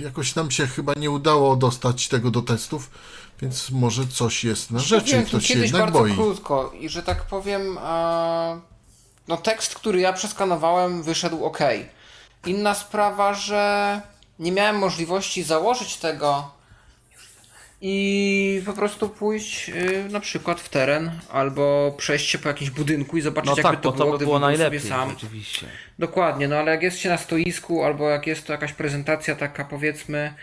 jakoś 0.00 0.34
nam 0.34 0.50
się 0.50 0.66
chyba 0.66 0.92
nie 0.94 1.10
udało 1.10 1.56
dostać 1.56 2.08
tego 2.08 2.30
do 2.30 2.42
testów, 2.42 2.90
więc 3.42 3.70
może 3.70 4.06
coś 4.06 4.44
jest 4.44 4.70
na 4.70 4.78
rzeczy, 4.78 5.22
tu 5.22 5.26
ktoś 5.28 5.46
się 5.46 5.54
kiedyś 5.54 5.70
jednak 5.70 5.82
bardzo 5.82 5.98
boi. 5.98 6.14
krótko 6.14 6.72
i 6.80 6.88
że 6.88 7.02
tak 7.02 7.22
powiem, 7.22 7.78
e, 7.78 8.60
no 9.28 9.36
tekst, 9.36 9.74
który 9.74 10.00
ja 10.00 10.12
przeskanowałem, 10.12 11.02
wyszedł 11.02 11.44
ok. 11.44 11.58
Inna 12.46 12.74
sprawa, 12.74 13.34
że 13.34 14.00
nie 14.38 14.52
miałem 14.52 14.76
możliwości 14.78 15.42
założyć 15.42 15.96
tego 15.96 16.56
i 17.80 18.62
po 18.66 18.72
prostu 18.72 19.08
pójść 19.08 19.68
y, 19.68 20.06
na 20.10 20.20
przykład 20.20 20.60
w 20.60 20.68
teren 20.68 21.10
albo 21.30 21.94
przejść 21.98 22.28
się 22.30 22.38
po 22.38 22.48
jakimś 22.48 22.70
budynku 22.70 23.16
i 23.16 23.20
zobaczyć 23.20 23.50
No 23.50 23.56
jakby 23.56 23.62
tak, 23.62 23.80
to 23.80 23.92
było, 23.92 24.04
to 24.06 24.18
by 24.18 24.24
było 24.24 24.38
był 24.38 24.48
najlepiej, 24.48 24.80
sobie 24.80 24.90
sam. 24.90 25.10
rzeczywiście. 25.10 25.66
Dokładnie, 25.98 26.48
no 26.48 26.56
ale 26.56 26.70
jak 26.70 26.82
jest 26.82 26.98
się 26.98 27.08
na 27.08 27.18
stoisku, 27.18 27.84
albo 27.84 28.08
jak 28.08 28.26
jest 28.26 28.46
to 28.46 28.52
jakaś 28.52 28.72
prezentacja 28.72 29.36
taka 29.36 29.64
powiedzmy 29.64 30.34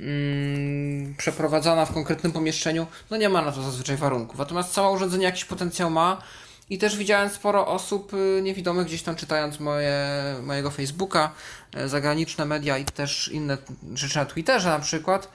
mm, 0.00 1.14
przeprowadzana 1.14 1.86
w 1.86 1.92
konkretnym 1.92 2.32
pomieszczeniu, 2.32 2.86
no 3.10 3.16
nie 3.16 3.28
ma 3.28 3.42
na 3.42 3.52
to 3.52 3.62
zazwyczaj 3.62 3.96
warunków. 3.96 4.38
Natomiast 4.38 4.72
całe 4.72 4.90
urządzenie 4.90 5.24
jakiś 5.24 5.44
potencjał 5.44 5.90
ma 5.90 6.22
i 6.70 6.78
też 6.78 6.96
widziałem 6.96 7.30
sporo 7.30 7.66
osób 7.66 8.14
y, 8.14 8.40
niewidomych 8.42 8.86
gdzieś 8.86 9.02
tam 9.02 9.16
czytając 9.16 9.60
moje, 9.60 9.96
mojego 10.42 10.70
Facebooka, 10.70 11.32
e, 11.74 11.88
zagraniczne 11.88 12.44
media 12.44 12.78
i 12.78 12.84
też 12.84 13.28
inne 13.28 13.58
rzeczy 13.94 14.18
na 14.18 14.24
Twitterze 14.24 14.68
na 14.68 14.78
przykład, 14.78 15.28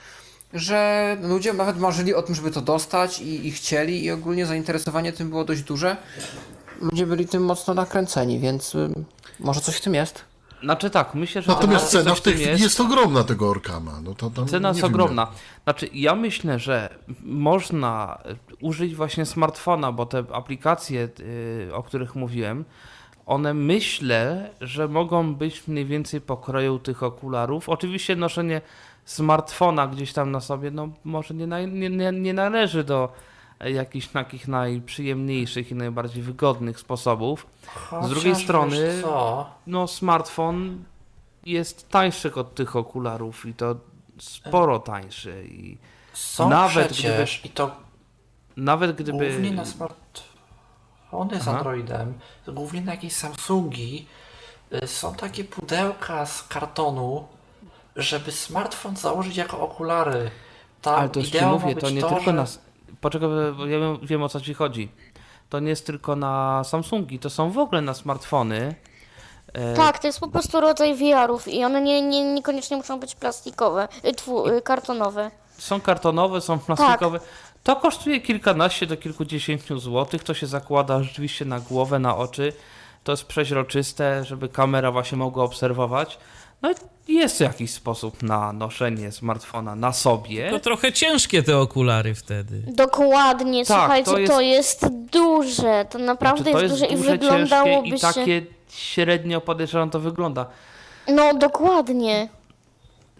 że 0.52 1.16
ludzie 1.22 1.52
nawet 1.52 1.78
marzyli 1.78 2.14
o 2.14 2.22
tym, 2.22 2.34
żeby 2.34 2.50
to 2.50 2.60
dostać 2.60 3.20
i, 3.20 3.46
i 3.46 3.52
chcieli 3.52 4.04
i 4.04 4.10
ogólnie 4.10 4.46
zainteresowanie 4.46 5.12
tym 5.12 5.30
było 5.30 5.44
dość 5.44 5.62
duże. 5.62 5.96
Ludzie 6.80 7.06
byli 7.06 7.26
tym 7.28 7.44
mocno 7.44 7.74
nakręceni, 7.74 8.38
więc 8.38 8.74
y, 8.74 8.90
może 9.40 9.60
coś 9.60 9.76
w 9.76 9.80
tym 9.80 9.94
jest. 9.94 10.24
Znaczy 10.62 10.90
tak, 10.90 11.14
myślę, 11.14 11.42
że 11.42 11.52
Natomiast 11.52 11.84
to 11.84 11.98
cena 11.98 12.14
w 12.14 12.20
tej 12.20 12.34
chwili 12.34 12.62
jest 12.62 12.80
ogromna 12.80 13.24
tego 13.24 13.50
Orkama. 13.50 14.00
No 14.04 14.14
to 14.14 14.30
tam 14.30 14.46
Cena 14.46 14.68
jest 14.68 14.84
ogromna. 14.84 15.28
Znaczy, 15.64 15.88
ja 15.92 16.14
myślę, 16.14 16.58
że 16.58 16.98
można 17.22 18.18
użyć 18.60 18.94
właśnie 18.94 19.26
smartfona, 19.26 19.92
bo 19.92 20.06
te 20.06 20.24
aplikacje, 20.32 21.08
y, 21.20 21.74
o 21.74 21.82
których 21.82 22.14
mówiłem, 22.14 22.64
one 23.26 23.54
myślę, 23.54 24.50
że 24.60 24.88
mogą 24.88 25.34
być 25.34 25.68
mniej 25.68 25.86
więcej 25.86 26.20
pokroju 26.20 26.78
tych 26.78 27.02
okularów. 27.02 27.68
Oczywiście 27.68 28.16
noszenie 28.16 28.60
smartfona 29.04 29.86
gdzieś 29.86 30.12
tam 30.12 30.30
na 30.30 30.40
sobie, 30.40 30.70
no 30.70 30.88
może 31.04 31.34
nie, 31.34 31.46
nie, 31.46 31.90
nie, 31.90 32.12
nie 32.12 32.34
należy 32.34 32.84
do 32.84 33.12
jakichś 33.64 34.06
takich 34.06 34.48
najprzyjemniejszych 34.48 35.70
i 35.70 35.74
najbardziej 35.74 36.22
wygodnych 36.22 36.80
sposobów. 36.80 37.46
Z 38.02 38.08
drugiej 38.08 38.32
Chociaż 38.32 38.44
strony, 38.44 39.02
no 39.66 39.86
smartfon 39.86 40.84
jest 41.46 41.88
tańszy 41.88 42.34
od 42.34 42.54
tych 42.54 42.76
okularów 42.76 43.46
i 43.46 43.54
to 43.54 43.76
sporo 44.18 44.78
tańszy 44.78 45.44
i 45.48 45.78
Są 46.12 46.48
Nawet 46.48 46.92
przecież 46.92 47.44
i 47.44 47.50
to 47.50 47.76
nawet 48.56 48.96
gdyby 48.96 49.30
głównie 49.30 49.50
na 49.50 49.64
smartfony 49.64 51.40
z 51.40 51.48
Aha. 51.48 51.56
Androidem, 51.56 52.18
głównie 52.48 52.80
na 52.80 52.92
jakieś 52.92 53.12
Samsungi 53.12 54.06
y, 54.72 54.86
są 54.86 55.14
takie 55.14 55.44
pudełka 55.44 56.26
z 56.26 56.42
kartonu, 56.42 57.26
żeby 57.96 58.32
smartfon 58.32 58.96
założyć 58.96 59.36
jako 59.36 59.60
okulary. 59.60 60.30
Tam 60.82 60.94
ale 60.94 61.08
to 61.08 61.20
już 61.20 61.28
ci 61.28 61.44
mówię, 61.44 61.74
to 61.74 61.90
nie 61.90 62.00
to, 62.00 62.08
tylko 62.08 62.24
że... 62.24 62.32
na 62.32 62.46
poczekaj, 63.00 63.28
ja 63.58 63.78
wiem, 63.78 63.98
wiem 64.02 64.22
o 64.22 64.28
co 64.28 64.40
ci 64.40 64.54
chodzi. 64.54 64.88
To 65.48 65.60
nie 65.60 65.68
jest 65.68 65.86
tylko 65.86 66.16
na 66.16 66.64
Samsungi, 66.64 67.18
to 67.18 67.30
są 67.30 67.50
w 67.50 67.58
ogóle 67.58 67.82
na 67.82 67.94
smartfony. 67.94 68.74
E, 69.52 69.74
Tak, 69.74 69.98
to 69.98 70.06
jest 70.06 70.20
po 70.20 70.28
prostu 70.28 70.60
rodzaj 70.60 70.94
VR-ów 70.94 71.48
i 71.48 71.64
one 71.64 71.80
nie, 71.80 72.02
nie, 72.02 72.34
niekoniecznie 72.34 72.76
muszą 72.76 73.00
być 73.00 73.14
plastikowe, 73.14 73.88
y, 74.04 74.12
tfu, 74.14 74.48
y, 74.48 74.62
kartonowe. 74.62 75.30
Są 75.58 75.80
kartonowe, 75.80 76.40
są 76.40 76.58
plastikowe. 76.58 77.20
To 77.62 77.76
kosztuje 77.76 78.20
kilkanaście 78.20 78.86
do 78.86 78.96
kilkudziesięciu 78.96 79.78
złotych. 79.78 80.24
To 80.24 80.34
się 80.34 80.46
zakłada 80.46 81.02
rzeczywiście 81.02 81.44
na 81.44 81.60
głowę, 81.60 81.98
na 81.98 82.16
oczy. 82.16 82.52
To 83.04 83.12
jest 83.12 83.24
przeźroczyste, 83.24 84.24
żeby 84.24 84.48
kamera 84.48 84.92
właśnie 84.92 85.18
mogła 85.18 85.44
obserwować. 85.44 86.18
No 86.62 86.70
i 87.08 87.14
jest 87.14 87.40
jakiś 87.40 87.70
sposób 87.70 88.22
na 88.22 88.52
noszenie 88.52 89.12
smartfona 89.12 89.74
na 89.74 89.92
sobie. 89.92 90.50
To 90.50 90.60
trochę 90.60 90.92
ciężkie 90.92 91.42
te 91.42 91.58
okulary 91.58 92.14
wtedy. 92.14 92.62
Dokładnie, 92.66 93.64
Tak, 93.66 93.78
słuchajcie, 93.78 94.26
to 94.26 94.32
to 94.34 94.40
jest- 94.40 94.82
jest... 94.82 94.94
duże, 95.12 95.86
to 95.90 95.98
naprawdę 95.98 96.42
Znaczy, 96.42 96.56
to 96.56 96.62
jest, 96.62 96.80
jest 96.80 96.94
duże 96.94 97.14
i 97.14 97.18
duże, 97.18 97.30
wyglądałoby 97.30 97.88
ciężkie 97.88 97.96
i 97.96 98.00
się... 98.00 98.06
takie 98.14 98.42
średnio 98.68 99.40
podejrzewam 99.40 99.90
to 99.90 100.00
wygląda. 100.00 100.46
No 101.08 101.34
dokładnie. 101.34 102.28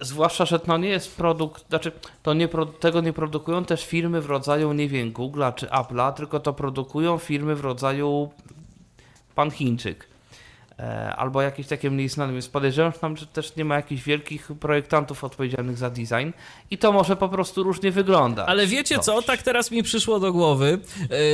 Zwłaszcza, 0.01 0.45
że 0.45 0.59
to 0.59 0.77
nie 0.77 0.89
jest 0.89 1.17
produkt, 1.17 1.69
znaczy 1.69 1.93
to 2.23 2.35
nie, 2.35 2.49
tego 2.81 3.01
nie 3.01 3.13
produkują 3.13 3.65
też 3.65 3.87
firmy 3.87 4.21
w 4.21 4.27
rodzaju, 4.27 4.73
nie 4.73 4.89
wiem, 4.89 5.13
Google'a 5.13 5.55
czy 5.55 5.67
Apple'a, 5.67 6.13
tylko 6.13 6.41
to 6.41 6.53
produkują 6.53 7.19
firmy 7.19 7.55
w 7.57 7.61
rodzaju 7.61 8.31
pan 9.35 9.51
Chińczyk. 9.51 10.09
E, 10.79 11.17
albo 11.17 11.43
jakieś 11.43 11.67
takie 11.67 11.91
mniej 11.91 12.09
znane, 12.09 12.33
więc 12.33 12.49
podejrzewam, 12.49 12.93
że 12.93 12.99
tam 12.99 13.17
też 13.17 13.57
nie 13.57 13.65
ma 13.65 13.77
jakichś 13.77 14.03
wielkich 14.03 14.49
projektantów 14.61 15.25
odpowiedzialnych 15.25 15.79
za 15.79 15.91
design 15.91 16.31
i 16.71 16.79
to 16.79 16.93
może 16.93 17.17
po 17.17 17.29
prostu 17.29 17.63
różnie 17.63 17.91
wygląda. 17.91 18.47
Ale 18.47 18.67
wiecie 18.67 18.99
co, 18.99 19.23
tak 19.23 19.43
teraz 19.43 19.71
mi 19.71 19.83
przyszło 19.83 20.21
do 20.21 20.33
głowy. 20.33 20.79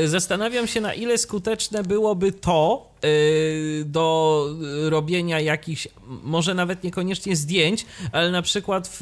Yy, 0.00 0.08
Zastanawiam 0.08 0.66
się, 0.66 0.80
na 0.80 0.94
ile 0.94 1.18
skuteczne 1.18 1.82
byłoby 1.82 2.32
to 2.32 2.91
do 3.84 4.46
robienia 4.88 5.40
jakichś, 5.40 5.88
może 6.06 6.54
nawet 6.54 6.84
niekoniecznie 6.84 7.36
zdjęć, 7.36 7.86
ale 8.12 8.30
na 8.30 8.42
przykład 8.42 8.98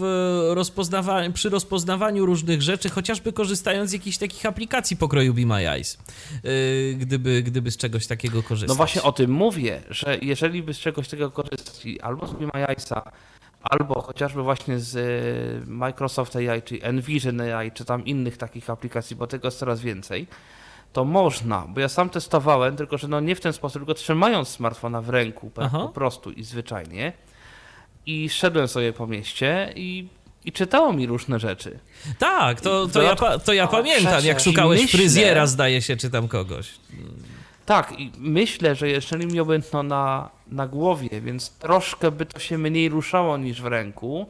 rozpoznawa- 0.55 1.33
przy 1.33 1.49
rozpoznawaniu 1.49 2.27
różnych 2.27 2.63
rzeczy, 2.63 2.89
chociażby 2.89 3.33
korzystając 3.33 3.91
z 3.91 3.93
jakichś 3.93 4.19
takich 4.19 4.47
aplikacji 4.47 4.97
pokroju 4.97 5.35
Be 5.35 5.47
My 5.47 5.71
Eyes, 5.71 5.99
yy, 6.45 6.95
gdyby, 6.99 7.43
gdyby 7.43 7.71
z 7.71 7.77
czegoś 7.77 8.07
takiego 8.07 8.43
korzystać. 8.43 8.69
No 8.69 8.75
właśnie 8.75 9.03
o 9.03 9.13
tym 9.13 9.31
mówię, 9.31 9.83
że 9.91 10.19
jeżeli 10.23 10.63
by 10.63 10.75
z 10.75 10.79
czegoś 10.79 11.09
tego 11.09 11.31
korzystać 11.31 11.83
albo 12.03 12.27
z 12.27 12.33
Be 12.33 12.47
My 12.55 12.67
Eyesa, 12.67 13.13
albo 13.63 14.03
chociażby 14.03 14.43
właśnie 14.43 14.79
z 14.79 14.97
y, 14.97 15.71
Microsoft 15.71 16.37
AI, 16.37 16.63
czy 16.63 16.83
Envision 16.83 17.41
AI, 17.41 17.73
czy 17.73 17.85
tam 17.85 18.05
innych 18.05 18.37
takich 18.37 18.71
aplikacji, 18.71 19.17
bo 19.17 19.27
tego 19.27 19.49
jest 19.49 19.59
coraz 19.59 19.81
więcej, 19.81 20.27
to 20.93 21.05
można, 21.05 21.67
bo 21.69 21.81
ja 21.81 21.89
sam 21.89 22.11
testowałem, 22.11 22.77
tylko 22.77 22.99
że 22.99 23.09
no 23.09 23.21
nie 23.21 23.35
w 23.35 23.41
ten 23.41 23.53
sposób, 23.53 23.81
tylko 23.81 23.95
trzymając 23.95 24.49
smartfona 24.49 25.03
w 25.03 25.09
ręku 25.09 25.51
po, 25.51 25.63
Aha. 25.63 25.79
po 25.79 25.89
prostu 25.89 26.31
i 26.31 26.45
zwyczajnie 26.45 27.13
i 28.07 28.29
szedłem 28.29 28.69
sobie 28.69 28.93
po 28.93 29.07
mieście 29.07 29.73
i, 29.77 30.09
i 30.45 30.53
czytało 30.53 30.93
mi 30.93 31.07
różne 31.07 31.39
rzeczy. 31.39 31.79
Tak, 32.19 32.61
to, 32.61 32.89
to, 32.89 33.03
ja, 33.03 33.17
to 33.45 33.53
ja 33.53 33.65
O, 33.65 33.69
pamiętam, 33.69 34.25
jak 34.25 34.41
szukałeś 34.41 34.83
Myślę- 34.83 34.99
fryzjera, 34.99 35.47
zdaje 35.47 35.83
się, 35.83 35.97
czy 35.97 36.11
tam 36.11 36.29
kogoś. 36.29 36.71
Tak, 37.67 38.01
i 38.01 38.13
myślę, 38.19 38.75
że 38.75 38.89
jeżeli 38.89 39.27
miałbym 39.27 39.63
to 39.63 39.83
na, 39.83 40.31
na 40.49 40.67
głowie, 40.67 41.21
więc 41.21 41.51
troszkę 41.51 42.11
by 42.11 42.27
to 42.27 42.39
się 42.39 42.59
mniej 42.59 42.89
ruszało 42.89 43.37
niż 43.37 43.63
w 43.63 43.67
ręku, 43.67 44.27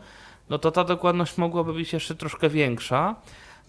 no 0.51 0.59
to 0.59 0.71
ta 0.71 0.85
dokładność 0.85 1.39
mogłaby 1.39 1.73
być 1.73 1.93
jeszcze 1.93 2.15
troszkę 2.15 2.49
większa. 2.49 3.15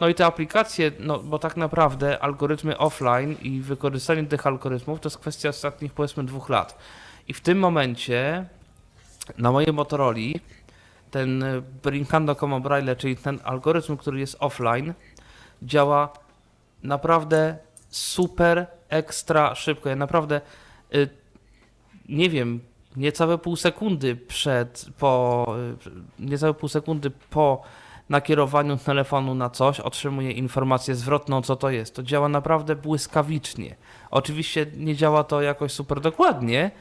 No 0.02 0.10
i 0.10 0.16
te 0.16 0.26
aplikacje, 0.26 0.92
no 1.00 1.20
bo 1.20 1.40
tak 1.40 1.58
naprawdę 1.58 2.20
algorytmy 2.20 2.78
offline 2.78 3.36
i 3.42 3.62
wykorzystanie 3.62 4.24
tych 4.24 4.48
algorytmów 4.48 5.00
to 5.00 5.10
jest 5.10 5.18
kwestia 5.18 5.50
ostatnich 5.50 5.94
powiedzmy 5.94 6.24
dwóch 6.24 6.50
lat. 6.50 6.78
I 7.28 7.34
w 7.34 7.42
tym 7.42 7.60
momencie 7.60 8.46
na 9.38 9.52
mojej 9.52 9.74
Motorola 9.74 10.20
ten 11.12 11.44
Brincando 11.84 12.36
Como 12.36 12.60
Braille, 12.60 12.96
czyli 12.96 13.18
ten 13.18 13.40
algorytm, 13.44 13.98
który 13.98 14.20
jest 14.20 14.38
offline, 14.40 14.94
działa 15.64 16.14
naprawdę 16.84 17.58
super, 17.90 18.68
ekstra 18.90 19.56
szybko. 19.56 19.90
Ja 19.90 19.96
naprawdę 19.96 20.42
y, 20.96 21.10
nie 22.10 22.30
wiem, 22.30 22.60
niecałe 22.96 23.38
pół 23.38 23.56
sekundy 23.56 24.16
przed, 24.16 24.86
po, 25.00 25.46
y, 26.20 26.26
niecałe 26.26 26.54
pół 26.54 26.70
sekundy 26.70 27.12
po 27.30 27.64
nakierowaniu 28.12 28.78
telefonu 28.78 29.36
na 29.36 29.50
coś 29.50 29.80
otrzymuję 29.80 30.32
informację 30.32 30.96
zwrotną, 30.96 31.42
co 31.42 31.56
to 31.56 31.70
jest. 31.70 31.96
To 31.96 32.04
działa 32.04 32.30
naprawdę 32.30 32.76
błyskawicznie. 32.76 33.76
Oczywiście 34.12 34.66
nie 34.78 34.96
działa 34.96 35.24
to 35.24 35.42
jakoś 35.42 35.72
super 35.72 36.02
dokładnie, 36.02 36.72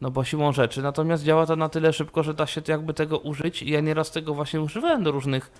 no 0.00 0.10
bo 0.10 0.24
siłą 0.24 0.52
rzeczy, 0.52 0.82
natomiast 0.82 1.24
działa 1.24 1.46
to 1.46 1.56
na 1.56 1.68
tyle 1.68 1.92
szybko, 1.92 2.22
że 2.22 2.34
da 2.34 2.46
się 2.46 2.60
jakby 2.68 2.94
tego 2.94 3.18
użyć 3.18 3.62
i 3.62 3.70
ja 3.70 3.80
nieraz 3.80 4.10
tego 4.10 4.34
właśnie 4.34 4.60
używałem 4.60 5.02
do 5.02 5.10
różnych 5.10 5.50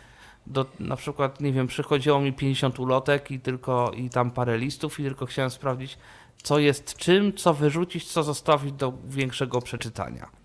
do, 0.47 0.67
na 0.81 0.97
przykład, 0.97 1.41
nie 1.41 1.53
wiem, 1.53 1.67
przychodziło 1.67 2.21
mi 2.21 2.33
50 2.33 2.81
ulotek 2.81 3.31
i 3.31 3.41
tylko 3.41 3.91
i 3.97 4.11
tam 4.11 4.31
parę 4.31 4.59
listów 4.59 5.01
i 5.01 5.03
tylko 5.03 5.27
chciałem 5.27 5.51
sprawdzić, 5.51 5.99
co 6.43 6.59
jest 6.59 6.97
czym, 6.97 7.33
co 7.33 7.55
wyrzucić, 7.55 8.13
co 8.13 8.23
zostawić 8.23 8.73
do 8.73 8.93
większego 9.05 9.61
przeczytania. 9.61 10.40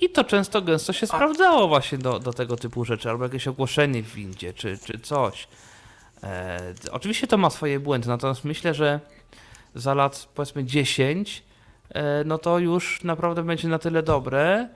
I 0.00 0.10
to 0.10 0.24
często 0.24 0.62
gęsto 0.62 0.92
się 0.92 1.06
sprawdzało 1.06 1.68
właśnie 1.68 1.98
do, 1.98 2.18
do 2.18 2.32
tego 2.32 2.56
typu 2.56 2.84
rzeczy, 2.84 3.10
albo 3.10 3.24
jakieś 3.24 3.48
ogłoszenie 3.48 4.02
w 4.02 4.14
windzie, 4.14 4.52
czy, 4.52 4.78
czy 4.78 4.98
coś. 4.98 5.48
E, 6.22 6.74
oczywiście 6.92 7.26
to 7.26 7.38
ma 7.38 7.50
swoje 7.50 7.80
błędy, 7.80 8.08
natomiast 8.08 8.44
myślę, 8.44 8.74
że 8.74 9.00
za 9.74 9.94
lat 9.94 10.28
powiedzmy 10.34 10.64
10, 10.64 11.42
e, 11.88 12.24
no 12.24 12.38
to 12.38 12.58
już 12.58 13.04
naprawdę 13.04 13.42
będzie 13.42 13.68
na 13.68 13.78
tyle 13.78 14.02
dobre, 14.02 14.68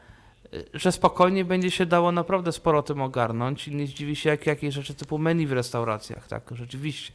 że 0.75 0.93
spokojnie 0.93 1.45
będzie 1.45 1.71
się 1.71 1.87
dało 1.87 2.13
naprawdę 2.13 2.53
sporo 2.53 2.83
tym 2.83 3.03
ogarnąć 3.03 3.69
i 3.69 3.75
nie 3.75 3.87
zdziwi 3.87 4.17
się 4.17 4.31
jak 4.31 4.47
jakieś 4.47 4.75
rzeczy 4.75 4.95
typu 4.95 5.19
menu 5.19 5.47
w 5.47 5.53
restauracjach, 5.53 6.29
tak, 6.29 6.43
rzeczywiście. 6.53 7.13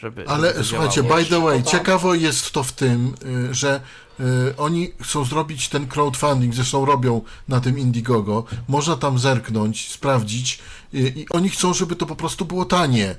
Żeby, 0.00 0.28
Ale 0.28 0.52
żeby 0.52 0.64
słuchajcie, 0.64 1.02
by 1.02 1.24
the 1.24 1.40
way, 1.40 1.62
ciekawe 1.62 2.18
jest 2.18 2.50
to 2.50 2.62
w 2.62 2.72
tym, 2.72 3.14
y, 3.50 3.54
że 3.54 3.80
y, 4.20 4.24
oni 4.56 4.88
chcą 5.02 5.24
zrobić 5.24 5.68
ten 5.68 5.86
crowdfunding, 5.86 6.54
zresztą 6.54 6.84
robią 6.84 7.22
na 7.48 7.60
tym 7.60 7.78
Indiegogo. 7.78 8.44
Można 8.68 8.96
tam 8.96 9.18
zerknąć, 9.18 9.90
sprawdzić 9.90 10.58
y, 10.94 11.12
i 11.16 11.26
oni 11.30 11.48
chcą, 11.48 11.74
żeby 11.74 11.96
to 11.96 12.06
po 12.06 12.16
prostu 12.16 12.44
było 12.44 12.64
tanie. 12.64 13.14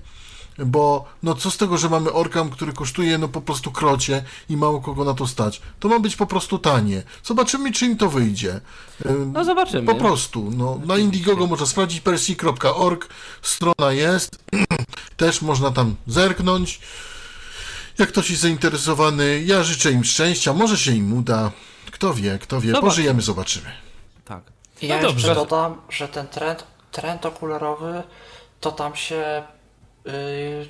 Bo 0.60 1.06
no 1.23 1.36
co 1.36 1.52
z 1.52 1.57
tego, 1.57 1.78
że 1.78 1.90
mamy 1.90 2.11
Orkam, 2.14 2.49
który 2.49 2.73
kosztuje 2.73 3.18
no 3.18 3.28
po 3.28 3.41
prostu 3.41 3.72
krocie 3.72 4.23
i 4.49 4.57
mało 4.57 4.82
kogo 4.82 5.03
na 5.03 5.14
to 5.14 5.28
stać. 5.28 5.61
To 5.80 5.88
ma 5.88 5.99
być 5.99 6.15
po 6.15 6.26
prostu 6.26 6.60
tanie. 6.60 7.03
Zobaczymy, 7.23 7.72
czy 7.72 7.86
im 7.86 7.98
to 7.98 8.10
wyjdzie. 8.10 8.61
No 9.34 9.44
zobaczymy. 9.44 9.86
Po 9.94 9.95
prostu. 9.95 10.52
No, 10.57 10.80
na 10.86 10.98
Indiegogo 10.98 11.48
można 11.48 11.65
sprawdzić 11.65 12.02
persi.org, 12.02 13.07
strona 13.41 13.91
jest, 13.91 14.40
też 15.18 15.41
można 15.41 15.72
tam 15.72 15.95
zerknąć. 16.07 16.80
Jak 17.98 18.10
ktoś 18.10 18.30
jest 18.30 18.41
zainteresowany, 18.41 19.44
ja 19.45 19.64
życzę 19.64 19.91
im 19.91 20.03
szczęścia, 20.03 20.53
może 20.53 20.78
się 20.78 20.91
im 20.91 21.14
uda. 21.14 21.52
Kto 21.91 22.14
wie, 22.14 22.40
kto 22.41 22.61
wie, 22.61 22.68
Zobaczymy. 22.69 22.90
pożyjemy, 22.90 23.22
zobaczymy. 23.22 23.69
Tak. 24.26 24.44
Ja 24.82 24.88
No 24.88 24.94
jeszcze 24.95 25.07
dobrze. 25.07 25.36
dodam, 25.36 25.82
że 25.90 26.07
ten 26.07 26.28
trend, 26.28 26.64
trend 26.91 27.26
okularowy 27.26 28.03
to 28.60 28.72
tam 28.72 28.95
się 28.95 29.44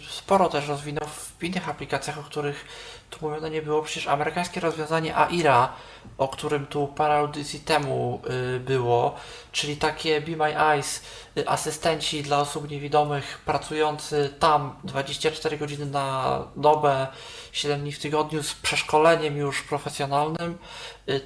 sporo 0.10 0.49
też 0.49 0.68
rozwinął 0.68 1.08
w 1.08 1.44
innych 1.44 1.70
aplikacjach, 1.70 2.20
o 2.20 2.24
których 2.24 2.66
tu 3.10 3.18
mówione 3.22 3.49
nie 3.49 3.62
było. 3.62 3.82
Przecież 3.82 4.08
amerykańskie 4.08 4.60
rozwiązanie 4.60 5.18
AIRA, 5.18 5.74
o 6.18 6.28
którym 6.28 6.68
tu 6.68 6.88
parę 6.88 7.16
audycji 7.16 7.60
temu 7.60 8.22
yy, 8.53 8.60
było, 8.60 9.16
czyli 9.52 9.78
takie 9.78 10.22
Be 10.22 10.36
My 10.36 10.60
Eyes, 10.60 11.03
yy, 11.36 11.49
asystenci 11.49 12.24
dla 12.24 12.40
osób 12.40 12.70
niewidomych 12.70 13.41
pracujący 13.45 14.34
tam 14.40 14.76
24 14.84 15.58
godziny 15.58 15.86
na 15.86 16.40
dobę, 16.56 17.08
7 17.52 17.82
dni 17.82 17.91
w 17.91 17.99
tygodniu 17.99 18.44
z 18.44 18.53
przeszkoleniem 18.53 19.38
już 19.38 19.62
profesjonalnym, 19.62 20.58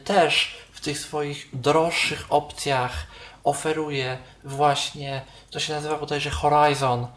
też 0.04 0.58
w 0.72 0.82
tych 0.82 1.00
swoich 1.00 1.48
droższych 1.54 2.26
opcjach 2.30 3.08
oferuje 3.44 4.18
właśnie, 4.44 5.22
to 5.52 5.60
się 5.60 5.74
nazywa 5.74 5.98
bodajże 5.98 6.30
Horizon, 6.30 7.08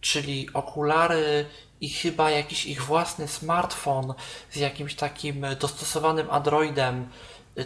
czyli 0.00 0.48
okulary 0.54 1.46
i 1.80 1.88
chyba 1.88 2.30
jakiś 2.30 2.66
ich 2.66 2.82
własny 2.82 3.28
smartfon 3.28 4.14
z 4.50 4.56
jakimś 4.56 4.94
takim 4.94 5.46
dostosowanym 5.60 6.30
Androidem. 6.30 7.08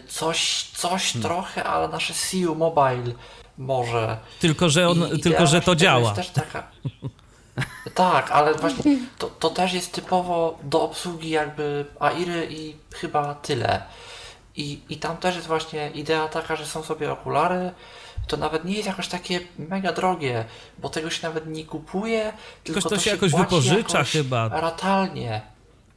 Coś, 0.09 0.70
coś 0.74 1.12
trochę, 1.12 1.64
ale 1.64 1.88
nasze 1.88 2.14
CU 2.14 2.54
Mobile 2.54 3.12
może. 3.59 4.16
Tylko, 4.40 4.68
że, 4.68 4.88
on, 4.88 5.09
I 5.14 5.20
tylko, 5.20 5.46
że 5.46 5.60
to 5.60 5.76
działa. 5.76 6.00
Jest 6.00 6.14
też 6.14 6.30
taka... 6.30 6.62
Tak, 7.94 8.30
ale 8.30 8.54
właśnie 8.54 8.98
to, 9.18 9.26
to 9.26 9.50
też 9.50 9.72
jest 9.72 9.92
typowo 9.92 10.59
do 10.62 10.82
obsługi 10.82 11.30
jakby 11.30 11.86
AIRy 12.00 12.48
i 12.50 12.76
chyba 12.94 13.34
tyle. 13.34 13.82
I, 14.56 14.80
I 14.88 14.96
tam 14.96 15.16
też 15.16 15.34
jest 15.34 15.46
właśnie 15.46 15.90
idea 15.90 16.28
taka, 16.28 16.56
że 16.56 16.66
są 16.66 16.82
sobie 16.82 17.12
okulary, 17.12 17.70
to 18.32 18.36
nawet 18.36 18.64
nie 18.64 18.74
jest 18.74 18.86
jakoś 18.86 19.09
takie 19.09 19.40
mega 19.59 19.92
drogie, 19.92 20.44
bo 20.78 20.88
tego 20.88 21.10
się 21.10 21.26
nawet 21.28 21.46
nie 21.46 21.64
kupuje, 21.64 22.32
tylko 22.64 22.80
to 22.80 22.98
się 22.98 23.10
jakoś 23.10 23.32
wypożycza 23.32 23.98
jakoś 23.98 24.12
chyba. 24.12 24.48
Ratalnie. 24.48 25.40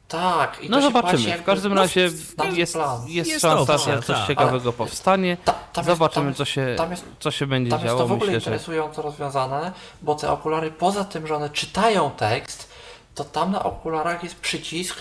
Tak. 0.08 0.58
I 0.62 0.70
No 0.70 0.76
to 0.76 0.82
zobaczymy. 0.82 1.38
W 1.38 1.44
każdym 1.44 1.74
no, 1.74 1.80
razie 1.82 2.00
jest, 2.00 2.36
plan. 2.36 3.08
jest, 3.08 3.30
Jest 3.30 3.40
szansa, 3.42 3.74
opcja, 3.74 3.94
że 3.94 4.02
coś 4.02 4.16
tak. 4.16 4.26
ciekawego 4.26 4.72
powstanie. 4.72 5.36
Ta, 5.44 5.52
tam 5.52 5.84
jest- 5.86 5.86
Zobaczymy, 5.98 6.22
tam 6.24 6.28
jest- 6.28 6.38
co, 6.38 6.44
się, 6.44 6.74
tam 6.76 6.90
jest- 6.90 7.04
co 7.20 7.30
się 7.30 7.46
będzie 7.46 7.70
Tam 7.70 7.78
jest 7.80 7.86
działo. 7.86 7.98
to 8.00 8.06
w 8.06 8.12
ogóle 8.12 8.26
Myślę, 8.32 8.40
że 8.40 8.50
interesująco 8.50 9.02
rozwiązane, 9.02 9.72
bo 10.02 10.14
te 10.14 10.30
okulary 10.30 10.70
poza 10.70 11.04
tym, 11.04 11.26
że 11.26 11.36
one 11.36 11.50
czytają 11.50 12.10
tekst, 12.10 12.68
to 13.14 13.24
tam 13.24 13.52
na 13.52 13.62
okularach 13.64 14.22
jest 14.22 14.36
przycisk 14.40 14.96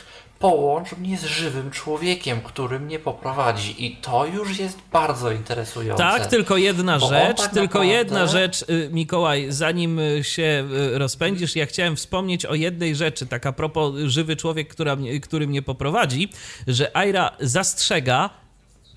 połącz 0.50 0.92
mnie 0.98 1.18
z 1.18 1.24
żywym 1.24 1.72
człowiekiem, 1.72 2.42
który 2.42 2.80
mnie 2.80 3.00
poprowadzi 3.00 3.86
i 3.86 3.96
to 3.96 4.26
już 4.26 4.60
jest 4.60 4.78
bardzo 4.92 5.32
interesujące. 5.32 6.04
Tak, 6.04 6.28
tylko 6.28 6.58
jedna 6.58 7.00
Bo 7.00 7.10
rzecz, 7.10 7.38
tak 7.38 7.52
tylko 7.52 7.80
naprawdę- 7.80 7.94
jedna 7.96 8.28
rzecz, 8.28 8.62
y, 8.62 8.90
Mikołaj, 8.92 9.46
zanim 9.50 10.00
y, 10.00 10.24
się 10.24 10.68
y, 10.94 10.98
rozpędzisz, 10.98 11.56
ja 11.56 11.66
chciałem 11.66 11.96
wspomnieć 11.96 12.46
o 12.46 12.56
jednej 12.56 12.96
rzeczy, 12.96 13.28
tak 13.28 13.46
a 13.46 13.54
propos 13.54 13.96
żywy 14.06 14.36
człowiek, 14.36 14.68
która 14.68 14.96
mnie, 14.96 15.20
który 15.20 15.48
mnie 15.48 15.62
poprowadzi, 15.62 16.30
że 16.68 16.98
Aira 16.98 17.32
zastrzega, 17.40 18.30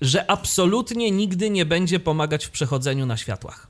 że 0.01 0.31
absolutnie 0.31 1.11
nigdy 1.11 1.49
nie 1.49 1.65
będzie 1.65 1.99
pomagać 1.99 2.45
w 2.45 2.49
przechodzeniu 2.49 3.05
na 3.05 3.17
światłach. 3.17 3.67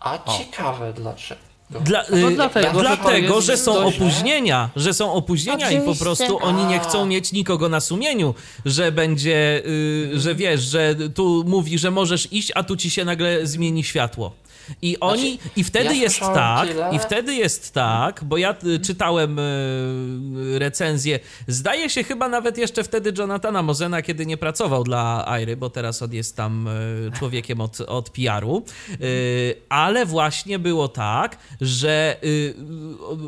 A 0.00 0.18
ciekawe 0.38 0.92
dlaczego. 0.92 1.45
Dla, 1.70 2.04
No 2.10 2.30
y, 2.30 2.34
dlatego, 2.34 2.66
że 2.68 2.72
to 2.72 2.80
dlatego, 2.80 3.40
że 3.40 3.56
są 3.56 3.74
dość- 3.74 3.96
opóźnienia, 3.96 4.70
że 4.76 4.94
są 4.94 5.12
opóźnienia 5.12 5.70
i 5.70 5.74
po 5.76 5.80
Oczywiście. 5.82 6.04
prostu 6.04 6.38
oni 6.42 6.64
nie 6.64 6.78
chcą 6.80 7.06
mieć 7.06 7.32
nikogo 7.32 7.68
na 7.68 7.80
sumieniu, 7.80 8.34
że 8.64 8.92
będzie, 8.92 9.62
y, 9.66 10.10
że 10.20 10.34
wiesz, 10.34 10.60
że 10.60 10.94
tu 11.14 11.44
mówi, 11.46 11.78
że 11.78 11.90
możesz 11.90 12.32
iść, 12.32 12.52
a 12.54 12.62
tu 12.62 12.76
ci 12.76 12.90
się 12.90 13.04
nagle 13.04 13.46
zmieni 13.46 13.84
światło. 13.84 14.32
I 14.82 15.00
oni, 15.00 15.32
Znaczy, 15.36 15.50
i 15.56 15.64
wtedy 15.64 15.84
ja 15.96 16.02
jest 16.02 16.20
tak, 16.20 16.68
tyle- 16.68 16.90
i 16.92 16.98
wtedy 16.98 17.34
jest 17.34 17.72
tak, 17.74 18.24
bo 18.24 18.36
ja 18.36 18.56
y, 18.64 18.78
czytałem 18.80 19.38
y, 19.38 20.58
recenzję, 20.58 21.18
zdaje 21.48 21.90
się 21.90 22.04
chyba 22.04 22.28
nawet 22.28 22.58
jeszcze 22.58 22.84
wtedy 22.84 23.12
Jonathana 23.18 23.62
Mozena, 23.62 24.02
kiedy 24.02 24.26
nie 24.26 24.36
pracował 24.36 24.84
dla 24.84 25.24
Airy, 25.28 25.56
bo 25.56 25.70
teraz 25.70 26.02
on 26.02 26.12
jest 26.12 26.36
tam 26.36 26.68
y, 26.68 27.10
człowiekiem 27.18 27.60
od, 27.60 27.80
od 27.80 28.10
PR-u, 28.10 28.62
y, 29.00 29.54
ale 29.68 30.06
właśnie 30.06 30.58
było 30.58 30.88
tak, 30.88 31.38
że 31.60 32.16
y, 32.24 32.54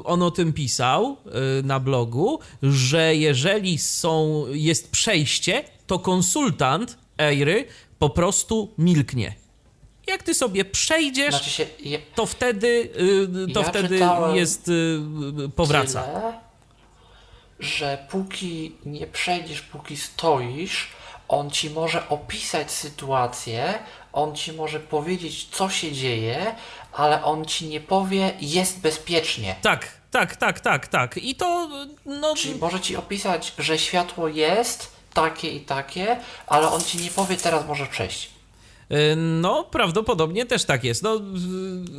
on 0.05 0.23
o 0.23 0.31
tym 0.31 0.53
pisał 0.53 1.17
y, 1.61 1.63
na 1.63 1.81
blogu, 1.81 2.39
że 2.63 3.17
jeżeli 3.17 3.79
są, 3.79 4.45
jest 4.53 4.91
przejście, 4.91 5.65
to 5.87 5.99
konsultant 5.99 6.99
Airy 7.19 7.65
po 7.99 8.11
prostu 8.11 8.75
milknie. 8.79 9.35
Jak 10.09 10.23
ty 10.23 10.35
sobie 10.35 10.65
przejdziesz, 10.65 11.35
Znaczy 11.35 11.51
się, 11.51 11.67
to 12.15 12.27
wtedy, 12.27 12.91
y, 13.49 13.53
to 13.53 13.61
Ja 13.61 13.69
wtedy 13.69 14.01
jest 14.35 14.69
y, 14.69 15.01
powraca. 15.57 16.03
Tyle, 16.03 16.41
że 17.61 18.07
póki 18.11 18.77
nie 18.87 19.07
przejdziesz, 19.07 19.63
póki 19.63 19.97
stoisz, 19.97 20.89
on 21.29 21.51
ci 21.51 21.71
może 21.71 22.09
opisać 22.09 22.71
sytuację, 22.71 23.79
on 24.13 24.35
ci 24.35 24.53
może 24.53 24.81
powiedzieć, 24.81 25.49
co 25.51 25.69
się 25.69 25.93
dzieje, 25.93 26.55
ale 26.93 27.25
on 27.25 27.45
ci 27.45 27.67
nie 27.67 27.81
powie, 27.81 28.33
jest 28.41 28.81
bezpiecznie. 28.81 29.57
Tak, 29.63 29.89
tak, 30.11 30.37
tak, 30.37 30.61
tak, 30.61 30.89
tak. 30.89 31.17
I 31.17 31.35
to, 31.35 31.69
no... 32.07 32.35
Czyli 32.37 32.55
może 32.55 32.81
ci 32.81 32.97
opisać, 32.97 33.53
że 33.59 33.79
światło 33.79 34.29
jest 34.29 34.93
takie 35.15 35.51
i 35.51 35.61
takie, 35.61 36.17
ale 36.47 36.69
on 36.69 36.81
ci 36.81 36.99
nie 36.99 37.11
powie, 37.11 37.37
teraz 37.37 37.67
możesz 37.67 37.89
przejść. 37.89 38.38
Y, 38.93 39.17
no, 39.17 39.65
prawdopodobnie 39.65 40.47
też 40.47 40.65
tak 40.65 40.85
jest. 40.85 41.03
No, 41.03 41.21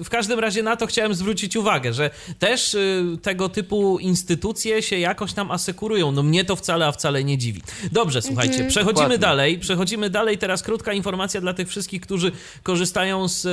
w 0.04 0.10
każdym 0.10 0.40
razie 0.40 0.64
na 0.64 0.76
to 0.76 0.88
chciałem 0.88 1.14
zwrócić 1.14 1.56
uwagę, 1.56 1.94
że 1.94 2.10
też 2.40 2.74
y, 2.74 3.04
tego 3.22 3.50
typu 3.50 4.00
instytucje 4.00 4.82
się 4.82 5.00
jakoś 5.00 5.34
tam 5.34 5.52
asekurują. 5.52 6.12
No 6.12 6.24
mnie 6.24 6.46
to 6.46 6.56
wcale, 6.56 6.88
a 6.88 6.92
wcale 6.92 7.24
nie 7.24 7.38
dziwi. 7.38 7.62
Dobrze, 7.92 8.22
słuchajcie, 8.22 8.54
Mhm. 8.54 8.70
przechodzimy 8.70 8.94
Dokładnie. 8.94 9.18
dalej. 9.18 9.60
Przechodzimy 9.60 10.10
dalej. 10.10 10.38
Teraz 10.38 10.64
krótka 10.64 10.94
informacja 10.94 11.42
dla 11.42 11.54
tych 11.54 11.70
wszystkich, 11.70 12.02
którzy 12.02 12.32
korzystają 12.64 13.28
z 13.28 13.46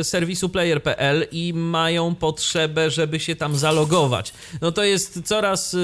y, 0.00 0.04
serwisu 0.04 0.48
player.pl 0.48 1.26
i 1.32 1.52
mają 1.54 2.14
potrzebę, 2.14 2.90
żeby 2.90 3.20
się 3.20 3.36
tam 3.36 3.56
zalogować. 3.56 4.32
No 4.60 4.72
to 4.72 4.84
jest 4.84 5.22
coraz 5.24 5.74
y, 5.74 5.78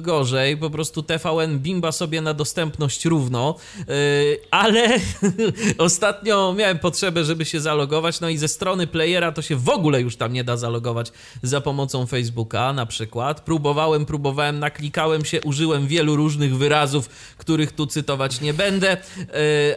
gorzej. 0.00 0.56
Po 0.56 0.70
prostu 0.70 1.02
TVN 1.02 1.58
bimba 1.58 1.92
sobie 1.92 2.20
na 2.20 2.34
dostępność 2.34 3.04
równo, 3.04 3.54
y, 3.80 4.38
ale 4.50 4.88
ostatnio 5.78 6.31
miałem 6.58 6.78
potrzebę, 6.78 7.24
żeby 7.24 7.44
się 7.44 7.60
zalogować, 7.60 8.20
no 8.20 8.28
i 8.28 8.38
ze 8.38 8.48
strony 8.48 8.86
playera 8.86 9.32
to 9.32 9.42
się 9.42 9.56
w 9.56 9.68
ogóle 9.68 10.00
już 10.00 10.16
tam 10.16 10.32
nie 10.32 10.44
da 10.44 10.56
zalogować 10.56 11.12
za 11.42 11.60
pomocą 11.60 12.06
Facebooka 12.06 12.72
na 12.72 12.86
przykład. 12.86 13.40
Próbowałem, 13.40 14.06
próbowałem, 14.06 14.58
naklikałem 14.58 15.24
się, 15.24 15.40
użyłem 15.40 15.86
wielu 15.86 16.16
różnych 16.16 16.56
wyrazów, 16.56 17.08
których 17.38 17.72
tu 17.72 17.86
cytować 17.86 18.40
nie 18.40 18.54
będę, 18.54 18.96
yy, 19.18 19.24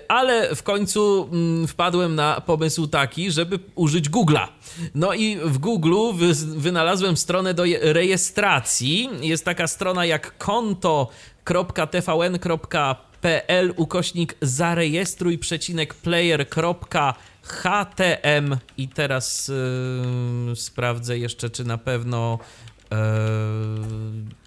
ale 0.07 0.56
w 0.56 0.64
końcu 0.64 1.30
mm, 1.32 1.68
wpadłem 1.68 2.15
na 2.15 2.41
pomysł 2.41 2.88
taki, 2.88 3.32
żeby 3.32 3.60
użyć 3.76 4.10
Google'a. 4.10 4.48
No 4.95 5.14
i 5.14 5.38
w 5.38 5.60
Google'u 5.60 6.15
wy, 6.15 6.34
wynalazłem 6.60 7.18
stronę 7.18 7.53
do 7.53 7.65
je- 7.65 7.94
rejestracji. 7.94 9.10
Jest 9.22 9.45
taka 9.45 9.68
strona 9.68 10.06
jak 10.06 10.38
konto.tvn.pl 10.38 12.95
ukośnik 13.76 14.36
zarejestruj 14.42 15.38
przecinek 15.38 15.94
player.htm 15.94 16.48
i 18.78 18.88
teraz 18.88 19.52
yy, 20.48 20.56
sprawdzę 20.56 21.18
jeszcze, 21.18 21.50
czy 21.50 21.64
na 21.64 21.78
pewno 21.78 22.40
yy, 22.92 22.98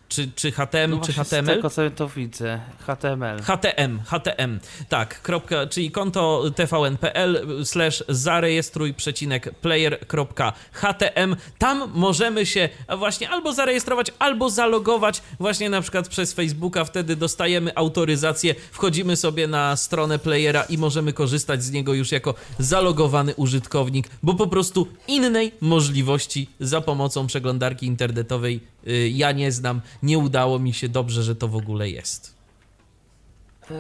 czy, 0.09 0.31
czy 0.37 0.53
HTM, 0.53 0.91
No 0.91 1.01
czy 1.01 1.13
właśnie 1.13 1.25
z 1.25 1.29
HTML? 1.29 1.57
tego 1.57 1.71
co 1.71 1.91
to 1.91 2.09
widzę, 2.09 2.61
HTML. 2.87 3.43
HTM, 3.43 4.01
HTM, 4.07 4.61
tak, 4.89 5.23
kropka, 5.23 5.67
czyli 5.67 5.91
konto 5.91 6.45
tvn.pl 6.57 7.47
slash 7.65 8.05
zarejestruj 8.09 8.95
przecinek 8.95 9.55
player.htm. 9.55 11.37
Tam 11.59 11.91
możemy 11.95 12.47
się 12.47 12.69
właśnie 12.99 13.31
albo 13.31 13.53
zarejestrować, 13.53 14.11
albo 14.19 14.51
zalogować 14.51 15.23
właśnie 15.41 15.71
na 15.71 15.81
przykład 15.81 16.09
przez 16.09 16.33
Facebooka, 16.33 16.85
wtedy 16.85 17.17
dostajemy 17.17 17.77
autoryzację, 17.77 18.55
wchodzimy 18.73 19.17
sobie 19.17 19.47
na 19.47 19.77
stronę 19.77 20.19
playera 20.19 20.63
i 20.63 20.79
możemy 20.79 21.13
korzystać 21.13 21.63
z 21.65 21.71
niego 21.71 21.95
już 21.95 22.13
jako 22.13 22.35
zalogowany 22.59 23.35
użytkownik, 23.35 24.09
bo 24.23 24.35
po 24.35 24.47
prostu 24.47 24.87
innej 25.09 25.53
możliwości 25.61 26.49
za 26.61 26.81
pomocą 26.81 27.27
przeglądarki 27.27 27.87
internetowej 27.87 28.61
y, 28.89 29.09
ja 29.09 29.33
nie 29.33 29.53
znam, 29.53 29.81
nie 30.03 30.19
udało 30.19 30.59
mi 30.59 30.75
się, 30.75 30.89
dobrze, 30.89 31.23
że 31.23 31.37
to 31.37 31.49
w 31.49 31.57
ogóle 31.57 31.91
jest. 31.91 32.39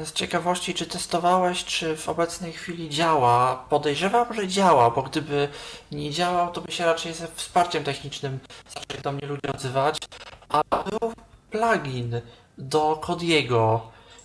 Z 0.05 0.13
ciekawości, 0.13 0.75
czy 0.75 0.87
testowałeś, 0.87 1.65
czy 1.65 1.97
w 1.97 2.09
obecnej 2.09 2.53
chwili 2.53 2.91
działa? 2.91 3.65
Podejrzewam, 3.71 4.35
że 4.35 4.49
działa, 4.49 4.91
bo 4.91 5.03
gdyby 5.03 5.49
nie 5.93 6.11
działał, 6.11 6.53
to 6.53 6.61
by 6.61 6.73
się 6.73 6.87
raczej 6.87 7.15
ze 7.15 7.29
wsparciem 7.29 7.85
technicznym 7.85 8.39
zaczęli 8.75 9.03
do 9.03 9.13
mnie 9.13 9.27
ludzie 9.27 9.53
odzywać. 9.55 9.99
A 10.49 10.63
był 10.85 11.13
plugin 11.51 12.21
do 12.59 12.97
Kodiego, 12.97 13.81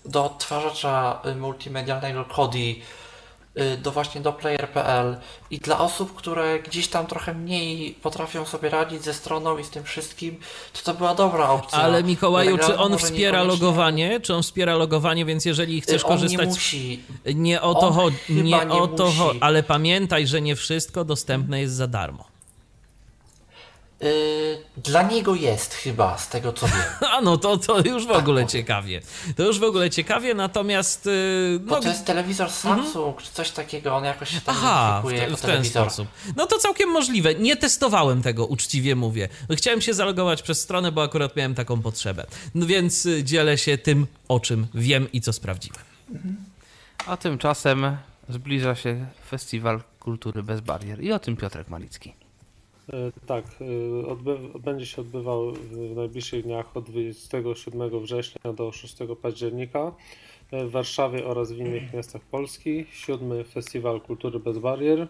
do 0.05 0.25
odtwarzacza 0.25 1.21
multimedialnego 1.35 2.25
Kodi, 2.25 2.81
do 3.81 3.91
właśnie 3.91 4.21
do 4.21 4.33
player.pl 4.33 5.17
i 5.51 5.57
dla 5.59 5.79
osób, 5.79 6.15
które 6.15 6.59
gdzieś 6.59 6.87
tam 6.87 7.07
trochę 7.07 7.33
mniej 7.33 7.91
potrafią 8.01 8.45
sobie 8.45 8.69
radzić 8.69 9.03
ze 9.03 9.13
stroną 9.13 9.57
i 9.57 9.63
z 9.63 9.69
tym 9.69 9.83
wszystkim, 9.83 10.39
to 10.73 10.81
to 10.91 10.93
była 10.97 11.15
dobra 11.15 11.49
opcja. 11.49 11.77
Ale 11.79 12.03
Mikołaju, 12.03 12.57
czy 12.57 12.77
on 12.77 12.97
wspiera 12.97 13.37
niekoniecznie. 13.39 13.65
logowanie? 13.65 14.19
Czy 14.19 14.33
on 14.35 14.43
wspiera 14.43 14.75
logowanie, 14.75 15.25
więc 15.25 15.45
jeżeli 15.45 15.81
chcesz 15.81 16.01
Y, 16.01 16.05
On 16.05 16.11
nie 16.11 16.17
korzystać... 16.21 16.49
z- 16.49 16.53
musi. 16.53 17.03
Nie 17.35 17.61
o 17.61 17.75
to 17.75 17.91
chodzi, 17.91 18.17
nie 18.29 18.43
nie 18.43 18.67
o 18.67 18.87
to 18.87 19.05
musi. 19.05 19.17
chodzi, 19.17 19.39
ale 19.41 19.63
pamiętaj, 19.63 20.27
że 20.27 20.41
nie 20.41 20.55
wszystko 20.55 21.05
dostępne 21.05 21.61
jest 21.61 21.73
za 21.73 21.87
darmo. 21.87 22.32
Y, 24.03 24.57
Dla 24.77 25.03
niego 25.03 25.35
jest 25.35 25.73
chyba, 25.73 26.17
z 26.17 26.29
tego 26.29 26.53
co 26.53 26.67
wiem. 26.67 26.75
A 27.17 27.21
no 27.21 27.37
to, 27.37 27.57
to 27.57 27.79
już 27.79 28.05
w 28.05 28.11
ogóle 28.11 28.21
powiem. 28.43 28.47
ciekawie. 28.47 29.01
To 29.35 29.43
już 29.43 29.59
w 29.59 29.63
ogóle 29.63 29.89
ciekawie, 29.89 30.33
natomiast... 30.33 31.09
Bo 31.59 31.75
No, 31.75 31.81
to 31.81 31.87
jest 31.87 32.05
telewizor 32.05 32.49
Samsung, 32.51 33.21
czy 33.21 33.31
coś 33.31 33.51
takiego, 33.51 33.95
on 33.95 34.03
jakoś 34.03 34.29
się 34.29 34.41
tam 34.41 34.55
Aha, 34.57 35.01
w, 35.05 35.09
te, 35.09 35.15
jako 35.15 35.37
w 35.37 35.41
ten 35.41 35.49
telewizor. 35.49 35.83
sposób. 35.83 36.07
No 36.35 36.45
to 36.45 36.57
całkiem 36.59 36.89
możliwe. 36.89 37.35
Nie 37.35 37.55
testowałem 37.57 38.21
tego, 38.21 38.45
uczciwie 38.45 38.95
mówię. 38.95 39.29
Chciałem 39.51 39.81
się 39.81 39.93
zalogować 39.93 40.41
przez 40.41 40.61
stronę, 40.61 40.91
bo 40.91 41.03
akurat 41.03 41.35
miałem 41.35 41.55
taką 41.55 41.81
potrzebę. 41.81 42.25
No 42.55 42.65
więc 42.65 43.05
y, 43.05 43.23
dzielę 43.23 43.57
się 43.57 43.77
tym, 43.77 44.07
o 44.27 44.39
czym 44.39 44.67
wiem 44.73 45.11
i 45.13 45.21
co 45.21 45.33
sprawdziłem. 45.33 45.79
A 47.07 47.17
tymczasem 47.17 47.97
zbliża 48.29 48.75
się 48.75 49.05
Festiwal 49.29 49.81
Kultury 49.99 50.43
Bez 50.43 50.61
Barier 50.61 51.03
i 51.03 51.11
o 51.11 51.19
tym 51.19 51.37
Piotrek 51.37 51.69
Malicki. 51.69 52.13
E, 52.89 53.11
Tak, 53.25 53.45
e, 54.55 54.59
będzie 54.59 54.85
się 54.85 55.01
odbywał 55.01 55.51
w- 55.51 55.95
najbliższych 55.95 56.43
dniach 56.43 56.77
od 56.77 56.89
27 56.89 57.99
września 57.99 58.53
do 58.53 58.71
6 58.71 59.15
października 59.15 59.91
w 60.51 60.71
Warszawie 60.71 61.25
oraz 61.25 61.51
w 61.51 61.57
innych 61.57 61.93
miastach 61.93 62.21
Polski. 62.21 62.85
Siódmy 62.91 63.43
Festiwal 63.43 64.01
Kultury 64.01 64.39
Bez 64.39 64.57
Barier. 64.57 65.07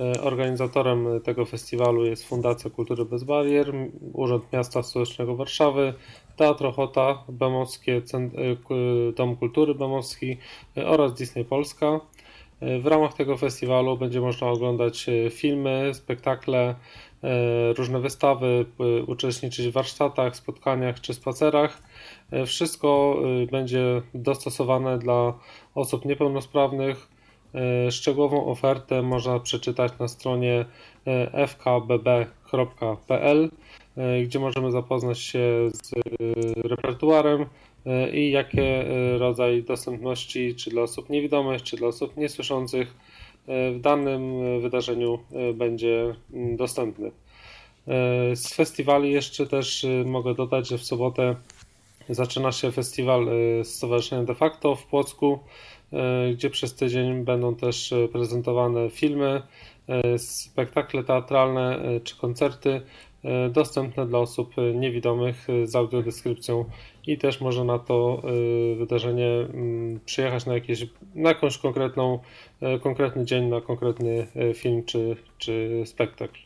E, 0.00 0.20
Organizatorem 0.22 1.20
tego 1.24 1.44
festiwalu 1.44 2.04
jest 2.04 2.24
Fundacja 2.28 2.70
Kultury 2.70 3.04
Bez 3.04 3.24
Barier, 3.24 3.72
Urząd 4.12 4.52
Miasta 4.52 4.82
Stołecznego 4.82 5.36
Warszawy, 5.36 5.94
Teatr 6.36 6.66
Ochota, 6.66 7.24
Bemowskie 7.28 8.02
Dom 9.16 9.36
Kultury 9.36 9.74
Bemowski 9.74 10.36
oraz 10.86 11.14
Disney 11.14 11.44
Polska. 11.44 12.00
E, 12.60 12.78
W 12.78 12.86
ramach 12.86 13.14
tego 13.14 13.36
festiwalu 13.36 13.96
będzie 13.96 14.20
można 14.20 14.46
oglądać 14.46 15.08
e, 15.08 15.30
filmy, 15.30 15.90
spektakle, 15.94 16.74
e, 17.22 17.72
różne 17.72 18.00
wystawy, 18.00 18.66
uczestniczyć 19.06 19.68
w 19.68 19.72
warsztatach, 19.72 20.36
spotkaniach 20.36 21.00
czy 21.00 21.14
spacerach. 21.14 21.82
Wszystko 22.46 23.18
będzie 23.50 24.02
dostosowane 24.14 24.98
dla 24.98 25.34
osób 25.74 26.04
niepełnosprawnych. 26.04 27.08
Szczegółową 27.90 28.46
ofertę 28.46 29.02
można 29.02 29.40
przeczytać 29.40 29.98
na 29.98 30.08
stronie 30.08 30.64
fkbb.pl, 31.48 33.50
gdzie 34.24 34.38
możemy 34.38 34.70
zapoznać 34.70 35.18
się 35.18 35.40
z 35.72 35.92
repertuarem 36.64 37.46
i 38.12 38.30
jakie 38.30 38.62
e, 38.62 39.18
rodzaj 39.18 39.62
dostępności, 39.62 40.54
czy 40.54 40.70
dla 40.70 40.82
osób 40.82 41.10
niewidomych, 41.10 41.62
czy 41.62 41.76
dla 41.76 41.88
osób 41.88 42.16
niesłyszących, 42.16 42.94
e, 43.46 43.72
w 43.72 43.80
danym 43.80 44.42
e, 44.42 44.60
wydarzeniu 44.60 45.18
e, 45.32 45.52
będzie 45.52 46.14
mm, 46.34 46.56
dostępny. 46.56 47.10
E, 47.88 48.36
Z 48.36 48.54
festiwali 48.54 49.12
jeszcze 49.12 49.46
też 49.46 49.84
e, 49.84 50.04
mogę 50.04 50.34
dodać, 50.34 50.68
że 50.68 50.78
w 50.78 50.84
sobotę 50.84 51.36
zaczyna 52.08 52.52
się 52.52 52.72
festiwal 52.72 53.28
e, 53.28 53.64
Stowarzyszenia 53.64 54.24
De 54.24 54.34
facto 54.34 54.76
w 54.76 54.86
Płocku, 54.86 55.38
e, 55.92 56.32
gdzie 56.32 56.50
przez 56.50 56.74
tydzień 56.74 57.24
będą 57.24 57.54
też 57.54 57.92
e, 57.92 58.08
prezentowane 58.08 58.90
filmy, 58.90 59.42
e, 59.88 60.18
spektakle 60.18 61.04
teatralne 61.04 61.78
e, 61.78 62.00
czy 62.00 62.16
koncerty 62.16 62.80
e, 63.24 63.48
dostępne 63.48 64.06
dla 64.06 64.18
osób 64.18 64.58
e, 64.58 64.74
niewidomych 64.74 65.50
e, 65.50 65.66
z 65.66 65.76
audiodeskrypcją 65.76 66.64
i 67.06 67.18
też 67.18 67.40
można 67.40 67.64
na 67.64 67.78
to 67.78 68.22
e, 68.72 68.76
wydarzenie 68.76 69.28
mm, 69.28 70.00
przyjechać 70.04 70.46
na, 70.46 70.54
jakieś, 70.54 70.86
na 71.14 71.28
jakąś 71.28 71.58
konkretną, 71.58 72.18
e, 72.60 72.78
konkretny 72.78 73.24
dzień, 73.24 73.44
na 73.44 73.60
konkretny 73.60 74.26
e, 74.36 74.54
film 74.54 74.84
czy, 74.84 75.16
czy 75.38 75.82
spektakl. 75.86 76.38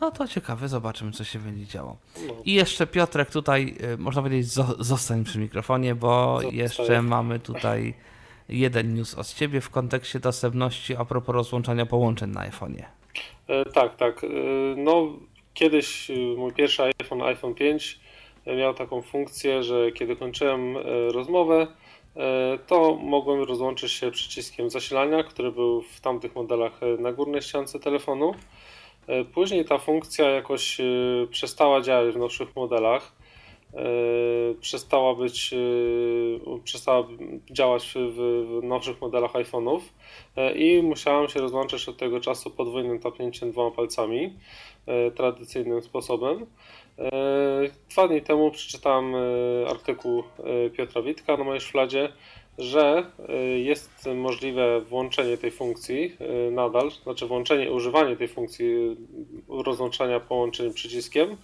No 0.00 0.10
to 0.10 0.28
ciekawe, 0.28 0.68
zobaczymy 0.68 1.12
co 1.12 1.24
się 1.24 1.38
będzie 1.38 1.66
działo. 1.66 1.96
No. 2.26 2.34
I 2.44 2.54
jeszcze 2.54 2.86
Piotrek 2.86 3.30
tutaj, 3.30 3.76
y, 3.94 3.98
można 3.98 4.22
powiedzieć, 4.22 4.46
zo- 4.46 4.74
zostań 4.78 5.24
przy 5.24 5.38
mikrofonie, 5.38 5.94
bo 5.94 6.34
Zostaję. 6.40 6.62
jeszcze 6.62 7.02
mamy 7.02 7.38
tutaj 7.38 7.94
jeden 8.48 8.94
news 8.94 9.14
od 9.14 9.34
ciebie 9.34 9.60
w 9.60 9.70
kontekście 9.70 10.20
dostępności 10.20 10.96
a 10.96 11.04
propos 11.04 11.34
rozłączania 11.34 11.86
połączeń 11.86 12.30
na 12.30 12.50
iPhone'ie. 12.50 12.84
E, 13.48 13.64
Tak, 13.64 13.96
tak. 13.96 14.24
E, 14.24 14.28
No, 14.76 15.12
kiedyś 15.58 16.10
e, 16.10 16.14
mój 16.36 16.52
pierwszy 16.52 16.82
iPhone, 16.82 17.22
iPhone 17.22 17.54
5, 17.54 18.00
e, 18.46 18.56
miał 18.56 18.74
taką 18.74 19.02
funkcję, 19.02 19.62
że 19.62 19.92
kiedy 19.92 20.16
kończyłem 20.16 20.76
e, 20.76 20.82
rozmowę, 21.12 21.66
e, 22.16 22.58
to 22.66 22.94
mogłem 22.94 23.42
rozłączyć 23.42 23.92
się 23.92 24.10
przyciskiem 24.10 24.70
zasilania, 24.70 25.22
który 25.22 25.52
był 25.52 25.82
w 25.82 26.00
tamtych 26.00 26.34
modelach 26.34 26.80
na 26.98 27.12
górnej 27.12 27.42
ściance 27.42 27.78
telefonu. 27.78 28.34
Później 29.34 29.64
ta 29.64 29.78
funkcja 29.78 30.30
jakoś 30.30 30.78
przestała 31.30 31.80
działać 31.80 32.14
w 32.14 32.18
nowszych 32.18 32.56
modelach. 32.56 33.12
Przestała 34.60 35.14
być, 35.14 35.54
przestała 36.64 37.08
działać 37.50 37.94
w 37.94 38.60
nowszych 38.62 39.00
modelach 39.00 39.32
iPhone'ów 39.32 39.80
i 40.54 40.82
musiałem 40.82 41.28
się 41.28 41.40
rozłączyć 41.40 41.88
od 41.88 41.96
tego 41.96 42.20
czasu 42.20 42.50
podwójnym 42.50 42.98
tapnięciem 42.98 43.50
dwoma 43.50 43.76
palcami, 43.76 44.32
tradycyjnym 45.16 45.82
sposobem. 45.82 46.46
Dwa 47.90 48.08
dni 48.08 48.22
temu 48.22 48.50
przeczytałem 48.50 49.14
artykuł 49.70 50.22
Piotra 50.76 51.02
Witka 51.02 51.36
na 51.36 51.44
mojej 51.44 51.60
szufladzie, 51.60 52.12
że 52.58 53.10
jest 53.56 54.08
możliwe 54.14 54.80
włączenie 54.80 55.36
tej 55.38 55.50
funkcji 55.50 56.16
nadal, 56.50 56.90
znaczy 56.90 57.26
włączenie 57.26 57.72
używanie 57.72 58.16
tej 58.16 58.28
funkcji 58.28 58.96
rozłączania 59.48 60.20
połączeń 60.20 60.72
przyciskiem. 60.72 61.36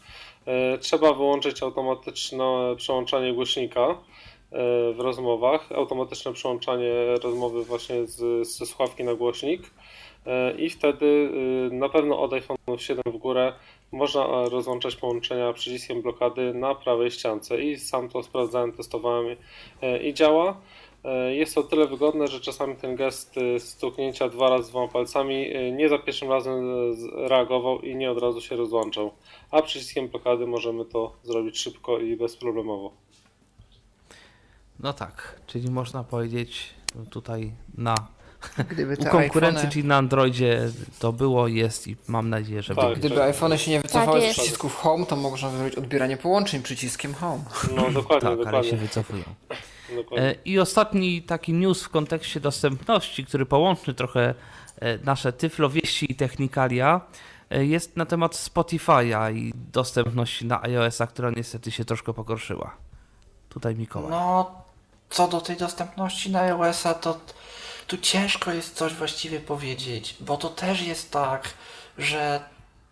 Trzeba 0.80 1.12
wyłączyć 1.12 1.62
automatyczne 1.62 2.74
przełączanie 2.76 3.32
głośnika 3.32 3.98
w 4.94 4.96
rozmowach, 4.98 5.72
automatyczne 5.72 6.32
przełączanie 6.32 6.92
rozmowy 7.22 7.64
właśnie 7.64 8.06
z, 8.06 8.48
ze 8.48 8.66
słuchawki 8.66 9.04
na 9.04 9.14
głośnik 9.14 9.62
i 10.58 10.70
wtedy 10.70 11.30
na 11.72 11.88
pewno 11.88 12.20
od 12.20 12.32
iPhone 12.32 12.56
7 12.78 13.02
w 13.06 13.16
górę 13.16 13.52
można 13.92 14.48
rozłączać 14.48 14.96
połączenia 14.96 15.52
przyciskiem 15.52 16.02
blokady 16.02 16.54
na 16.54 16.74
prawej 16.74 17.10
ściance 17.10 17.62
i 17.62 17.78
sam 17.78 18.08
to 18.08 18.22
sprawdzałem, 18.22 18.72
testowałem 18.72 19.36
i 20.02 20.14
działa. 20.14 20.56
E, 21.04 21.34
jest 21.34 21.54
to 21.54 21.62
tyle 21.62 21.86
wygodne, 21.86 22.28
że 22.28 22.40
czasami 22.40 22.76
ten 22.76 22.96
gest 22.96 23.34
e, 23.38 23.60
stuknięcia 23.60 24.28
dwa 24.28 24.50
razy 24.50 24.70
dwoma 24.70 24.92
palcami 24.92 25.56
e, 25.56 25.72
nie 25.72 25.88
za 25.88 25.98
pierwszym 25.98 26.30
razem 26.30 26.54
reagował 27.16 27.80
i 27.80 27.96
nie 27.96 28.10
od 28.10 28.18
razu 28.18 28.40
się 28.40 28.56
rozłączał. 28.56 29.10
A 29.50 29.62
przyciskiem 29.62 30.08
blokady 30.08 30.46
możemy 30.46 30.84
to 30.84 31.12
zrobić 31.22 31.58
szybko 31.58 31.98
i 31.98 32.16
bezproblemowo. 32.16 32.92
No 34.80 34.92
tak, 34.92 35.40
czyli 35.46 35.70
można 35.70 36.04
powiedzieć 36.04 36.70
tutaj 37.10 37.52
na 37.78 37.94
Gdyby 38.70 38.96
te 38.96 39.10
konkurencji, 39.10 39.58
iPhone... 39.58 39.72
czyli 39.72 39.88
na 39.88 39.96
Androidzie 39.96 40.68
to 40.98 41.12
było, 41.12 41.48
jest 41.48 41.88
i 41.88 41.96
mam 42.08 42.30
nadzieję, 42.30 42.62
że 42.62 42.74
tak, 42.74 42.84
będzie. 42.84 43.00
Gdyby 43.00 43.22
iPhone 43.22 43.58
się 43.58 43.70
nie 43.70 43.80
wycofały 43.80 44.20
Tak 44.20 44.30
z 44.30 44.32
przycisków 44.32 44.76
Home, 44.76 45.06
to 45.06 45.16
można 45.16 45.50
zrobić 45.50 45.74
odbieranie 45.74 46.16
połączeń 46.16 46.62
przyciskiem 46.62 47.14
Home. 47.14 47.44
No 47.76 47.90
dokładnie, 47.90 48.28
tak, 48.28 48.38
dokładnie. 48.38 48.58
ale 48.58 48.64
się 48.64 48.76
wycofują. 48.76 49.24
Dokładnie. 49.96 50.28
E, 50.28 50.34
I 50.44 50.58
ostatni 50.58 51.22
taki 51.22 51.52
news 51.52 51.82
w 51.82 51.88
kontekście 51.88 52.40
dostępności, 52.40 53.24
który 53.24 53.46
połączy 53.46 53.94
trochę 53.94 54.34
e, 54.80 54.98
nasze 54.98 55.32
tyflowieści 55.32 56.12
i 56.12 56.14
technikalia, 56.14 57.00
e, 57.50 57.64
jest 57.64 57.96
na 57.96 58.06
temat 58.06 58.32
Spotify'a 58.32 59.36
i 59.36 59.52
dostępności 59.72 60.46
na 60.46 60.62
iOS-a, 60.62 61.06
która 61.06 61.30
niestety 61.30 61.70
się 61.70 61.84
troszkę 61.84 62.14
pogorszyła. 62.14 62.76
Tutaj 63.48 63.74
Mikołaj. 63.74 64.10
No, 64.10 64.62
co 65.10 65.28
do 65.28 65.40
tej 65.40 65.56
dostępności 65.56 66.30
na 66.30 66.40
iOS-a, 66.40 66.94
to 66.94 67.20
tu 67.86 67.98
ciężko 67.98 68.52
jest 68.52 68.76
coś 68.76 68.94
właściwie 68.94 69.40
powiedzieć, 69.40 70.16
bo 70.20 70.36
to 70.36 70.48
też 70.48 70.82
jest 70.82 71.10
tak, 71.10 71.48
że 71.98 72.40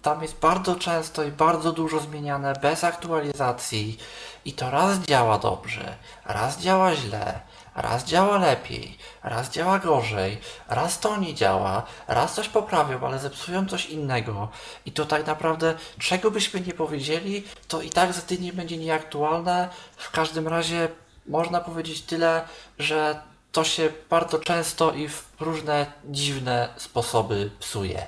tam 0.03 0.23
jest 0.23 0.39
bardzo 0.39 0.77
często 0.77 1.25
i 1.25 1.31
bardzo 1.31 1.73
dużo 1.73 2.01
zmieniane 2.01 2.53
bez 2.63 2.85
aktualizacji 2.85 3.99
i 4.45 4.53
to 4.53 4.71
raz 4.71 4.99
działa 4.99 5.39
dobrze, 5.39 5.97
raz 6.25 6.59
działa 6.59 6.95
źle, 6.95 7.41
raz 7.75 8.05
działa 8.05 8.39
lepiej, 8.39 8.99
raz 9.23 9.51
działa 9.51 9.79
gorzej, 9.79 10.39
raz 10.69 11.01
to 11.01 11.17
nie 11.17 11.35
działa, 11.35 11.83
raz 12.09 12.35
coś 12.35 12.49
poprawią, 12.49 13.07
ale 13.07 13.19
zepsują 13.19 13.67
coś 13.67 13.87
innego. 13.87 14.49
I 14.87 14.93
to 14.93 15.07
tak 15.07 15.27
naprawdę, 15.27 15.75
czego 15.99 16.31
byśmy 16.31 16.61
nie 16.61 16.73
powiedzieli, 16.73 17.45
to 17.69 17.83
i 17.83 17.91
tak 17.91 18.13
za 18.13 18.23
tydzień 18.23 18.53
będzie 18.53 18.77
nieaktualne. 18.77 19.69
W 19.97 20.11
każdym 20.11 20.49
razie 20.49 20.89
można 21.27 21.61
powiedzieć 21.61 22.03
tyle, 22.03 22.45
że 22.79 23.32
to 23.53 23.65
się 23.65 23.93
bardzo 24.11 24.39
często 24.39 24.93
i 24.93 25.09
w 25.09 25.33
różne 25.41 25.87
dziwne 26.05 26.69
sposoby 26.77 27.51
psuje. 27.59 28.07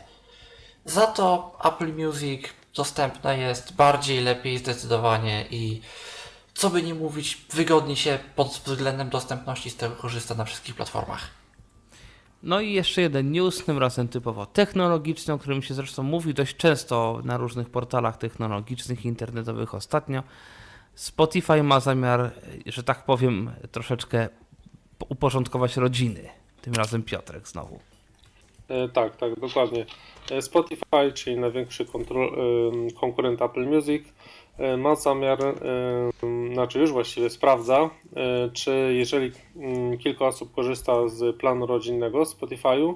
Za 0.84 1.06
to 1.06 1.58
Apple 1.64 1.92
Music 2.06 2.42
dostępne 2.74 3.38
jest 3.38 3.74
bardziej, 3.74 4.20
lepiej 4.20 4.58
zdecydowanie 4.58 5.46
i 5.50 5.80
co 6.54 6.70
by 6.70 6.82
nie 6.82 6.94
mówić, 6.94 7.44
wygodnie 7.52 7.96
się 7.96 8.18
pod 8.36 8.48
względem 8.48 9.08
dostępności 9.08 9.70
z 9.70 9.76
tego 9.76 9.96
korzysta 9.96 10.34
na 10.34 10.44
wszystkich 10.44 10.74
platformach. 10.74 11.30
No 12.42 12.60
i 12.60 12.72
jeszcze 12.72 13.00
jeden 13.00 13.32
news, 13.32 13.64
tym 13.64 13.78
razem 13.78 14.08
typowo 14.08 14.46
technologiczny, 14.46 15.34
o 15.34 15.38
którym 15.38 15.62
się 15.62 15.74
zresztą 15.74 16.02
mówi 16.02 16.34
dość 16.34 16.56
często 16.56 17.20
na 17.24 17.36
różnych 17.36 17.70
portalach 17.70 18.16
technologicznych 18.16 19.04
internetowych 19.04 19.74
ostatnio. 19.74 20.22
Spotify 20.94 21.62
ma 21.62 21.80
zamiar, 21.80 22.30
że 22.66 22.82
tak 22.82 23.04
powiem, 23.04 23.52
troszeczkę 23.72 24.28
uporządkować 25.08 25.76
rodziny. 25.76 26.28
Tym 26.62 26.74
razem 26.74 27.02
Piotrek 27.02 27.48
znowu. 27.48 27.78
E, 28.68 28.88
tak, 28.88 29.16
tak, 29.16 29.40
dokładnie. 29.40 29.86
E, 30.30 30.42
Spotify, 30.42 31.12
czyli 31.14 31.36
największy 31.36 31.84
kontrol, 31.84 32.36
konkurent 33.00 33.42
Apple 33.42 33.66
Music, 33.66 34.02
e, 34.58 34.76
ma 34.76 34.94
zamiar, 34.94 35.38
znaczy 36.52 36.78
już 36.78 36.92
właściwie 36.92 37.30
sprawdza, 37.30 37.90
czy 38.52 38.94
jeżeli 38.96 39.32
mm, 39.56 39.98
kilka 39.98 40.26
osób 40.26 40.54
korzysta 40.54 41.08
z 41.08 41.36
planu 41.36 41.66
rodzinnego 41.66 42.22
Spotify'u, 42.22 42.94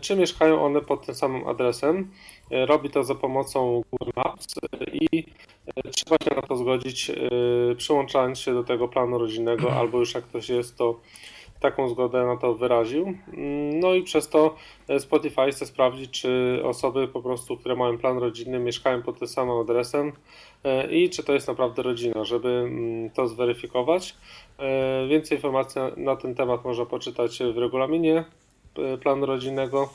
czy 0.00 0.16
mieszkają 0.16 0.64
one 0.64 0.80
pod 0.80 1.06
tym 1.06 1.14
samym 1.14 1.48
adresem. 1.48 2.10
Robi 2.50 2.90
to 2.90 3.04
za 3.04 3.14
pomocą 3.14 3.82
Google 3.90 4.10
Maps 4.16 4.46
i 4.92 5.24
trzeba 5.90 6.16
się 6.24 6.36
na 6.36 6.42
to 6.42 6.56
zgodzić, 6.56 7.12
przyłączając 7.76 8.38
się 8.38 8.54
do 8.54 8.64
tego 8.64 8.88
planu 8.88 9.18
rodzinnego, 9.18 9.72
albo 9.80 9.98
już 9.98 10.14
jak 10.14 10.24
ktoś 10.24 10.48
jest, 10.48 10.76
to 10.76 11.00
taką 11.60 11.88
zgodę 11.88 12.26
na 12.26 12.36
to 12.36 12.54
wyraził. 12.54 13.14
No 13.72 13.94
i 13.94 14.02
przez 14.02 14.28
to 14.28 14.54
Spotify 14.98 15.50
chce 15.50 15.66
sprawdzić, 15.66 16.20
czy 16.20 16.60
osoby 16.64 17.08
po 17.08 17.22
prostu, 17.22 17.56
które 17.56 17.76
mają 17.76 17.98
plan 17.98 18.18
rodzinny, 18.18 18.58
mieszkają 18.58 19.02
pod 19.02 19.18
tym 19.18 19.28
samym 19.28 19.56
adresem 19.56 20.12
e, 20.64 20.92
i 20.92 21.10
czy 21.10 21.24
to 21.24 21.32
jest 21.32 21.48
naprawdę 21.48 21.82
rodzina, 21.82 22.24
żeby 22.24 22.48
mm, 22.48 23.10
to 23.10 23.28
zweryfikować. 23.28 24.16
E, 24.58 25.06
więcej 25.08 25.38
informacji 25.38 25.80
na 25.96 26.16
ten 26.16 26.34
temat 26.34 26.64
można 26.64 26.86
poczytać 26.86 27.38
w 27.54 27.58
regulaminie 27.58 28.18
e, 28.18 28.45
planu 29.02 29.26
rodzinnego. 29.26 29.88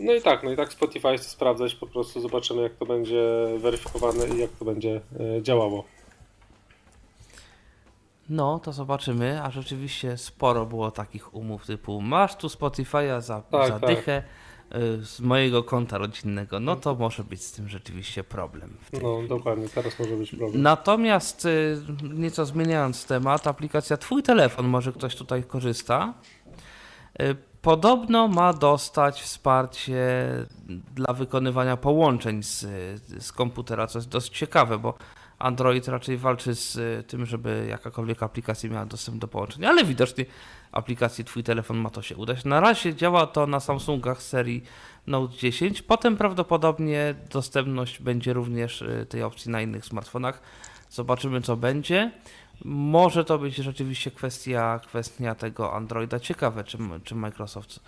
No 0.00 0.14
i 0.14 0.22
tak, 0.22 0.42
no 0.42 0.52
i 0.52 0.56
tak 0.56 0.72
Spotify 0.72 1.16
chce 1.16 1.28
sprawdzać, 1.28 1.74
po 1.74 1.86
prostu 1.86 2.20
zobaczymy 2.20 2.62
jak 2.62 2.74
to 2.74 2.86
będzie 2.86 3.22
weryfikowane 3.58 4.28
i 4.28 4.38
jak 4.38 4.50
to 4.50 4.64
będzie 4.64 5.00
działało. 5.42 5.84
No, 8.28 8.58
to 8.58 8.72
zobaczymy, 8.72 9.42
a 9.42 9.50
rzeczywiście 9.50 10.18
sporo 10.18 10.66
było 10.66 10.90
takich 10.90 11.34
umów 11.34 11.66
typu 11.66 12.00
masz 12.00 12.36
tu 12.36 12.46
Spotify'a 12.46 13.20
za, 13.20 13.40
tak, 13.40 13.68
za 13.68 13.80
tak. 13.80 13.90
dychę 13.90 14.22
y, 14.74 15.04
z 15.04 15.20
mojego 15.20 15.62
konta 15.62 15.98
rodzinnego, 15.98 16.60
no 16.60 16.76
to 16.76 16.94
może 16.94 17.24
być 17.24 17.42
z 17.42 17.52
tym 17.52 17.68
rzeczywiście 17.68 18.24
problem. 18.24 18.76
No, 19.02 19.22
dokładnie, 19.28 19.68
teraz 19.68 19.98
może 19.98 20.16
być 20.16 20.30
problem. 20.30 20.62
Natomiast 20.62 21.44
y, 21.44 21.76
nieco 22.02 22.46
zmieniając 22.46 23.06
temat, 23.06 23.46
aplikacja 23.46 23.96
Twój 23.96 24.22
telefon, 24.22 24.68
może 24.68 24.92
ktoś 24.92 25.16
tutaj 25.16 25.44
korzysta, 25.44 26.14
y, 27.22 27.36
podobno 27.62 28.28
ma 28.28 28.52
dostać 28.52 29.22
wsparcie 29.22 29.96
dla 30.94 31.14
wykonywania 31.14 31.76
połączeń 31.76 32.42
z, 32.42 32.60
z 33.18 33.32
komputera, 33.32 33.86
co 33.86 33.98
jest 33.98 34.08
dość 34.08 34.38
ciekawe, 34.38 34.78
bo 34.78 34.94
Android 35.38 35.88
raczej 35.88 36.16
walczy 36.16 36.54
z 36.54 36.76
y, 36.76 37.04
tym, 37.06 37.26
żeby 37.26 37.66
jakakolwiek 37.68 38.22
aplikacja 38.22 38.70
miała 38.70 38.86
dostęp 38.86 39.18
do 39.18 39.28
połączenia, 39.28 39.68
ale 39.68 39.84
widocznie 39.84 40.24
aplikacji 40.72 41.24
Twój 41.24 41.42
telefon 41.42 41.76
ma 41.76 41.90
to 41.90 42.02
się 42.02 42.16
udać. 42.16 42.44
Na 42.44 42.60
razie 42.60 42.94
działa 42.94 43.26
to 43.26 43.46
na 43.46 43.60
Samsungach 43.60 44.22
serii 44.22 44.64
Note 45.06 45.36
10, 45.36 45.82
potem 45.82 46.16
prawdopodobnie 46.16 47.14
dostępność 47.30 48.02
będzie 48.02 48.32
również 48.32 48.82
y, 48.82 49.06
tej 49.08 49.22
opcji 49.22 49.50
na 49.50 49.62
innych 49.62 49.84
smartfonach. 49.84 50.42
Zobaczymy 50.90 51.40
co 51.40 51.56
będzie. 51.56 52.12
Może 52.64 53.24
to 53.24 53.38
być 53.38 53.56
rzeczywiście 53.56 54.10
kwestia, 54.10 54.80
kwestia 54.86 55.34
tego 55.34 55.72
Androida. 55.72 56.20
Ciekawe, 56.20 56.64
czy, 56.64 56.78
czy 57.04 57.14
Microsoft 57.14 57.80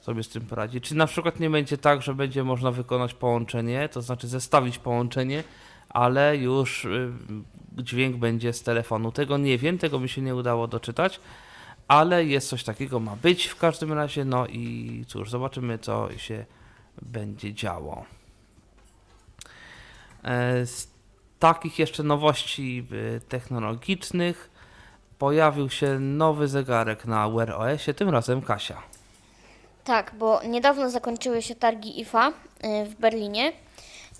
sobie 0.00 0.22
z 0.22 0.28
tym 0.28 0.42
poradzi. 0.42 0.80
Czy 0.80 0.94
na 0.94 1.06
przykład 1.06 1.40
nie 1.40 1.50
będzie 1.50 1.78
tak, 1.78 2.02
że 2.02 2.14
będzie 2.14 2.44
można 2.44 2.70
wykonać 2.70 3.14
połączenie, 3.14 3.88
to 3.88 4.02
znaczy 4.02 4.28
zestawić 4.28 4.78
połączenie 4.78 5.44
ale 5.90 6.36
już 6.36 6.84
y, 6.84 7.12
dźwięk 7.78 8.16
będzie 8.16 8.52
z 8.52 8.62
telefonu. 8.62 9.12
Tego 9.12 9.38
nie 9.38 9.58
wiem, 9.58 9.78
tego 9.78 10.00
mi 10.00 10.08
się 10.08 10.22
nie 10.22 10.34
udało 10.34 10.68
doczytać, 10.68 11.20
ale 11.88 12.24
jest 12.24 12.48
coś 12.48 12.64
takiego, 12.64 13.00
ma 13.00 13.16
być 13.16 13.46
w 13.46 13.56
każdym 13.56 13.92
razie. 13.92 14.24
No 14.24 14.46
i 14.46 15.04
cóż, 15.08 15.30
zobaczymy, 15.30 15.78
co 15.78 16.08
się 16.16 16.44
będzie 17.02 17.54
działo. 17.54 18.04
E, 20.22 20.66
z 20.66 20.89
takich 21.40 21.78
jeszcze 21.78 22.02
nowości 22.02 22.86
y, 22.92 23.20
technologicznych 23.28 24.50
pojawił 25.18 25.70
się 25.70 25.98
nowy 25.98 26.48
zegarek 26.48 27.06
na 27.06 27.28
Wear 27.28 27.50
OS, 27.50 27.86
tym 27.96 28.08
razem 28.08 28.42
Kasia. 28.42 28.82
Tak, 29.84 30.14
bo 30.18 30.40
niedawno 30.42 30.90
zakończyły 30.90 31.42
się 31.42 31.54
targi 31.54 32.00
IFA 32.00 32.28
e, 32.60 32.84
w 32.84 32.94
Berlinie. 32.94 33.52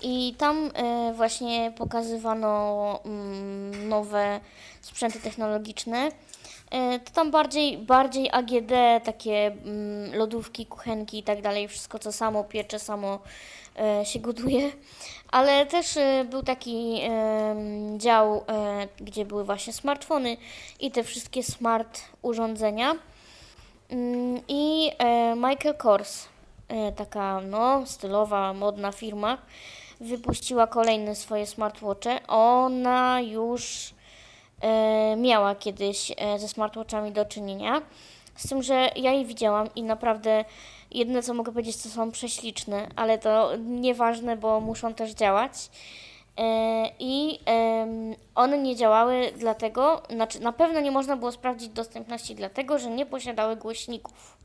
I 0.02 0.34
tam 0.38 0.70
e, 0.74 1.12
właśnie 1.16 1.72
pokazywano 1.78 3.00
mm, 3.04 3.88
nowe 3.88 4.40
sprzęty 4.80 5.20
technologiczne. 5.20 6.08
To 7.04 7.12
tam 7.14 7.30
bardziej, 7.30 7.78
bardziej 7.78 8.30
AGD, 8.32 8.72
takie 9.04 9.46
mm, 9.46 10.14
lodówki, 10.14 10.66
kuchenki 10.66 11.18
i 11.18 11.22
tak 11.22 11.42
dalej, 11.42 11.68
wszystko 11.68 11.98
co 11.98 12.12
samo 12.12 12.44
piecze, 12.44 12.78
samo 12.78 13.18
się 14.04 14.18
gotuje. 14.18 14.70
Ale 15.30 15.66
też 15.66 15.96
e, 15.96 16.24
był 16.30 16.42
taki 16.42 17.00
em, 17.02 18.00
dział, 18.00 18.44
e, 18.48 18.88
gdzie 19.00 19.24
były 19.24 19.44
właśnie 19.44 19.72
smartfony 19.72 20.36
i 20.80 20.90
te 20.90 21.04
wszystkie 21.04 21.42
smart 21.42 22.00
urządzenia. 22.22 22.94
Mm, 23.88 24.40
I 24.48 24.90
e, 24.98 25.34
Michael 25.34 25.74
Kors, 25.76 26.28
e, 26.68 26.92
taka 26.92 27.40
no, 27.40 27.86
stylowa, 27.86 28.52
modna 28.52 28.92
firma, 28.92 29.38
wypuściła 30.00 30.66
kolejne 30.66 31.14
swoje 31.14 31.46
smartwatche. 31.46 32.26
Ona 32.26 33.20
już 33.20 33.94
e, 34.60 35.16
miała 35.16 35.54
kiedyś 35.54 36.12
e, 36.16 36.38
ze 36.38 36.48
smartwatchami 36.48 37.12
do 37.12 37.24
czynienia. 37.24 37.82
Z 38.36 38.48
tym, 38.48 38.62
że 38.62 38.90
ja 38.96 39.12
je 39.12 39.24
widziałam 39.24 39.68
i 39.74 39.82
naprawdę 39.82 40.44
jedyne 40.90 41.22
co 41.22 41.34
mogę 41.34 41.52
powiedzieć, 41.52 41.82
to 41.82 41.88
są 41.88 42.10
prześliczne, 42.10 42.88
ale 42.96 43.18
to 43.18 43.50
nieważne, 43.56 44.36
bo 44.36 44.60
muszą 44.60 44.94
też 44.94 45.10
działać. 45.10 45.52
E, 46.38 46.90
I 46.98 47.38
one 48.34 48.58
nie 48.58 48.76
działały 48.76 49.32
dlatego, 49.36 50.02
znaczy 50.10 50.40
na 50.40 50.52
pewno 50.52 50.80
nie 50.80 50.90
można 50.90 51.16
było 51.16 51.32
sprawdzić 51.32 51.68
dostępności 51.68 52.34
dlatego, 52.34 52.78
że 52.78 52.90
nie 52.90 53.06
posiadały 53.06 53.56
głośników. 53.56 54.36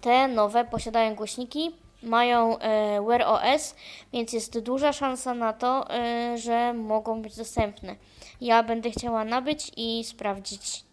Te 0.00 0.28
nowe 0.28 0.64
posiadają 0.64 1.14
głośniki, 1.14 1.70
mają 2.02 2.58
e, 2.58 3.02
Wear 3.02 3.22
OS, 3.22 3.74
więc 4.12 4.32
jest 4.32 4.58
duża 4.58 4.92
szansa 4.92 5.34
na 5.34 5.52
to, 5.52 5.90
e, 5.90 6.38
że 6.38 6.74
mogą 6.74 7.22
być 7.22 7.36
dostępne. 7.36 7.96
Ja 8.40 8.62
będę 8.62 8.90
chciała 8.90 9.24
nabyć 9.24 9.72
i 9.76 10.04
sprawdzić. 10.04 10.84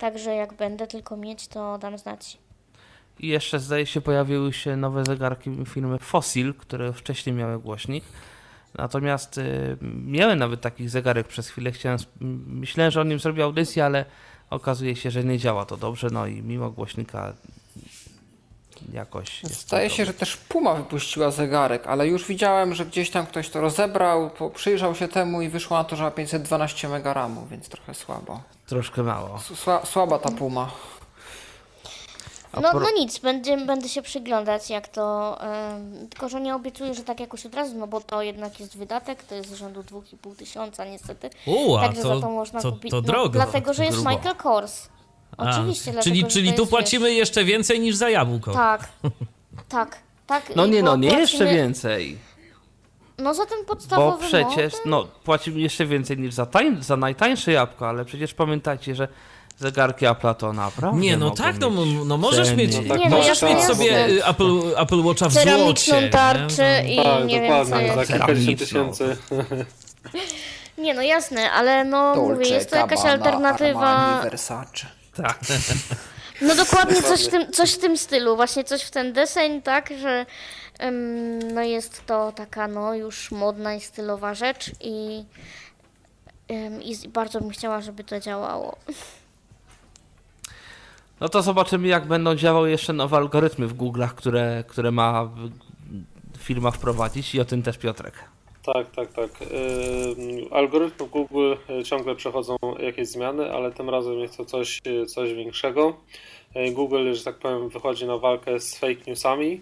Także 0.00 0.34
jak 0.34 0.54
będę 0.54 0.86
tylko 0.86 1.16
mieć, 1.16 1.48
to 1.48 1.78
dam 1.78 1.98
znać. 1.98 2.38
I 3.20 3.28
jeszcze 3.28 3.60
zdaje 3.60 3.86
się 3.86 4.00
pojawiły 4.00 4.52
się 4.52 4.76
nowe 4.76 5.04
zegarki 5.04 5.50
firmy 5.66 5.98
Fossil, 5.98 6.54
które 6.54 6.92
wcześniej 6.92 7.36
miały 7.36 7.58
głośnik. 7.58 8.04
Natomiast 8.78 9.38
y, 9.38 9.76
miałem 10.06 10.38
nawet 10.38 10.60
takich 10.60 10.90
zegarek 10.90 11.26
przez 11.28 11.48
chwilę. 11.48 11.72
Chciałem, 11.72 11.98
myślałem, 12.46 12.90
że 12.90 13.00
o 13.00 13.04
nim 13.04 13.18
zrobię 13.18 13.44
audycję, 13.44 13.84
ale 13.84 14.04
okazuje 14.50 14.96
się, 14.96 15.10
że 15.10 15.24
nie 15.24 15.38
działa 15.38 15.64
to 15.64 15.76
dobrze. 15.76 16.08
No 16.12 16.26
i 16.26 16.42
mimo 16.42 16.70
głośnika 16.70 17.32
jakoś. 18.92 19.42
Zdaje 19.42 19.90
się, 19.90 19.96
dobrze. 19.96 20.12
że 20.12 20.18
też 20.18 20.36
Puma 20.36 20.74
wypuściła 20.74 21.30
zegarek, 21.30 21.86
ale 21.86 22.08
już 22.08 22.26
widziałem, 22.26 22.74
że 22.74 22.86
gdzieś 22.86 23.10
tam 23.10 23.26
ktoś 23.26 23.48
to 23.50 23.60
rozebrał, 23.60 24.30
przyjrzał 24.54 24.94
się 24.94 25.08
temu 25.08 25.42
i 25.42 25.48
wyszło 25.48 25.76
na 25.76 25.84
to, 25.84 25.96
że 25.96 26.02
ma 26.02 26.10
512 26.10 26.88
mega 26.88 27.12
ramu, 27.12 27.46
więc 27.50 27.68
trochę 27.68 27.94
słabo. 27.94 28.40
troszkę 28.66 29.02
mało. 29.02 29.38
Sła, 29.38 29.86
słaba 29.86 30.18
ta 30.18 30.30
Puma. 30.30 30.70
A 32.56 32.60
No, 32.60 32.70
pro- 32.70 32.80
no 32.80 32.86
nic, 32.96 33.18
będzie, 33.18 33.56
będę 33.56 33.88
się 33.88 34.02
przyglądać 34.02 34.70
jak 34.70 34.88
to, 34.88 35.36
em, 35.40 36.08
tylko 36.08 36.28
że 36.28 36.40
nie 36.40 36.54
obiecuję, 36.54 36.94
że 36.94 37.04
tak 37.04 37.20
jakoś 37.20 37.46
od 37.46 37.54
razu, 37.54 37.78
no 37.78 37.86
bo 37.86 38.00
to 38.00 38.22
jednak 38.22 38.60
jest 38.60 38.76
wydatek, 38.78 39.22
to 39.22 39.34
jest 39.34 39.50
z 39.50 39.54
rzędu 39.54 39.82
2,5 39.82 40.36
tysiąca 40.36 40.84
niestety. 40.84 41.30
U, 41.46 41.76
a 41.76 41.80
Także 41.86 42.02
to, 42.02 42.14
za 42.14 42.20
to 42.26 42.30
można 42.30 42.60
to, 42.60 42.72
kupić. 42.72 42.90
to 42.90 42.96
no, 42.96 43.02
drogo. 43.02 43.28
dlatego, 43.28 43.72
że 43.74 43.84
jest 43.86 43.96
Grubo. 43.96 44.10
Michael 44.10 44.34
Kors. 44.36 44.88
A, 45.36 45.50
Oczywiście, 45.50 45.92
dlatego, 45.92 46.02
czyli 46.14 46.20
że 46.20 46.26
czyli 46.28 46.52
tu 46.52 46.60
jest, 46.60 46.70
płacimy 46.70 47.12
jeszcze 47.12 47.44
więcej 47.44 47.80
niż 47.80 47.96
za 47.96 48.10
jabłko. 48.10 48.50
Wiesz, 48.50 48.56
tak, 48.56 48.88
tak, 49.68 49.98
tak. 50.26 50.56
No 50.56 50.66
nie, 50.66 50.80
bo 50.80 50.86
no 50.86 50.96
nie 50.96 51.08
jeszcze 51.08 51.38
płacimy- 51.38 51.54
więcej. 51.54 52.18
No 53.18 53.34
za 53.34 53.46
ten 53.46 53.58
Bo 53.58 53.66
podstawowy 53.66 54.26
przecież, 54.26 54.72
model, 54.72 54.80
no 54.86 55.06
płacimy 55.24 55.60
jeszcze 55.60 55.86
więcej 55.86 56.18
niż 56.18 56.34
za, 56.34 56.46
tań, 56.46 56.82
za 56.82 56.96
najtańsze 56.96 57.52
jabłko, 57.52 57.88
ale 57.88 58.04
przecież 58.04 58.34
pamiętajcie, 58.34 58.94
że 58.94 59.08
zegarki 59.58 60.06
Apple'a 60.06 60.34
to 60.34 60.52
naprawdę 60.52 61.00
Nie, 61.00 61.16
no 61.16 61.30
tak, 61.30 61.58
no, 61.58 61.70
mieć 61.70 61.88
no 62.06 62.16
możesz 62.16 62.48
ceny. 62.48 62.62
mieć, 62.62 62.76
No 62.76 62.82
tak, 62.88 62.98
Nie, 62.98 63.10
no 63.10 63.16
możesz 63.16 63.28
jasne, 63.42 63.54
mieć 63.54 63.64
sobie 63.64 64.06
y, 64.06 64.24
Apple, 64.26 64.60
Apple 64.76 65.02
Watcha 65.02 65.28
w 65.28 65.32
złocie. 65.32 65.46
ceramiczną 65.50 66.00
nie? 66.00 66.08
tarczę 66.08 66.82
i 66.88 66.96
Tak, 66.96 67.24
nie 67.24 67.40
wiem 67.40 67.52
co 67.52 67.70
dokładnie, 67.70 67.94
za 67.94 68.06
kilkadziesiąt 68.06 68.58
tysięcy. 68.58 69.16
Nie 70.78 70.94
no 70.94 71.02
jasne, 71.02 71.50
ale 71.50 71.84
no 71.84 72.14
mówię, 72.16 72.48
jest 72.48 72.70
to 72.70 72.76
jakaś 72.76 73.00
alternatywa. 73.04 74.20
Versace. 74.22 74.86
Tak. 75.16 75.38
No 76.42 76.54
dokładnie 76.54 77.02
coś 77.02 77.24
w, 77.24 77.28
tym, 77.28 77.52
coś 77.52 77.72
w 77.72 77.78
tym 77.78 77.96
stylu, 77.98 78.36
właśnie 78.36 78.64
coś 78.64 78.82
w 78.82 78.90
ten 78.90 79.12
deseń, 79.12 79.62
tak, 79.62 79.90
że 80.00 80.26
no 81.54 81.62
jest 81.62 82.06
to 82.06 82.32
taka 82.32 82.68
no 82.68 82.94
już 82.94 83.30
modna 83.30 83.74
i 83.74 83.80
stylowa 83.80 84.34
rzecz 84.34 84.70
i, 84.80 85.24
i 86.82 87.08
bardzo 87.08 87.40
bym 87.40 87.50
chciała, 87.50 87.80
żeby 87.80 88.04
to 88.04 88.20
działało. 88.20 88.76
No 91.20 91.28
to 91.28 91.42
zobaczymy, 91.42 91.88
jak 91.88 92.06
będą 92.06 92.34
działały 92.34 92.70
jeszcze 92.70 92.92
nowe 92.92 93.16
algorytmy 93.16 93.66
w 93.66 93.76
Google'ach, 93.76 94.08
które, 94.08 94.64
które 94.68 94.90
ma 94.90 95.30
firma 96.38 96.70
wprowadzić 96.70 97.34
i 97.34 97.40
o 97.40 97.44
tym 97.44 97.62
też 97.62 97.78
Piotrek. 97.78 98.14
Tak, 98.62 98.90
tak, 98.90 99.12
tak. 99.12 99.30
Ym, 99.42 99.48
Algorytmy 100.50 101.08
Google 101.08 101.54
y, 101.80 101.84
ciągle 101.84 102.14
przechodzą 102.14 102.56
jakieś 102.78 103.08
zmiany, 103.08 103.52
ale 103.52 103.72
tym 103.72 103.90
razem 103.90 104.18
jest 104.18 104.36
to 104.36 104.44
coś, 104.44 104.80
y, 104.86 105.06
coś 105.06 105.32
większego. 105.32 105.96
Google, 106.72 107.14
że 107.14 107.24
tak 107.24 107.38
powiem, 107.38 107.68
wychodzi 107.68 108.06
na 108.06 108.18
walkę 108.18 108.60
z 108.60 108.78
fake 108.78 109.00
newsami. 109.06 109.60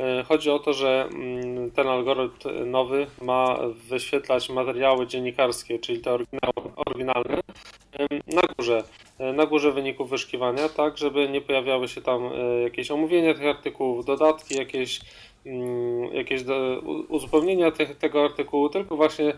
Y, 0.00 0.24
Chodzi 0.24 0.50
o 0.50 0.58
to, 0.58 0.72
że 0.72 1.08
mm, 1.12 1.70
ten 1.70 1.88
algorytm 1.88 2.70
nowy 2.70 3.06
ma 3.22 3.58
wyświetlać 3.88 4.50
materiały 4.50 5.06
dziennikarskie, 5.06 5.78
czyli 5.78 6.00
te 6.00 6.18
oryginalne, 6.76 7.40
na 8.26 8.42
górze, 8.58 8.84
y, 9.20 9.32
na 9.32 9.46
górze 9.46 9.72
wyników 9.72 10.10
wyszukiwania, 10.10 10.68
tak, 10.68 10.98
żeby 10.98 11.28
nie 11.28 11.40
pojawiały 11.40 11.88
się 11.88 12.00
tam 12.00 12.26
y, 12.26 12.62
jakieś 12.62 12.90
omówienia 12.90 13.34
tych 13.34 13.46
artykułów, 13.46 14.04
dodatki, 14.04 14.54
jakieś 14.54 15.00
jakieś 16.12 16.42
do, 16.44 16.80
uzupełnienia 17.08 17.70
tych, 17.70 17.98
tego 17.98 18.24
artykułu, 18.24 18.68
tylko 18.68 18.96
właśnie 18.96 19.32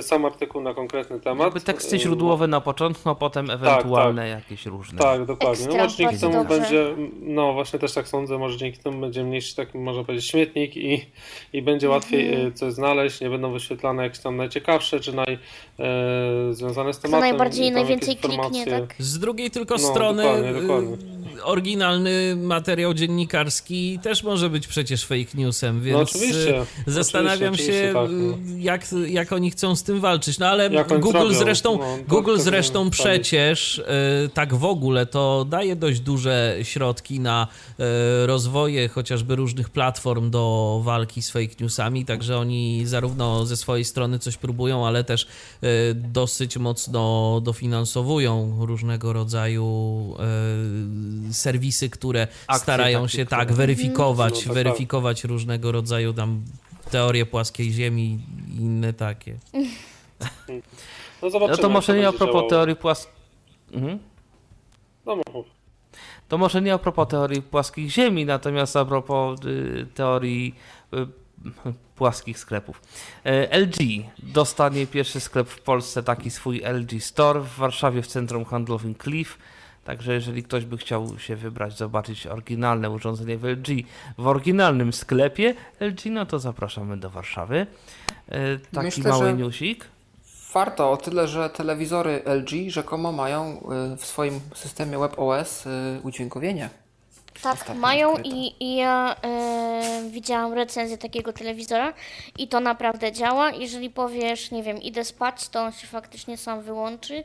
sam 0.00 0.24
artykuł 0.24 0.60
na 0.60 0.74
konkretny 0.74 1.20
temat. 1.20 1.44
Jakby 1.44 1.60
teksty 1.60 1.98
źródłowe 1.98 2.46
na 2.46 2.60
początku, 2.60 3.08
a 3.10 3.14
potem 3.14 3.50
ewentualne 3.50 4.28
jakieś 4.28 4.66
różne. 4.66 4.98
Tak, 4.98 5.24
dokładnie. 5.24 5.66
No 5.66 5.72
Ekstra, 5.72 5.82
może 5.84 5.96
dzięki 5.96 6.18
temu 6.20 6.32
dobrze. 6.32 6.58
będzie, 6.60 6.94
no 7.20 7.52
właśnie 7.52 7.78
też 7.78 7.92
tak 7.92 8.08
sądzę, 8.08 8.38
może 8.38 8.56
dzięki 8.56 8.78
temu 8.78 9.00
będzie 9.00 9.24
mniejszy 9.24 9.56
taki, 9.56 9.78
można 9.78 10.04
powiedzieć, 10.04 10.30
śmietnik 10.30 10.76
i, 10.76 11.06
i 11.52 11.62
będzie 11.62 11.88
łatwiej 11.88 12.28
Mhm. 12.28 12.48
e, 12.48 12.52
coś 12.52 12.72
znaleźć, 12.72 13.20
nie 13.20 13.30
będą 13.30 13.52
wyświetlane 13.52 14.02
jakieś 14.02 14.18
tam 14.18 14.36
najciekawsze, 14.36 15.00
czy 15.00 15.12
naj, 15.12 15.38
e, 15.78 16.54
związane 16.54 16.92
z 16.92 16.96
Co 16.96 17.02
tematem. 17.02 17.28
najbardziej, 17.28 17.64
i 17.66 17.68
tam 17.68 17.74
najwięcej 17.74 18.14
informacje. 18.14 18.64
kliknie, 18.64 18.80
tak? 18.80 18.94
Z 18.98 19.18
drugiej 19.18 19.50
tylko 19.50 19.74
No, 19.74 19.80
strony 19.80 20.22
dokładnie, 20.22 20.52
dokładnie. 20.62 20.96
Oryginalny 21.42 22.36
materiał 22.36 22.94
dziennikarski 22.94 23.98
też 24.02 24.22
może 24.22 24.50
być 24.50 24.66
przecież 24.66 25.04
fake 25.04 25.30
newsem, 25.34 25.82
więc 25.82 25.96
No 25.96 26.02
oczywiście. 26.02 26.64
zastanawiam 26.86 27.54
oczywiście, 27.54 27.92
się, 27.92 27.98
oczywiście, 27.98 28.32
tak, 28.36 28.46
no. 28.48 28.54
y, 28.56 28.60
jak, 28.60 28.86
jak 29.08 29.32
oni 29.32 29.50
chcą 29.50 29.76
z 29.76 29.82
tym 29.82 30.00
walczyć. 30.00 30.38
No 30.38 30.46
ale 30.46 30.68
Jak 30.72 30.88
Google 30.88 31.10
zrobią, 31.10 31.34
zresztą, 31.34 31.78
no, 31.78 31.98
Google 32.08 32.38
zresztą 32.38 32.90
przecież 32.90 33.78
y, 33.78 33.84
tak 34.34 34.54
w 34.54 34.64
ogóle 34.64 35.06
to 35.06 35.46
daje 35.48 35.76
dość 35.76 36.00
duże 36.00 36.56
środki 36.62 37.20
na 37.20 37.46
y, 37.80 38.26
rozwoje 38.26 38.88
chociażby 38.88 39.36
różnych 39.36 39.70
platform 39.70 40.30
do 40.30 40.80
walki 40.84 41.22
z 41.22 41.30
fake 41.30 41.54
newsami, 41.60 42.04
także 42.04 42.38
oni 42.38 42.86
zarówno 42.86 43.46
ze 43.46 43.56
swojej 43.56 43.84
strony 43.84 44.18
coś 44.18 44.36
próbują, 44.36 44.86
ale 44.86 45.04
też 45.04 45.22
y, 45.64 45.94
dosyć 45.94 46.56
mocno 46.56 47.40
dofinansowują 47.44 48.56
różnego 48.66 49.12
rodzaju 49.12 49.66
serwisy, 51.34 51.90
które 51.90 52.28
Akcje 52.46 52.62
starają 52.62 53.00
takie, 53.02 53.12
się 53.16 53.26
które- 53.26 53.38
tak 53.40 53.52
weryfikować, 53.52 54.32
No, 54.32 54.38
tak, 54.38 54.44
tak. 54.46 54.54
weryfikować 54.54 55.24
różnego 55.24 55.72
rodzaju 55.72 56.12
tam 56.12 56.42
teorie 56.90 57.26
płaskiej 57.26 57.72
ziemi 57.72 58.20
i 58.48 58.56
inne 58.56 58.92
takie. 58.92 59.36
No, 61.22 61.28
No 61.48 61.56
to 61.56 61.68
może 61.68 61.96
nie 61.98 62.08
a 62.08 62.12
propos 62.12 62.32
działało. 62.34 62.50
teorii 62.50 62.76
płaskich. 62.76 63.12
Mhm. 63.72 63.98
No. 65.06 65.16
To 66.28 66.38
może 66.38 66.62
nie 66.62 66.74
a 66.74 66.78
propos 66.78 67.08
teorii 67.08 67.42
płaskich 67.42 67.90
ziemi, 67.90 68.24
natomiast 68.24 68.76
a 68.76 68.84
propos 68.84 69.40
y, 69.44 69.86
teorii 69.94 70.54
y, 70.94 71.06
płaskich 71.96 72.38
sklepów. 72.38 72.82
E, 73.24 73.58
LG 73.58 73.76
dostanie 74.18 74.86
pierwszy 74.86 75.20
sklep 75.20 75.48
w 75.48 75.60
Polsce, 75.60 76.02
taki 76.02 76.30
swój 76.30 76.62
LG 76.64 77.00
Store 77.00 77.40
w 77.40 77.56
Warszawie 77.56 78.02
w 78.02 78.06
centrum 78.06 78.44
handlowym 78.44 78.94
Cliff. 78.94 79.38
Także 79.86 80.12
jeżeli 80.12 80.42
ktoś 80.42 80.64
by 80.64 80.76
chciał 80.76 81.18
się 81.18 81.36
wybrać, 81.36 81.78
zobaczyć 81.78 82.26
oryginalne 82.26 82.90
urządzenie 82.90 83.38
w 83.38 83.44
LG 83.44 83.68
w 84.18 84.26
oryginalnym 84.26 84.92
sklepie 84.92 85.54
LG, 85.80 86.04
no 86.10 86.26
to 86.26 86.38
zapraszamy 86.38 86.96
do 86.96 87.10
Warszawy. 87.10 87.66
E, 88.28 88.58
Taki 88.58 88.86
Myślę, 88.86 89.10
mały 89.10 89.34
newsik. 89.34 89.84
Warto 90.52 90.90
o 90.90 90.96
tyle, 90.96 91.28
że 91.28 91.50
telewizory 91.50 92.22
LG 92.24 92.70
rzekomo 92.70 93.12
mają 93.12 93.60
y, 93.94 93.96
w 93.96 94.06
swoim 94.06 94.40
systemie 94.54 94.98
WebOS 94.98 95.66
y, 95.66 95.70
udźwiękowienie. 96.02 96.70
Tak, 97.42 97.74
mają 97.74 98.12
odkryto. 98.12 98.36
i, 98.36 98.54
i 98.60 98.76
ja 98.76 99.16
e, 99.22 100.02
widziałam 100.10 100.52
recenzję 100.52 100.98
takiego 100.98 101.32
telewizora 101.32 101.92
i 102.38 102.48
to 102.48 102.60
naprawdę 102.60 103.12
działa. 103.12 103.50
Jeżeli 103.50 103.90
powiesz, 103.90 104.50
nie 104.50 104.62
wiem, 104.62 104.82
idę 104.82 105.04
spać, 105.04 105.48
to 105.48 105.62
on 105.62 105.72
się 105.72 105.86
faktycznie 105.86 106.36
sam 106.36 106.62
wyłączy. 106.62 107.24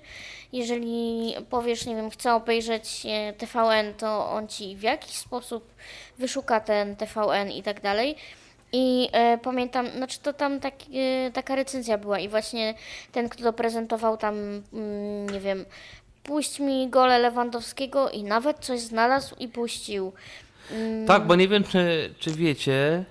Jeżeli 0.54 1.34
powiesz, 1.50 1.86
nie 1.86 1.96
wiem, 1.96 2.10
chcę 2.10 2.34
obejrzeć 2.34 3.06
e, 3.06 3.34
TVN, 3.34 3.94
to 3.98 4.30
on 4.30 4.48
ci 4.48 4.76
w 4.76 4.82
jakiś 4.82 5.16
sposób 5.16 5.74
wyszuka 6.18 6.60
ten 6.60 6.96
TVN 6.96 7.52
i 7.52 7.64
tak 7.64 7.82
dalej. 7.82 8.16
I 8.74 9.10
e, 9.12 9.38
pamiętam, 9.38 9.90
znaczy 9.90 10.20
to 10.20 10.34
tam 10.34 10.60
tak, 10.60 10.74
e, 10.94 11.32
taka 11.32 11.56
recenzja 11.56 11.98
była 11.98 12.20
i 12.20 12.30
właśnie 12.30 12.74
ten, 13.12 13.30
kto 13.30 13.44
to 13.44 13.54
prezentował 13.54 14.18
tam, 14.18 14.36
mm, 14.74 15.30
nie 15.30 15.40
wiem, 15.40 15.66
puść 16.23 16.60
mi 16.60 16.89
gole 16.89 17.19
Lewandowskiego 17.19 18.10
i 18.10 18.23
nawet 18.23 18.60
coś 18.60 18.80
znalazł 18.80 19.35
i 19.39 19.48
puścił. 19.48 20.14
Mm, 20.72 21.07
Tak, 21.07 21.27
bo 21.27 21.35
nie 21.35 21.48
wiem, 21.48 21.64
czy, 21.64 22.14
czy 22.19 22.31
wiecie, 22.31 23.06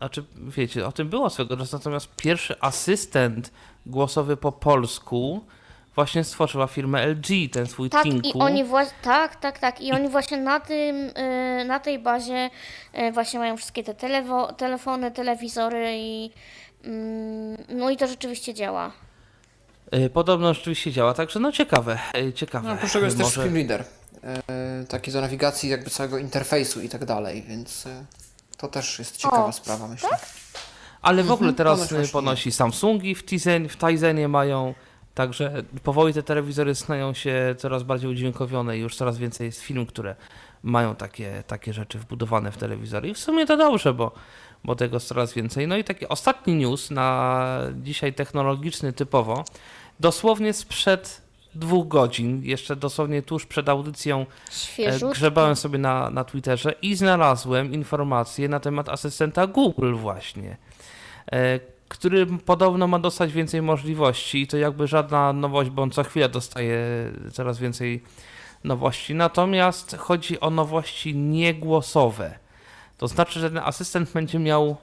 a 0.00 0.08
czy 0.08 0.24
wiecie, 0.36 0.86
o 0.86 0.92
tym 0.92 1.08
było 1.08 1.30
swego 1.30 1.56
czasu, 1.56 1.76
natomiast 1.76 2.08
pierwszy 2.16 2.60
asystent 2.60 3.50
głosowy 3.86 4.36
po 4.36 4.52
polsku 4.52 5.40
właśnie 5.94 6.24
stworzyła 6.24 6.66
firmę 6.66 7.06
LG, 7.06 7.26
ten 7.52 7.66
swój 7.66 7.90
tak, 7.90 8.02
Tinku. 8.02 8.38
i 8.38 8.40
oni 8.40 8.64
właśnie, 8.64 8.94
tak, 9.02 9.36
tak, 9.36 9.58
tak, 9.58 9.80
i 9.80 9.92
oni 9.92 10.08
właśnie 10.08 10.36
na 10.38 10.60
tym, 10.60 10.96
y, 10.96 11.64
na 11.66 11.80
tej 11.80 11.98
bazie 11.98 12.50
y, 12.98 13.12
właśnie 13.12 13.38
mają 13.38 13.56
wszystkie 13.56 13.84
te 13.84 13.94
telefony, 14.56 15.10
telewizory 15.10 15.92
i 15.96 16.30
mm, 16.84 17.56
no 17.68 17.90
i 17.90 17.96
to 17.96 18.06
rzeczywiście 18.06 18.54
działa. 18.54 18.92
Y, 19.94 20.10
Podobno 20.10 20.54
rzeczywiście 20.54 20.92
działa, 20.92 21.14
także 21.14 21.40
no 21.40 21.52
ciekawe, 21.52 21.98
y, 22.28 22.32
ciekawe. 22.32 22.68
No, 22.68 22.74
oprócz 22.74 22.92
tego 22.92 23.04
jest 23.04 23.16
też 23.16 23.24
Może- 23.26 23.40
screen 23.40 23.54
reader. 23.54 23.84
E, 24.24 24.84
taki 24.88 25.12
do 25.12 25.20
nawigacji 25.20 25.68
jakby 25.70 25.90
całego 25.90 26.18
interfejsu 26.18 26.80
i 26.82 26.88
tak 26.88 27.04
dalej, 27.04 27.42
więc 27.48 27.88
to 28.56 28.68
też 28.68 28.98
jest 28.98 29.16
ciekawa 29.16 29.44
O, 29.46 29.52
sprawa, 29.52 29.88
myślę. 29.88 30.08
Ale 31.02 31.22
w 31.22 31.30
ogóle 31.30 31.52
teraz 31.52 31.92
y, 31.92 31.94
właśnie 31.94 32.12
ponosi 32.12 32.52
Samsungi 32.52 33.14
w 33.14 33.24
Tizen, 33.24 33.68
w 33.68 33.76
Tizenie 33.76 34.28
mają, 34.28 34.74
także 35.14 35.62
powoli 35.82 36.14
te 36.14 36.22
telewizory 36.22 36.74
stają 36.74 37.14
się 37.14 37.54
coraz 37.58 37.82
bardziej 37.82 38.10
udźwiękowione 38.10 38.78
i 38.78 38.80
już 38.80 38.96
coraz 38.96 39.18
więcej 39.18 39.46
jest 39.46 39.60
film, 39.60 39.86
które 39.86 40.16
mają 40.62 40.96
takie, 40.96 41.42
takie 41.46 41.72
rzeczy 41.72 41.98
wbudowane 41.98 42.52
w 42.52 42.56
telewizory. 42.56 43.08
I 43.08 43.14
w 43.14 43.18
sumie 43.18 43.46
to 43.46 43.56
dobrze, 43.56 43.94
bo, 43.94 44.12
bo 44.64 44.76
tego 44.76 44.96
jest 44.96 45.08
coraz 45.08 45.32
więcej. 45.32 45.68
No 45.68 45.76
i 45.76 45.84
taki 45.84 46.08
ostatni 46.08 46.54
news 46.54 46.90
na 46.90 47.58
dzisiaj 47.82 48.14
technologiczny 48.14 48.92
typowo, 48.92 49.44
dosłownie 50.00 50.52
sprzed 50.52 51.24
dwóch 51.54 51.88
godzin, 51.88 52.42
jeszcze 52.44 52.76
dosłownie 52.76 53.22
tuż 53.22 53.46
przed 53.46 53.68
audycją 53.68 54.20
E, 54.20 54.52
Świeżutko. 54.52 55.10
Grzebałem 55.10 55.56
sobie 55.56 55.78
na, 55.78 56.10
na 56.10 56.24
Twitterze 56.24 56.74
i 56.82 56.94
znalazłem 56.94 57.72
informację 57.72 58.48
na 58.48 58.60
temat 58.60 58.88
asystenta 58.88 59.46
Google 59.46 59.94
właśnie, 59.94 60.56
e, 61.32 61.60
który 61.88 62.26
podobno 62.26 62.86
ma 62.86 62.98
dostać 62.98 63.32
więcej 63.32 63.62
możliwości 63.62 64.42
i 64.42 64.46
to 64.46 64.56
jakby 64.56 64.86
żadna 64.86 65.32
nowość, 65.32 65.70
bo 65.70 65.82
on 65.82 65.90
co 65.90 66.04
chwilę 66.04 66.28
dostaje 66.28 66.78
coraz 67.32 67.58
więcej 67.58 68.02
nowości. 68.64 69.14
Natomiast 69.14 69.96
chodzi 69.96 70.40
o 70.40 70.50
nowości 70.50 71.14
niegłosowe. 71.14 72.43
To 72.98 73.08
znaczy, 73.08 73.40
że 73.40 73.50
ten 73.50 73.58
asystent 73.58 74.12
będzie 74.12 74.38
miał, 74.38 74.76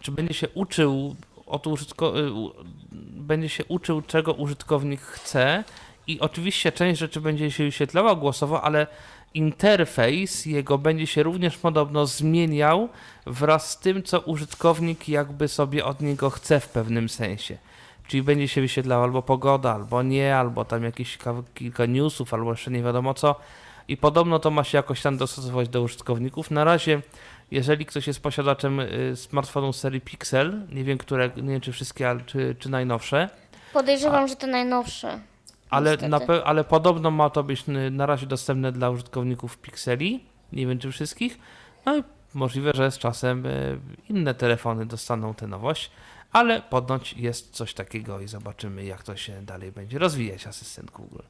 czy 0.00 0.12
będzie 0.12 0.34
się 0.34 0.48
uczył 0.48 1.16
od 1.46 1.66
użytko- 1.66 2.16
y, 2.16 2.64
będzie 3.12 3.48
się 3.48 3.64
uczył, 3.64 4.02
czego 4.02 4.32
użytkownik 4.32 5.00
chce 5.00 5.64
i 6.06 6.20
oczywiście 6.20 6.72
część 6.72 7.00
rzeczy 7.00 7.20
będzie 7.20 7.50
się 7.50 7.64
wyświetlała 7.64 8.14
głosowo, 8.14 8.62
ale 8.62 8.86
interfejs 9.34 10.46
jego 10.46 10.78
będzie 10.78 11.06
się 11.06 11.22
również 11.22 11.56
podobno 11.56 12.06
zmieniał 12.06 12.88
wraz 13.26 13.70
z 13.70 13.78
tym, 13.78 14.02
co 14.02 14.20
użytkownik 14.20 15.08
jakby 15.08 15.48
sobie 15.48 15.84
od 15.84 16.00
niego 16.00 16.30
chce 16.30 16.60
w 16.60 16.68
pewnym 16.68 17.08
sensie. 17.08 17.58
Czyli 18.06 18.22
będzie 18.22 18.48
się 18.48 18.60
wyświetlała 18.60 19.04
albo 19.04 19.22
pogoda, 19.22 19.74
albo 19.74 20.02
nie, 20.02 20.36
albo 20.36 20.64
tam 20.64 20.84
jakieś 20.84 21.18
kilka 21.54 21.86
newsów, 21.86 22.34
albo 22.34 22.50
jeszcze 22.50 22.70
nie 22.70 22.82
wiadomo 22.82 23.14
co. 23.14 23.36
I 23.88 23.96
podobno 23.96 24.38
to 24.38 24.50
ma 24.50 24.64
się 24.64 24.78
jakoś 24.78 25.02
tam 25.02 25.16
dostosować 25.16 25.68
do 25.68 25.82
użytkowników. 25.82 26.50
Na 26.50 26.64
razie, 26.64 27.02
jeżeli 27.50 27.86
ktoś 27.86 28.06
jest 28.06 28.22
posiadaczem 28.22 28.80
y, 28.80 29.12
smartfonu 29.16 29.72
serii 29.72 30.00
Pixel, 30.00 30.62
nie 30.72 30.84
wiem 30.84 30.98
które, 30.98 31.30
nie 31.36 31.52
wiem 31.52 31.60
czy 31.60 31.72
wszystkie, 31.72 32.10
ale 32.10 32.20
czy, 32.20 32.56
czy 32.58 32.70
najnowsze, 32.70 33.28
Podejrzewam, 33.72 34.28
że 34.28 34.36
te 34.36 34.46
najnowsze. 34.46 35.20
ale, 35.70 35.96
na 35.96 36.20
ale 36.44 36.64
podobno 36.64 37.10
ma 37.10 37.30
to 37.30 37.42
być 37.42 37.64
y, 37.68 37.90
na 37.90 38.06
razie 38.06 38.26
dostępne 38.26 38.72
dla 38.72 38.90
użytkowników 38.90 39.58
Pixeli. 39.58 40.24
Nie 40.52 40.66
wiem 40.66 40.78
czy 40.78 40.92
wszystkich. 40.92 41.38
No 41.86 41.96
i 41.96 42.02
możliwe, 42.34 42.72
że 42.74 42.90
z 42.90 42.98
czasem 42.98 43.46
y, 43.46 43.78
inne 44.08 44.34
telefony 44.34 44.86
dostaną 44.86 45.34
tę 45.34 45.46
nowość, 45.46 45.90
ale 46.32 46.62
ponoć 46.62 47.12
jest 47.12 47.50
coś 47.50 47.74
takiego 47.74 48.20
i 48.20 48.28
zobaczymy 48.28 48.84
jak 48.84 49.02
to 49.02 49.16
się 49.16 49.42
dalej 49.42 49.72
będzie 49.72 49.98
rozwijać 49.98 50.46
asystent 50.46 50.90
Google. 50.90 51.22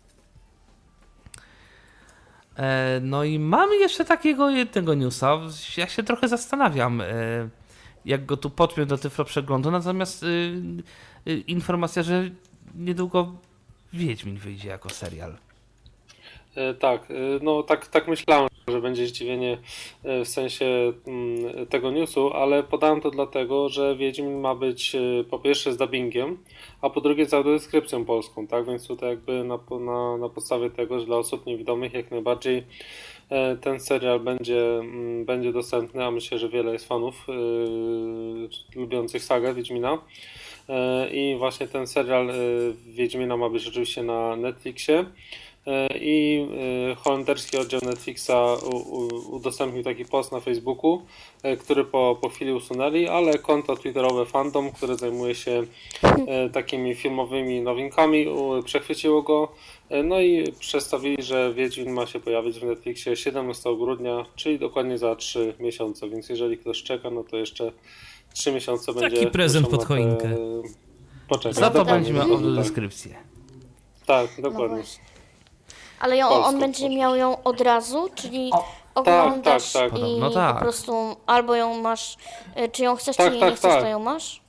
E, 2.56 3.00
No 3.02 3.24
i 3.24 3.38
mamy 3.38 3.76
jeszcze 3.76 4.04
takiego 4.04 4.50
jednego 4.50 4.94
newsa. 4.94 5.40
Ja 5.76 5.86
się 5.86 6.02
trochę 6.02 6.28
zastanawiam, 6.28 7.00
e, 7.00 7.04
jak 8.04 8.26
go 8.26 8.36
tu 8.36 8.50
podpiąć 8.50 8.88
do 8.88 8.98
Tyflo 8.98 9.24
Przeglądu, 9.24 9.70
natomiast 9.70 10.22
y, 10.22 10.26
y, 11.28 11.36
informacja, 11.38 12.02
że 12.02 12.30
niedługo 12.74 13.32
Wiedźmin 13.92 14.36
wyjdzie 14.36 14.68
jako 14.68 14.90
serial. 14.90 15.36
E, 16.54 16.74
Tak, 16.74 17.06
no 17.42 17.62
tak, 17.62 17.86
tak 17.86 18.08
myślałem, 18.08 18.48
że 18.68 18.80
będzie 18.80 19.06
zdziwienie 19.06 19.58
e, 20.04 20.24
w 20.24 20.28
sensie 20.28 20.92
mm, 21.06 21.66
tego 21.66 21.90
newsu, 21.90 22.32
ale 22.32 22.62
podałem 22.62 23.00
to 23.00 23.10
dlatego, 23.10 23.68
że 23.68 23.96
Wiedźmin 23.96 24.40
ma 24.40 24.54
być 24.54 24.94
e, 24.94 25.24
po 25.30 25.38
pierwsze 25.38 25.72
z 25.72 25.76
dubbingiem, 25.76 26.38
a 26.80 26.90
po 26.90 27.00
drugie 27.00 27.26
z 27.26 27.34
audiodeskrypcją 27.34 28.04
polską, 28.04 28.46
tak? 28.46 28.66
Więc 28.66 28.86
tutaj 28.86 29.10
jakby 29.10 29.44
na, 29.44 29.58
na, 29.80 30.16
na 30.16 30.28
podstawie 30.28 30.70
tego, 30.70 31.00
że 31.00 31.06
dla 31.06 31.16
osób 31.16 31.46
niewidomych 31.46 31.94
jak 31.94 32.10
najbardziej 32.10 32.64
e, 33.30 33.56
ten 33.56 33.80
serial 33.80 34.20
będzie, 34.20 34.78
mm, 34.78 35.24
będzie 35.24 35.52
dostępny, 35.52 36.04
a 36.04 36.10
myślę, 36.10 36.38
że 36.38 36.48
wiele 36.48 36.72
jest 36.72 36.88
fanów 36.88 37.26
e, 37.28 37.32
lubiących 38.78 39.24
sagę 39.24 39.54
Wiedźmina. 39.54 39.98
I 41.12 41.36
właśnie 41.38 41.68
ten 41.68 41.86
serial 41.86 42.30
Wiedźmina 42.86 43.36
ma 43.36 43.48
być 43.48 43.62
rzeczywiście 43.62 44.02
na 44.02 44.36
Netflixie. 44.36 45.04
I 46.00 46.46
e, 46.90 46.94
holenderski 46.94 47.56
oddział 47.56 47.80
Netflixa 47.84 48.30
udostępnił 49.30 49.82
taki 49.82 50.04
post 50.04 50.32
na 50.32 50.40
Facebooku, 50.40 51.02
e, 51.42 51.56
który 51.56 51.84
po, 51.84 52.18
po 52.20 52.28
chwili 52.28 52.52
usunęli, 52.52 53.08
ale 53.08 53.38
konto 53.38 53.76
twitterowe 53.76 54.26
Fandom, 54.26 54.72
które 54.72 54.96
zajmuje 54.96 55.34
się 55.34 55.62
e, 56.26 56.50
takimi 56.50 56.94
filmowymi 56.94 57.60
nowinkami, 57.60 58.26
przechwyciło 58.64 59.22
go. 59.22 59.48
No 60.04 60.20
i 60.20 60.52
przedstawili, 60.58 61.22
że 61.22 61.54
Wiedźmin 61.54 61.90
ma 61.92 62.06
się 62.06 62.20
pojawić 62.20 62.58
w 62.60 62.64
Netflixie 62.64 63.16
17 63.16 63.76
grudnia, 63.76 64.26
czyli 64.36 64.58
dokładnie 64.58 64.98
za 64.98 65.16
3 65.16 65.54
miesiące, 65.60 66.08
więc 66.08 66.28
jeżeli 66.28 66.58
ktoś 66.58 66.82
czeka, 66.82 67.10
no 67.10 67.24
to 67.24 67.36
jeszcze 67.36 67.72
3 68.34 68.52
miesiące 68.52 68.94
Taki 68.94 69.00
będzie. 69.14 69.30
prezent 69.30 69.66
musiał 69.66 69.78
pod 69.80 69.88
na 69.90 69.96
te- 69.96 70.02
choinkę. 70.02 70.36
Poczekać. 71.28 71.56
Za 71.56 71.70
to 71.70 71.78
dokładnie, 71.78 71.94
będzie 71.94 72.12
miał 72.12 72.22
tak. 72.22 72.30
audiodeskrypcję. 72.32 73.14
Tak, 74.06 74.30
No 74.38 74.50
dokładnie. 74.50 74.76
właśnie. 74.76 75.04
Ale 76.00 76.16
ją, 76.16 76.28
Polską 76.28 76.48
on 76.48 76.60
będzie 76.60 76.88
miał 76.88 77.16
ją 77.16 77.42
od 77.42 77.60
razu, 77.60 78.08
czyli 78.14 78.50
O, 78.52 78.64
oglądasz 78.94 79.72
tak, 79.72 79.82
tak. 79.90 79.98
i 79.98 80.02
Podobno 80.02 80.30
tak. 80.30 80.54
po 80.54 80.60
prostu 80.62 81.16
albo 81.26 81.54
ją 81.54 81.80
masz, 81.80 82.16
y, 82.64 82.68
czy 82.68 82.82
ją 82.82 82.96
chcesz, 82.96 83.16
Tak, 83.16 83.32
czy 83.32 83.40
tak, 83.40 83.50
nie 83.50 83.56
chcesz, 83.56 83.70
tak. 83.72 83.82
to 83.82 83.88
ją 83.88 83.98
masz. 83.98 84.40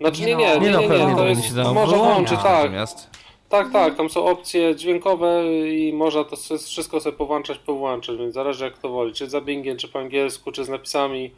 Znaczy 0.00 0.20
nie, 0.20 0.26
Nie 0.26 0.34
nie, 0.36 0.54
no, 0.54 0.60
nie, 0.60 0.66
Nie 0.66 0.72
no, 0.72 0.80
nie, 0.80 0.88
nie, 1.06 1.16
to 1.16 1.22
będzie 1.24 1.28
jest, 1.42 1.48
się 1.48 1.54
dało 1.54 1.74
można 1.74 1.96
wyłączyć 1.96 2.14
włączyć, 2.28 2.38
tak, 2.44 2.62
natomiast. 2.62 3.10
tak, 3.48 3.72
tak, 3.72 3.96
tam 3.96 4.10
są 4.10 4.24
opcje 4.26 4.76
dźwiękowe 4.76 5.42
i 5.68 5.92
można 5.92 6.24
to 6.24 6.32
s- 6.32 6.66
wszystko 6.68 7.00
sobie 7.00 7.16
powłączać, 7.16 7.58
powłączać, 7.58 8.16
więc 8.16 8.34
zależy 8.34 8.64
jak 8.64 8.78
to 8.78 8.88
woli, 8.88 9.12
czy 9.14 9.28
z 9.28 9.32
dubbingiem, 9.32 9.76
czy 9.76 9.88
po 9.88 9.98
angielsku, 9.98 10.52
czy 10.52 10.64
z 10.64 10.68
napisami, 10.68 11.30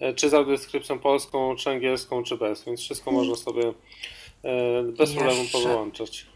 e, 0.00 0.14
czy 0.14 0.30
z 0.30 0.34
audiodeskrypcją 0.34 0.98
polską, 0.98 1.56
czy 1.56 1.70
angielską, 1.70 2.22
czy 2.22 2.36
bez, 2.36 2.64
więc 2.64 2.80
wszystko 2.80 3.10
można 3.10 3.34
sobie 3.36 3.72
e, 4.44 4.82
bez 4.82 5.12
problemu 5.14 5.40
Jeszcze-. 5.42 6.26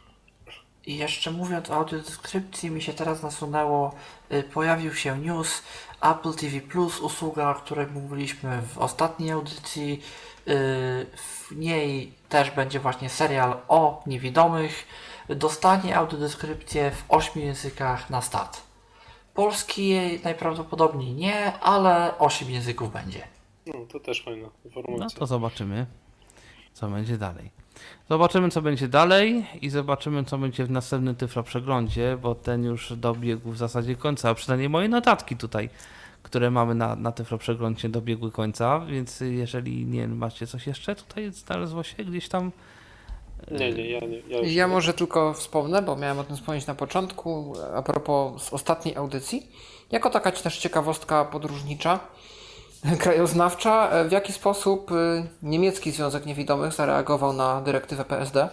I 0.86 0.96
jeszcze 0.96 1.30
mówiąc 1.30 1.70
o 1.70 1.74
audiodeskrypcji, 1.74 2.70
mi 2.70 2.82
się 2.82 2.92
teraz 2.92 3.22
nasunęło, 3.22 3.94
y, 4.32 4.42
pojawił 4.42 4.94
się 4.94 5.18
news 5.18 5.62
Apple 6.02 6.34
TV 6.34 6.60
Plus, 6.60 7.00
usługa, 7.00 7.50
o 7.50 7.54
której 7.54 7.86
mówiliśmy 7.86 8.62
w 8.62 8.78
ostatniej 8.78 9.30
audycji. 9.30 10.02
Y, 10.48 11.06
W 11.16 11.56
niej 11.56 12.12
też 12.28 12.50
będzie 12.50 12.80
właśnie 12.80 13.08
serial 13.10 13.56
o 13.68 14.02
niewidomych. 14.06 14.86
Dostanie 15.28 15.96
audiodeskrypcję 15.96 16.90
w 16.90 17.04
8 17.08 17.42
językach 17.42 18.10
na 18.10 18.22
start. 18.22 18.60
Polski 19.34 19.94
najprawdopodobniej 20.24 21.12
nie, 21.12 21.52
ale 21.60 22.18
8 22.18 22.50
języków 22.50 22.92
będzie. 22.92 23.28
No, 23.66 23.74
to 23.92 24.00
też 24.00 24.22
fajna 24.24 24.42
No 24.46 24.50
informacja. 24.64 25.18
to 25.18 25.26
zobaczymy, 25.26 25.86
co 26.72 26.88
będzie 26.88 27.18
dalej. 27.18 27.50
Zobaczymy, 28.10 28.50
co 28.50 28.62
będzie 28.62 28.88
dalej 28.88 29.46
i 29.62 29.70
zobaczymy, 29.70 30.24
co 30.24 30.38
będzie 30.38 30.64
w 30.64 30.70
następnym 30.70 31.16
Tyflo 31.16 31.42
Przeglądzie, 31.42 32.18
bo 32.22 32.34
ten 32.34 32.64
już 32.64 32.92
dobiegł 32.92 33.50
w 33.50 33.56
zasadzie 33.56 33.96
końca, 33.96 34.30
a 34.30 34.34
przynajmniej 34.34 34.68
moje 34.68 34.88
notatki 34.88 35.36
tutaj 35.36 35.70
które 36.22 36.50
mamy 36.50 36.74
na, 36.74 36.96
na 36.96 37.12
Tyflo 37.12 37.38
Przeglądzie 37.38 37.88
dobiegły 37.88 38.32
końca, 38.32 38.80
więc 38.80 39.20
jeżeli 39.20 39.86
nie 39.86 40.08
macie 40.08 40.46
coś 40.46 40.66
jeszcze, 40.66 40.94
tutaj 40.94 41.32
znalazło 41.32 41.82
się 41.82 42.04
gdzieś 42.04 42.28
tam 42.28 42.52
Nie, 43.50 43.72
nie, 43.72 43.90
ja 43.90 44.00
nie. 44.00 44.18
Ja, 44.28 44.38
już 44.38 44.52
Ja 44.52 44.66
nie. 44.66 44.72
może 44.72 44.94
tylko 44.94 45.34
wspomnę, 45.34 45.82
bo 45.82 45.96
miałem 45.96 46.18
o 46.18 46.24
tym 46.24 46.36
wspomnieć 46.36 46.66
na 46.66 46.74
początku, 46.74 47.54
a 47.74 47.82
propos 47.82 48.42
z 48.42 48.52
ostatniej 48.52 48.96
audycji. 48.96 49.50
Jako 49.90 50.10
taka 50.10 50.32
też 50.32 50.58
ciekawostka 50.58 51.24
podróżnicza, 51.24 52.00
krajoznawcza, 52.98 53.90
e, 53.90 54.04
w 54.08 54.12
jaki 54.12 54.32
sposób 54.32 54.92
y, 54.92 54.94
niemiecki 55.42 55.92
Związek 55.92 56.26
Niewidomych 56.26 56.72
zareagował 56.72 57.32
na 57.32 57.60
dyrektywę 57.60 58.04
PSD. 58.04 58.48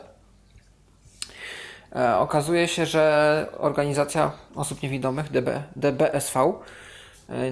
E, 1.95 2.18
Okazuje 2.18 2.68
się, 2.68 2.86
że 2.86 3.45
organizacja 3.58 4.32
osób 4.56 4.82
niewidomych, 4.82 5.32
DB, 5.32 5.64
DBSV, 5.76 6.54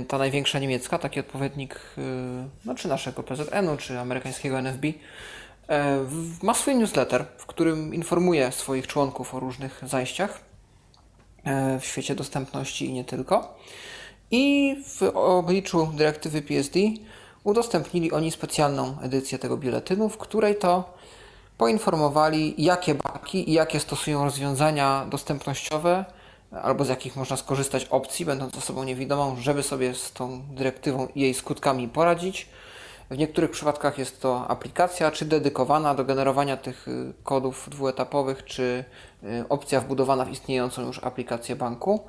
ta 0.08 0.18
największa 0.18 0.60
niemiecka, 0.60 1.00
taki 1.00 1.20
odpowiednik 1.20 1.80
no, 2.66 2.76
czy 2.76 2.88
naszego 2.88 3.24
PZN-u, 3.24 3.78
czy 3.78 4.00
amerykańskiego 4.00 4.60
NFB, 4.60 4.86
e, 5.70 6.06
ma 6.44 6.54
swój 6.54 6.76
newsletter, 6.76 7.26
w 7.38 7.46
którym 7.46 7.94
informuje 7.94 8.52
swoich 8.52 8.88
członków 8.88 9.36
o 9.36 9.40
różnych 9.40 9.82
zajściach 9.84 10.40
e, 11.44 11.80
w 11.80 11.86
świecie 11.86 12.16
dostępności 12.16 12.86
i 12.86 12.94
nie 12.94 13.04
tylko. 13.04 13.58
I 14.32 14.76
w 14.86 15.04
obliczu 15.14 15.90
dyrektywy 15.94 16.42
PSD 16.42 16.80
udostępnili 17.44 18.12
oni 18.12 18.32
specjalną 18.32 18.98
edycję 19.02 19.40
tego 19.40 19.58
biuletynu, 19.58 20.10
w 20.10 20.18
której 20.18 20.56
to 20.56 20.94
poinformowali, 21.58 22.56
jakie 22.58 22.96
banki 22.96 23.50
i 23.50 23.54
jakie 23.54 23.80
stosują 23.80 24.24
rozwiązania 24.24 25.06
dostępnościowe, 25.10 26.06
albo 26.64 26.86
z 26.86 26.90
jakich 26.90 27.16
można 27.16 27.38
skorzystać 27.38 27.86
opcji, 27.86 28.26
będąc 28.26 28.58
osobą 28.58 28.84
niewidomą, 28.84 29.36
żeby 29.40 29.64
sobie 29.64 29.94
z 29.94 30.12
tą 30.12 30.42
dyrektywą 30.42 31.08
i 31.16 31.22
jej 31.22 31.34
skutkami 31.34 31.88
poradzić. 31.88 32.50
W 33.10 33.18
niektórych 33.18 33.52
przypadkach 33.52 33.98
jest 33.98 34.22
to 34.22 34.48
aplikacja, 34.48 35.12
czy 35.12 35.26
dedykowana 35.26 35.96
do 35.96 36.06
generowania 36.06 36.58
tych 36.58 36.88
y, 36.88 37.14
kodów 37.24 37.70
dwuetapowych, 37.72 38.46
czy 38.46 38.86
y, 39.24 39.46
opcja 39.50 39.82
wbudowana 39.82 40.26
w 40.26 40.32
istniejącą 40.32 40.82
już 40.82 41.04
aplikację 41.04 41.56
banku. 41.56 42.08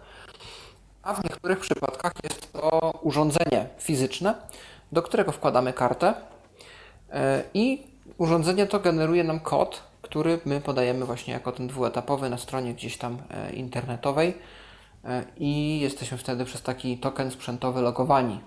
A 1.07 1.15
w 1.15 1.25
niektórych 1.25 1.61
przypadkach 1.61 2.13
jest 2.23 2.53
to 2.53 2.91
urządzenie 3.03 3.67
fizyczne, 3.79 4.35
do 4.93 5.03
którego 5.03 5.33
wkładamy 5.33 5.73
kartę 5.73 6.15
e, 7.11 7.43
i 7.55 7.87
urządzenie 8.19 8.67
to 8.67 8.81
generuje 8.81 9.25
nam 9.25 9.41
kod, 9.41 9.83
który 10.03 10.41
my 10.45 10.61
podajemy 10.61 11.05
właśnie 11.05 11.33
jako 11.33 11.53
ten 11.53 11.67
dwuetapowy 11.67 12.31
na 12.31 12.39
stronie 12.39 12.75
gdzieś 12.75 12.99
tam 12.99 13.19
e, 13.31 13.53
internetowej 13.53 14.35
e, 15.05 15.25
i 15.37 15.81
jesteśmy 15.81 16.19
wtedy 16.19 16.45
przez 16.45 16.63
taki 16.63 16.99
token 16.99 17.31
sprzętowy 17.31 17.81
logowani. 17.81 18.41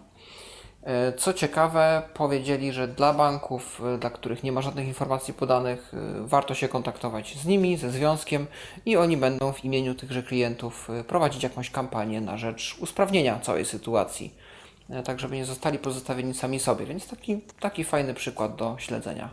E, 0.84 1.14
Co 1.14 1.34
ciekawe, 1.34 2.02
powiedzieli, 2.14 2.74
że 2.74 2.88
dla 2.88 3.14
banków, 3.14 3.82
e, 3.96 3.98
dla 3.98 4.10
których 4.10 4.44
nie 4.44 4.52
ma 4.52 4.62
żadnych 4.62 4.88
informacji 4.88 5.34
podanych, 5.34 5.92
e, 5.94 5.98
warto 6.28 6.54
się 6.56 6.68
kontaktować 6.68 7.38
z 7.38 7.46
nimi, 7.46 7.78
ze 7.78 7.92
związkiem 7.92 8.48
i 8.86 8.98
oni 8.98 9.18
będą 9.18 9.54
w 9.54 9.66
imieniu 9.66 9.96
tychże 9.96 10.24
klientów 10.24 10.88
prowadzić 11.08 11.44
jakąś 11.44 11.70
kampanię 11.72 12.22
na 12.22 12.38
rzecz 12.38 12.76
usprawnienia 12.80 13.40
całej 13.40 13.66
sytuacji, 13.66 14.34
tak 15.06 15.20
żeby 15.20 15.36
nie 15.36 15.46
zostali 15.46 15.80
pozostawieni 15.80 16.34
sami 16.34 16.60
sobie. 16.60 16.86
Więc 16.86 17.08
taki, 17.08 17.42
taki 17.60 17.84
fajny 17.84 18.14
przykład 18.14 18.56
do 18.56 18.76
śledzenia. 18.80 19.30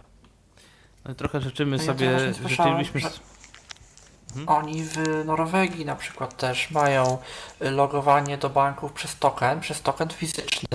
no, 1.05 1.15
trochę 1.15 1.41
życzymy 1.41 1.77
No 1.77 1.83
ja 1.83 1.87
sobie, 1.87 2.19
życzylibyśmy... 2.49 3.01
że- 3.01 3.09
Oni 4.47 4.83
w 4.85 5.25
Norwegii 5.25 5.85
na 5.85 5.97
przykład 5.97 6.37
też 6.37 6.71
mają 6.71 7.19
logowanie 7.61 8.39
do 8.39 8.51
banków 8.51 8.93
przez 8.93 9.19
token, 9.19 9.61
przez 9.61 9.83
token 9.83 10.09
fizyczny, 10.09 10.69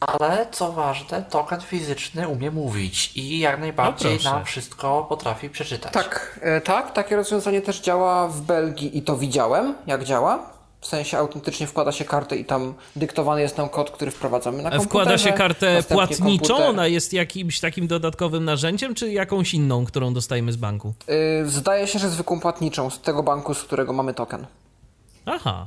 ale 0.00 0.46
co 0.52 0.72
ważne, 0.72 1.22
token 1.22 1.60
fizyczny 1.60 2.28
umie 2.28 2.50
mówić 2.50 3.12
i 3.16 3.38
jak 3.38 3.60
najbardziej 3.60 4.14
proszę. 4.14 4.30
nam 4.30 4.44
wszystko 4.44 5.06
potrafi 5.08 5.50
przeczytać. 5.50 5.92
Tak, 5.92 6.40
e, 6.42 6.60
tak, 6.60 6.92
takie 6.92 7.16
rozwiązanie 7.16 7.60
też 7.60 7.80
działa 7.80 8.28
w 8.28 8.40
Belgii 8.40 8.98
i 8.98 9.02
to 9.02 9.16
widziałem, 9.16 9.74
jak 9.86 10.04
działa. 10.04 10.58
W 10.80 10.86
sensie 10.86 11.18
autentycznie 11.18 11.66
wkłada 11.66 11.92
się 11.92 12.04
kartę 12.04 12.36
i 12.36 12.44
tam 12.44 12.74
dyktowany 12.96 13.40
jest 13.40 13.58
nam 13.58 13.68
kod, 13.68 13.90
który 13.90 14.10
wprowadzamy 14.10 14.62
na 14.62 14.68
A 14.68 14.72
komputerze. 14.72 14.88
Wkłada 14.88 15.18
się 15.18 15.32
kartę 15.32 15.82
płatniczą, 15.82 16.54
komputer- 16.54 16.68
ona 16.68 16.86
jest 16.86 17.12
jakimś 17.12 17.60
takim 17.60 17.86
dodatkowym 17.86 18.44
narzędziem, 18.44 18.94
czy 18.94 19.12
jakąś 19.12 19.54
inną, 19.54 19.84
którą 19.84 20.14
dostajemy 20.14 20.52
z 20.52 20.56
banku? 20.56 20.94
Y, 21.42 21.48
Zdaje 21.48 21.86
się, 21.86 21.98
że 21.98 22.08
zwykłą 22.10 22.40
płatniczą 22.40 22.90
z 22.90 23.00
tego 23.00 23.22
banku, 23.22 23.54
z 23.54 23.62
którego 23.62 23.92
mamy 23.92 24.14
token. 24.14 24.46
Aha, 25.26 25.66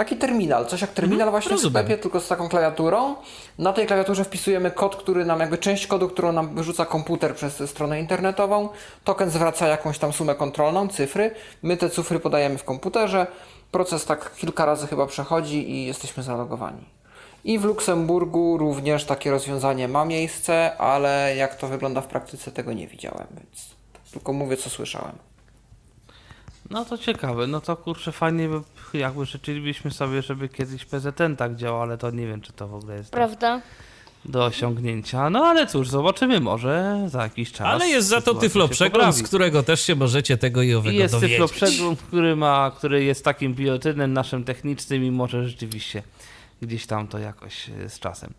Taki 0.00 0.16
terminal, 0.16 0.66
coś 0.66 0.80
jak 0.80 0.90
terminal 0.90 1.30
właśnie 1.30 1.50
rozumiem. 1.50 1.72
w 1.72 1.76
sklepie, 1.76 2.02
tylko 2.02 2.20
z 2.20 2.28
taką 2.28 2.48
klawiaturą. 2.48 3.14
Na 3.58 3.72
tej 3.72 3.86
klawiaturze 3.86 4.24
wpisujemy 4.24 4.70
kod, 4.70 4.96
który 4.96 5.24
nam, 5.24 5.40
jakby 5.40 5.58
część 5.58 5.86
kodu, 5.86 6.08
którą 6.08 6.32
nam 6.32 6.54
wyrzuca 6.54 6.86
komputer 6.86 7.34
przez 7.34 7.70
stronę 7.70 8.00
internetową. 8.00 8.68
Token 9.04 9.30
zwraca 9.30 9.68
jakąś 9.68 9.98
tam 9.98 10.12
sumę 10.12 10.34
kontrolną, 10.34 10.88
cyfry. 10.88 11.34
My 11.62 11.76
te 11.76 11.90
cyfry 11.90 12.20
podajemy 12.20 12.58
w 12.58 12.64
komputerze. 12.64 13.26
Proces 13.70 14.04
tak 14.04 14.34
kilka 14.36 14.64
razy 14.64 14.86
chyba 14.86 15.06
przechodzi 15.06 15.70
i 15.70 15.86
jesteśmy 15.86 16.22
zalogowani. 16.22 16.84
I 17.44 17.58
w 17.58 17.64
Luksemburgu 17.64 18.58
również 18.58 19.04
takie 19.04 19.30
rozwiązanie 19.30 19.88
ma 19.88 20.04
miejsce, 20.04 20.76
ale 20.78 21.36
jak 21.36 21.54
to 21.54 21.68
wygląda 21.68 22.00
w 22.00 22.06
praktyce, 22.06 22.50
tego 22.50 22.72
nie 22.72 22.86
widziałem, 22.86 23.26
więc 23.30 23.74
tylko 24.12 24.32
mówię, 24.32 24.56
co 24.56 24.70
słyszałem. 24.70 25.29
No 26.70 26.84
to 26.84 26.98
ciekawe, 26.98 27.46
no 27.46 27.60
to 27.60 27.76
kurczę 27.76 28.12
fajnie 28.12 28.48
by, 28.48 28.60
jakby 28.98 29.24
życzylibyśmy 29.26 29.90
sobie, 29.90 30.22
żeby 30.22 30.48
kiedyś 30.48 30.84
PZN 30.84 31.36
tak 31.36 31.56
działał, 31.56 31.82
ale 31.82 31.98
to 31.98 32.10
nie 32.10 32.26
wiem, 32.26 32.40
czy 32.40 32.52
to 32.52 32.68
w 32.68 32.74
ogóle 32.74 32.96
jest 32.96 33.10
do, 33.10 33.14
Prawda? 33.16 33.60
do 34.24 34.44
osiągnięcia. 34.44 35.30
No 35.30 35.44
ale 35.46 35.66
cóż, 35.66 35.88
zobaczymy, 35.88 36.40
może 36.40 37.02
za 37.06 37.22
jakiś 37.22 37.52
czas. 37.52 37.66
ale 37.66 37.88
jest 37.88 38.08
za 38.08 38.20
to 38.20 38.34
Tyflo 38.34 38.68
Przegląd, 38.68 39.16
z 39.16 39.22
którego 39.22 39.62
też 39.62 39.80
się 39.80 39.94
możecie 39.94 40.36
tego 40.36 40.62
i 40.62 40.68
I 40.68 40.74
owego 40.74 40.98
jest 40.98 41.14
dowiedzieć. 41.14 41.38
Tyflo 41.38 41.48
Przegląd, 41.48 42.02
który 42.02 42.36
ma, 42.36 42.72
który 42.76 43.04
jest 43.04 43.24
takim 43.24 43.54
biuletynem 43.54 44.12
naszym 44.12 44.44
technicznym 44.44 45.04
i 45.04 45.10
może 45.10 45.48
rzeczywiście 45.48 46.02
gdzieś 46.62 46.86
tam 46.86 47.08
to 47.08 47.18
jakoś 47.18 47.68
e, 47.68 47.88
z 47.88 47.98
czasem. 47.98 48.32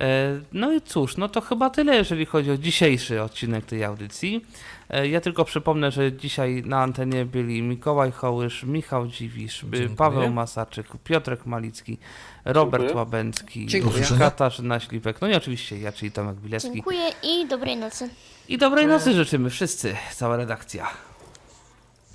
E, 0.00 0.40
No 0.52 0.72
i 0.72 0.80
cóż, 0.80 1.16
no 1.16 1.28
to 1.28 1.40
chyba 1.40 1.70
tyle, 1.70 1.96
jeżeli 1.96 2.26
chodzi 2.26 2.50
o 2.50 2.56
dzisiejszy 2.56 3.22
odcinek 3.22 3.64
tej 3.64 3.84
audycji. 3.84 4.44
E, 4.90 5.08
Ja 5.08 5.20
tylko 5.20 5.44
przypomnę, 5.44 5.90
że 5.90 6.12
dzisiaj 6.12 6.62
na 6.66 6.82
antenie 6.82 7.24
byli 7.24 7.62
Mikołaj 7.62 8.12
Hołysz, 8.12 8.62
Michał 8.64 9.06
Dziwisz, 9.06 9.64
by 9.64 9.76
Dziękuję. 9.76 9.96
Paweł 9.96 10.30
Masarczyk, 10.30 10.86
Piotrek 11.04 11.46
Malicki, 11.46 11.98
Robert 12.44 12.82
Dziękuję. 12.82 12.96
Łabęcki, 12.98 13.66
Dziękuję. 13.66 14.04
Katarzyna 14.18 14.80
Śliwek, 14.80 15.20
no 15.20 15.28
i 15.28 15.34
oczywiście 15.34 15.78
ja, 15.78 15.92
czyli 15.92 16.12
Tomek 16.12 16.36
Bilecki. 16.36 16.72
Dziękuję 16.72 17.08
i 17.22 17.46
dobrej 17.48 17.76
nocy. 17.76 18.08
I 18.48 18.58
dobrej 18.58 18.86
nocy 18.86 19.14
życzymy 19.14 19.50
wszyscy, 19.50 19.96
cała 20.14 20.36
redakcja. 20.36 20.86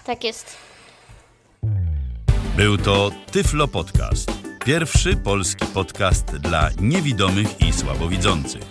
Tak 0.06 0.24
jest. 0.24 0.58
Był 2.58 2.78
to 2.78 3.12
Tyflo 3.32 3.68
Podcast. 3.68 4.32
Pierwszy 4.66 5.18
polski 5.18 5.66
podcast 5.66 6.26
dla 6.38 6.70
niewidomych 6.82 7.62
i 7.62 7.74
słabowidzących. 7.74 8.71